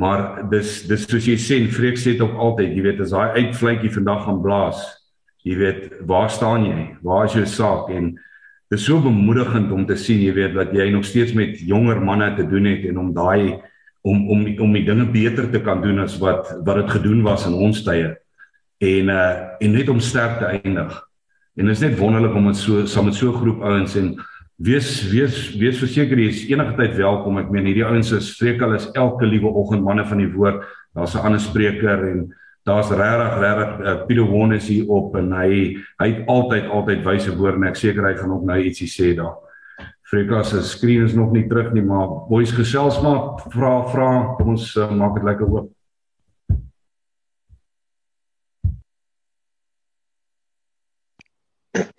Maar 0.00 0.44
dis 0.50 0.82
dis 0.88 1.04
soos 1.06 1.26
jy 1.28 1.36
sê, 1.38 1.60
vreek 1.70 1.98
sê 2.00 2.14
dit 2.14 2.22
ook 2.24 2.34
altyd, 2.34 2.72
jy 2.74 2.82
weet 2.82 3.02
as 3.04 3.12
daai 3.14 3.44
uitvletjie 3.44 3.92
vandag 3.94 4.24
gaan 4.24 4.40
blaas, 4.42 4.80
jy 5.44 5.56
weet 5.60 5.80
waar 6.08 6.30
staan 6.32 6.66
jy 6.66 6.80
waar 7.04 7.28
is 7.28 7.36
jou 7.36 7.46
saak 7.46 7.90
en 7.92 8.12
dit 8.14 8.78
is 8.78 8.86
so 8.86 9.00
bemoedigend 9.00 9.72
om 9.72 9.86
te 9.86 9.96
sien 10.00 10.22
jy 10.24 10.34
weet 10.36 10.54
dat 10.56 10.74
jy 10.74 10.88
nog 10.90 11.04
steeds 11.04 11.34
met 11.36 11.60
jonger 11.60 12.00
manne 12.00 12.32
te 12.36 12.46
doen 12.48 12.68
het 12.70 12.84
en 12.88 12.98
om 12.98 13.14
daai 13.14 13.60
om 14.02 14.28
om 14.30 14.44
om 14.66 14.76
die 14.76 14.84
dinge 14.84 15.06
beter 15.12 15.50
te 15.52 15.60
kan 15.60 15.82
doen 15.82 16.00
as 16.04 16.18
wat 16.20 16.50
wat 16.64 16.82
dit 16.82 16.94
gedoen 16.98 17.22
was 17.22 17.46
in 17.46 17.54
ons 17.54 17.84
tye 17.84 18.14
en 18.84 19.10
uh 19.12 19.32
en 19.60 19.72
net 19.72 19.88
om 19.88 20.00
sterk 20.00 20.38
te 20.40 20.52
eindig 20.58 20.94
en 21.56 21.66
dit 21.68 21.76
is 21.76 21.84
net 21.84 21.98
wonderlik 21.98 22.34
om 22.34 22.48
met 22.50 22.56
so 22.56 22.86
saam 22.86 23.10
met 23.10 23.14
so 23.14 23.32
'n 23.32 23.40
groep 23.40 23.62
ouens 23.62 23.96
en 23.96 24.16
wees 24.56 25.02
wees 25.10 25.50
wees 25.58 25.80
verseker 25.82 26.18
jy 26.18 26.28
is 26.30 26.44
enige 26.46 26.76
tyd 26.78 26.96
welkom. 26.98 27.38
Ek 27.42 27.50
meen 27.50 27.66
hierdie 27.66 27.86
ouens 27.86 28.12
is 28.14 28.34
spreek 28.36 28.62
hulle 28.62 28.78
is 28.78 28.90
elke 28.94 29.26
liewe 29.26 29.50
oggend 29.50 29.82
manne 29.82 30.04
van 30.06 30.22
die 30.22 30.30
woord. 30.30 30.62
Daar's 30.94 31.14
'n 31.14 31.26
ander 31.26 31.40
spreker 31.40 32.06
en 32.10 32.32
daar's 32.64 32.90
regtig 32.90 33.38
regtig 33.40 33.80
uh, 33.80 33.96
Pieter 34.06 34.28
Won 34.30 34.52
is 34.56 34.68
hier 34.68 34.88
op 34.88 35.16
en 35.20 35.32
hy 35.36 35.50
hy 36.00 36.08
het 36.10 36.28
altyd 36.32 36.68
altyd 36.72 37.04
wyse 37.04 37.36
woorde 37.36 37.60
en 37.60 37.68
ek 37.68 37.80
seker 37.80 38.08
hy 38.08 38.14
gaan 38.16 38.32
ook 38.32 38.46
nou 38.48 38.58
ietsie 38.60 38.88
sê 38.88 39.12
daar. 39.18 39.36
Frika 40.08 40.42
se 40.44 40.62
skreen 40.64 41.04
is 41.04 41.14
nog 41.16 41.32
nie 41.32 41.46
terug 41.48 41.72
nie, 41.72 41.84
maar 41.84 42.08
boys 42.28 42.52
gesels 42.56 43.00
maar 43.04 43.36
vra 43.52 43.76
vra 43.92 44.10
kom 44.38 44.54
ons 44.56 44.68
uh, 44.76 44.90
maak 44.92 45.18
dit 45.18 45.28
lekker 45.28 45.48
oop. 45.48 45.70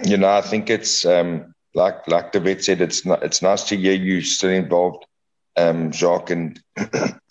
You 0.05 0.17
know, 0.17 0.29
I 0.29 0.41
think 0.41 0.69
it's 0.69 1.03
um 1.05 1.53
like 1.73 2.07
like 2.07 2.31
David 2.31 2.63
said, 2.63 2.81
it's 2.81 3.05
not 3.05 3.23
it's 3.23 3.41
nice 3.41 3.63
to 3.69 3.77
hear 3.77 3.93
you 3.93 4.21
still 4.21 4.51
involved, 4.51 5.05
um, 5.57 5.91
Jacques 5.91 6.29
and 6.31 6.59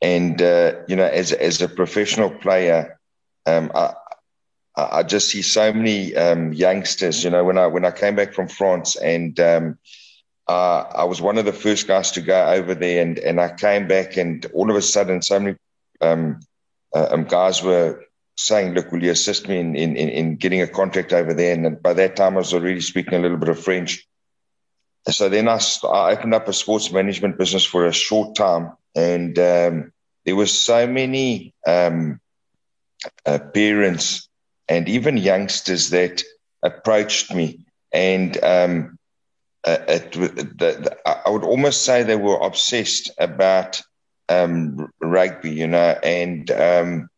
and 0.00 0.40
uh, 0.40 0.72
you 0.86 0.96
know 0.96 1.06
as 1.06 1.32
as 1.32 1.60
a 1.60 1.68
professional 1.68 2.30
player 2.30 2.98
um, 3.46 3.70
I, 3.74 3.94
I 4.76 5.02
just 5.02 5.30
see 5.30 5.42
so 5.42 5.72
many 5.72 6.14
um, 6.14 6.52
youngsters 6.52 7.24
you 7.24 7.30
know 7.30 7.44
when 7.44 7.58
I 7.58 7.66
when 7.66 7.84
I 7.84 7.90
came 7.90 8.14
back 8.16 8.34
from 8.34 8.48
France 8.48 8.96
and 8.96 9.38
um, 9.40 9.78
uh, 10.48 10.84
I 10.94 11.04
was 11.04 11.20
one 11.20 11.36
of 11.38 11.44
the 11.44 11.52
first 11.52 11.86
guys 11.86 12.12
to 12.12 12.20
go 12.20 12.48
over 12.48 12.74
there 12.74 13.02
and 13.02 13.18
and 13.18 13.40
I 13.40 13.54
came 13.54 13.88
back 13.88 14.16
and 14.16 14.44
all 14.54 14.70
of 14.70 14.76
a 14.76 14.82
sudden 14.82 15.20
so 15.22 15.40
many 15.40 15.56
um, 16.00 16.40
uh, 16.94 17.08
um, 17.10 17.24
guys 17.24 17.62
were 17.62 18.04
saying 18.36 18.72
look 18.74 18.92
will 18.92 19.02
you 19.02 19.10
assist 19.10 19.48
me 19.48 19.58
in, 19.58 19.74
in 19.74 19.96
in 19.96 20.36
getting 20.36 20.62
a 20.62 20.68
contract 20.68 21.12
over 21.12 21.34
there? 21.34 21.54
And 21.54 21.82
by 21.82 21.92
that 21.94 22.14
time 22.14 22.34
I 22.34 22.38
was 22.38 22.54
already 22.54 22.80
speaking 22.80 23.14
a 23.14 23.18
little 23.18 23.36
bit 23.36 23.48
of 23.48 23.58
French. 23.58 24.06
So 25.08 25.28
then 25.28 25.48
I, 25.48 25.58
I 25.84 26.12
opened 26.12 26.34
up 26.34 26.48
a 26.48 26.52
sports 26.52 26.92
management 26.92 27.38
business 27.38 27.64
for 27.64 27.86
a 27.86 27.92
short 27.92 28.36
time 28.36 28.72
and 28.98 29.38
um, 29.38 29.92
there 30.24 30.36
were 30.36 30.46
so 30.46 30.86
many 30.86 31.54
um, 31.66 32.20
uh, 33.24 33.38
parents 33.54 34.28
and 34.68 34.88
even 34.88 35.16
youngsters 35.16 35.90
that 35.90 36.22
approached 36.62 37.32
me, 37.32 37.64
and 37.92 38.42
um, 38.42 38.98
uh, 39.64 39.78
it, 39.88 40.12
the, 40.12 40.42
the, 40.60 40.96
I 41.06 41.30
would 41.30 41.44
almost 41.44 41.84
say 41.84 42.02
they 42.02 42.16
were 42.16 42.38
obsessed 42.40 43.10
about 43.18 43.80
um, 44.28 44.90
rugby, 45.00 45.50
you 45.50 45.68
know, 45.68 45.96
and 46.02 46.50
um, 46.50 47.08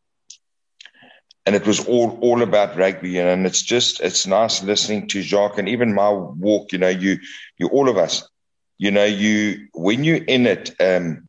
and 1.47 1.57
it 1.57 1.67
was 1.67 1.87
all 1.87 2.19
all 2.21 2.43
about 2.43 2.77
rugby, 2.77 3.11
you 3.11 3.23
know, 3.25 3.33
and 3.33 3.47
it's 3.47 3.63
just 3.63 4.01
it's 4.01 4.27
nice 4.27 4.63
listening 4.63 5.09
to 5.09 5.23
Jacques 5.23 5.59
and 5.59 5.69
even 5.69 5.95
my 5.95 6.11
walk, 6.11 6.73
you 6.73 6.79
know, 6.79 6.89
you 6.89 7.19
you 7.59 7.69
all 7.69 7.89
of 7.89 7.97
us, 7.97 8.29
you 8.79 8.91
know, 8.91 9.05
you 9.05 9.67
when 9.75 10.05
you're 10.05 10.25
in 10.25 10.47
it, 10.47 10.75
um, 10.81 11.27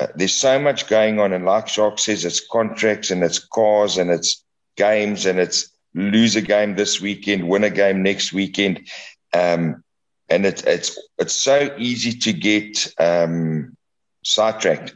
uh, 0.00 0.08
there's 0.14 0.34
so 0.34 0.58
much 0.58 0.88
going 0.88 1.18
on, 1.20 1.32
and 1.32 1.44
like 1.44 1.68
Shark 1.68 1.98
says, 1.98 2.24
it's 2.24 2.46
contracts 2.46 3.10
and 3.10 3.22
it's 3.22 3.38
cars 3.38 3.96
and 3.96 4.10
it's 4.10 4.44
games 4.76 5.26
and 5.26 5.38
it's 5.38 5.70
lose 5.94 6.36
a 6.36 6.42
game 6.42 6.76
this 6.76 7.00
weekend, 7.00 7.48
win 7.48 7.64
a 7.64 7.70
game 7.70 8.02
next 8.02 8.32
weekend, 8.32 8.88
um, 9.32 9.82
and 10.28 10.44
it's 10.44 10.62
it's 10.62 10.98
it's 11.18 11.34
so 11.34 11.74
easy 11.78 12.12
to 12.12 12.32
get 12.32 12.92
um, 12.98 13.76
sidetracked, 14.24 14.94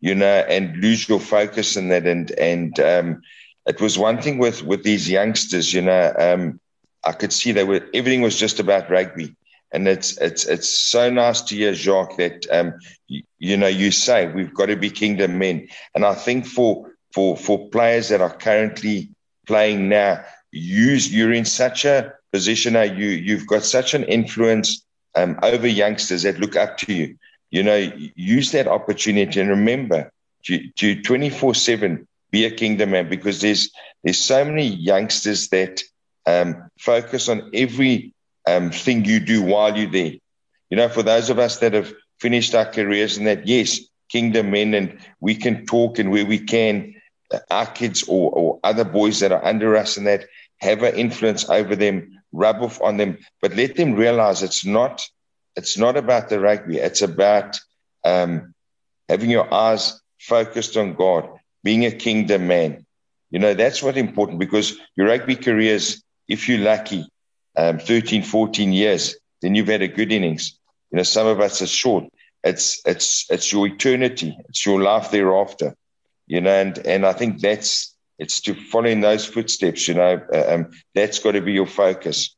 you 0.00 0.14
know, 0.14 0.44
and 0.48 0.76
lose 0.78 1.08
your 1.08 1.20
focus 1.20 1.76
in 1.76 1.88
that. 1.88 2.06
And 2.06 2.30
and 2.32 2.78
um, 2.80 3.22
it 3.66 3.80
was 3.80 3.98
one 3.98 4.20
thing 4.20 4.38
with 4.38 4.62
with 4.62 4.82
these 4.82 5.08
youngsters, 5.08 5.72
you 5.72 5.82
know, 5.82 6.12
um, 6.18 6.60
I 7.04 7.12
could 7.12 7.32
see 7.32 7.52
they 7.52 7.64
were 7.64 7.86
everything 7.94 8.22
was 8.22 8.36
just 8.36 8.58
about 8.58 8.90
rugby 8.90 9.36
and 9.72 9.86
it's 9.86 10.16
it's 10.18 10.46
it's 10.46 10.68
so 10.68 11.10
nice 11.10 11.40
to 11.42 11.54
hear 11.54 11.74
Jacques 11.74 12.16
that 12.16 12.46
um, 12.50 12.74
you, 13.06 13.22
you, 13.38 13.56
know 13.56 13.66
you 13.66 13.90
say 13.90 14.26
we've 14.26 14.54
got 14.54 14.66
to 14.66 14.76
be 14.76 14.90
kingdom 14.90 15.38
men, 15.38 15.68
and 15.94 16.04
I 16.04 16.14
think 16.14 16.46
for 16.46 16.90
for 17.12 17.36
for 17.36 17.68
players 17.68 18.08
that 18.08 18.20
are 18.20 18.34
currently 18.34 19.10
playing 19.46 19.88
now, 19.88 20.24
use 20.50 21.12
you're 21.12 21.32
in 21.32 21.44
such 21.44 21.84
a 21.84 22.12
position 22.32 22.74
now 22.74 22.82
you 22.82 23.08
you've 23.08 23.46
got 23.46 23.64
such 23.64 23.94
an 23.94 24.04
influence 24.04 24.84
um, 25.14 25.38
over 25.42 25.66
youngsters 25.66 26.22
that 26.22 26.38
look 26.38 26.56
up 26.56 26.78
to 26.78 26.92
you. 26.92 27.16
You 27.50 27.62
know, 27.64 27.92
use 28.14 28.52
that 28.52 28.68
opportunity 28.68 29.40
and 29.40 29.50
remember 29.50 30.12
to, 30.44 30.68
to 30.76 31.02
24 31.02 31.54
seven 31.54 32.06
be 32.30 32.44
a 32.44 32.50
kingdom 32.50 32.92
man? 32.92 33.08
Because 33.08 33.40
there's 33.40 33.70
there's 34.04 34.18
so 34.18 34.44
many 34.44 34.66
youngsters 34.66 35.48
that 35.48 35.82
um, 36.26 36.70
focus 36.78 37.28
on 37.28 37.50
every 37.54 38.12
um, 38.56 38.70
thing 38.70 39.04
you 39.04 39.20
do 39.20 39.42
while 39.42 39.76
you're 39.76 39.90
there. 39.90 40.14
You 40.70 40.76
know, 40.76 40.88
for 40.88 41.02
those 41.02 41.30
of 41.30 41.38
us 41.38 41.58
that 41.58 41.74
have 41.74 41.92
finished 42.18 42.54
our 42.54 42.66
careers 42.66 43.16
and 43.16 43.26
that, 43.26 43.46
yes, 43.46 43.80
kingdom 44.08 44.50
men, 44.50 44.74
and 44.74 44.98
we 45.20 45.34
can 45.34 45.66
talk 45.66 45.98
and 45.98 46.10
where 46.10 46.26
we 46.26 46.38
can, 46.38 46.94
uh, 47.32 47.38
our 47.50 47.66
kids 47.66 48.04
or, 48.08 48.30
or 48.32 48.60
other 48.64 48.84
boys 48.84 49.20
that 49.20 49.32
are 49.32 49.44
under 49.44 49.76
us 49.76 49.96
and 49.96 50.06
that 50.06 50.26
have 50.58 50.82
an 50.82 50.94
influence 50.94 51.48
over 51.48 51.74
them, 51.76 52.20
rub 52.32 52.62
off 52.62 52.80
on 52.82 52.96
them, 52.96 53.18
but 53.40 53.56
let 53.56 53.76
them 53.76 53.94
realize 53.94 54.42
it's 54.42 54.64
not, 54.64 55.02
it's 55.56 55.78
not 55.78 55.96
about 55.96 56.28
the 56.28 56.38
rugby. 56.38 56.78
It's 56.78 57.02
about 57.02 57.58
um, 58.04 58.54
having 59.08 59.30
your 59.30 59.52
eyes 59.52 60.00
focused 60.18 60.76
on 60.76 60.94
God, 60.94 61.28
being 61.64 61.84
a 61.86 61.90
kingdom 61.90 62.46
man. 62.46 62.86
You 63.30 63.38
know, 63.38 63.54
that's 63.54 63.82
what's 63.82 63.98
important 63.98 64.38
because 64.38 64.76
your 64.96 65.06
rugby 65.06 65.36
careers, 65.36 66.02
if 66.28 66.48
you're 66.48 66.58
lucky, 66.58 67.06
um, 67.56 67.78
13, 67.78 68.22
14 68.22 68.72
years, 68.72 69.16
then 69.42 69.54
you've 69.54 69.68
had 69.68 69.82
a 69.82 69.88
good 69.88 70.12
innings. 70.12 70.58
You 70.90 70.98
know, 70.98 71.02
some 71.02 71.26
of 71.26 71.40
us 71.40 71.62
are 71.62 71.66
short. 71.66 72.04
It's 72.42 72.80
it's 72.86 73.26
it's 73.30 73.52
your 73.52 73.66
eternity. 73.66 74.36
It's 74.48 74.64
your 74.64 74.80
life 74.80 75.10
thereafter. 75.10 75.74
You 76.26 76.40
know, 76.40 76.50
and 76.50 76.78
and 76.86 77.06
I 77.06 77.12
think 77.12 77.40
that's 77.40 77.94
it's 78.18 78.40
to 78.42 78.54
follow 78.54 78.86
in 78.88 79.00
those 79.00 79.26
footsteps. 79.26 79.88
You 79.88 79.94
know, 79.94 80.20
um, 80.48 80.70
that's 80.94 81.18
got 81.18 81.32
to 81.32 81.40
be 81.40 81.52
your 81.52 81.66
focus. 81.66 82.34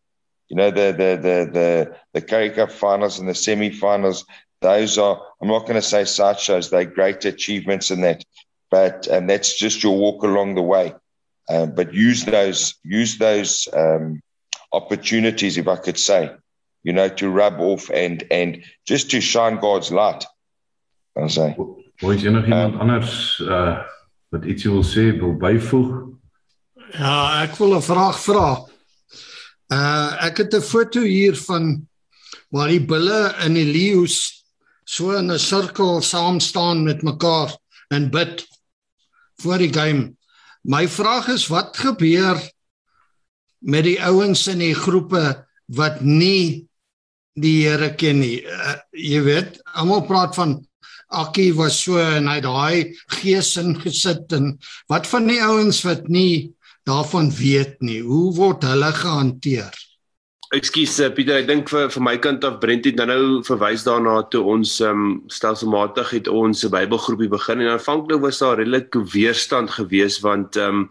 You 0.49 0.57
know, 0.57 0.71
the 0.71 0.93
the 0.93 1.17
the 1.17 1.51
the 1.53 1.97
the 2.15 2.23
Curry 2.23 2.51
Cup 2.51 2.73
finals 2.73 3.19
and 3.19 3.29
the 3.29 3.35
semi-finals. 3.35 4.25
Those 4.61 4.99
are 4.99 5.21
I'm 5.41 5.49
not 5.49 5.63
going 5.63 5.75
to 5.75 5.83
say 5.83 6.05
sideshows. 6.05 6.71
They're 6.71 6.85
great 6.85 7.25
achievements 7.25 7.91
in 7.91 8.03
that, 8.03 8.25
but 8.71 9.09
um, 9.11 9.27
that's 9.27 9.57
just 9.57 9.83
your 9.83 9.97
walk 9.97 10.23
along 10.23 10.55
the 10.55 10.63
way. 10.63 10.95
Um, 11.49 11.75
but 11.75 11.95
use 11.95 12.25
those 12.25 12.75
use 12.85 13.19
those 13.19 13.69
um, 13.73 14.21
opportunities, 14.73 15.57
if 15.57 15.69
I 15.69 15.77
could 15.77 15.99
say, 15.99 16.31
you 16.83 16.93
know, 16.93 17.09
to 17.09 17.31
rub 17.31 17.61
off 17.61 17.91
and 17.91 18.25
and 18.31 18.65
just 18.87 19.11
to 19.11 19.21
shine 19.21 19.61
God's 19.61 19.91
light. 19.91 20.25
Kan 21.15 21.29
sê. 21.29 21.55
Hoe 22.01 22.15
is 22.15 22.25
enig 22.25 22.45
iemand 22.45 22.75
um, 22.75 22.81
anders 22.81 23.39
uh 23.41 23.85
wat 24.33 24.45
iets 24.45 24.65
wil 24.65 24.85
sê, 24.85 25.13
wil 25.21 25.37
byvoeg? 25.37 25.91
Ja, 26.97 27.43
ek 27.45 27.57
wil 27.61 27.77
'n 27.77 27.85
vraag 27.85 28.19
vra. 28.21 28.49
Uh 29.69 30.11
ek 30.29 30.37
het 30.45 30.55
'n 30.55 30.65
foto 30.65 31.01
hier 31.01 31.37
van 31.37 31.89
waar 32.51 32.69
die 32.69 32.85
bulle 32.85 33.35
en 33.45 33.55
die 33.55 33.69
leeu's 33.69 34.45
so 34.85 35.13
in 35.17 35.31
'n 35.31 35.39
sirkel 35.39 36.01
saam 36.03 36.41
staan 36.41 36.85
met 36.85 37.03
mekaar 37.03 37.57
en 37.89 38.11
bid 38.11 38.47
voor 39.43 39.59
die 39.59 39.73
game. 39.73 40.17
My 40.63 40.89
vraag 40.89 41.29
is 41.29 41.47
wat 41.47 41.77
gebeur 41.77 42.39
met 43.63 43.87
die 43.87 43.99
ouens 44.03 44.47
in 44.51 44.63
die 44.63 44.75
groepe 44.75 45.23
wat 45.73 46.03
nie 46.03 46.69
die 47.39 47.63
Here 47.65 47.95
ken 47.97 48.21
nie. 48.21 48.43
Uh, 48.45 48.77
jy 48.93 49.23
weet, 49.25 49.61
almal 49.79 50.05
praat 50.09 50.37
van 50.37 50.59
Akkie 51.13 51.53
was 51.53 51.77
so 51.85 52.01
en 52.01 52.29
hy 52.31 52.39
daai 52.41 52.97
gees 53.19 53.53
ingesit 53.61 54.33
en 54.33 54.55
wat 54.89 55.09
van 55.11 55.29
die 55.29 55.41
ouens 55.45 55.83
wat 55.85 56.09
nie 56.09 56.53
daarvan 56.89 57.29
weet 57.37 57.81
nie. 57.85 58.01
Hoe 58.01 58.33
word 58.37 58.65
hulle 58.65 58.93
gehanteer? 58.97 59.77
Ekskuus 60.53 60.99
eh, 61.01 61.09
Pieter, 61.17 61.39
ek 61.41 61.47
dink 61.49 61.71
vir 61.73 61.87
vir 61.89 62.03
my 62.05 62.13
kant 62.21 62.43
af 62.45 62.59
Brent 62.61 62.85
het 62.85 62.99
nou 63.01 63.41
verwys 63.47 63.87
daarna 63.87 64.19
toe 64.29 64.43
ons 64.53 64.75
um, 64.85 65.23
stelselmatig 65.33 66.11
het 66.13 66.27
ons 66.29 66.61
'n 66.67 66.69
Bybelgroepie 66.75 67.31
begin 67.33 67.63
en 67.65 67.71
aanvanklik 67.73 68.21
was 68.21 68.43
daar 68.43 68.61
redelik 68.61 68.93
weerstand 69.15 69.73
geweest 69.73 70.21
want 70.21 70.59
ehm 70.61 70.83
um, 70.83 70.91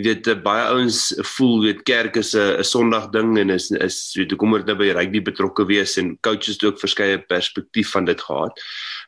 jy 0.00 0.06
weet 0.06 0.30
eh, 0.32 0.38
baie 0.46 0.64
ouens 0.72 1.12
voel 1.34 1.60
weet 1.60 1.82
kerk 1.84 2.16
is 2.16 2.32
'n 2.32 2.56
'n 2.56 2.64
Sondag 2.64 3.10
ding 3.12 3.36
en 3.36 3.50
is 3.50 3.70
is 3.70 4.16
weet 4.16 4.32
kom 4.36 4.54
oor 4.54 4.64
dat 4.64 4.78
by 4.78 4.88
die 5.04 5.20
betrokke 5.20 5.66
wees 5.68 5.98
en 5.98 6.16
coaches 6.22 6.56
het 6.56 6.64
ook 6.64 6.80
verskeie 6.80 7.18
perspektief 7.18 7.92
van 7.92 8.06
dit 8.08 8.20
gehad. 8.20 8.56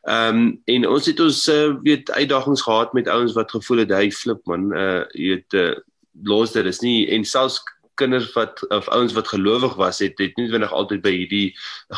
Ehm 0.05 0.37
um, 0.37 0.61
en 0.65 0.87
ons 0.87 1.05
het 1.05 1.19
ons 1.19 1.49
uh, 1.49 1.73
weet 1.81 2.11
uitdagings 2.11 2.61
gehad 2.61 2.93
met 2.93 3.07
ouens 3.07 3.33
wat 3.33 3.49
gevoel 3.49 3.77
het 3.77 3.89
hy 3.89 4.11
flip 4.11 4.45
man, 4.45 4.69
uh 4.69 5.01
jy 5.17 5.27
weet 5.33 5.53
uh, 5.53 5.73
los 6.23 6.51
dit 6.51 6.65
is 6.65 6.79
nie 6.81 7.09
en 7.09 7.25
selfs 7.25 7.63
kinders 7.99 8.31
wat 8.35 8.61
of 8.69 8.87
ouens 8.93 9.13
wat 9.13 9.27
gelowig 9.27 9.75
was 9.79 9.99
het 10.03 10.17
het 10.19 10.35
nie 10.35 10.45
noodwendig 10.45 10.73
altyd 10.73 11.01
by 11.01 11.13
hierdie 11.13 11.47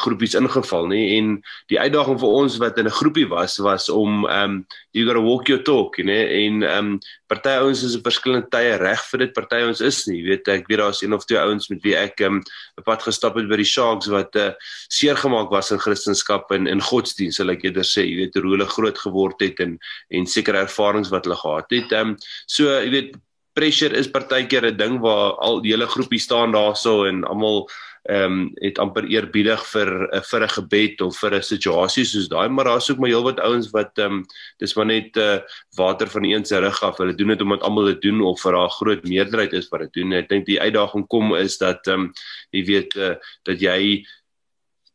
groepies 0.03 0.35
ingeval 0.37 0.87
nie. 0.91 1.17
En 1.17 1.37
die 1.71 1.79
uitdaging 1.79 2.19
vir 2.21 2.35
ons 2.41 2.57
wat 2.61 2.77
in 2.77 2.87
'n 2.87 2.99
groepie 2.99 3.27
was 3.27 3.57
was 3.57 3.89
om 3.89 4.25
um 4.25 4.65
you 4.91 5.05
got 5.05 5.15
to 5.15 5.21
walk 5.21 5.47
your 5.47 5.63
talk 5.63 5.97
you 5.97 6.05
know? 6.07 6.15
En 6.15 6.63
um 6.63 6.99
party 7.27 7.49
ouens 7.49 7.83
is 7.83 7.95
op 7.95 8.03
verskillende 8.03 8.47
tye 8.49 8.77
reg 8.77 9.01
vir 9.11 9.19
dit 9.19 9.33
party 9.33 9.55
ouens 9.55 9.81
is 9.81 10.05
nie. 10.07 10.23
Weet 10.23 10.47
ek 10.47 10.67
weet 10.67 10.79
daar's 10.79 11.01
een 11.01 11.13
of 11.13 11.25
twee 11.25 11.39
ouens 11.39 11.67
met 11.69 11.81
wie 11.83 11.95
ek 11.95 12.21
um 12.21 12.41
'n 12.77 12.83
pad 12.83 13.03
gestap 13.03 13.35
het 13.35 13.47
by 13.47 13.57
die 13.57 13.65
Sharks 13.65 14.07
wat 14.07 14.35
uh, 14.35 14.51
seer 14.89 15.15
gemaak 15.15 15.49
was 15.49 15.71
in 15.71 15.79
Christendom 15.79 16.43
en 16.49 16.67
in 16.67 16.81
godsdienst 16.81 17.37
sal 17.37 17.49
ek 17.49 17.63
eerder 17.63 17.83
sê 17.83 18.05
jy 18.05 18.15
weet 18.15 18.35
hoe 18.35 18.55
hulle 18.55 18.65
groot 18.65 18.97
geword 18.97 19.41
het 19.41 19.59
en 19.59 19.77
en 20.09 20.25
sekere 20.25 20.63
ervarings 20.65 21.09
wat 21.09 21.25
hulle 21.25 21.35
gehad 21.35 21.71
het. 21.71 21.91
Um 21.91 22.17
so 22.45 22.69
jy 22.69 22.89
weet 22.89 23.15
pressure 23.57 23.97
is 23.97 24.11
partykeer 24.13 24.69
'n 24.69 24.77
ding 24.77 24.99
waar 25.01 25.33
al 25.41 25.61
die 25.61 25.73
hele 25.73 25.89
groepie 25.89 26.21
staan 26.21 26.53
daarso 26.53 27.05
en 27.09 27.23
almal 27.25 27.67
ehm 28.07 28.23
um, 28.23 28.51
het 28.63 28.77
amper 28.79 29.03
eerbiedig 29.11 29.63
vir 29.73 29.89
uh, 30.15 30.21
vir 30.29 30.43
'n 30.43 30.53
gebed 30.57 31.01
of 31.01 31.17
vir 31.19 31.33
'n 31.35 31.43
situasie 31.43 32.05
soos 32.05 32.29
daai 32.31 32.47
maar 32.49 32.65
daar's 32.65 32.89
ook 32.91 32.99
maar 32.99 33.09
heelwat 33.09 33.39
ouens 33.39 33.67
wat 33.73 33.97
ehm 33.97 34.21
um, 34.21 34.25
dis 34.59 34.75
maar 34.75 34.85
net 34.85 35.17
uh, 35.17 35.39
water 35.75 36.07
van 36.07 36.23
een 36.23 36.45
se 36.45 36.59
rug 36.59 36.83
af. 36.83 36.97
Hulle 36.97 37.15
doen 37.15 37.27
dit 37.27 37.41
omdat 37.41 37.61
almal 37.61 37.85
dit 37.85 38.01
doen 38.01 38.21
of 38.21 38.41
vir 38.41 38.55
'n 38.55 38.69
groot 38.79 39.03
meerderheid 39.03 39.53
is 39.53 39.69
wat 39.69 39.79
dit 39.79 39.93
doen. 39.93 40.13
Ek 40.13 40.29
dink 40.29 40.45
die 40.45 40.61
uitdaging 40.61 41.07
kom 41.07 41.35
is 41.35 41.57
dat 41.57 41.87
ehm 41.87 41.99
um, 41.99 42.13
jy 42.51 42.63
weet 42.65 42.95
uh, 42.95 43.15
dat 43.43 43.59
jy 43.59 44.05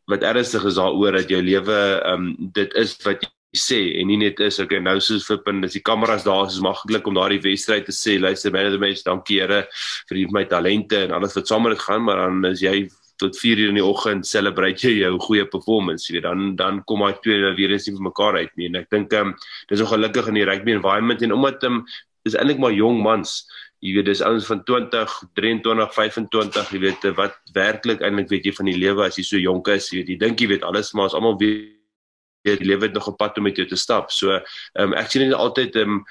wat 0.06 0.22
ernstig 0.22 0.64
is 0.64 0.74
daaroor 0.74 1.12
dat 1.12 1.28
jou 1.28 1.42
lewe 1.42 2.00
ehm 2.00 2.12
um, 2.14 2.50
dit 2.52 2.74
is 2.74 2.96
wat 3.04 3.28
sê 3.56 4.00
en 4.00 4.08
nie 4.08 4.16
net 4.16 4.40
is 4.40 4.60
okay 4.62 4.80
nou 4.80 4.96
soos 5.00 5.26
Flippin 5.26 5.60
dis 5.60 5.76
die 5.76 5.84
kameras 5.84 6.24
daar 6.24 6.46
is 6.46 6.60
maklik 6.64 7.06
om 7.06 7.18
daardie 7.18 7.42
wedstryd 7.44 7.84
te 7.88 7.92
sê 7.92 8.18
luister 8.20 8.54
of 8.54 8.72
the 8.72 8.78
match 8.78 9.04
dankie 9.04 9.40
Here 9.42 9.66
vir 10.08 10.26
my 10.32 10.44
talente 10.44 11.04
en 11.04 11.12
alles 11.12 11.36
wat 11.36 11.48
saam 11.48 11.68
met 11.68 11.78
gaan 11.78 12.04
maar 12.06 12.16
dan 12.16 12.44
is 12.52 12.62
jy 12.64 12.88
tot 13.22 13.36
4 13.38 13.58
uur 13.58 13.72
in 13.72 13.78
die 13.78 13.84
oggend 13.84 14.26
celebrate 14.26 14.86
jy 14.86 15.02
jou 15.02 15.18
goeie 15.26 15.44
performance 15.50 16.08
jy 16.08 16.16
weet 16.18 16.26
dan 16.26 16.54
dan 16.56 16.80
kom 16.88 17.04
hy 17.06 17.12
twee 17.24 17.52
weer 17.58 17.74
eens 17.74 17.88
nie 17.88 17.96
vir 17.96 18.06
mekaar 18.08 18.38
uit 18.40 18.54
nie. 18.56 18.70
En 18.70 18.80
ek 18.82 18.88
dink 18.94 19.12
um, 19.18 19.34
dis 19.70 19.82
ongelukkig 19.84 20.30
in 20.32 20.40
die 20.40 20.46
rugby 20.48 20.76
environment 20.76 21.22
en 21.22 21.36
omdat 21.36 21.68
um, 21.68 21.82
dis 22.26 22.38
eintlik 22.38 22.62
maar 22.62 22.74
jong 22.76 23.02
mans. 23.04 23.42
Jy 23.82 23.96
weet 23.98 24.08
dis 24.12 24.22
ouens 24.22 24.46
van 24.46 24.64
20 24.64 25.14
23 25.38 25.94
25 25.98 26.72
jy 26.72 26.82
weet 26.86 27.06
wat 27.18 27.38
werklik 27.56 28.02
eintlik 28.06 28.30
weet 28.30 28.48
jy 28.48 28.56
van 28.58 28.70
die 28.70 28.78
lewe 28.78 29.06
as 29.06 29.18
jy 29.18 29.26
so 29.26 29.42
jonk 29.42 29.70
is. 29.74 29.90
Jy 29.92 30.02
weet 30.02 30.12
jy 30.14 30.18
dink 30.26 30.42
jy 30.42 30.50
weet 30.54 30.66
alles 30.66 30.92
maar 30.96 31.10
is 31.10 31.18
almal 31.18 31.38
weet 31.40 31.81
jy 32.46 32.58
lewe 32.60 32.88
het 32.88 32.94
nog 32.94 33.08
'n 33.08 33.16
pad 33.16 33.38
om 33.38 33.44
met 33.44 33.56
jou 33.56 33.66
te 33.66 33.76
stap. 33.76 34.10
So 34.10 34.30
ehm 34.30 34.42
um, 34.74 34.94
ek 34.94 35.10
sien 35.10 35.28
dit 35.28 35.34
altyd 35.34 35.76
ehm 35.76 35.90
um, 35.90 36.04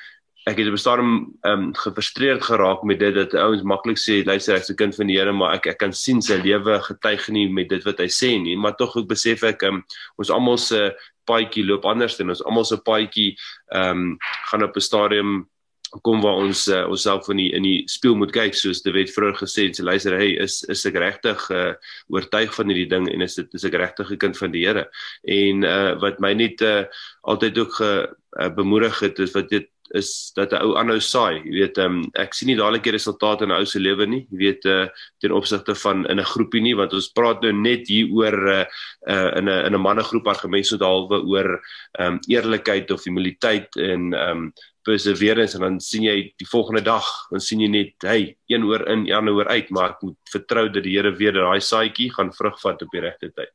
ek 0.50 0.58
het 0.58 0.68
op 0.68 0.74
'n 0.74 0.78
stadium 0.78 1.38
ehm 1.42 1.60
um, 1.60 1.76
gefrustreerd 1.76 2.44
geraak 2.44 2.84
met 2.84 3.00
dit 3.00 3.14
dat 3.14 3.34
ouens 3.34 3.62
maklik 3.62 3.98
sê 3.98 4.26
luister 4.26 4.56
ek's 4.56 4.70
'n 4.70 4.76
kind 4.76 4.96
van 4.96 5.08
die 5.08 5.18
Here 5.18 5.32
maar 5.32 5.54
ek 5.54 5.68
ek 5.68 5.78
kan 5.78 5.94
sien 5.94 6.22
sy 6.22 6.42
lewe 6.42 6.80
getuig 6.82 7.30
nie 7.30 7.50
met 7.50 7.70
dit 7.70 7.84
wat 7.84 8.00
hy 8.00 8.08
sê 8.08 8.42
nie. 8.42 8.58
Maar 8.58 8.76
tog 8.76 8.98
ek 8.98 9.08
besef 9.08 9.44
ek 9.44 9.64
ehm 9.64 9.76
um, 9.76 9.84
ons 10.18 10.30
almal 10.30 10.58
se 10.58 10.96
paadjie 11.26 11.66
loop 11.66 11.86
anders 11.86 12.20
en 12.20 12.30
ons 12.30 12.44
almal 12.44 12.66
se 12.66 12.78
paadjie 12.78 13.38
ehm 13.74 13.90
um, 13.90 14.18
gaan 14.50 14.64
op 14.64 14.76
'n 14.76 14.82
stadium 14.82 15.51
kom 16.00 16.22
waar 16.24 16.40
ons 16.40 16.68
uh, 16.72 16.86
onsself 16.88 17.28
in 17.34 17.42
die 17.42 17.50
in 17.58 17.66
die 17.68 17.84
spieël 17.92 18.16
moet 18.16 18.32
kyk 18.32 18.56
soos 18.56 18.80
die 18.86 18.94
wet 18.96 19.12
vroeër 19.12 19.42
gesê 19.42 19.68
het. 19.68 19.76
So 19.76 19.84
luister, 19.84 20.16
hey, 20.16 20.38
is 20.40 20.62
is 20.72 20.86
ek 20.88 21.00
regtig 21.04 21.44
uh, 21.52 21.74
oortuig 22.14 22.54
van 22.56 22.72
hierdie 22.72 22.88
ding 22.94 23.10
en 23.12 23.26
is 23.26 23.36
dit 23.40 23.60
is 23.60 23.68
ek 23.68 23.76
regtig 23.82 24.12
'n 24.12 24.22
kind 24.24 24.40
van 24.40 24.56
die 24.56 24.64
Here? 24.66 24.86
En 25.28 25.64
uh, 25.68 26.00
wat 26.00 26.20
my 26.24 26.34
net 26.34 26.62
uh, 26.62 26.86
altyd 27.28 27.58
ook 27.58 27.76
ge, 27.82 27.92
uh, 28.40 28.50
bemoedig 28.56 29.00
het 29.00 29.20
is 29.20 29.36
wat 29.36 29.50
dit 29.50 29.71
is 29.94 30.32
dat 30.36 30.54
'n 30.54 30.62
ou 30.64 30.76
aanhou 30.78 31.00
saai. 31.00 31.42
Jy 31.44 31.52
weet, 31.60 31.78
um, 31.78 32.02
ek 32.16 32.34
sien 32.34 32.48
nie 32.48 32.56
dadelik 32.56 32.84
die 32.84 32.96
resultate 32.96 33.44
in 33.44 33.52
'n 33.52 33.60
ou 33.60 33.66
se 33.66 33.80
lewe 33.80 34.06
nie. 34.08 34.28
Jy 34.32 34.38
weet 34.38 34.66
uh, 34.66 34.88
ten 35.20 35.32
opsigte 35.32 35.76
van 35.76 36.06
in 36.10 36.20
'n 36.20 36.32
groepie 36.34 36.62
nie, 36.62 36.76
want 36.76 36.94
ons 36.94 37.12
praat 37.12 37.42
nou 37.42 37.52
net 37.52 37.88
hier 37.88 38.08
oor 38.12 38.38
uh, 38.48 38.66
uh, 39.08 39.38
in 39.38 39.50
'n 39.50 39.66
in 39.66 39.74
'n 39.76 39.82
mannegroep 39.82 40.28
argumente 40.28 40.68
so 40.68 40.78
dalwe 40.78 41.22
oor 41.24 41.62
um, 42.00 42.20
eerlikheid 42.28 42.92
of 42.92 43.04
humiliteit 43.04 43.76
en 43.76 44.14
um, 44.14 44.52
perseverance 44.84 45.56
en 45.56 45.62
dan 45.62 45.80
sien 45.80 46.04
jy 46.04 46.34
die 46.38 46.50
volgende 46.50 46.82
dag 46.82 47.06
dan 47.30 47.40
sien 47.40 47.62
jy 47.62 47.70
net 47.70 48.08
hey 48.08 48.36
een 48.50 48.66
oor 48.66 48.88
in 48.90 49.06
een 49.10 49.30
oor 49.30 49.48
uit 49.48 49.70
maar 49.70 49.96
ek 49.96 50.02
moet 50.02 50.18
vertrou 50.32 50.70
dat 50.70 50.84
die 50.84 50.98
Here 50.98 51.12
weer 51.16 51.34
daai 51.34 51.62
saadjie 51.62 52.12
gaan 52.14 52.34
vrug 52.34 52.60
vat 52.62 52.82
op 52.82 52.92
die 52.92 53.02
regte 53.02 53.32
tyd. 53.32 53.54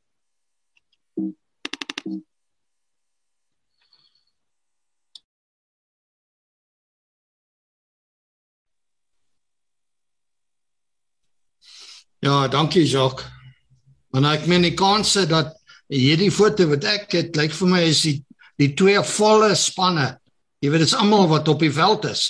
Ja, 12.25 12.47
dankie 12.47 12.85
Jacques. 12.85 13.27
Want 14.15 14.25
ek 14.25 14.47
meen 14.49 14.65
die 14.65 14.75
kanse 14.77 15.25
dat 15.29 15.53
hierdie 15.91 16.31
foto 16.33 16.65
wat 16.71 16.85
ek 16.87 17.11
het, 17.13 17.35
lyk 17.37 17.53
vir 17.53 17.69
my 17.73 17.83
is 17.89 18.05
die 18.07 18.17
die 18.57 18.71
twee 18.73 18.97
volle 19.05 19.51
spanne 19.53 20.15
Jy 20.57 20.71
weet 20.73 20.81
dit 20.81 20.89
is 20.89 20.97
almal 20.97 21.27
wat 21.29 21.49
op 21.51 21.61
die 21.61 21.73
veld 21.73 22.07
is. 22.09 22.23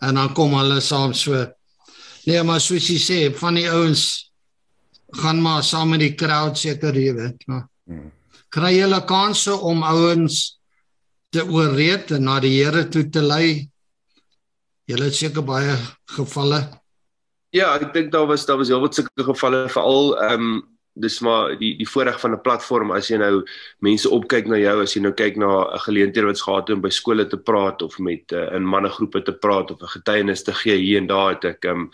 En 0.00 0.16
dan 0.16 0.32
kom 0.36 0.54
hulle 0.56 0.80
saam 0.80 1.12
so. 1.12 1.36
Nee, 2.24 2.40
maar 2.44 2.60
soos 2.64 2.86
jy 2.88 2.96
sê, 3.00 3.18
van 3.36 3.58
die 3.58 3.68
ouens 3.68 4.06
gaan 5.20 5.40
maar 5.42 5.64
saam 5.66 5.92
met 5.92 6.04
die 6.04 6.14
crowd 6.16 6.56
seker 6.58 6.96
jy 6.96 7.12
weet, 7.16 7.44
maar. 7.50 7.66
Hmm. 7.90 8.12
Kry 8.50 8.72
hulle 8.78 9.00
kansse 9.06 9.52
om 9.54 9.82
ouens 9.86 10.38
te 11.34 11.42
ooreed 11.44 12.14
en 12.16 12.24
na 12.26 12.38
die 12.42 12.56
Here 12.56 12.86
toe 12.88 13.04
te 13.12 13.22
lei. 13.22 13.68
Julle 14.88 15.10
het 15.10 15.18
seker 15.18 15.44
baie 15.46 15.76
gevalle. 16.16 16.62
Ja, 17.50 17.72
ek 17.74 17.94
dink 17.94 18.12
daar 18.12 18.28
was 18.30 18.46
daar 18.46 18.60
was 18.60 18.68
heelwat 18.70 18.94
sulke 18.94 19.24
gevalle 19.26 19.64
veral 19.68 20.12
ehm 20.22 20.44
um, 20.50 20.60
dis 21.00 21.20
maar 21.20 21.54
die 21.58 21.76
die 21.78 21.88
voorreg 21.88 22.20
van 22.20 22.32
'n 22.34 22.42
platform 22.42 22.90
as 22.92 23.08
jy 23.10 23.16
nou 23.18 23.44
mense 23.78 24.10
opkyk 24.10 24.46
na 24.46 24.56
jou 24.58 24.82
as 24.82 24.94
jy 24.94 25.02
nou 25.02 25.12
kyk 25.12 25.36
na 25.36 25.48
'n 25.74 25.78
geleenthede 25.86 26.26
wat 26.26 26.42
gehad 26.42 26.68
het 26.68 26.76
om 26.76 26.82
by 26.82 26.90
skole 26.90 27.26
te 27.26 27.38
praat 27.38 27.82
of 27.82 27.98
met 27.98 28.32
uh, 28.32 28.54
in 28.54 28.64
mannegroepe 28.66 29.22
te 29.22 29.32
praat 29.32 29.70
of 29.70 29.82
'n 29.82 29.94
getuienis 29.96 30.42
te 30.42 30.52
gee 30.52 30.76
hier 30.76 30.98
en 30.98 31.06
daar 31.06 31.28
het 31.34 31.44
ek 31.44 31.64
um, 31.64 31.90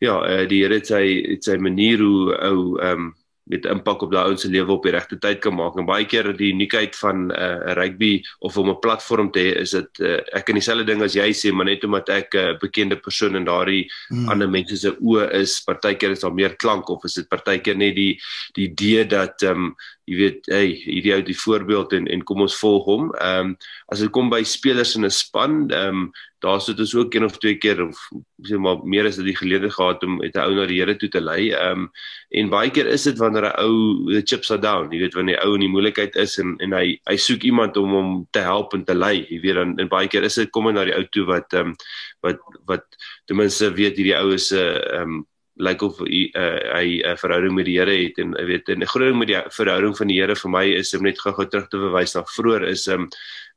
ja 0.00 0.20
uh, 0.20 0.48
die 0.48 0.62
Here 0.62 0.74
het 0.74 0.86
sy 0.86 1.04
het 1.32 1.44
sy 1.44 1.56
manier 1.56 1.98
hoe 1.98 2.36
ou 2.40 2.80
um, 2.80 3.14
met 3.44 3.66
impak 3.68 4.02
op 4.02 4.12
daai 4.12 4.30
ouens 4.30 4.40
se 4.40 4.48
lewe 4.48 4.72
op 4.72 4.86
die 4.86 4.92
regte 4.94 5.18
tyd 5.20 5.42
kan 5.44 5.52
maak 5.56 5.76
en 5.76 5.84
baie 5.88 6.06
keer 6.08 6.30
die 6.36 6.52
uniekheid 6.54 6.96
van 6.96 7.26
'n 7.28 7.32
uh, 7.36 7.74
rugby 7.76 8.22
of 8.40 8.56
om 8.56 8.70
'n 8.70 8.80
platform 8.80 9.30
te 9.30 9.40
hê 9.40 9.60
is 9.60 9.70
dit 9.76 10.00
uh, 10.00 10.20
ek 10.32 10.44
kan 10.44 10.56
dieselfde 10.56 10.84
ding 10.84 11.02
as 11.02 11.14
jy 11.14 11.28
sê 11.32 11.52
maar 11.52 11.68
net 11.68 11.84
omdat 11.84 12.08
ek 12.08 12.34
'n 12.34 12.38
uh, 12.38 12.58
bekende 12.58 12.96
persoon 12.96 13.36
in 13.36 13.44
daardie 13.44 13.84
hmm. 14.08 14.28
ander 14.28 14.48
mense 14.48 14.76
se 14.76 14.96
oë 14.96 15.28
is 15.42 15.60
partykeer 15.66 16.10
is 16.10 16.24
daar 16.24 16.34
meer 16.34 16.56
klank 16.56 16.88
of 16.88 17.04
is 17.04 17.14
dit 17.14 17.28
partykeer 17.28 17.76
net 17.76 17.94
die 17.94 18.20
die 18.54 18.68
idee 18.70 19.04
dat 19.04 19.42
um, 19.42 19.74
jy 20.04 20.16
weet 20.18 20.48
hey 20.52 20.72
hierdie 20.76 21.14
ou 21.16 21.22
die 21.24 21.36
voorbeeld 21.38 21.94
en 21.96 22.06
en 22.12 22.22
kom 22.28 22.44
ons 22.44 22.56
volg 22.60 22.84
hom. 22.90 23.10
Ehm 23.20 23.54
um, 23.54 23.56
as 23.92 24.02
dit 24.04 24.12
kom 24.12 24.30
by 24.32 24.42
spelers 24.44 24.94
in 24.98 25.04
'n 25.04 25.10
span, 25.10 25.64
ehm 25.70 25.88
um, 25.88 26.12
daar 26.44 26.60
sit 26.60 26.78
ons 26.80 26.94
ook 26.94 27.14
een 27.14 27.24
of 27.24 27.38
twee 27.40 27.56
keer 27.56 27.80
of 27.86 27.96
sê 28.44 28.58
maar 28.60 28.82
meer 28.84 29.06
as 29.08 29.16
dit 29.16 29.24
die 29.30 29.36
geleentheid 29.36 29.72
gehad 29.72 30.04
om 30.04 30.18
met 30.20 30.36
'n 30.36 30.44
ou 30.44 30.54
na 30.54 30.66
die 30.66 30.80
Here 30.80 30.96
toe 30.96 31.08
te 31.08 31.20
lei. 31.20 31.50
Ehm 31.52 31.86
um, 31.86 31.90
en 32.30 32.50
baie 32.50 32.70
keer 32.70 32.86
is 32.86 33.04
dit 33.04 33.18
wanneer 33.18 33.48
'n 33.48 33.60
ou 33.64 34.12
the 34.12 34.22
chips 34.22 34.50
are 34.50 34.60
down, 34.60 34.92
jy 34.92 35.00
weet 35.00 35.14
wanneer 35.14 35.40
die 35.40 35.44
ou 35.46 35.54
in 35.54 35.60
die 35.60 35.72
moeilikheid 35.72 36.16
is 36.16 36.38
en 36.38 36.56
en 36.60 36.72
hy 36.72 37.00
hy 37.08 37.16
soek 37.16 37.42
iemand 37.42 37.76
om 37.76 37.90
hom 37.90 38.26
te 38.30 38.40
help 38.40 38.74
en 38.74 38.84
te 38.84 38.94
lei. 38.94 39.26
Jy 39.30 39.40
weet 39.40 39.54
dan 39.54 39.78
en 39.78 39.88
baie 39.88 40.08
keer 40.08 40.24
is 40.24 40.34
dit 40.34 40.50
kom 40.50 40.72
na 40.72 40.84
die 40.84 40.96
ou 40.96 41.04
toe 41.10 41.24
wat 41.24 41.52
ehm 41.52 41.68
um, 41.68 41.76
wat 42.20 42.38
wat 42.66 42.84
ten 43.26 43.36
minste 43.36 43.72
weet 43.72 43.96
hierdie 43.96 44.18
ou 44.20 44.34
is 44.34 44.52
'n 44.52 44.58
ehm 44.58 45.02
um, 45.02 45.26
lyk 45.56 45.80
like 45.80 45.84
of 45.86 45.98
hy 46.02 46.30
uh, 46.34 46.58
hy 46.74 46.86
'n 46.98 47.12
uh, 47.12 47.16
verhouding 47.16 47.54
met 47.54 47.66
die 47.66 47.76
Here 47.78 47.94
het 47.94 48.18
en 48.18 48.34
jy 48.34 48.44
weet 48.46 48.68
'n 48.68 48.86
groot 48.86 49.06
ding 49.06 49.18
met 49.18 49.28
die 49.28 49.42
verhouding 49.54 49.96
van 49.96 50.08
die 50.08 50.18
Here 50.18 50.34
vir 50.34 50.50
my 50.50 50.64
is 50.80 50.94
om 50.94 51.02
net 51.02 51.20
gou-gou 51.20 51.46
terug 51.46 51.68
te 51.68 51.78
verwys 51.78 52.14
na 52.14 52.24
vroeër 52.24 52.68
is 52.68 52.88
um, 52.88 53.08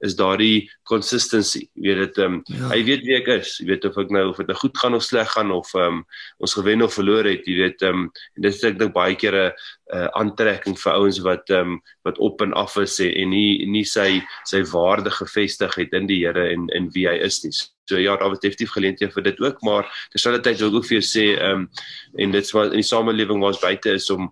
is 0.06 0.14
daardie 0.16 0.70
consistency. 0.86 1.70
Jy 1.74 1.96
weet 1.96 2.14
dit 2.14 2.18
um, 2.22 2.44
ja. 2.46 2.70
hy 2.70 2.84
weet 2.86 3.02
wie 3.02 3.16
ek 3.18 3.28
is. 3.40 3.58
Jy 3.60 3.68
weet 3.72 3.86
of 3.86 3.98
ek 3.98 4.12
nou 4.14 4.30
of 4.30 4.38
dit 4.38 4.48
nou 4.48 4.58
goed 4.58 4.78
gaan 4.78 4.94
of 4.94 5.04
sleg 5.04 5.32
gaan 5.34 5.52
of 5.52 5.74
um, 5.76 6.04
ons 6.38 6.54
gewen 6.54 6.82
of 6.86 6.94
verloor 6.94 7.26
het 7.26 7.48
jy 7.50 7.56
weet 7.64 7.82
um, 7.82 8.12
en 8.36 8.42
dit 8.46 8.54
is 8.54 8.64
ek 8.64 8.78
dink 8.78 8.94
baie 8.94 9.16
keer 9.16 9.34
'n 9.34 9.52
uh, 9.94 10.10
aantrekking 10.22 10.78
vir 10.78 10.94
ouens 10.94 11.20
wat 11.26 11.50
um, 11.50 11.82
wat 12.06 12.18
op 12.20 12.42
en 12.42 12.54
af 12.54 12.78
is 12.78 13.00
en 13.00 13.30
nie 13.30 13.66
nie 13.66 13.86
sy 13.86 14.22
sy 14.46 14.62
waarde 14.70 15.10
gevestig 15.10 15.74
het 15.82 15.94
in 15.94 16.06
die 16.06 16.22
Here 16.26 16.46
en 16.54 16.70
in 16.78 16.92
wie 16.94 17.08
hy 17.10 17.18
is 17.26 17.44
nie. 17.44 17.52
So 17.52 17.77
ja, 17.96 18.18
daar 18.18 18.30
was 18.30 18.40
definitief 18.40 18.72
geleenthede 18.76 19.12
vir 19.12 19.24
dit 19.24 19.40
ook, 19.40 19.62
maar 19.62 19.88
terselfdertyd 20.12 20.60
wil 20.60 20.70
ek 20.70 20.76
ook 20.76 20.88
vir 20.90 20.98
jou 21.00 21.06
sê, 21.06 21.26
ehm 21.38 21.64
um, 21.64 21.70
en 22.18 22.32
dit's 22.32 22.52
wat 22.56 22.72
in 22.74 22.82
die 22.82 22.88
samelewing 22.88 23.40
waar 23.40 23.54
ons 23.54 23.62
buite 23.62 23.92
is 23.94 24.10
om 24.10 24.32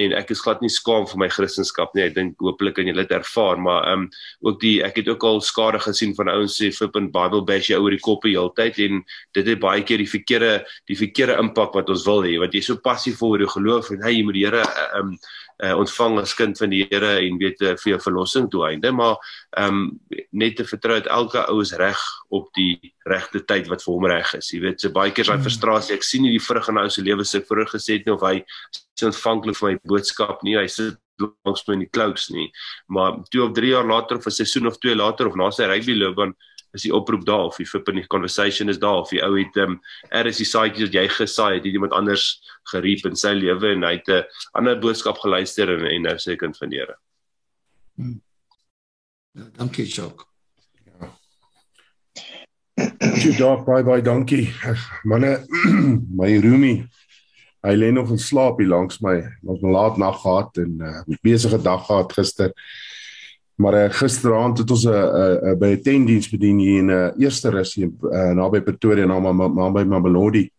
en 0.00 0.14
ek 0.16 0.30
is 0.30 0.40
glad 0.40 0.60
nie 0.62 0.70
skaam 0.72 1.06
vir 1.08 1.20
my 1.20 1.28
kristendom 1.32 1.88
nie. 1.96 2.04
Ek 2.06 2.14
dink 2.16 2.40
hopelik 2.40 2.76
kan 2.78 2.88
julle 2.88 3.04
dit 3.04 3.14
ervaar, 3.16 3.60
maar 3.60 3.86
ehm 3.90 4.06
um, 4.06 4.08
ook 4.48 4.60
die 4.60 4.74
ek 4.84 5.02
het 5.02 5.08
ook 5.08 5.24
al 5.24 5.40
skade 5.40 5.80
gesien 5.82 6.14
van 6.18 6.30
ouens 6.32 6.56
sê 6.60 6.72
flip 6.74 6.96
in 7.00 7.10
Bible 7.12 7.42
bash 7.48 7.70
jy 7.70 7.78
oor 7.80 7.94
die 7.94 8.02
koppe 8.02 8.28
heeltyd 8.28 8.78
en 8.86 9.02
dit 9.34 9.46
het 9.46 9.60
baie 9.60 9.82
keer 9.82 10.02
die 10.02 10.10
verkeerde 10.10 10.52
die 10.90 10.98
verkeerde 10.98 11.38
impak 11.40 11.74
wat 11.74 11.90
ons 11.92 12.06
wil 12.06 12.22
hê. 12.26 12.38
Want 12.40 12.54
jy 12.54 12.64
is 12.64 12.70
so 12.72 12.76
passief 12.76 13.22
oor 13.22 13.40
jou 13.40 13.50
geloof 13.56 13.92
en 13.92 14.02
hey, 14.02 14.18
jy 14.18 14.26
moet 14.26 14.38
die 14.38 14.46
Here 14.46 14.62
ehm 14.62 15.14
um, 15.14 15.16
uh, 15.62 15.74
ontvang 15.78 16.18
as 16.22 16.34
kind 16.34 16.58
van 16.58 16.72
die 16.72 16.82
Here 16.90 17.14
en 17.22 17.38
weet 17.40 17.62
uh, 17.62 17.74
vir 17.80 17.94
jou 17.94 18.00
verlossing 18.02 18.48
toe 18.50 18.64
einde 18.68 18.92
maar 18.92 19.16
ehm 19.58 19.78
um, 19.82 19.84
net 20.30 20.56
te 20.56 20.66
vertrou 20.66 20.98
dat 20.98 21.10
elke 21.12 21.44
ou 21.50 21.60
is 21.62 21.74
reg 21.78 22.00
op 22.30 22.48
die 22.58 22.92
regte 23.08 23.42
tyd 23.44 23.68
wat 23.70 23.82
vir 23.84 23.92
hom 23.94 24.06
reg 24.10 24.34
is. 24.38 24.50
Jy 24.52 24.60
weet 24.66 24.80
so 24.80 24.92
baie 24.94 25.12
keer 25.12 25.28
daai 25.28 25.36
hmm. 25.36 25.46
frustrasie. 25.46 25.94
Ek 25.96 26.06
sien 26.06 26.24
nie 26.24 26.34
die 26.34 26.42
vrug 26.42 26.68
in 26.70 26.80
ou 26.82 26.88
se 26.90 27.04
lewe 27.04 27.24
se 27.28 27.42
vroeg 27.46 27.74
gesê 27.76 27.98
het 27.98 28.06
nie 28.06 28.14
of 28.14 28.24
hy 28.26 28.38
is 28.42 29.06
ontvanklik 29.06 29.58
vir 29.58 29.70
my 29.70 29.78
boodskap 29.92 30.42
nie. 30.46 30.56
Hy 30.58 30.68
sit 30.70 30.98
langs 31.22 31.64
my 31.68 31.76
in 31.76 31.84
die 31.84 31.92
clouds 31.92 32.30
nie. 32.34 32.48
Maar 32.88 33.20
2 33.30 33.44
of 33.46 33.52
3 33.58 33.74
jaar 33.74 33.86
later 33.86 34.18
of 34.18 34.26
'n 34.26 34.30
seisoen 34.30 34.66
of 34.66 34.78
2 34.78 34.96
later 34.96 35.28
of 35.28 35.36
na 35.36 35.50
sy 35.50 35.66
rugby 35.66 35.94
loopbaan 35.94 36.34
is 36.72 36.86
die 36.86 36.94
oproep 36.94 37.24
daar 37.26 37.50
of 37.50 37.56
die 37.60 37.66
flip 37.68 37.88
in 37.88 38.00
die 38.00 38.06
conversation 38.06 38.68
is 38.72 38.80
daar 38.80 39.02
of 39.02 39.10
die 39.12 39.22
ou 39.24 39.34
het 39.36 39.56
ehm 39.56 39.76
um, 39.76 39.80
er 40.10 40.26
is 40.26 40.40
die 40.40 40.48
saadjies 40.48 40.88
wat 40.88 40.96
jy 40.96 41.06
gesaai 41.08 41.54
het, 41.54 41.64
het 41.64 41.72
iemand 41.72 41.92
anders 41.92 42.40
geriep 42.72 43.06
in 43.06 43.16
sy 43.16 43.34
lewe 43.36 43.74
en 43.74 43.86
hy 43.86 43.94
het 43.98 44.08
'n 44.08 44.24
ander 44.58 44.78
boodskap 44.80 45.18
geluister 45.18 45.68
en 45.68 45.86
en 45.86 46.02
nou 46.08 46.16
sê 46.16 46.36
kind 46.36 46.56
van 46.58 46.70
die 46.70 46.78
Here. 46.78 46.96
Hmm. 47.96 48.22
Ja, 49.32 49.44
dankie 49.56 49.86
Jock. 49.86 50.26
Ja. 50.84 51.12
Jy 53.16 53.36
daar 53.38 53.64
bye 53.64 53.82
bye 53.82 54.02
dankie. 54.02 54.48
Manne 55.04 55.44
my 56.20 56.40
roomie. 56.40 56.88
Hy 57.62 57.76
lê 57.76 57.92
nog 57.94 58.10
in 58.10 58.18
slaap 58.18 58.58
hier 58.58 58.68
langs 58.68 58.98
my. 59.00 59.20
Ons 59.46 59.60
het 59.60 59.68
'n 59.68 59.72
laat 59.72 59.96
nag 59.96 60.20
gehad 60.20 60.56
en 60.56 60.76
'n 60.76 61.12
uh, 61.12 61.16
besige 61.22 61.62
dag 61.62 61.86
gehad 61.86 62.12
gister. 62.12 62.52
Maar 63.62 63.74
uh, 63.84 63.90
gisteraand 63.94 64.58
het 64.58 64.70
ons 64.70 64.84
'n 64.84 64.90
uh, 64.90 65.52
uh, 65.52 65.58
by 65.58 65.70
'n 65.76 65.82
tentdiens 65.82 66.28
bedien 66.28 66.58
hier 66.58 66.78
in 66.78 66.86
'n 66.86 66.90
uh, 66.90 67.10
eerste 67.18 67.50
rus 67.50 67.74
hier 67.74 67.90
uh, 68.00 68.32
naby 68.34 68.60
Pretoria 68.60 69.06
naby 69.06 69.84
Mamelodi. 69.84 70.50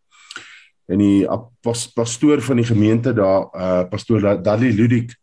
En 0.87 0.97
die 0.97 1.23
uh, 1.23 1.41
pas, 1.61 1.91
pastoor 1.91 2.41
van 2.41 2.55
die 2.55 2.65
gemeente 2.65 3.13
daar, 3.13 3.47
uh, 3.53 3.83
pastoor 3.89 4.21
Dudley 4.21 4.71
Ludik 4.71 5.15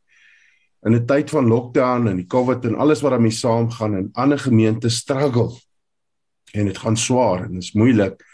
in 0.82 0.94
'n 0.94 1.06
tyd 1.06 1.30
van 1.30 1.46
lockdown 1.46 2.06
en 2.06 2.16
die 2.16 2.26
COVID 2.26 2.64
en 2.64 2.76
alles 2.76 3.00
wat 3.00 3.10
daarmee 3.10 3.30
saamgaan 3.30 3.94
en 3.94 4.08
ander 4.12 4.38
gemeentes 4.38 4.96
struggle. 4.96 5.50
En 6.52 6.64
dit 6.64 6.78
gaan 6.78 6.96
swaar 6.96 7.44
en 7.44 7.52
dit 7.52 7.62
is 7.62 7.72
moeilik. 7.72 8.24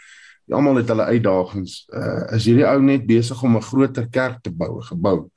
Almal 0.49 0.75
het 0.75 0.87
hulle 0.87 1.03
uitdagings. 1.03 1.87
Uh, 1.89 2.35
is 2.35 2.45
hierdie 2.45 2.67
ou 2.67 2.81
net 2.81 3.05
besig 3.05 3.43
om 3.43 3.55
'n 3.55 3.61
groter 3.61 4.07
kerk 4.09 4.41
te 4.41 4.51
bou, 4.51 4.81
gebou? 4.81 5.29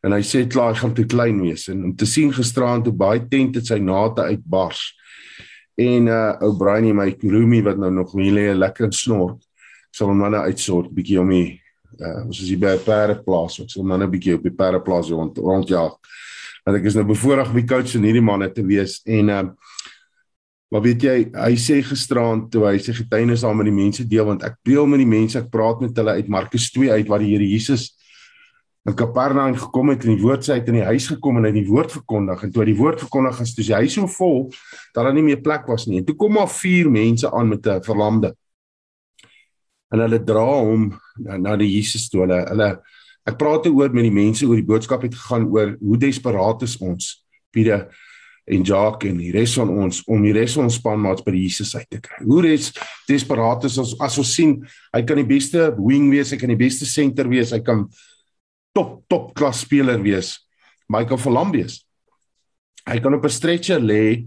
En 0.00 0.14
hy 0.16 0.22
sê 0.24 0.46
klaar 0.48 0.76
gaan 0.78 0.94
te 0.96 1.04
klein 1.04 1.40
wees. 1.42 1.68
En 1.68 1.84
om 1.84 1.94
te 1.96 2.08
sien 2.08 2.32
gisteraan 2.32 2.84
toe 2.84 2.94
baie 2.96 3.22
tent 3.28 3.58
het 3.60 3.68
sy 3.68 3.78
nate 3.84 4.24
uitbars. 4.32 4.82
En 5.80 6.08
uh 6.08 6.36
ou 6.44 6.54
Brian 6.58 6.90
en 6.90 6.98
my 7.00 7.08
Roomy 7.22 7.62
wat 7.64 7.80
nou 7.80 7.90
nog 7.94 8.14
nie 8.18 8.32
lê 8.32 8.50
lekker 8.56 8.92
snor 8.92 9.38
sal 9.90 10.12
hom 10.12 10.20
nou 10.22 10.42
uitsort 10.46 10.92
bietjie 10.94 11.18
om 11.20 11.30
die 11.32 11.60
uh 12.00 12.24
ons 12.26 12.40
is 12.42 12.48
hier 12.52 12.60
by 12.60 12.76
'n 12.76 12.84
pareplaas 12.84 13.60
ek 13.60 13.70
sal 13.70 13.82
hom 13.82 13.92
nou 13.92 14.00
'n 14.00 14.10
bietjie 14.10 14.34
op 14.34 14.42
die 14.42 14.56
pareplaas 14.56 15.10
rond 15.10 15.38
rondjaag. 15.38 15.96
Want 16.64 16.76
ek 16.76 16.84
is 16.84 16.94
nou 16.94 17.04
bevoorreg 17.04 17.48
om 17.48 17.56
die 17.56 17.68
coach 17.68 17.94
en 17.94 18.04
hierdie 18.04 18.24
manne 18.24 18.52
te 18.52 18.62
wees 18.62 19.00
en 19.04 19.28
uh 19.28 19.44
Maar 20.70 20.84
weet 20.84 21.02
jy, 21.02 21.14
hy 21.34 21.54
sê 21.58 21.80
gisteraan 21.82 22.44
toe 22.46 22.62
hy 22.68 22.76
sy 22.78 22.92
getuienis 22.94 23.42
aan 23.42 23.56
met 23.58 23.66
die 23.66 23.74
mense 23.74 24.04
deel 24.06 24.28
want 24.28 24.44
ek 24.46 24.54
deel 24.62 24.86
met 24.86 25.00
die 25.02 25.08
mense, 25.08 25.40
ek 25.40 25.50
praat 25.50 25.80
met 25.82 25.96
hulle 25.98 26.14
uit 26.14 26.28
Markus 26.30 26.68
2 26.70 26.92
uit 26.94 27.08
waar 27.10 27.18
die 27.18 27.32
Here 27.32 27.42
Jesus 27.42 27.88
in 28.90 28.96
Kapernaum 28.98 29.54
gekom 29.58 29.92
het 29.92 30.04
en 30.04 30.14
die 30.14 30.22
woord 30.22 30.44
sê 30.46 30.58
het 30.58 30.68
in 30.70 30.80
die 30.80 30.86
huis 30.88 31.06
gekom 31.12 31.38
en 31.38 31.46
hy 31.46 31.52
die 31.54 31.66
woord 31.68 31.92
verkondig 31.94 32.44
en 32.46 32.52
toe 32.54 32.66
die 32.66 32.76
woord 32.78 33.02
verkondig 33.04 33.38
het, 33.40 33.52
toe 33.54 33.66
sy 33.66 33.80
huis 33.84 33.96
so 33.96 34.10
vol 34.10 34.48
dat 34.94 35.04
daar 35.04 35.14
nie 35.14 35.26
meer 35.26 35.42
plek 35.44 35.68
was 35.70 35.86
nie. 35.86 36.00
En 36.00 36.08
toe 36.08 36.16
kom 36.18 36.34
maar 36.38 36.50
vier 36.50 36.90
mense 36.90 37.30
aan 37.30 37.48
met 37.48 37.66
'n 37.66 37.82
verlamde. 37.86 38.34
En 39.92 40.00
hulle 40.00 40.24
dra 40.24 40.46
hom 40.46 40.92
na, 41.18 41.36
na 41.36 41.56
die 41.56 41.70
Jesus 41.70 42.08
toe. 42.08 42.22
Hulle 42.26 42.44
hulle 42.48 42.80
ek 43.26 43.38
praat 43.38 43.66
oor 43.66 43.92
met 43.92 44.04
die 44.04 44.14
mense 44.14 44.46
oor 44.46 44.56
die 44.56 44.66
boodskap 44.66 45.02
het 45.02 45.14
gegaan 45.14 45.46
oor 45.50 45.76
hoe 45.78 45.98
desperaat 45.98 46.62
is 46.62 46.78
ons. 46.78 47.24
Pieter 47.52 47.88
en 48.46 48.62
Jacques 48.62 49.10
en 49.10 49.18
die 49.18 49.32
res 49.32 49.54
van 49.54 49.68
ons 49.68 50.02
om 50.06 50.22
die 50.22 50.32
res 50.32 50.54
van 50.54 50.64
ons 50.64 50.78
spanmaats 50.80 51.22
by 51.22 51.34
Jesus 51.36 51.74
uit 51.76 51.86
te 51.90 52.00
kry. 52.00 52.24
Hoe 52.24 52.42
res 52.42 52.72
desperaat 53.08 53.64
is 53.64 53.78
ons 53.78 53.94
as 54.00 54.18
ons 54.18 54.34
sien 54.34 54.56
hy 54.94 55.02
kan 55.02 55.16
die 55.16 55.28
beste 55.28 55.70
wing 55.78 56.10
wees, 56.10 56.32
hy 56.32 56.38
kan 56.40 56.48
die 56.48 56.58
beste 56.58 56.86
center 56.86 57.28
wees, 57.28 57.52
hy 57.52 57.60
kan 57.60 57.86
top 58.72 59.02
top 59.08 59.32
klas 59.34 59.60
speler 59.64 60.00
wees. 60.02 60.38
Michael 60.88 61.50
wees. 61.52 61.84
Hy 62.86 62.98
kan 63.00 63.14
op 63.14 63.24
'n 63.24 63.28
stretcher 63.30 63.80
lê 63.80 64.26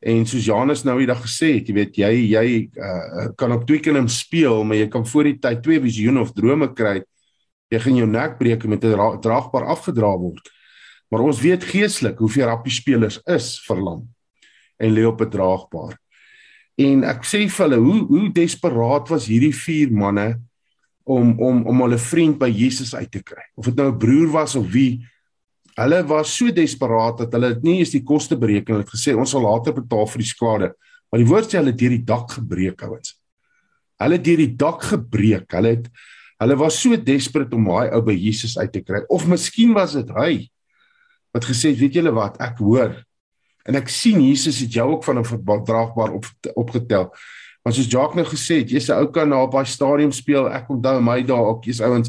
en 0.00 0.26
soos 0.26 0.44
Janus 0.44 0.84
nou 0.84 1.00
eendag 1.00 1.22
gesê 1.22 1.58
het, 1.58 1.68
jy 1.68 1.74
weet 1.74 1.96
jy 1.96 2.12
jy 2.32 2.70
uh, 2.76 3.28
kan 3.36 3.52
op 3.52 3.66
Twickenham 3.66 4.08
speel, 4.08 4.64
maar 4.64 4.76
jy 4.76 4.88
kan 4.88 5.06
voor 5.06 5.24
die 5.24 5.38
tyd 5.38 5.62
twee 5.62 5.80
visioene 5.80 6.20
of 6.20 6.32
drome 6.32 6.72
kry. 6.72 7.02
Jy 7.70 7.78
gaan 7.78 7.96
jou 7.96 8.06
nek 8.06 8.38
breek 8.38 8.64
met 8.64 8.84
'n 8.84 9.20
draagbaar 9.20 9.66
afgedra 9.66 10.16
word. 10.16 10.48
Maar 11.10 11.20
ons 11.20 11.40
weet 11.40 11.64
geestelik 11.64 12.18
hoeveel 12.18 12.46
rappie 12.46 12.72
spelers 12.72 13.20
is 13.26 13.58
verlam 13.66 14.08
en 14.78 14.94
lê 14.94 15.04
op 15.04 15.20
'n 15.20 15.30
draagbaar. 15.30 15.98
En 16.78 17.04
ek 17.04 17.24
sê 17.24 17.48
vir 17.50 17.68
hulle, 17.68 17.76
hoe 17.76 18.06
hoe 18.06 18.32
desperaat 18.32 19.08
was 19.08 19.26
hierdie 19.26 19.54
vier 19.54 19.90
manne 19.90 20.40
om 21.08 21.32
om 21.40 21.62
om 21.66 21.84
hulle 21.86 21.98
vriend 21.98 22.36
by 22.40 22.48
Jesus 22.52 22.94
uit 22.94 23.10
te 23.10 23.22
kry. 23.24 23.44
Of 23.56 23.70
dit 23.70 23.78
nou 23.80 23.88
'n 23.92 23.98
broer 23.98 24.28
was 24.32 24.54
of 24.54 24.68
wie, 24.72 25.00
hulle 25.78 26.02
was 26.06 26.36
so 26.36 26.52
desperaat 26.52 27.18
dat 27.18 27.32
hulle 27.32 27.58
nie 27.62 27.78
eens 27.78 27.94
die 27.94 28.04
koste 28.04 28.36
bereken 28.36 28.82
het 28.82 28.90
gesê 28.90 29.16
ons 29.16 29.30
sal 29.30 29.42
later 29.42 29.72
betaal 29.72 30.06
vir 30.06 30.18
die 30.18 30.32
skade. 30.34 30.74
Maar 31.10 31.20
die 31.22 31.28
woord 31.28 31.48
sê 31.48 31.58
hulle 31.58 31.72
deur 31.72 31.90
die 31.90 32.04
dak 32.04 32.30
gebreek 32.30 32.82
ouens. 32.82 33.16
Hulle 33.98 34.18
deur 34.18 34.36
die 34.36 34.56
dak 34.56 34.82
gebreek. 34.82 35.50
Hulle 35.52 35.68
het 35.68 35.88
hulle 36.38 36.56
was 36.56 36.78
so 36.78 36.96
desperate 36.96 37.54
om 37.54 37.64
daai 37.64 37.90
ou 37.90 38.02
by 38.02 38.14
Jesus 38.14 38.58
uit 38.58 38.72
te 38.72 38.80
kry. 38.80 39.02
Of 39.08 39.26
miskien 39.26 39.74
was 39.74 39.92
dit 39.92 40.08
hy 40.10 40.48
wat 41.34 41.44
gesê 41.44 41.72
het, 41.72 41.80
weet 41.80 41.94
julle 41.94 42.12
wat, 42.14 42.38
ek 42.40 42.58
hoor 42.58 42.94
en 43.68 43.76
ek 43.76 43.90
sien 43.92 44.20
Jesus 44.22 44.62
het 44.64 44.72
jou 44.72 44.86
ook 44.94 45.04
van 45.04 45.18
'n 45.18 45.24
verdraagbaar 45.24 46.12
op 46.12 46.24
opgetel. 46.54 47.12
Maar 47.68 47.76
soos 47.76 47.90
Jacques 47.92 48.16
nou 48.16 48.24
gesê 48.24 48.62
het, 48.62 48.70
jy's 48.72 48.88
'n 48.88 48.96
ou 48.96 49.10
kan 49.12 49.28
na 49.28 49.44
daai 49.46 49.66
stadium 49.68 50.12
speel. 50.12 50.48
Ek 50.48 50.70
onthou 50.70 51.02
my 51.04 51.20
dae 51.22 51.36
ook, 51.36 51.64
jy's 51.64 51.82
ouens. 51.84 52.08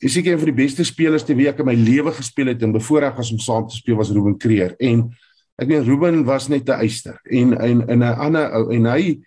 Is 0.00 0.16
ek 0.16 0.24
een 0.24 0.38
van 0.38 0.48
die 0.48 0.64
beste 0.64 0.84
spelers 0.84 1.22
te 1.22 1.34
wie 1.34 1.48
ek 1.48 1.58
in 1.58 1.66
my 1.66 1.74
lewe 1.74 2.12
gespeel 2.12 2.46
het 2.46 2.62
en 2.62 2.72
bevoorreg 2.72 3.14
was 3.14 3.30
om 3.30 3.38
saam 3.38 3.68
te 3.68 3.76
speel 3.76 3.96
was 3.96 4.10
Ruben 4.10 4.38
Kreer. 4.38 4.74
En 4.80 5.12
ek 5.58 5.68
meen 5.68 5.84
Ruben 5.84 6.24
was 6.24 6.48
net 6.48 6.66
'n 6.66 6.80
eyster 6.80 7.20
en 7.24 7.60
en 7.60 7.88
in 7.88 7.98
'n 7.98 8.16
ander 8.16 8.52
ou 8.52 8.72
en 8.72 8.84
hy 8.84 9.20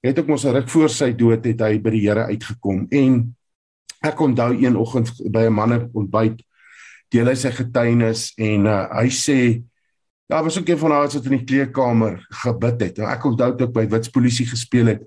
het 0.00 0.18
ook 0.18 0.26
mos 0.26 0.44
'n 0.44 0.54
ruk 0.54 0.68
voor 0.68 0.88
sy 0.88 1.12
dood 1.12 1.44
het 1.44 1.60
hy 1.60 1.78
by 1.78 1.90
die 1.90 2.08
Here 2.08 2.24
uitgekom 2.24 2.86
en 2.90 3.36
ek 4.02 4.20
onthou 4.20 4.56
een 4.56 4.76
oggend 4.76 5.12
by 5.30 5.44
'n 5.44 5.52
manne 5.52 5.90
ontbyt 5.92 6.40
deel 7.10 7.26
hy 7.26 7.34
sy 7.34 7.50
getuienis 7.50 8.32
en 8.38 8.66
uh, 8.66 8.88
hy 8.96 9.08
sê 9.08 9.62
Ja, 10.30 10.42
was 10.42 10.58
ook 10.58 10.68
een 10.68 10.78
van 10.78 10.90
daai 10.90 11.08
wat 11.10 11.24
in 11.24 11.30
die 11.30 11.44
kleedkamer 11.44 12.26
gebid 12.28 12.80
het. 12.80 12.96
Nou, 13.02 13.08
ek 13.10 13.24
onthou 13.26 13.48
toe 13.58 13.66
ek 13.66 13.72
by 13.74 13.82
Wits 13.90 14.12
polisie 14.14 14.44
gespeel 14.46 14.92
het, 14.92 15.00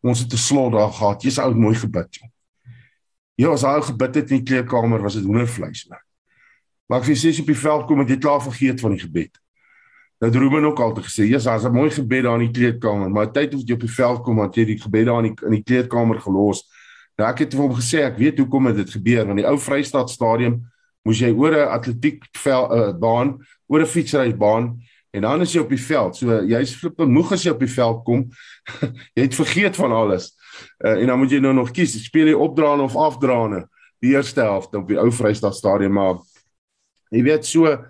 ons 0.00 0.22
het 0.24 0.32
'n 0.32 0.40
slot 0.40 0.72
daar 0.72 0.92
gehad. 0.92 1.22
Jy's 1.22 1.38
ou 1.38 1.52
mooi 1.54 1.74
gebid. 1.74 2.08
Jy. 2.16 2.30
Ja, 3.34 3.50
as 3.52 3.62
hy 3.62 3.80
gebid 3.80 4.14
het 4.14 4.30
in 4.30 4.36
die 4.40 4.46
kleedkamer, 4.48 5.02
was 5.02 5.14
dit 5.14 5.24
hoendervleis. 5.24 5.84
Maar, 5.88 6.04
maar 6.86 7.00
ek 7.00 7.12
sê 7.12 7.28
jy 7.28 7.40
op 7.40 7.52
die 7.52 7.62
veld 7.66 7.86
kom, 7.86 7.98
het 7.98 8.08
jy 8.08 8.18
klaar 8.18 8.42
vergeet 8.42 8.80
van 8.80 8.90
die 8.90 9.00
gebed. 9.00 9.40
Nou 10.20 10.32
Ruben 10.32 10.64
ook 10.64 10.80
altyd 10.80 11.04
gesê, 11.04 11.28
"Jesus, 11.28 11.46
as 11.46 11.64
'n 11.64 11.72
mooi 11.72 11.90
gebed 11.90 12.22
daar 12.22 12.40
in 12.40 12.52
die 12.52 12.60
kleedkamer, 12.60 13.10
maar 13.10 13.32
tyd 13.32 13.54
as 13.54 13.62
jy 13.64 13.74
op 13.74 13.80
die 13.80 13.94
veld 13.94 14.22
kom, 14.22 14.36
want 14.36 14.54
jy 14.54 14.64
die 14.64 14.80
gebed 14.80 15.06
daar 15.06 15.24
in 15.24 15.34
die 15.34 15.44
in 15.44 15.50
die 15.50 15.62
kleedkamer 15.62 16.20
gelos." 16.20 16.64
Nou 17.16 17.28
ek 17.28 17.38
het 17.38 17.54
vir 17.54 17.60
hom 17.60 17.74
gesê, 17.74 17.98
ek 18.04 18.16
weet 18.16 18.38
hoekom 18.38 18.74
dit 18.74 18.90
gebeur, 18.90 19.26
want 19.26 19.36
die 19.36 19.46
ou 19.46 19.58
Vrystaat 19.58 20.10
stadion 20.10 20.69
moes 21.02 21.20
jy 21.20 21.32
oor 21.32 21.56
'n 21.56 21.72
atletiek 21.76 22.24
veld 22.36 22.70
uh, 22.70 23.34
oor 23.66 23.80
'n 23.80 23.86
fietsrybaan 23.86 24.80
en 25.10 25.20
dan 25.20 25.40
is 25.40 25.52
jy 25.52 25.60
op 25.60 25.68
die 25.68 25.80
veld. 25.80 26.16
So 26.16 26.42
jy's 26.46 26.76
flippe 26.76 27.06
moeg 27.06 27.32
as 27.32 27.42
jy 27.42 27.50
op 27.50 27.58
die 27.58 27.74
veld 27.74 28.04
kom. 28.04 28.28
jy 29.16 29.22
het 29.22 29.34
vergeet 29.34 29.76
van 29.76 29.92
alles. 29.92 30.36
Uh, 30.78 31.00
en 31.00 31.06
dan 31.06 31.18
moet 31.18 31.30
jy 31.30 31.40
nou 31.40 31.54
nog 31.54 31.70
kies, 31.70 32.04
speel 32.04 32.30
jy 32.30 32.34
opdraande 32.34 32.84
of 32.86 32.96
afdraande 32.96 33.66
die 34.00 34.14
eerste 34.14 34.40
helfte 34.40 34.78
op 34.80 34.88
die 34.88 34.98
ou 35.00 35.10
Vrystaat 35.12 35.56
stadion 35.56 35.92
maar 35.92 36.20
jy 37.12 37.24
weet 37.26 37.48
so 37.48 37.68
ehm 37.70 37.84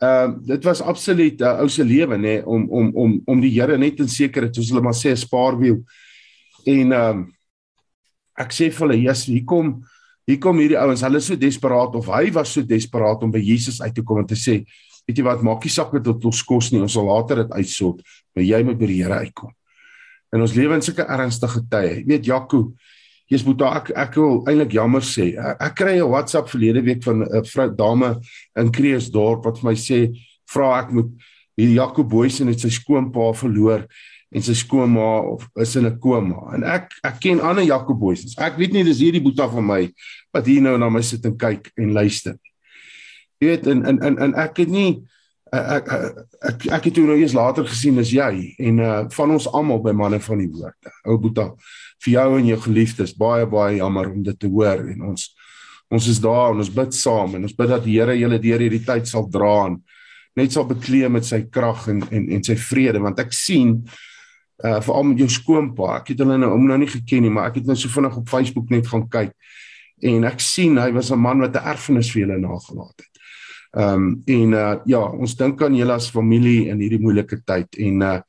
uh, 0.00 0.30
dit 0.46 0.64
was 0.66 0.82
absoluut 0.82 1.40
'n 1.40 1.44
uh, 1.44 1.60
ou 1.62 1.68
se 1.68 1.84
lewe 1.84 2.16
nê 2.16 2.42
om 2.44 2.68
om 2.70 2.90
om 2.94 3.20
om 3.24 3.40
die 3.40 3.60
Here 3.60 3.78
net 3.78 4.00
in 4.00 4.08
sekerheid 4.08 4.54
soos 4.54 4.70
hulle 4.70 4.82
maar 4.82 4.96
sê 4.96 5.10
'n 5.10 5.16
spaarwiel. 5.16 5.84
En 6.66 6.92
ehm 6.92 7.18
um, 7.18 7.32
ek 8.36 8.52
sê 8.52 8.70
vir 8.70 8.88
hulle, 8.88 9.02
"Jesus, 9.02 9.26
hier 9.26 9.44
kom 9.44 9.84
hier 10.26 10.40
kom 10.40 10.58
hierdie 10.62 10.78
ouens, 10.80 11.02
hulle 11.04 11.20
is 11.20 11.28
so 11.28 11.36
desperaat 11.36 11.96
of 11.98 12.08
hy 12.12 12.30
was 12.34 12.54
so 12.56 12.64
desperaat 12.64 13.22
om 13.22 13.32
by 13.34 13.42
Jesus 13.44 13.80
uit 13.82 13.94
te 13.94 14.02
kom 14.02 14.22
en 14.22 14.28
te 14.28 14.38
sê, 14.38 14.62
weet 15.04 15.20
jy 15.20 15.26
wat, 15.26 15.44
maak 15.44 15.64
nie 15.64 15.72
saak 15.72 15.92
wat 15.92 16.08
ons 16.14 16.42
kos 16.48 16.70
nie, 16.72 16.80
ons 16.80 16.96
sal 16.96 17.06
later 17.10 17.42
dit 17.42 17.52
uitsort, 17.52 18.00
maar 18.34 18.46
jy 18.46 18.62
moet 18.64 18.80
by 18.80 18.88
die 18.88 19.02
Here 19.02 19.20
uitkom. 19.26 19.52
En 20.34 20.42
ons 20.42 20.56
lewe 20.56 20.74
in 20.74 20.82
sulke 20.82 21.04
ernstige 21.04 21.60
tye. 21.70 22.00
Jy 22.00 22.08
weet 22.08 22.26
Jaco, 22.26 22.62
Jesus 23.30 23.44
Boeta, 23.46 23.70
ek 23.78 23.92
ek 23.96 24.16
wil 24.20 24.40
eintlik 24.50 24.74
jammer 24.76 25.04
sê. 25.06 25.30
Ek, 25.38 25.60
ek 25.68 25.76
kry 25.78 25.94
'n 25.98 26.10
WhatsApp 26.10 26.48
verlede 26.48 26.82
week 26.84 27.04
van 27.04 27.22
'n 27.22 27.44
vrou 27.44 27.68
dame 27.70 28.20
in 28.56 28.72
Kreeusdorp 28.72 29.44
wat 29.44 29.60
vir 29.60 29.70
my 29.70 29.76
sê 29.76 30.00
vra 30.50 30.80
ek 30.80 30.92
moet 30.92 31.10
hier 31.56 31.70
Jacob 31.70 32.08
Boysen 32.10 32.48
het 32.48 32.60
sy 32.60 32.68
skoonpa 32.68 33.32
verloor 33.32 33.86
en 34.34 34.42
sy 34.42 34.54
skoonma 34.58 35.08
of 35.30 35.46
is 35.62 35.76
in 35.76 35.86
'n 35.86 35.98
koma. 35.98 36.54
En 36.54 36.64
ek 36.64 36.90
ek 37.04 37.20
ken 37.20 37.40
ander 37.40 37.64
Jacob 37.64 37.98
Boysens. 37.98 38.36
Ek 38.38 38.56
weet 38.56 38.72
nie 38.72 38.84
dis 38.84 38.98
hierdie 38.98 39.22
Boeta 39.22 39.48
van 39.48 39.66
my 39.66 39.92
wat 40.32 40.46
hier 40.46 40.60
nou 40.62 40.76
na 40.78 40.88
my 40.90 41.00
sit 41.02 41.24
en 41.24 41.36
kyk 41.36 41.70
en 41.76 41.92
luister. 41.92 42.36
Jy 43.40 43.48
weet 43.48 43.66
en 43.66 43.84
en 43.86 44.02
en, 44.02 44.18
en 44.18 44.34
ek 44.34 44.56
het 44.56 44.68
nie 44.68 45.02
ek 45.52 45.88
ek 45.88 46.26
ek, 46.42 46.66
ek 46.66 46.84
het 46.84 46.94
toe 46.94 47.06
nou 47.06 47.16
eers 47.16 47.34
later 47.34 47.64
gesien 47.64 47.98
as 47.98 48.10
jy 48.10 48.54
en 48.58 48.78
uh 48.78 49.08
van 49.10 49.30
ons 49.30 49.46
almal 49.52 49.82
by 49.82 49.92
manne 49.92 50.20
van 50.20 50.38
die 50.38 50.50
woord. 50.50 50.92
Ou 51.06 51.18
Boeta, 51.18 51.52
vir 52.02 52.12
jou 52.12 52.38
en 52.38 52.46
jou 52.46 52.60
geliefdes 52.66 53.14
baie 53.16 53.46
baie 53.46 53.76
jammer 53.78 54.10
om 54.10 54.22
dit 54.22 54.38
te 54.38 54.50
hoor 54.50 54.82
en 54.82 55.10
ons 55.12 55.30
ons 55.94 56.08
is 56.08 56.18
daar 56.18 56.54
en 56.54 56.58
ons 56.58 56.74
bid 56.74 56.94
saam 56.94 57.36
en 57.36 57.44
ons 57.44 57.56
bid 57.56 57.68
dat 57.68 57.84
die 57.84 58.00
Here 58.00 58.16
julle 58.18 58.40
deur 58.42 58.58
hierdie 58.64 58.82
tyd 58.84 59.06
sal 59.06 59.28
dra 59.30 59.68
en 59.68 59.78
net 60.34 60.52
sal 60.52 60.66
bekleë 60.66 61.08
met 61.12 61.24
sy 61.24 61.44
krag 61.52 61.86
en 61.92 62.02
en 62.10 62.26
en 62.34 62.42
sy 62.42 62.56
vrede 62.58 63.02
want 63.04 63.20
ek 63.22 63.32
sien 63.32 63.84
uh 64.64 64.80
veral 64.80 65.02
met 65.10 65.18
jou 65.18 65.28
skoonpa 65.28 65.98
ek 66.00 66.14
het 66.14 66.18
hulle 66.24 66.38
nou 66.38 66.52
om 66.54 66.66
nou 66.66 66.78
nie 66.78 66.88
geken 66.88 67.22
nie 67.22 67.30
maar 67.30 67.50
ek 67.50 67.60
het 67.60 67.66
nou 67.66 67.76
so 67.76 67.88
vinnig 67.88 68.16
op 68.16 68.28
Facebook 68.28 68.70
net 68.70 68.86
gaan 68.86 69.08
kyk 69.08 69.32
en 70.02 70.26
ek 70.28 70.40
sien 70.42 70.78
hy 70.78 70.90
was 70.92 71.10
'n 71.10 71.18
man 71.18 71.40
wat 71.40 71.56
'n 71.56 71.68
erfenis 71.72 72.10
vir 72.12 72.26
julle 72.26 72.38
nagelaat 72.38 72.98
het. 72.98 73.14
Ehm 73.76 73.94
um, 73.94 74.22
en 74.26 74.52
uh 74.52 74.76
ja, 74.86 75.02
ons 75.02 75.36
dink 75.36 75.62
aan 75.62 75.74
julle 75.74 75.92
as 75.92 76.10
familie 76.10 76.68
in 76.68 76.80
hierdie 76.80 77.00
moeilike 77.00 77.42
tyd 77.44 77.68
en 77.78 78.02
uh 78.02 78.20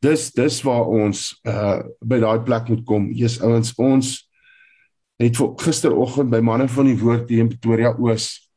dis 0.00 0.30
dis 0.32 0.62
waar 0.62 0.86
ons 0.86 1.40
uh 1.44 1.82
by 2.00 2.18
daai 2.20 2.40
plek 2.44 2.68
moet 2.68 2.84
kom. 2.84 3.10
Jesus 3.12 3.40
ouens, 3.40 3.72
ons 3.78 4.28
het 5.18 5.36
gisteroggend 5.36 6.30
by 6.30 6.40
manne 6.40 6.68
van 6.68 6.86
die 6.86 6.98
woord 6.98 7.28
hier 7.28 7.40
in 7.40 7.48
Pretoria 7.48 7.94
Oos 7.98 8.48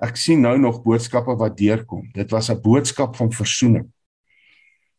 ek 0.00 0.16
sien 0.16 0.40
nou 0.40 0.58
nog 0.58 0.82
boodskappe 0.82 1.34
wat 1.36 1.56
deurkom. 1.58 2.08
Dit 2.14 2.30
was 2.30 2.50
'n 2.50 2.60
boodskap 2.62 3.16
van 3.16 3.32
verzoening. 3.32 3.90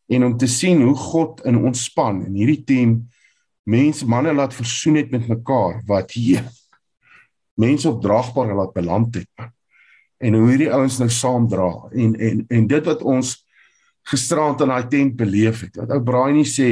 En 0.10 0.26
om 0.26 0.38
te 0.38 0.48
sien 0.50 0.82
hoe 0.82 0.96
God 0.96 1.44
in 1.46 1.58
ons 1.58 1.84
span 1.86 2.24
en 2.26 2.34
hierdie 2.34 2.64
team 2.66 2.96
mense 3.70 4.08
manne 4.10 4.34
laat 4.34 4.56
versoen 4.58 4.98
het 4.98 5.12
met 5.14 5.28
mekaar 5.30 5.84
wat 5.90 6.16
hier 6.18 6.48
mense 7.60 7.90
op 7.90 8.02
draagbaar 8.02 8.56
laat 8.56 8.74
beland 8.74 9.16
het. 9.20 9.50
En 10.18 10.34
hoe 10.34 10.50
hierdie 10.50 10.72
ouens 10.74 10.98
nou 11.00 11.10
saam 11.14 11.48
dra 11.52 11.70
en 11.92 12.16
en 12.16 12.46
en 12.48 12.68
dit 12.68 12.90
wat 12.90 13.04
ons 13.06 13.36
gisterand 14.10 14.62
in 14.64 14.72
daai 14.74 14.88
tent 14.92 15.18
beleef 15.20 15.62
het. 15.66 15.76
Wat 15.78 15.92
ou 15.94 16.02
Braai 16.04 16.34
nie 16.34 16.48
sê 16.48 16.70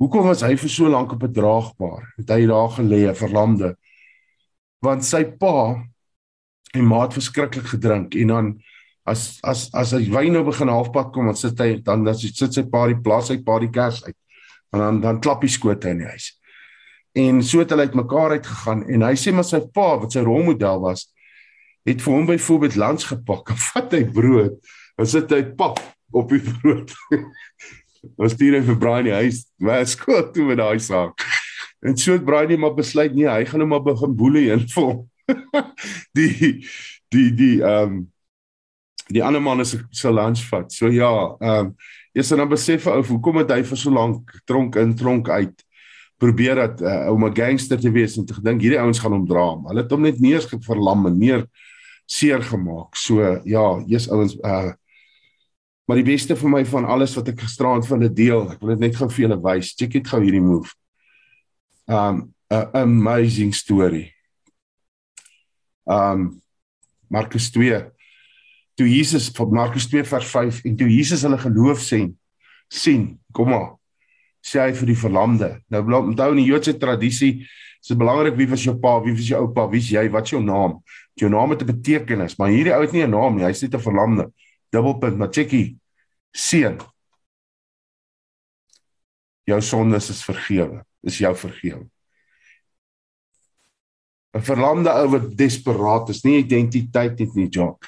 hoekom 0.00 0.28
was 0.30 0.42
hy 0.46 0.54
vir 0.58 0.70
so 0.72 0.88
lank 0.90 1.12
op 1.12 1.22
'n 1.22 1.32
draagbaar? 1.32 2.14
Het 2.16 2.30
hy 2.30 2.46
daar 2.46 2.70
gelê 2.78 3.02
verlamde? 3.14 3.74
Want 4.80 5.04
sy 5.04 5.24
pa 5.24 5.84
en 6.74 6.86
maat 6.86 7.14
verskriklik 7.14 7.66
gedrink 7.66 8.14
en 8.14 8.26
dan 8.26 8.46
as 9.04 9.38
as 9.44 9.68
as 9.76 9.92
hy 9.92 10.06
wyn 10.12 10.32
nou 10.32 10.44
begin 10.46 10.72
halfpad 10.72 11.12
kom 11.12 11.28
dan 11.28 11.36
sit 11.36 11.58
hy 11.60 11.76
dan 11.84 12.06
dan 12.06 12.16
sit 12.16 12.56
sy 12.56 12.64
pa 12.72 12.86
die 12.88 13.00
plaas 13.04 13.30
uit 13.30 13.44
pa 13.44 13.58
die 13.60 13.72
kers 13.72 14.00
uit. 14.06 14.16
En 14.72 14.80
dan 14.80 15.00
dan 15.04 15.20
klap 15.24 15.44
hy 15.44 15.50
skote 15.52 15.92
in 15.92 16.00
die 16.02 16.08
huis. 16.08 16.32
En 17.14 17.42
so 17.46 17.62
het 17.62 17.70
hulle 17.70 17.86
uitmekaar 17.86 18.38
uitgegaan 18.38 18.86
en 18.90 19.04
hy 19.06 19.12
sê 19.20 19.34
maar 19.34 19.46
sy 19.46 19.60
pa 19.76 19.92
wat 20.02 20.16
sy 20.16 20.24
rolmodel 20.26 20.80
was 20.82 21.06
het 21.84 22.00
vir 22.00 22.14
hom 22.16 22.26
byvoorbeeld 22.30 22.78
lunch 22.80 23.04
gepak. 23.10 23.50
En 23.52 23.60
vat 23.68 23.92
hy 23.92 24.04
brood 24.08 24.72
en 24.94 25.10
sit 25.10 25.30
hy 25.34 25.42
pap 25.58 25.82
op 26.14 26.32
die 26.32 26.40
brood. 26.40 26.94
Ons 28.20 28.34
stuur 28.36 28.58
hy 28.58 28.62
vir 28.64 28.80
Brian 28.80 29.08
die 29.08 29.16
huis 29.16 29.44
maar 29.60 29.84
skoot 29.88 30.32
toe 30.34 30.48
met 30.48 30.62
daai 30.62 30.80
saak. 30.80 31.20
En 31.84 31.98
so 32.00 32.14
het 32.16 32.24
Brian 32.24 32.56
maar 32.60 32.72
besluit 32.72 33.12
nee 33.12 33.28
hy 33.28 33.44
gaan 33.44 33.60
nou 33.60 33.68
maar 33.68 33.84
begin 33.84 34.16
boelie 34.16 34.46
in 34.54 34.64
vir 34.72 34.86
hom. 34.88 35.04
Die 36.16 36.64
die 37.12 37.28
die 37.36 37.54
ehm 37.60 37.92
um, 37.92 38.02
die 39.08 39.22
ander 39.24 39.42
man 39.42 39.60
is 39.60 39.76
se 39.90 40.12
lunch 40.12 40.44
vat. 40.48 40.72
So 40.72 40.88
ja, 40.92 41.10
ehm 41.40 41.66
um, 41.66 41.76
eers 42.14 42.28
dan 42.30 42.48
besef 42.48 42.86
ou 42.86 43.00
hoekom 43.02 43.40
het 43.42 43.50
hy 43.50 43.62
vir 43.66 43.78
so 43.78 43.90
lank 43.90 44.30
tronk 44.46 44.76
in 44.78 44.94
tronk 44.94 45.28
uit 45.28 45.64
probeer 46.22 46.54
dat 46.54 46.80
uh, 46.80 47.10
om 47.10 47.24
'n 47.26 47.34
gangster 47.34 47.80
te 47.80 47.90
wees 47.90 48.16
en 48.16 48.24
te 48.24 48.34
gedink 48.34 48.60
hierdie 48.62 48.80
ouens 48.80 48.98
gaan 48.98 49.12
hom 49.12 49.26
dra. 49.26 49.58
Hulle 49.66 49.82
het 49.82 49.90
hom 49.90 50.02
net 50.02 50.20
meer 50.20 50.40
verlam 50.40 51.06
en 51.06 51.18
meer 51.18 51.46
seer 52.06 52.42
gemaak. 52.42 52.96
So 52.96 53.40
ja, 53.44 53.84
eers 53.86 54.08
ouens 54.10 54.36
uh 54.40 54.72
maar 55.84 55.96
die 56.00 56.12
beste 56.12 56.32
vir 56.36 56.48
my 56.48 56.64
van 56.64 56.84
alles 56.84 57.12
wat 57.14 57.28
ek 57.28 57.42
gisteraand 57.44 57.84
van 57.86 58.00
hulle 58.00 58.14
deel, 58.14 58.46
ek 58.52 58.60
wil 58.60 58.70
dit 58.72 58.78
net 58.78 58.96
gou 58.96 59.08
vir 59.08 59.26
julle 59.26 59.36
wys. 59.36 59.74
Check 59.76 59.92
dit 59.92 60.06
gou 60.08 60.20
hierdie 60.22 60.40
move. 60.40 60.72
Um 61.84 62.32
'n 62.50 62.68
amazing 62.72 63.52
story 63.54 64.14
um 65.84 66.40
Markus 67.10 67.50
2 67.50 67.93
toe 68.74 68.88
Jesus 68.88 69.30
van 69.34 69.52
Markus 69.54 69.86
2 69.88 70.04
vers 70.04 70.26
5 70.30 70.64
en 70.64 70.76
toe 70.76 70.88
Jesus 70.90 71.22
hulle 71.22 71.38
geloof 71.38 71.80
sien 71.80 72.12
sien 72.68 73.18
kom 73.32 73.50
maar 73.52 73.74
sê 74.44 74.60
hy 74.60 74.72
vir 74.76 74.90
die 74.90 74.98
verlamde. 75.00 75.48
Nou 75.72 75.80
onthou 76.02 76.34
in 76.34 76.42
die 76.42 76.50
Joodse 76.50 76.74
tradisie 76.76 77.46
is 77.46 77.88
dit 77.88 78.00
belangrik 78.00 78.36
wie 78.36 78.48
was 78.50 78.64
jou 78.66 78.74
pa 78.80 78.98
wie 79.04 79.14
was 79.16 79.28
jou 79.30 79.40
oupa 79.40 79.64
wie's 79.72 79.88
jy 79.92 80.04
wat 80.12 80.28
is 80.28 80.34
jou 80.34 80.42
naam? 80.44 80.80
Jou 81.16 81.30
naam 81.32 81.54
het 81.54 81.62
'n 81.62 81.72
betekenis 81.72 82.36
maar 82.38 82.52
hierdie 82.52 82.74
ou 82.74 82.82
het 82.82 82.92
nie 82.92 83.04
'n 83.04 83.10
naam 83.10 83.36
nie 83.36 83.44
hy's 83.44 83.62
net 83.62 83.74
'n 83.74 83.80
verlamde. 83.80 84.32
Dubbelpunt 84.70 85.16
maar 85.18 85.32
checkie 85.32 85.78
seun. 86.32 86.78
Jou 89.46 89.60
sondes 89.60 90.10
is 90.10 90.24
vergewe 90.24 90.84
is 91.02 91.18
jou 91.18 91.34
vergewe 91.36 91.88
'n 94.34 94.42
verlamde 94.42 94.90
ou 94.90 95.08
wat 95.14 95.36
desperaat 95.38 96.08
is, 96.08 96.24
nie 96.24 96.40
identiteit 96.42 97.18
het 97.18 97.34
nie, 97.34 97.48
Jock. 97.48 97.86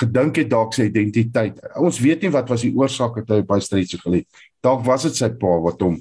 Gedink 0.00 0.36
het 0.36 0.50
dalk 0.50 0.74
sy 0.74 0.88
identiteit. 0.88 1.60
Ons 1.78 2.00
weet 2.02 2.22
nie 2.22 2.32
wat 2.34 2.48
was 2.50 2.64
die 2.66 2.74
oorsaak 2.74 3.20
dat 3.22 3.30
hy 3.30 3.44
op 3.44 3.54
hy 3.54 3.60
so 3.60 3.98
gelê. 4.02 4.24
Dalk 4.60 4.84
was 4.84 5.06
dit 5.06 5.14
sy 5.14 5.30
pa 5.30 5.60
wat 5.62 5.80
hom 5.80 6.00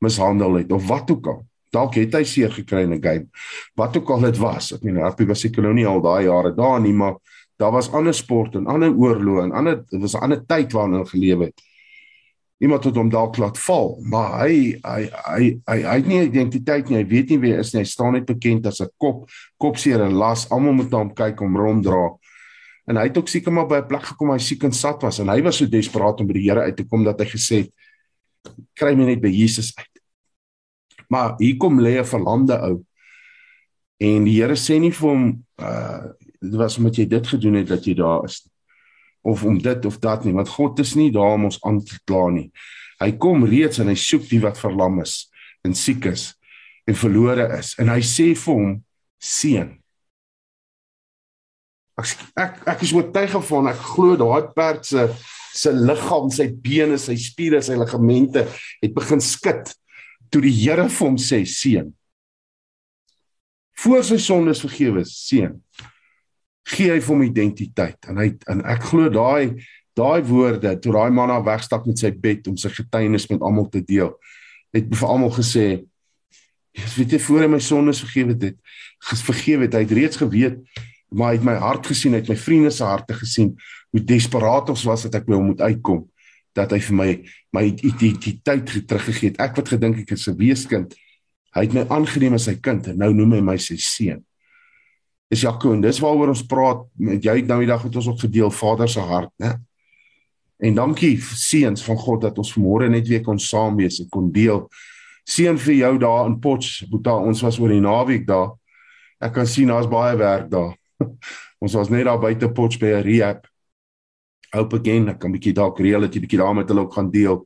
mishandel 0.00 0.54
het 0.62 0.72
of 0.72 0.86
wat 0.88 1.10
ook 1.10 1.26
al. 1.26 1.42
Dalk 1.70 1.98
het 2.00 2.14
hy 2.14 2.24
seer 2.24 2.50
gekry 2.50 2.86
in 2.86 2.94
'n 2.94 3.02
game. 3.02 3.26
Wat 3.76 3.96
ook 3.96 4.10
al 4.10 4.20
dit 4.20 4.38
was. 4.38 4.72
Ek 4.72 4.82
meen, 4.82 4.96
rugby 4.96 5.26
was 5.26 5.40
seker 5.40 5.62
nou 5.62 5.74
nie 5.74 5.86
al 5.86 6.00
daai 6.00 6.24
jare 6.24 6.54
daar 6.54 6.80
nie, 6.80 6.92
maar 6.92 7.16
daar 7.58 7.72
was 7.72 7.92
ander 7.92 8.14
sport 8.14 8.54
en 8.54 8.66
ander 8.66 8.94
oorloë 8.94 9.42
en 9.42 9.52
ander 9.52 9.84
dit 9.90 10.00
was 10.00 10.14
'n 10.14 10.22
ander 10.22 10.46
tyd 10.46 10.72
waarin 10.72 10.92
hulle 10.92 11.06
geleef 11.06 11.38
het 11.38 11.67
iemand 12.58 12.84
het 12.84 12.96
hom 12.98 13.10
dalk 13.10 13.36
laat 13.38 13.58
val, 13.62 13.92
maar 14.10 14.40
hy 14.42 14.78
hy 14.82 15.02
hy 15.06 15.42
hy 15.70 15.76
hy 15.84 15.96
het 16.00 16.08
nie 16.10 16.22
identiteit 16.26 16.88
nie. 16.90 16.98
Hy 16.98 17.06
weet 17.10 17.30
nie 17.32 17.38
wie 17.42 17.52
hy 17.54 17.62
is 17.62 17.70
nie. 17.74 17.84
Hy 17.84 17.90
staan 17.90 18.16
net 18.18 18.26
bekend 18.26 18.66
as 18.66 18.80
'n 18.82 18.90
kop, 18.98 19.28
kopseer 19.58 20.02
en 20.02 20.18
las. 20.18 20.48
Almal 20.50 20.74
moet 20.74 20.90
na 20.90 20.98
hom 20.98 21.14
kyk 21.14 21.40
om 21.40 21.56
ronddra. 21.56 22.18
En 22.88 22.96
hy 22.96 23.06
het 23.06 23.18
ook 23.18 23.28
seker 23.28 23.52
maar 23.52 23.66
by 23.66 23.78
'n 23.78 23.86
plek 23.86 24.02
gekom 24.02 24.30
hy 24.30 24.38
siek 24.38 24.64
en 24.64 24.72
sat 24.72 25.02
was 25.02 25.18
en 25.20 25.28
hy 25.28 25.42
was 25.42 25.56
so 25.56 25.66
desperaat 25.66 26.20
om 26.20 26.26
by 26.26 26.32
die 26.32 26.48
Here 26.50 26.60
uit 26.60 26.76
te 26.76 26.84
kom 26.84 27.04
dat 27.04 27.20
hy 27.20 27.26
gesê 27.26 27.56
het 27.62 27.72
kry 28.74 28.94
my 28.94 29.04
net 29.04 29.20
by 29.20 29.28
Jesus 29.28 29.72
uit. 29.76 30.02
Maar 31.08 31.34
hier 31.38 31.56
kom 31.56 31.80
lê 31.80 31.98
'n 31.98 32.04
verlamde 32.04 32.58
ou. 32.60 32.84
En 34.00 34.24
die 34.24 34.42
Here 34.42 34.54
sê 34.56 34.80
nie 34.80 34.92
vir 34.92 35.08
hom 35.08 35.44
uh 35.58 36.12
dit 36.40 36.54
was 36.54 36.78
omdat 36.78 36.96
jy 36.96 37.06
dit 37.06 37.26
gedoen 37.26 37.54
het 37.54 37.68
dat 37.68 37.84
jy 37.84 37.94
daar 37.94 38.24
is 38.24 38.44
nie 38.44 38.57
of 39.28 39.44
om 39.44 39.58
dit 39.62 39.84
of 39.84 39.98
dat 40.02 40.24
nie 40.24 40.34
want 40.36 40.50
God 40.56 40.80
is 40.82 40.94
nie 40.98 41.10
daar 41.14 41.36
om 41.36 41.48
ons 41.48 41.60
aan 41.66 41.80
te 41.84 41.98
kla 42.08 42.28
nie. 42.32 42.48
Hy 42.98 43.12
kom 43.20 43.44
reeds 43.46 43.80
en 43.82 43.90
hy 43.90 43.96
soek 43.98 44.26
die 44.30 44.40
wat 44.42 44.58
verlam 44.60 45.00
is 45.04 45.28
en 45.66 45.76
siek 45.76 46.08
is 46.10 46.32
en 46.88 46.96
verlore 46.98 47.46
is 47.58 47.74
en 47.78 47.92
hy 47.92 48.00
sê 48.04 48.30
vir 48.38 48.54
hom 48.54 48.72
seun. 49.22 49.74
Ek 51.98 52.14
ek 52.38 52.62
ek 52.74 52.86
is 52.86 52.94
oortuig 52.94 53.34
van 53.50 53.72
ek 53.72 53.84
glo 53.92 54.16
daai 54.18 54.48
perd 54.54 54.86
se 54.86 55.08
se 55.58 55.72
liggaam, 55.74 56.28
sy 56.30 56.44
bene, 56.62 56.98
sy 57.00 57.16
spiere, 57.18 57.58
sy 57.64 57.74
ligamente 57.74 58.44
het 58.78 58.92
begin 58.94 59.18
skud 59.24 59.72
toe 60.30 60.42
die 60.44 60.52
Here 60.54 60.84
vir 60.86 61.06
hom 61.08 61.16
sê 61.18 61.40
seun. 61.48 61.88
Voor 63.78 64.04
sy 64.06 64.18
sondes 64.22 64.60
vergewe, 64.62 65.02
seun 65.08 65.56
gee 66.68 66.90
hy 66.92 67.00
vir 67.00 67.14
hom 67.14 67.22
identiteit. 67.24 67.98
En 68.08 68.20
hy 68.20 68.32
en 68.52 68.64
ek 68.68 68.88
glo 68.90 69.08
daai 69.12 69.58
daai 69.98 70.22
woorde 70.26 70.74
toe 70.78 70.92
daai 70.94 71.10
man 71.14 71.30
na 71.32 71.38
wegstap 71.42 71.86
met 71.88 71.98
sy 72.00 72.10
bed 72.14 72.46
om 72.50 72.58
sy 72.60 72.70
getuienis 72.74 73.26
met 73.30 73.42
almal 73.42 73.68
te 73.72 73.82
deel 73.84 74.12
het 74.76 74.90
vir 75.00 75.08
almal 75.08 75.32
gesê 75.34 75.66
weet 76.96 77.16
jy 77.16 77.20
voor 77.24 77.44
hy 77.44 77.48
my 77.54 77.62
sondes 77.64 78.02
vergewe 78.04 78.36
het 78.36 79.24
vergewe 79.24 79.66
het 79.66 79.74
hy 79.74 79.82
het 79.86 79.96
reeds 79.98 80.20
geweet 80.20 80.60
maar 81.10 81.32
hy 81.32 81.40
het 81.40 81.48
my 81.48 81.56
hart 81.58 81.88
gesien 81.90 82.14
hy 82.14 82.22
het 82.22 82.30
my 82.30 82.38
vriende 82.38 82.70
se 82.74 82.86
harte 82.86 83.16
gesien 83.18 83.54
hoe 83.94 84.04
desperaat 84.04 84.70
ons 84.74 84.84
was 84.86 85.06
dat 85.06 85.18
ek 85.20 85.26
by 85.28 85.38
hom 85.38 85.50
moet 85.52 85.64
uitkom 85.64 86.04
dat 86.56 86.72
hy 86.74 86.80
vir 86.84 86.98
my 87.00 87.10
my 87.54 87.62
identiteit 87.64 88.68
teruggegee 88.68 89.30
het. 89.30 89.38
Ek 89.40 89.54
wat 89.56 89.70
gedink 89.72 90.02
ek 90.02 90.10
is 90.12 90.28
'n 90.28 90.36
weeskind 90.36 90.94
hy 91.56 91.64
het 91.64 91.74
my 91.74 91.84
aangeneem 91.88 92.34
as 92.34 92.44
sy 92.44 92.54
kind 92.60 92.86
en 92.88 92.98
nou 92.98 93.12
noem 93.14 93.38
hy 93.38 93.40
my 93.40 93.56
sy 93.56 93.76
seun 93.76 94.22
is 95.28 95.42
Jaco 95.44 95.72
en 95.72 95.80
dis 95.80 96.00
waaroor 96.00 96.32
ons 96.32 96.46
praat 96.46 96.84
met 96.96 97.24
jy 97.24 97.40
nou 97.46 97.58
die 97.60 97.68
dag 97.68 97.82
het 97.82 97.96
ons 97.96 98.08
ook 98.08 98.20
gedeel 98.20 98.50
Vader 98.50 98.88
se 98.88 99.00
hart, 99.00 99.32
né? 99.38 99.56
En 100.58 100.74
dankie 100.74 101.14
seuns 101.20 101.84
van 101.86 101.96
God 101.96 102.22
dat 102.26 102.38
ons 102.38 102.52
vanmôre 102.56 102.88
net 102.90 103.06
weer 103.06 103.22
kon 103.22 103.38
saam 103.38 103.76
wees 103.78 104.00
en 104.02 104.08
kon 104.10 104.32
deel 104.32 104.64
Seën 105.28 105.58
vir 105.60 105.74
jou 105.76 105.92
daar 106.00 106.26
in 106.26 106.38
Potch, 106.40 106.86
Boeta, 106.88 107.12
ons 107.20 107.42
was 107.44 107.58
oor 107.60 107.72
die 107.72 107.82
naweek 107.84 108.24
daar. 108.28 108.54
Ek 109.20 109.34
kan 109.36 109.48
sien 109.48 109.68
daar's 109.68 109.88
baie 109.90 110.16
werk 110.16 110.48
daar. 110.48 110.72
ons 111.64 111.74
was 111.76 111.90
net 111.92 112.06
daar 112.08 112.20
buite 112.22 112.48
Potch 112.56 112.78
by 112.80 112.94
'n 112.96 113.04
rehab. 113.04 113.44
Hope 114.54 114.78
again, 114.80 115.10
ek 115.12 115.18
kan 115.20 115.32
bietjie 115.32 115.52
dalk 115.52 115.80
reël 115.84 116.06
dat 116.06 116.14
jy 116.14 116.22
bietjie 116.24 116.40
daar 116.40 116.54
met 116.56 116.68
hulle 116.68 116.86
ook 116.86 116.96
gaan 116.96 117.10
deel. 117.12 117.44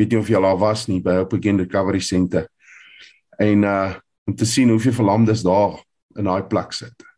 Weet 0.00 0.10
nie 0.10 0.20
of 0.20 0.28
jy 0.32 0.40
al 0.40 0.56
was 0.58 0.86
nie 0.88 1.00
by 1.04 1.18
Hope 1.20 1.36
Again 1.36 1.60
Recovery 1.60 2.00
Center. 2.00 2.48
En 3.38 3.64
uh 3.64 3.92
om 4.28 4.36
te 4.36 4.46
sien 4.46 4.68
hoeveel 4.68 4.92
verlamdes 4.94 5.42
daar 5.42 5.80
in 6.14 6.24
daai 6.24 6.44
plek 6.46 6.72
sit. 6.72 7.09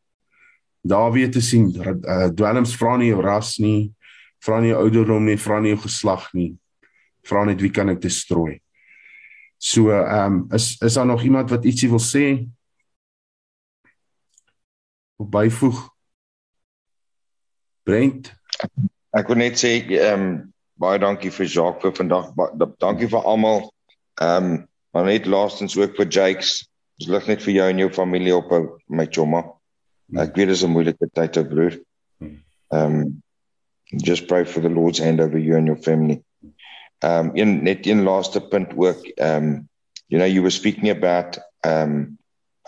Daar 0.83 1.12
weet 1.14 1.33
te 1.33 1.41
sien 1.41 1.68
uh, 1.78 2.26
dwelms 2.35 2.74
vra 2.76 2.97
nie 2.99 3.12
jou 3.12 3.20
ras 3.22 3.57
nie, 3.62 3.93
vra 4.43 4.59
nie 4.61 4.72
jou 4.72 4.80
ouderdom 4.83 5.24
nie, 5.24 5.39
vra 5.39 5.61
nie 5.62 5.76
jou 5.76 5.85
geslag 5.85 6.26
nie. 6.35 6.51
Vra 7.22 7.45
net 7.47 7.62
wie 7.62 7.70
kan 7.70 7.93
ek 7.93 8.03
destrooi. 8.03 8.59
So 9.62 9.93
ehm 9.95 10.43
um, 10.43 10.47
is 10.51 10.74
is 10.83 10.95
daar 10.99 11.07
nog 11.07 11.22
iemand 11.22 11.51
wat 11.51 11.64
ietsie 11.64 11.89
wil 11.89 12.03
sê? 12.03 12.49
Of 15.16 15.28
byvoeg? 15.30 15.78
Brent. 17.87 18.33
Ek 19.14 19.30
wil 19.30 19.39
net 19.39 19.62
sê 19.62 19.76
ehm 19.87 20.26
um, 20.26 20.35
baie 20.83 20.99
dankie 20.99 21.30
vir 21.30 21.47
Jacques 21.47 21.87
vir 21.87 21.95
vandag. 22.01 22.35
Dankie 22.83 23.07
vir 23.07 23.22
almal. 23.22 23.68
Ehm 24.18 24.51
um, 24.51 24.61
maar 24.93 25.07
net 25.07 25.30
laastens 25.30 25.78
ook 25.78 25.95
vir 25.97 26.11
Jakes. 26.11 26.66
Ons 26.99 27.09
lig 27.14 27.30
net 27.30 27.47
vir 27.47 27.55
jou 27.55 27.68
en 27.70 27.78
jou 27.87 27.91
familie 27.95 28.35
op 28.37 28.51
my 28.91 29.07
chomma. 29.07 29.47
Ek 30.13 30.35
weet 30.37 30.47
dit 30.47 30.57
is 30.57 30.65
'n 30.65 30.71
moeilike 30.71 31.09
tyd 31.13 31.33
te 31.33 31.45
broer. 31.45 31.79
Ehm 32.21 32.97
um, 33.01 33.23
just 33.97 34.27
pray 34.27 34.45
for 34.45 34.61
the 34.61 34.69
Lord's 34.69 34.99
hand 34.99 35.21
over 35.21 35.39
you 35.39 35.57
and 35.57 35.67
your 35.67 35.81
family. 35.83 36.23
Um 37.05 37.31
een 37.35 37.63
net 37.63 37.87
een 37.87 38.03
laaste 38.03 38.41
punt 38.41 38.73
ook. 38.77 39.01
Um 39.17 39.69
you 40.07 40.21
know 40.21 40.27
you 40.27 40.41
were 40.41 40.51
speaking 40.51 40.91
about 40.91 41.39
um 41.61 42.19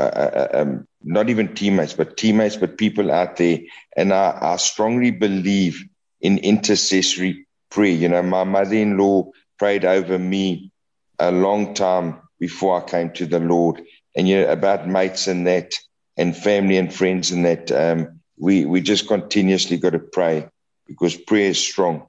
uh, 0.00 0.10
uh, 0.14 0.48
um 0.60 0.86
not 1.02 1.28
even 1.28 1.54
teammates 1.54 1.94
but 1.94 2.16
teammates 2.16 2.58
but 2.58 2.76
people 2.76 3.10
out 3.12 3.36
there. 3.36 3.60
And 3.96 4.12
I, 4.12 4.38
I 4.54 4.56
strongly 4.56 5.10
believe 5.10 5.84
in 6.20 6.38
intercessory 6.38 7.46
prayer. 7.68 7.92
You 7.92 8.08
know 8.08 8.22
my 8.22 8.44
mother-in-law 8.44 9.30
prayed 9.58 9.84
over 9.84 10.18
me 10.18 10.70
a 11.18 11.30
long 11.30 11.74
time 11.74 12.20
before 12.38 12.82
I 12.82 12.90
came 12.90 13.10
to 13.12 13.26
the 13.26 13.38
Lord. 13.38 13.82
And 14.16 14.28
you 14.28 14.40
know 14.40 14.50
about 14.52 14.88
mates 14.88 15.28
and 15.28 15.46
that 15.46 15.74
and 16.16 16.36
family 16.36 16.76
and 16.76 16.92
friends 16.92 17.30
and 17.30 17.44
that 17.44 17.70
um 17.72 18.20
we 18.38 18.64
we 18.64 18.80
just 18.80 19.06
continuously 19.08 19.76
got 19.76 19.90
to 19.90 19.98
pray 19.98 20.48
because 20.86 21.16
prayer 21.16 21.50
is 21.50 21.58
strong 21.58 22.06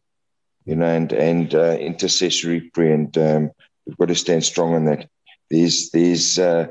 you 0.65 0.75
know, 0.75 0.87
and 0.87 1.13
and 1.13 1.53
uh, 1.53 1.77
intercessory 1.79 2.59
prayer, 2.59 2.93
and 2.93 3.17
um, 3.17 3.51
we've 3.85 3.97
got 3.97 4.07
to 4.07 4.15
stand 4.15 4.43
strong 4.43 4.73
on 4.73 4.85
that. 4.85 5.07
There's 5.49 5.91
there's 5.91 6.39
uh, 6.39 6.67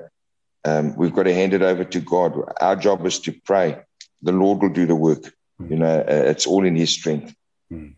um, 0.64 0.96
we've 0.96 1.14
got 1.14 1.24
to 1.24 1.34
hand 1.34 1.54
it 1.54 1.62
over 1.62 1.84
to 1.84 2.00
God. 2.00 2.34
Our 2.60 2.76
job 2.76 3.06
is 3.06 3.20
to 3.20 3.32
pray. 3.32 3.80
The 4.22 4.32
Lord 4.32 4.60
will 4.60 4.70
do 4.70 4.86
the 4.86 4.96
work. 4.96 5.32
Mm. 5.60 5.70
You 5.70 5.76
know, 5.76 6.00
uh, 6.00 6.04
it's 6.08 6.46
all 6.46 6.64
in 6.66 6.74
His 6.74 6.90
strength. 6.90 7.34
Mm. 7.72 7.94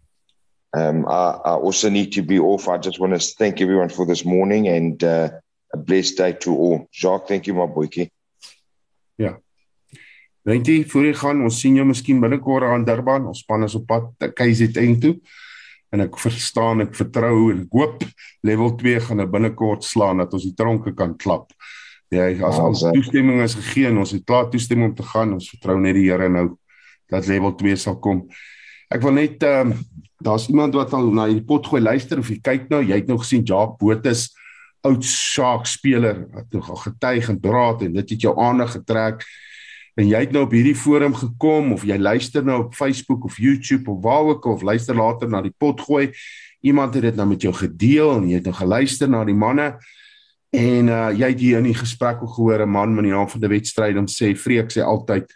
Um, 0.77 1.07
I, 1.07 1.31
I, 1.31 1.53
also 1.55 1.89
need 1.89 2.13
to 2.13 2.23
be 2.23 2.39
off. 2.39 2.69
I 2.69 2.77
just 2.77 3.01
want 3.01 3.19
to 3.19 3.35
thank 3.39 3.63
everyone 3.63 3.89
for 3.89 4.05
this 4.05 4.27
morning 4.27 4.69
and 4.69 5.03
uh, 5.03 5.31
a 5.73 5.77
blessed 5.79 6.19
day 6.19 6.33
to 6.33 6.55
all. 6.55 6.89
Jacques, 6.93 7.29
thank 7.29 7.47
you, 7.47 7.55
my 7.55 7.65
boykie. 7.65 8.11
Dankie 10.47 10.85
vir 10.87 11.09
jy 11.09 11.15
gaan. 11.19 11.43
Ons 11.47 11.59
sien 11.63 11.75
jou 11.79 11.87
miskien 11.89 12.21
binnekort 12.23 12.69
aan 12.69 12.85
Durban. 12.87 13.27
Ons 13.27 13.43
span 13.43 13.67
is 13.67 13.75
op 13.79 13.89
pad 13.91 14.31
KZN 14.39 15.01
toe 15.03 15.17
en 15.95 16.03
ek 16.03 16.19
verstaan 16.19 16.83
ek 16.83 16.97
vertrou 16.99 17.49
en 17.53 17.63
ek 17.63 17.75
hoop 17.75 18.05
level 18.47 18.73
2 18.79 19.03
gaan 19.07 19.21
nou 19.23 19.27
binnekort 19.31 19.87
slaan 19.87 20.23
dat 20.23 20.35
ons 20.35 20.45
die 20.45 20.55
tronke 20.59 20.93
kan 20.99 21.15
klap. 21.19 21.53
Ja, 22.13 22.27
as 22.47 22.59
al 22.63 22.75
toestemming 22.95 23.41
is 23.43 23.57
gegee 23.59 23.91
en 23.91 24.03
ons 24.03 24.13
het 24.15 24.27
klaar 24.27 24.51
toestemming 24.51 24.93
om 24.93 24.97
te 24.99 25.07
gaan, 25.07 25.35
ons 25.35 25.49
vertrou 25.51 25.79
net 25.83 25.97
die 25.99 26.07
Here 26.07 26.29
nou 26.31 26.49
dat 27.11 27.27
level 27.31 27.55
2 27.59 27.79
sal 27.83 27.99
kom. 28.03 28.27
Ek 28.93 29.03
wil 29.03 29.17
net 29.19 29.43
ehm 29.47 29.73
um, 29.73 29.79
daar's 30.27 30.47
iemand 30.49 30.75
wat 30.75 30.95
al 30.97 31.11
na 31.13 31.27
die 31.29 31.43
pot 31.45 31.67
gooi 31.69 31.83
luister 31.83 32.23
of 32.23 32.31
jy 32.33 32.39
kyk 32.41 32.71
nou, 32.73 32.79
jy 32.81 33.03
het 33.03 33.09
nou 33.11 33.19
gesien 33.21 33.43
Jacques 33.45 33.77
Botus 33.83 34.31
oud 34.87 35.05
Shark 35.05 35.67
speler 35.69 36.23
wat 36.33 36.55
nog 36.57 36.71
getuig 36.87 37.29
en 37.29 37.41
draad 37.43 37.83
en 37.85 37.99
dit 37.99 38.15
het 38.15 38.25
jou 38.25 38.33
aandag 38.41 38.73
getrek 38.79 39.27
en 39.97 40.11
jy 40.11 40.19
het 40.27 40.33
nou 40.35 40.45
op 40.45 40.53
hierdie 40.53 40.77
forum 40.77 41.15
gekom 41.17 41.73
of 41.73 41.85
jy 41.89 41.97
luister 41.97 42.45
nou 42.45 42.67
op 42.67 42.75
Facebook 42.77 43.25
of 43.25 43.39
YouTube 43.41 43.91
of 43.91 44.03
waar 44.05 44.29
ook 44.33 44.45
of 44.51 44.63
luister 44.63 44.97
later 44.97 45.29
na 45.29 45.41
die 45.45 45.55
pot 45.57 45.81
gooi. 45.81 46.11
Iemand 46.61 46.95
het 46.95 47.07
dit 47.09 47.17
nou 47.17 47.29
met 47.29 47.43
jou 47.43 47.53
gedeel 47.57 48.13
en 48.19 48.29
jy 48.29 48.41
het 48.41 48.49
nou 48.49 48.55
geluister 48.57 49.09
na 49.09 49.25
die 49.25 49.37
manne. 49.37 49.71
En 50.53 50.93
uh, 50.93 51.09
jy 51.17 51.33
het 51.33 51.41
hier 51.41 51.61
in 51.63 51.71
die 51.71 51.77
gesprek 51.77 52.21
gehoor 52.21 52.63
'n 52.63 52.71
man 52.71 52.95
met 52.95 53.05
die 53.05 53.13
naam 53.13 53.29
van 53.29 53.41
die 53.41 53.49
wedstryd 53.49 53.97
om 53.97 54.07
sê 54.07 54.37
vreek 54.37 54.71
sê 54.71 54.85
altyd 54.85 55.33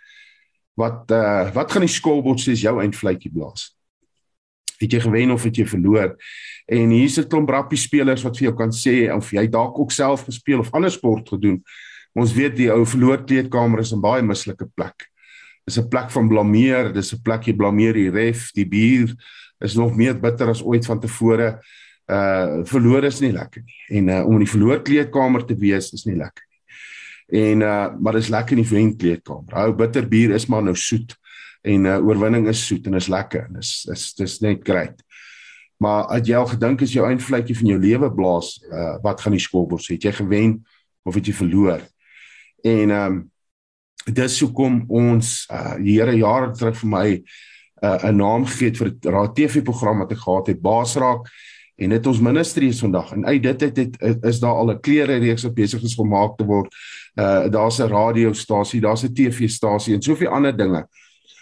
wat 0.76 1.10
uh, 1.10 1.52
wat 1.54 1.72
gaan 1.72 1.84
die 1.84 1.96
skolbord 1.96 2.40
sê 2.40 2.52
is 2.52 2.62
jou 2.62 2.80
eindfluitjie 2.80 3.32
blaas? 3.32 3.76
Het 4.80 4.92
jy 4.92 5.00
gewen 5.00 5.30
of 5.30 5.42
het 5.42 5.56
jy 5.56 5.66
verloor? 5.66 6.16
En 6.68 6.90
hier's 6.90 7.18
'n 7.18 7.28
klomp 7.28 7.48
rappie 7.48 7.78
spelers 7.78 8.22
wat 8.22 8.36
vir 8.36 8.48
jou 8.48 8.56
kan 8.56 8.72
sê 8.72 9.08
of 9.12 9.30
jy 9.32 9.48
dalk 9.48 9.78
ook 9.78 9.92
self 9.92 10.24
gespeel 10.24 10.58
of 10.58 10.70
ander 10.72 10.90
sport 10.90 11.28
gedoen 11.28 11.64
Ons 12.18 12.32
weet 12.34 12.56
die 12.58 12.70
ou 12.72 12.82
verloor 12.86 13.22
kleedkamer 13.24 13.80
is 13.80 13.92
'n 13.92 14.00
baie 14.00 14.22
mislike 14.22 14.66
plek. 14.74 15.06
Dis 15.66 15.78
'n 15.78 15.88
plek 15.88 16.10
van 16.10 16.28
blameer, 16.28 16.92
dis 16.92 17.12
'n 17.12 17.22
plek 17.22 17.46
jy 17.46 17.54
blameer 17.56 17.94
die 17.94 18.10
ref, 18.10 18.50
die 18.52 18.66
bier 18.66 19.14
is 19.60 19.74
nog 19.74 19.96
meer 19.96 20.14
bitter 20.14 20.48
as 20.48 20.62
ooit 20.62 20.86
van 20.86 21.00
tevore. 21.00 21.60
Uh 22.08 22.64
verloor 22.66 23.04
is 23.04 23.20
nie 23.20 23.32
lekker 23.32 23.62
nie. 23.62 23.98
En 23.98 24.08
uh 24.08 24.26
om 24.26 24.32
in 24.32 24.44
die 24.44 24.54
verloor 24.54 24.82
kleedkamer 24.82 25.44
te 25.46 25.54
wees 25.54 25.92
is 25.92 26.06
nie 26.06 26.16
lekker 26.16 26.44
nie. 26.48 27.42
En 27.42 27.60
uh 27.60 27.94
maar 28.00 28.12
dis 28.12 28.28
lekker 28.28 28.56
in 28.56 28.64
die 28.64 28.70
wen 28.70 28.96
kleedkamer. 28.96 29.54
Ou 29.54 29.72
bitter 29.72 30.08
bier 30.08 30.34
is 30.34 30.48
maar 30.48 30.62
nou 30.62 30.74
soet 30.74 31.14
en 31.62 31.84
uh 31.84 32.00
oorwinning 32.06 32.48
is 32.48 32.66
soet 32.66 32.86
en 32.86 32.94
is 32.94 33.08
lekker. 33.08 33.46
Dis 33.54 33.86
is 33.92 34.14
dis 34.14 34.40
net 34.40 34.64
great. 34.64 35.02
Maar 35.78 36.10
het 36.16 36.26
jy 36.26 36.34
al 36.36 36.50
gedink 36.50 36.82
as 36.82 36.92
jou 36.92 37.06
eindvlekkie 37.06 37.56
van 37.56 37.66
jou 37.66 37.78
lewe 37.78 38.10
blaas, 38.14 38.58
uh 38.72 38.98
wat 39.04 39.20
gaan 39.20 39.32
die 39.32 39.40
skoolbord 39.46 39.84
sê? 39.84 39.94
Het 39.94 40.10
jy 40.10 40.12
gewen 40.24 40.66
of 41.04 41.14
het 41.14 41.26
jy 41.26 41.32
verloor? 41.32 41.80
En 42.62 42.90
ehm 42.90 43.12
um, 43.12 43.30
dis 44.14 44.40
hoekom 44.40 44.84
ons 44.88 45.46
uh 45.52 45.76
die 45.78 45.98
Here 45.98 46.16
jare 46.16 46.50
terug 46.56 46.76
vir 46.80 46.88
my 46.88 47.08
'n 47.80 47.86
uh, 47.86 48.12
naam 48.12 48.46
gegee 48.46 48.68
het 48.68 48.78
vir 48.78 48.88
'n 48.88 49.12
raad 49.12 49.34
TV 49.36 49.62
program 49.62 49.98
wat 49.98 50.12
ek 50.12 50.18
gehad 50.18 50.46
het 50.46 50.60
Baasraak 50.60 51.28
en 51.76 51.88
dit 51.88 52.06
ons 52.06 52.20
ministry 52.20 52.68
is 52.68 52.80
vandag 52.80 53.12
en 53.12 53.24
uit 53.24 53.42
dit 53.42 53.60
het, 53.60 53.96
het 54.00 54.24
is 54.24 54.40
daar 54.40 54.54
al 54.54 54.72
'n 54.72 54.80
klere 54.80 55.16
reeks 55.16 55.44
op 55.44 55.54
besig 55.54 55.82
is 55.82 55.94
gemaak 55.94 56.36
te 56.36 56.44
word. 56.44 56.74
Uh 57.16 57.48
daar's 57.48 57.78
'n 57.78 57.88
radiostasie, 57.88 58.80
daar's 58.80 59.04
'n 59.04 59.14
TV-stasie 59.14 59.94
en 59.94 60.02
soveel 60.02 60.28
ander 60.28 60.56
dinge. 60.56 60.86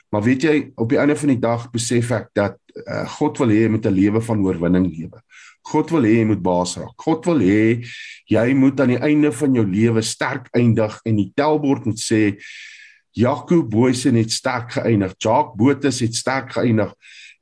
Maar 0.09 0.23
weet 0.23 0.43
jy, 0.43 0.71
op 0.75 0.89
die 0.89 0.99
einde 0.99 1.17
van 1.17 1.29
die 1.29 1.39
dag 1.39 1.71
besef 1.71 2.11
ek 2.11 2.29
dat 2.33 2.57
uh, 2.87 3.09
God 3.19 3.39
wil 3.39 3.49
hê 3.49 3.65
jy 3.67 3.69
moet 3.69 3.87
'n 3.87 3.93
lewe 3.93 4.21
van 4.21 4.45
oorwinning 4.45 4.87
lewe. 4.97 5.23
God 5.69 5.93
wil 5.93 6.07
hê 6.09 6.19
jy 6.21 6.27
moet 6.31 6.43
baas 6.45 6.77
raak. 6.81 6.97
God 7.05 7.29
wil 7.29 7.45
hê 7.45 7.85
jy 8.31 8.49
moet 8.57 8.81
aan 8.81 8.95
die 8.95 9.03
einde 9.11 9.33
van 9.35 9.55
jou 9.59 9.67
lewe 9.69 10.03
sterk 10.05 10.49
eindig 10.57 10.97
en 11.05 11.21
die 11.21 11.31
telbord 11.37 11.89
moet 11.89 12.01
sê 12.01 12.23
Jaco 13.19 13.63
Boysen 13.67 14.19
het 14.21 14.31
sterk 14.31 14.77
geëindig. 14.77 15.17
Jacques 15.19 15.57
Botus 15.59 16.03
het 16.05 16.15
sterk 16.15 16.53
geëindig. 16.55 16.93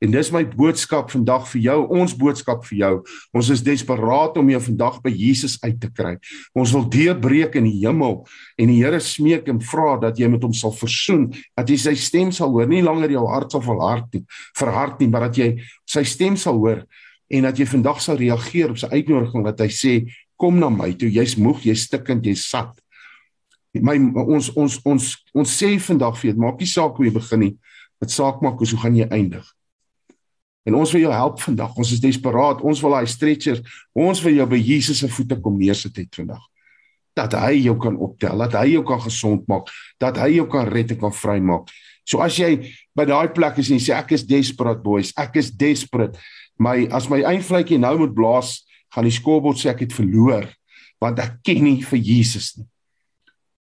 En 0.01 0.11
dis 0.13 0.29
my 0.29 0.43
boodskap 0.45 1.09
vandag 1.09 1.47
vir 1.49 1.61
jou, 1.63 1.77
ons 1.99 2.13
boodskap 2.17 2.65
vir 2.67 2.77
jou. 2.83 2.91
Ons 3.33 3.49
is 3.53 3.63
desperaat 3.65 4.37
om 4.37 4.51
jou 4.53 4.59
vandag 4.67 4.99
by 5.05 5.13
Jesus 5.13 5.57
uit 5.63 5.79
te 5.81 5.89
kry. 5.89 6.15
Ons 6.57 6.73
wil 6.75 6.85
deurbreek 6.93 7.57
in 7.57 7.65
die 7.65 7.79
hemel 7.81 8.19
en 8.61 8.69
die 8.69 8.77
Here 8.77 8.99
smeek 9.01 9.49
en 9.49 9.61
vra 9.71 9.95
dat 10.01 10.21
jy 10.21 10.29
met 10.29 10.45
hom 10.45 10.53
sal 10.53 10.73
versoen, 10.77 11.31
dat 11.57 11.69
jy 11.73 11.79
sy 11.81 11.95
stem 11.97 12.33
sal 12.35 12.53
hoor, 12.53 12.69
nie 12.69 12.83
langer 12.85 13.15
jou 13.17 13.25
hart 13.29 13.57
sal 13.57 13.65
verhard 13.65 14.13
nie, 14.13 14.23
verhard 14.57 15.01
nie, 15.01 15.09
maar 15.13 15.29
dat 15.29 15.41
jy 15.41 15.49
sy 15.89 16.05
stem 16.05 16.37
sal 16.37 16.61
hoor 16.61 16.85
en 17.27 17.47
dat 17.47 17.59
jy 17.59 17.67
vandag 17.67 18.01
sal 18.01 18.19
reageer 18.19 18.71
op 18.71 18.79
sy 18.79 18.89
uitnodiging 18.91 19.45
wat 19.45 19.61
hy 19.63 19.69
sê 19.73 19.93
kom 20.39 20.59
na 20.61 20.69
my 20.71 20.93
toe 20.97 21.09
jy's 21.11 21.35
moeg 21.39 21.65
jy's 21.65 21.87
stikkend 21.89 22.25
jy's 22.27 22.45
sat. 22.47 22.71
My 23.77 23.97
ons 24.23 24.49
ons 24.57 24.79
ons 24.87 25.07
ons 25.35 25.53
sê 25.59 25.75
vandag 25.81 26.17
vir 26.21 26.31
jou 26.31 26.39
maak 26.41 26.61
nie 26.61 26.69
saak 26.69 26.97
hoe 26.97 27.07
jy 27.07 27.13
begin 27.17 27.43
nie 27.43 27.53
dit 27.97 28.13
saak 28.13 28.43
maak 28.45 28.61
hoe 28.61 28.77
gaan 28.77 28.95
jy 28.97 29.07
eindig. 29.09 29.45
En 30.67 30.75
ons 30.77 30.91
wil 30.93 31.05
jou 31.05 31.13
help 31.13 31.41
vandag 31.41 31.77
ons 31.79 31.91
is 31.95 32.03
desperaat 32.03 32.61
ons 32.61 32.81
wil 32.83 32.95
daai 32.97 33.09
stretcher 33.09 33.61
ons 33.97 34.21
wil 34.23 34.37
jou 34.39 34.47
by 34.53 34.61
Jesus 34.61 35.01
se 35.03 35.09
voete 35.11 35.39
kom 35.41 35.57
neersit 35.59 35.97
het 35.97 36.21
vandag. 36.21 36.41
Dat 37.17 37.33
hy 37.33 37.63
jou 37.65 37.75
kan 37.81 37.97
optel 37.97 38.45
dat 38.45 38.57
hy 38.61 38.77
jou 38.77 38.85
kan 38.87 39.01
gesond 39.03 39.45
maak 39.51 39.73
dat 39.99 40.21
hy 40.21 40.37
jou 40.37 40.47
kan 40.51 40.69
red 40.69 40.93
en 40.95 41.01
kan 41.05 41.13
vrymaak. 41.13 41.73
So 42.07 42.21
as 42.23 42.37
jy 42.39 42.69
by 42.95 43.07
daai 43.09 43.33
plek 43.35 43.57
is 43.59 43.71
en 43.71 43.81
jy 43.81 43.89
sê 43.89 43.97
ek 43.97 44.13
is 44.15 44.25
desperate 44.25 44.85
boys 44.85 45.11
ek 45.17 45.41
is 45.41 45.51
desperate 45.51 46.15
my 46.59 46.87
as 46.91 47.09
my 47.09 47.21
eindvletjie 47.23 47.79
nou 47.79 47.97
moet 47.97 48.15
blaas, 48.15 48.65
gaan 48.93 49.07
die 49.07 49.13
skoolbord 49.13 49.59
sê 49.59 49.71
ek 49.73 49.85
het 49.87 49.93
verloor 49.93 50.47
want 51.01 51.19
ek 51.21 51.43
ken 51.45 51.61
nie 51.61 51.83
vir 51.85 51.99
Jesus 52.01 52.55
nie. 52.57 52.65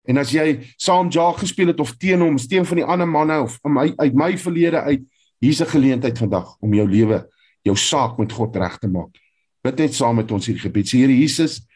En 0.08 0.16
as 0.16 0.30
jy 0.32 0.64
saam 0.80 1.10
Jag 1.12 1.42
gespeel 1.42 1.74
het 1.74 1.80
of 1.80 1.92
teen 2.00 2.22
hom, 2.24 2.38
steen 2.40 2.64
van 2.64 2.80
die 2.80 2.84
ander 2.84 3.06
manne 3.06 3.42
of 3.42 3.58
my, 3.68 3.92
uit 3.98 4.14
my 4.16 4.30
verlede 4.40 4.80
uit, 4.80 5.02
hier's 5.40 5.60
'n 5.60 5.68
geleentheid 5.68 6.16
vandag 6.18 6.56
om 6.60 6.72
jou 6.72 6.88
lewe, 6.88 7.28
jou 7.62 7.76
saak 7.76 8.18
met 8.18 8.32
God 8.32 8.56
reg 8.56 8.78
te 8.78 8.88
maak. 8.88 9.12
Bid 9.62 9.78
net 9.78 9.94
saam 9.94 10.16
met 10.16 10.32
ons 10.32 10.46
hierdie 10.46 10.62
gebed. 10.62 10.90
Here 10.90 11.12
Jesus, 11.12 11.68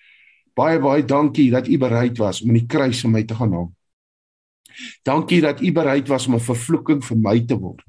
Baie 0.52 0.80
baie 0.80 1.04
dankie 1.04 1.48
dat 1.50 1.68
u 1.68 1.78
bereid 1.80 2.18
was 2.20 2.42
om 2.42 2.52
in 2.52 2.60
die 2.60 2.68
kruis 2.68 3.00
vir 3.04 3.12
my 3.12 3.22
te 3.24 3.36
gaan 3.38 3.54
hang. 3.56 3.70
Dankie 5.04 5.40
dat 5.44 5.62
u 5.64 5.72
bereid 5.72 6.08
was 6.08 6.26
om 6.26 6.34
'n 6.34 6.40
vervloeking 6.40 7.04
vir 7.04 7.16
my 7.16 7.40
te 7.40 7.56
word. 7.56 7.84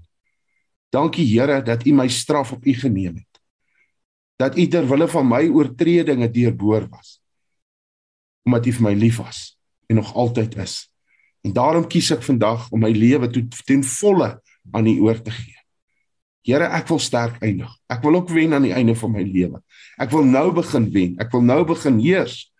Dankie 0.94 1.26
Here 1.26 1.62
dat 1.66 1.86
u 1.86 1.94
my 1.94 2.08
straf 2.08 2.52
op 2.52 2.66
u 2.66 2.74
geneem 2.74 3.16
het. 3.16 3.42
Dat 4.36 4.58
u 4.58 4.68
ter 4.68 4.88
wille 4.88 5.08
van 5.08 5.28
my 5.28 5.48
oortredinge 5.50 6.30
deurboor 6.30 6.88
was. 6.90 7.22
Omdat 8.44 8.66
u 8.66 8.74
vir 8.78 8.86
my 8.86 8.94
lief 8.94 9.18
was 9.18 9.58
en 9.90 9.96
nog 9.96 10.14
altyd 10.14 10.58
is. 10.58 10.92
En 11.42 11.54
daarom 11.54 11.88
kies 11.88 12.12
ek 12.14 12.22
vandag 12.24 12.70
om 12.72 12.80
my 12.80 12.92
lewe 12.94 13.30
ten 13.66 13.84
volle 13.84 14.42
aan 14.72 14.88
u 14.88 15.00
oor 15.02 15.22
te 15.22 15.32
gee. 15.32 15.58
Here, 16.44 16.68
ek 16.76 16.88
wil 16.92 17.00
sterk 17.00 17.40
eindig. 17.44 17.72
Ek 17.88 18.04
wil 18.04 18.20
ook 18.20 18.30
wen 18.30 18.54
aan 18.54 18.68
die 18.68 18.74
einde 18.76 18.96
van 19.00 19.12
my 19.12 19.24
lewe. 19.24 19.62
Ek 19.98 20.12
wil 20.12 20.28
nou 20.28 20.52
begin 20.54 20.90
wen. 20.92 21.16
Ek 21.24 21.32
wil 21.32 21.42
nou 21.42 21.62
begin 21.68 21.98
heers. 22.04 22.52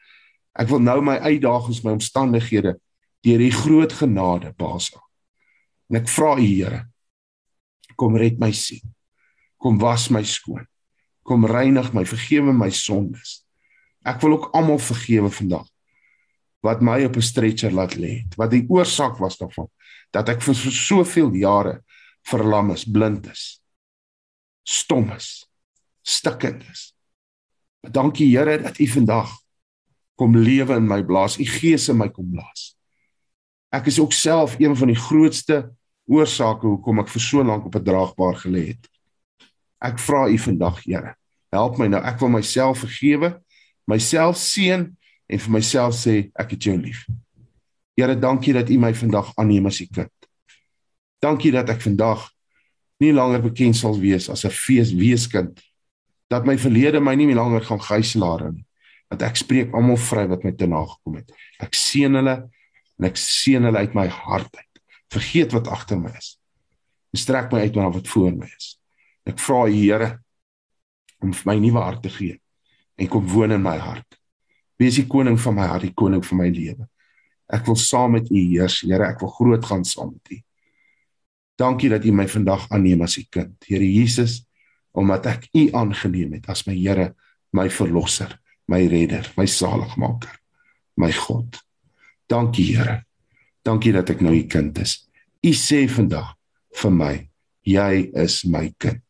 Ek 0.56 0.70
wil 0.72 0.80
nou 0.80 1.02
my 1.04 1.18
uitdagings, 1.20 1.84
my 1.84 1.92
omstandighede 1.98 2.78
deur 3.24 3.44
u 3.44 3.50
groot 3.52 3.94
genade 3.94 4.54
paas. 4.58 4.90
En 5.92 6.00
ek 6.00 6.10
vra 6.12 6.38
u, 6.40 6.48
Here, 6.48 6.84
kom 7.96 8.18
red 8.18 8.40
my 8.40 8.52
siel. 8.52 8.84
Kom 9.58 9.80
was 9.80 10.10
my 10.10 10.24
skoon. 10.24 10.66
Kom 11.24 11.46
reinig 11.48 11.94
my, 11.94 12.04
vergewe 12.06 12.54
my 12.54 12.70
sondes. 12.70 13.44
Ek 14.04 14.20
wil 14.22 14.38
ook 14.38 14.50
almal 14.54 14.80
vergewe 14.80 15.32
vandag 15.32 15.70
wat 16.64 16.80
my 16.80 17.04
op 17.04 17.18
'n 17.20 17.22
stretcher 17.22 17.72
laat 17.72 17.96
lê. 18.00 18.24
Wat 18.38 18.52
die 18.52 18.64
oorsaak 18.70 19.20
was 19.20 19.38
daarvan 19.38 19.68
dat 20.12 20.30
ek 20.30 20.42
vir 20.42 20.56
soveel 20.56 21.34
jare 21.36 21.84
verlam 22.24 22.72
is, 22.72 22.86
blind 22.86 23.28
is 23.28 23.64
stom 24.64 25.12
is, 25.12 25.46
stikkend 26.02 26.64
is. 26.72 26.92
Dankie 27.84 28.30
Here 28.32 28.58
dat 28.64 28.80
U 28.80 28.88
vandag 28.88 29.32
kom 30.16 30.36
lewe 30.38 30.78
in 30.80 30.88
my 30.88 31.02
blaas, 31.04 31.38
U 31.40 31.46
Gees 31.46 31.90
in 31.92 32.00
my 32.00 32.10
kom 32.12 32.32
blaas. 32.32 32.74
Ek 33.74 33.90
is 33.92 34.00
ook 34.00 34.14
self 34.16 34.56
een 34.62 34.76
van 34.78 34.92
die 34.94 35.00
grootste 35.00 35.66
oorsake 36.10 36.68
hoekom 36.68 37.00
ek 37.00 37.10
vir 37.10 37.22
so 37.22 37.44
lank 37.44 37.66
op 37.66 37.76
'n 37.76 37.84
draagbaar 37.84 38.36
gelê 38.36 38.68
het. 38.68 38.90
Ek 39.82 40.00
vra 40.00 40.28
U 40.28 40.38
vandag, 40.38 40.84
Here, 40.84 41.16
help 41.52 41.78
my 41.78 41.88
nou. 41.88 42.02
Ek 42.04 42.20
wil 42.20 42.30
myself 42.30 42.80
vergewe, 42.80 43.42
myself 43.88 44.38
seën 44.38 44.96
en 45.28 45.40
vir 45.40 45.52
myself 45.52 45.94
sê 45.94 46.32
ek 46.36 46.52
het 46.52 46.64
jou 46.64 46.78
lief. 46.78 47.06
Here, 47.96 48.16
dankie 48.16 48.54
dat 48.54 48.70
U 48.70 48.78
my 48.78 48.94
vandag 48.94 49.34
aanneem 49.36 49.66
as 49.66 49.80
U 49.80 49.88
kind. 49.92 50.12
Dankie 51.20 51.52
dat 51.52 51.70
ek 51.70 51.82
vandag 51.82 52.34
nie 53.04 53.14
langer 53.14 53.42
bekend 53.44 53.78
sal 53.78 53.98
wees 54.00 54.30
as 54.30 54.46
'n 54.46 54.52
fees 54.52 54.94
weeskind 54.94 55.62
dat 56.30 56.46
my 56.46 56.58
verlede 56.58 57.00
my 57.00 57.16
nie 57.16 57.34
langer 57.36 57.62
gaan 57.62 57.82
gijslaar 57.82 58.52
nie 58.52 58.66
dat 59.12 59.22
ek 59.30 59.36
spreek 59.38 59.74
almal 59.74 59.98
vry 59.98 60.26
wat 60.28 60.44
my 60.44 60.52
te 60.52 60.68
nagekom 60.68 61.20
het 61.20 61.32
ek 61.60 61.74
seën 61.78 62.14
hulle 62.20 62.38
en 63.00 63.10
ek 63.10 63.18
seën 63.20 63.64
hulle 63.64 63.84
uit 63.86 63.96
my 63.98 64.08
hart 64.08 64.54
uit 64.56 64.73
vergeet 65.14 65.56
wat 65.56 65.70
agter 65.72 66.00
my 66.00 66.14
is 66.18 66.36
en 67.14 67.22
strek 67.24 67.52
my 67.54 67.66
uit 67.66 67.78
na 67.80 67.90
wat 67.94 68.10
voor 68.14 68.32
my 68.36 68.50
is 68.50 68.74
ek 69.30 69.40
vra 69.40 69.66
die 69.70 69.84
Here 69.86 70.10
om 71.24 71.34
vir 71.34 71.52
my 71.52 71.60
nuwe 71.62 71.84
hart 71.84 72.04
te 72.04 72.12
gee 72.14 72.40
en 73.00 73.10
kom 73.10 73.28
woon 73.34 73.56
in 73.56 73.64
my 73.64 73.78
hart 73.82 74.20
wees 74.82 74.98
die 75.00 75.08
koning 75.08 75.38
van 75.40 75.60
my 75.60 75.70
hart 75.70 75.88
die 75.88 75.96
koning 75.96 76.24
van 76.26 76.44
my 76.44 76.50
lewe 76.54 76.90
ek 77.54 77.68
wil 77.70 77.78
saam 77.80 78.18
met 78.18 78.32
u 78.32 78.40
heers 78.40 78.82
Here 78.84 79.08
ek 79.08 79.22
wil 79.24 79.32
groot 79.38 79.70
gaan 79.70 79.86
saam 79.88 80.16
met 80.16 80.38
u 80.38 80.42
Dankie 81.56 81.90
dat 81.90 82.06
U 82.06 82.12
my 82.12 82.26
vandag 82.28 82.66
aanneem 82.74 83.02
as 83.06 83.18
U 83.18 83.24
kind. 83.30 83.54
Here 83.68 83.86
Jesus, 83.86 84.42
omdat 84.92 85.28
ek 85.30 85.48
U 85.54 85.68
aangeneem 85.78 86.34
het 86.40 86.50
as 86.50 86.66
my 86.66 86.74
Here, 86.76 87.14
my 87.54 87.70
verlosser, 87.70 88.40
my 88.68 88.82
redder, 88.90 89.30
my 89.38 89.46
saligmaker, 89.46 90.34
my 90.98 91.12
God. 91.14 91.62
Dankie 92.28 92.74
Here. 92.74 93.04
Dankie 93.64 93.94
dat 93.94 94.10
ek 94.10 94.24
nou 94.26 94.34
U 94.34 94.44
kind 94.50 94.78
is. 94.82 95.03
U 95.44 95.52
sê 95.52 95.84
vandag 95.92 96.32
vir 96.80 96.92
my, 96.96 97.16
jy 97.68 98.08
is 98.24 98.44
my 98.48 98.70
kind. 98.80 99.04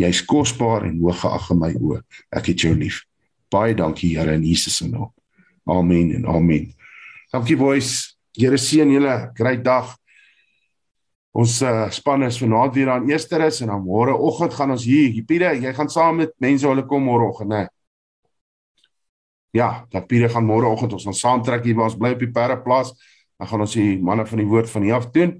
Jy's 0.00 0.22
kosbaar 0.26 0.88
en 0.88 0.98
hooggeag 0.98 1.50
in 1.54 1.60
my 1.60 1.70
oë. 1.78 2.00
Ek 2.34 2.50
het 2.50 2.64
jou 2.64 2.72
lief. 2.74 3.04
Baie 3.52 3.76
dankie 3.78 4.16
Here 4.16 4.34
in 4.34 4.42
Jesus 4.42 4.80
se 4.80 4.88
naam. 4.88 5.12
Amen 5.70 6.10
en 6.16 6.26
amen. 6.26 6.72
Dankie 7.30 7.56
boys. 7.56 8.16
Here 8.34 8.58
seën 8.58 8.90
julle. 8.90 9.14
Great 9.38 9.62
dag. 9.62 9.92
Ons 11.32 11.60
uh, 11.62 11.86
span 11.94 12.26
is 12.26 12.40
vanaand 12.42 12.74
weer 12.74 12.90
aan 12.92 13.06
Eersterus 13.08 13.62
en 13.62 13.70
dan 13.70 13.84
môre 13.86 14.12
oggend 14.18 14.52
gaan 14.56 14.74
ons 14.74 14.82
hier. 14.84 15.14
Piede, 15.24 15.54
jy 15.62 15.70
gaan 15.76 15.88
saam 15.88 16.18
met 16.24 16.34
mense 16.42 16.66
hulle 16.68 16.84
kom 16.90 17.06
môre 17.06 17.30
oggend, 17.30 17.54
né? 17.54 17.62
Ja, 19.54 19.86
dat 19.92 20.10
Piede 20.10 20.28
gaan 20.32 20.48
môre 20.48 20.68
oggend 20.68 20.92
ons 20.98 21.06
gaan 21.08 21.16
saamtrek 21.16 21.64
hier 21.64 21.78
waar 21.78 21.88
ons 21.92 21.96
bly 22.00 22.12
op 22.16 22.20
die 22.20 22.32
Perreplaas. 22.34 22.92
Dan 23.42 23.50
gaan 23.50 23.64
ons 23.64 23.72
die 23.74 23.96
manne 23.98 24.22
van 24.22 24.38
die 24.38 24.46
woord 24.46 24.70
van 24.70 24.84
hier 24.86 24.94
af 24.94 25.08
doen 25.10 25.32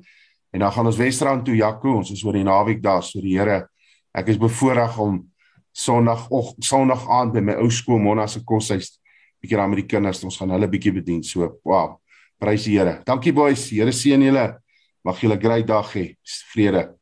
en 0.52 0.64
dan 0.64 0.72
gaan 0.74 0.88
ons 0.90 0.96
Wesrand 0.98 1.44
toe 1.46 1.54
Jaco. 1.54 1.92
Ons 2.00 2.10
is 2.10 2.24
oor 2.26 2.34
die 2.34 2.42
naweek 2.42 2.80
daar, 2.82 3.04
so 3.06 3.22
die 3.22 3.36
Here. 3.38 3.68
Ek 4.10 4.32
is 4.34 4.40
bevoorreg 4.42 4.96
om 5.00 5.20
Sondag 5.72 6.24
of 6.34 6.50
Sondag 6.58 7.06
aand 7.06 7.36
by 7.36 7.44
my 7.46 7.54
ou 7.62 7.70
skool 7.70 8.02
Monna 8.02 8.26
se 8.26 8.42
koshuis 8.44 8.96
bietjie 9.38 9.58
daar 9.58 9.70
met 9.70 9.84
die 9.84 9.86
kinders. 9.86 10.24
Ons 10.26 10.40
gaan 10.40 10.50
hulle 10.50 10.68
bietjie 10.70 10.92
bedien. 10.98 11.22
So, 11.22 11.46
wow. 11.62 12.00
Prys 12.42 12.66
die 12.66 12.74
Here. 12.74 12.98
Dankie 13.06 13.32
boys. 13.32 13.68
Here 13.70 13.94
seën 13.94 14.26
julle. 14.26 14.48
Mag 15.06 15.22
julle 15.22 15.38
'n 15.38 15.40
great 15.46 15.66
dag 15.66 15.94
hê. 15.94 16.16
Vrede. 16.52 17.01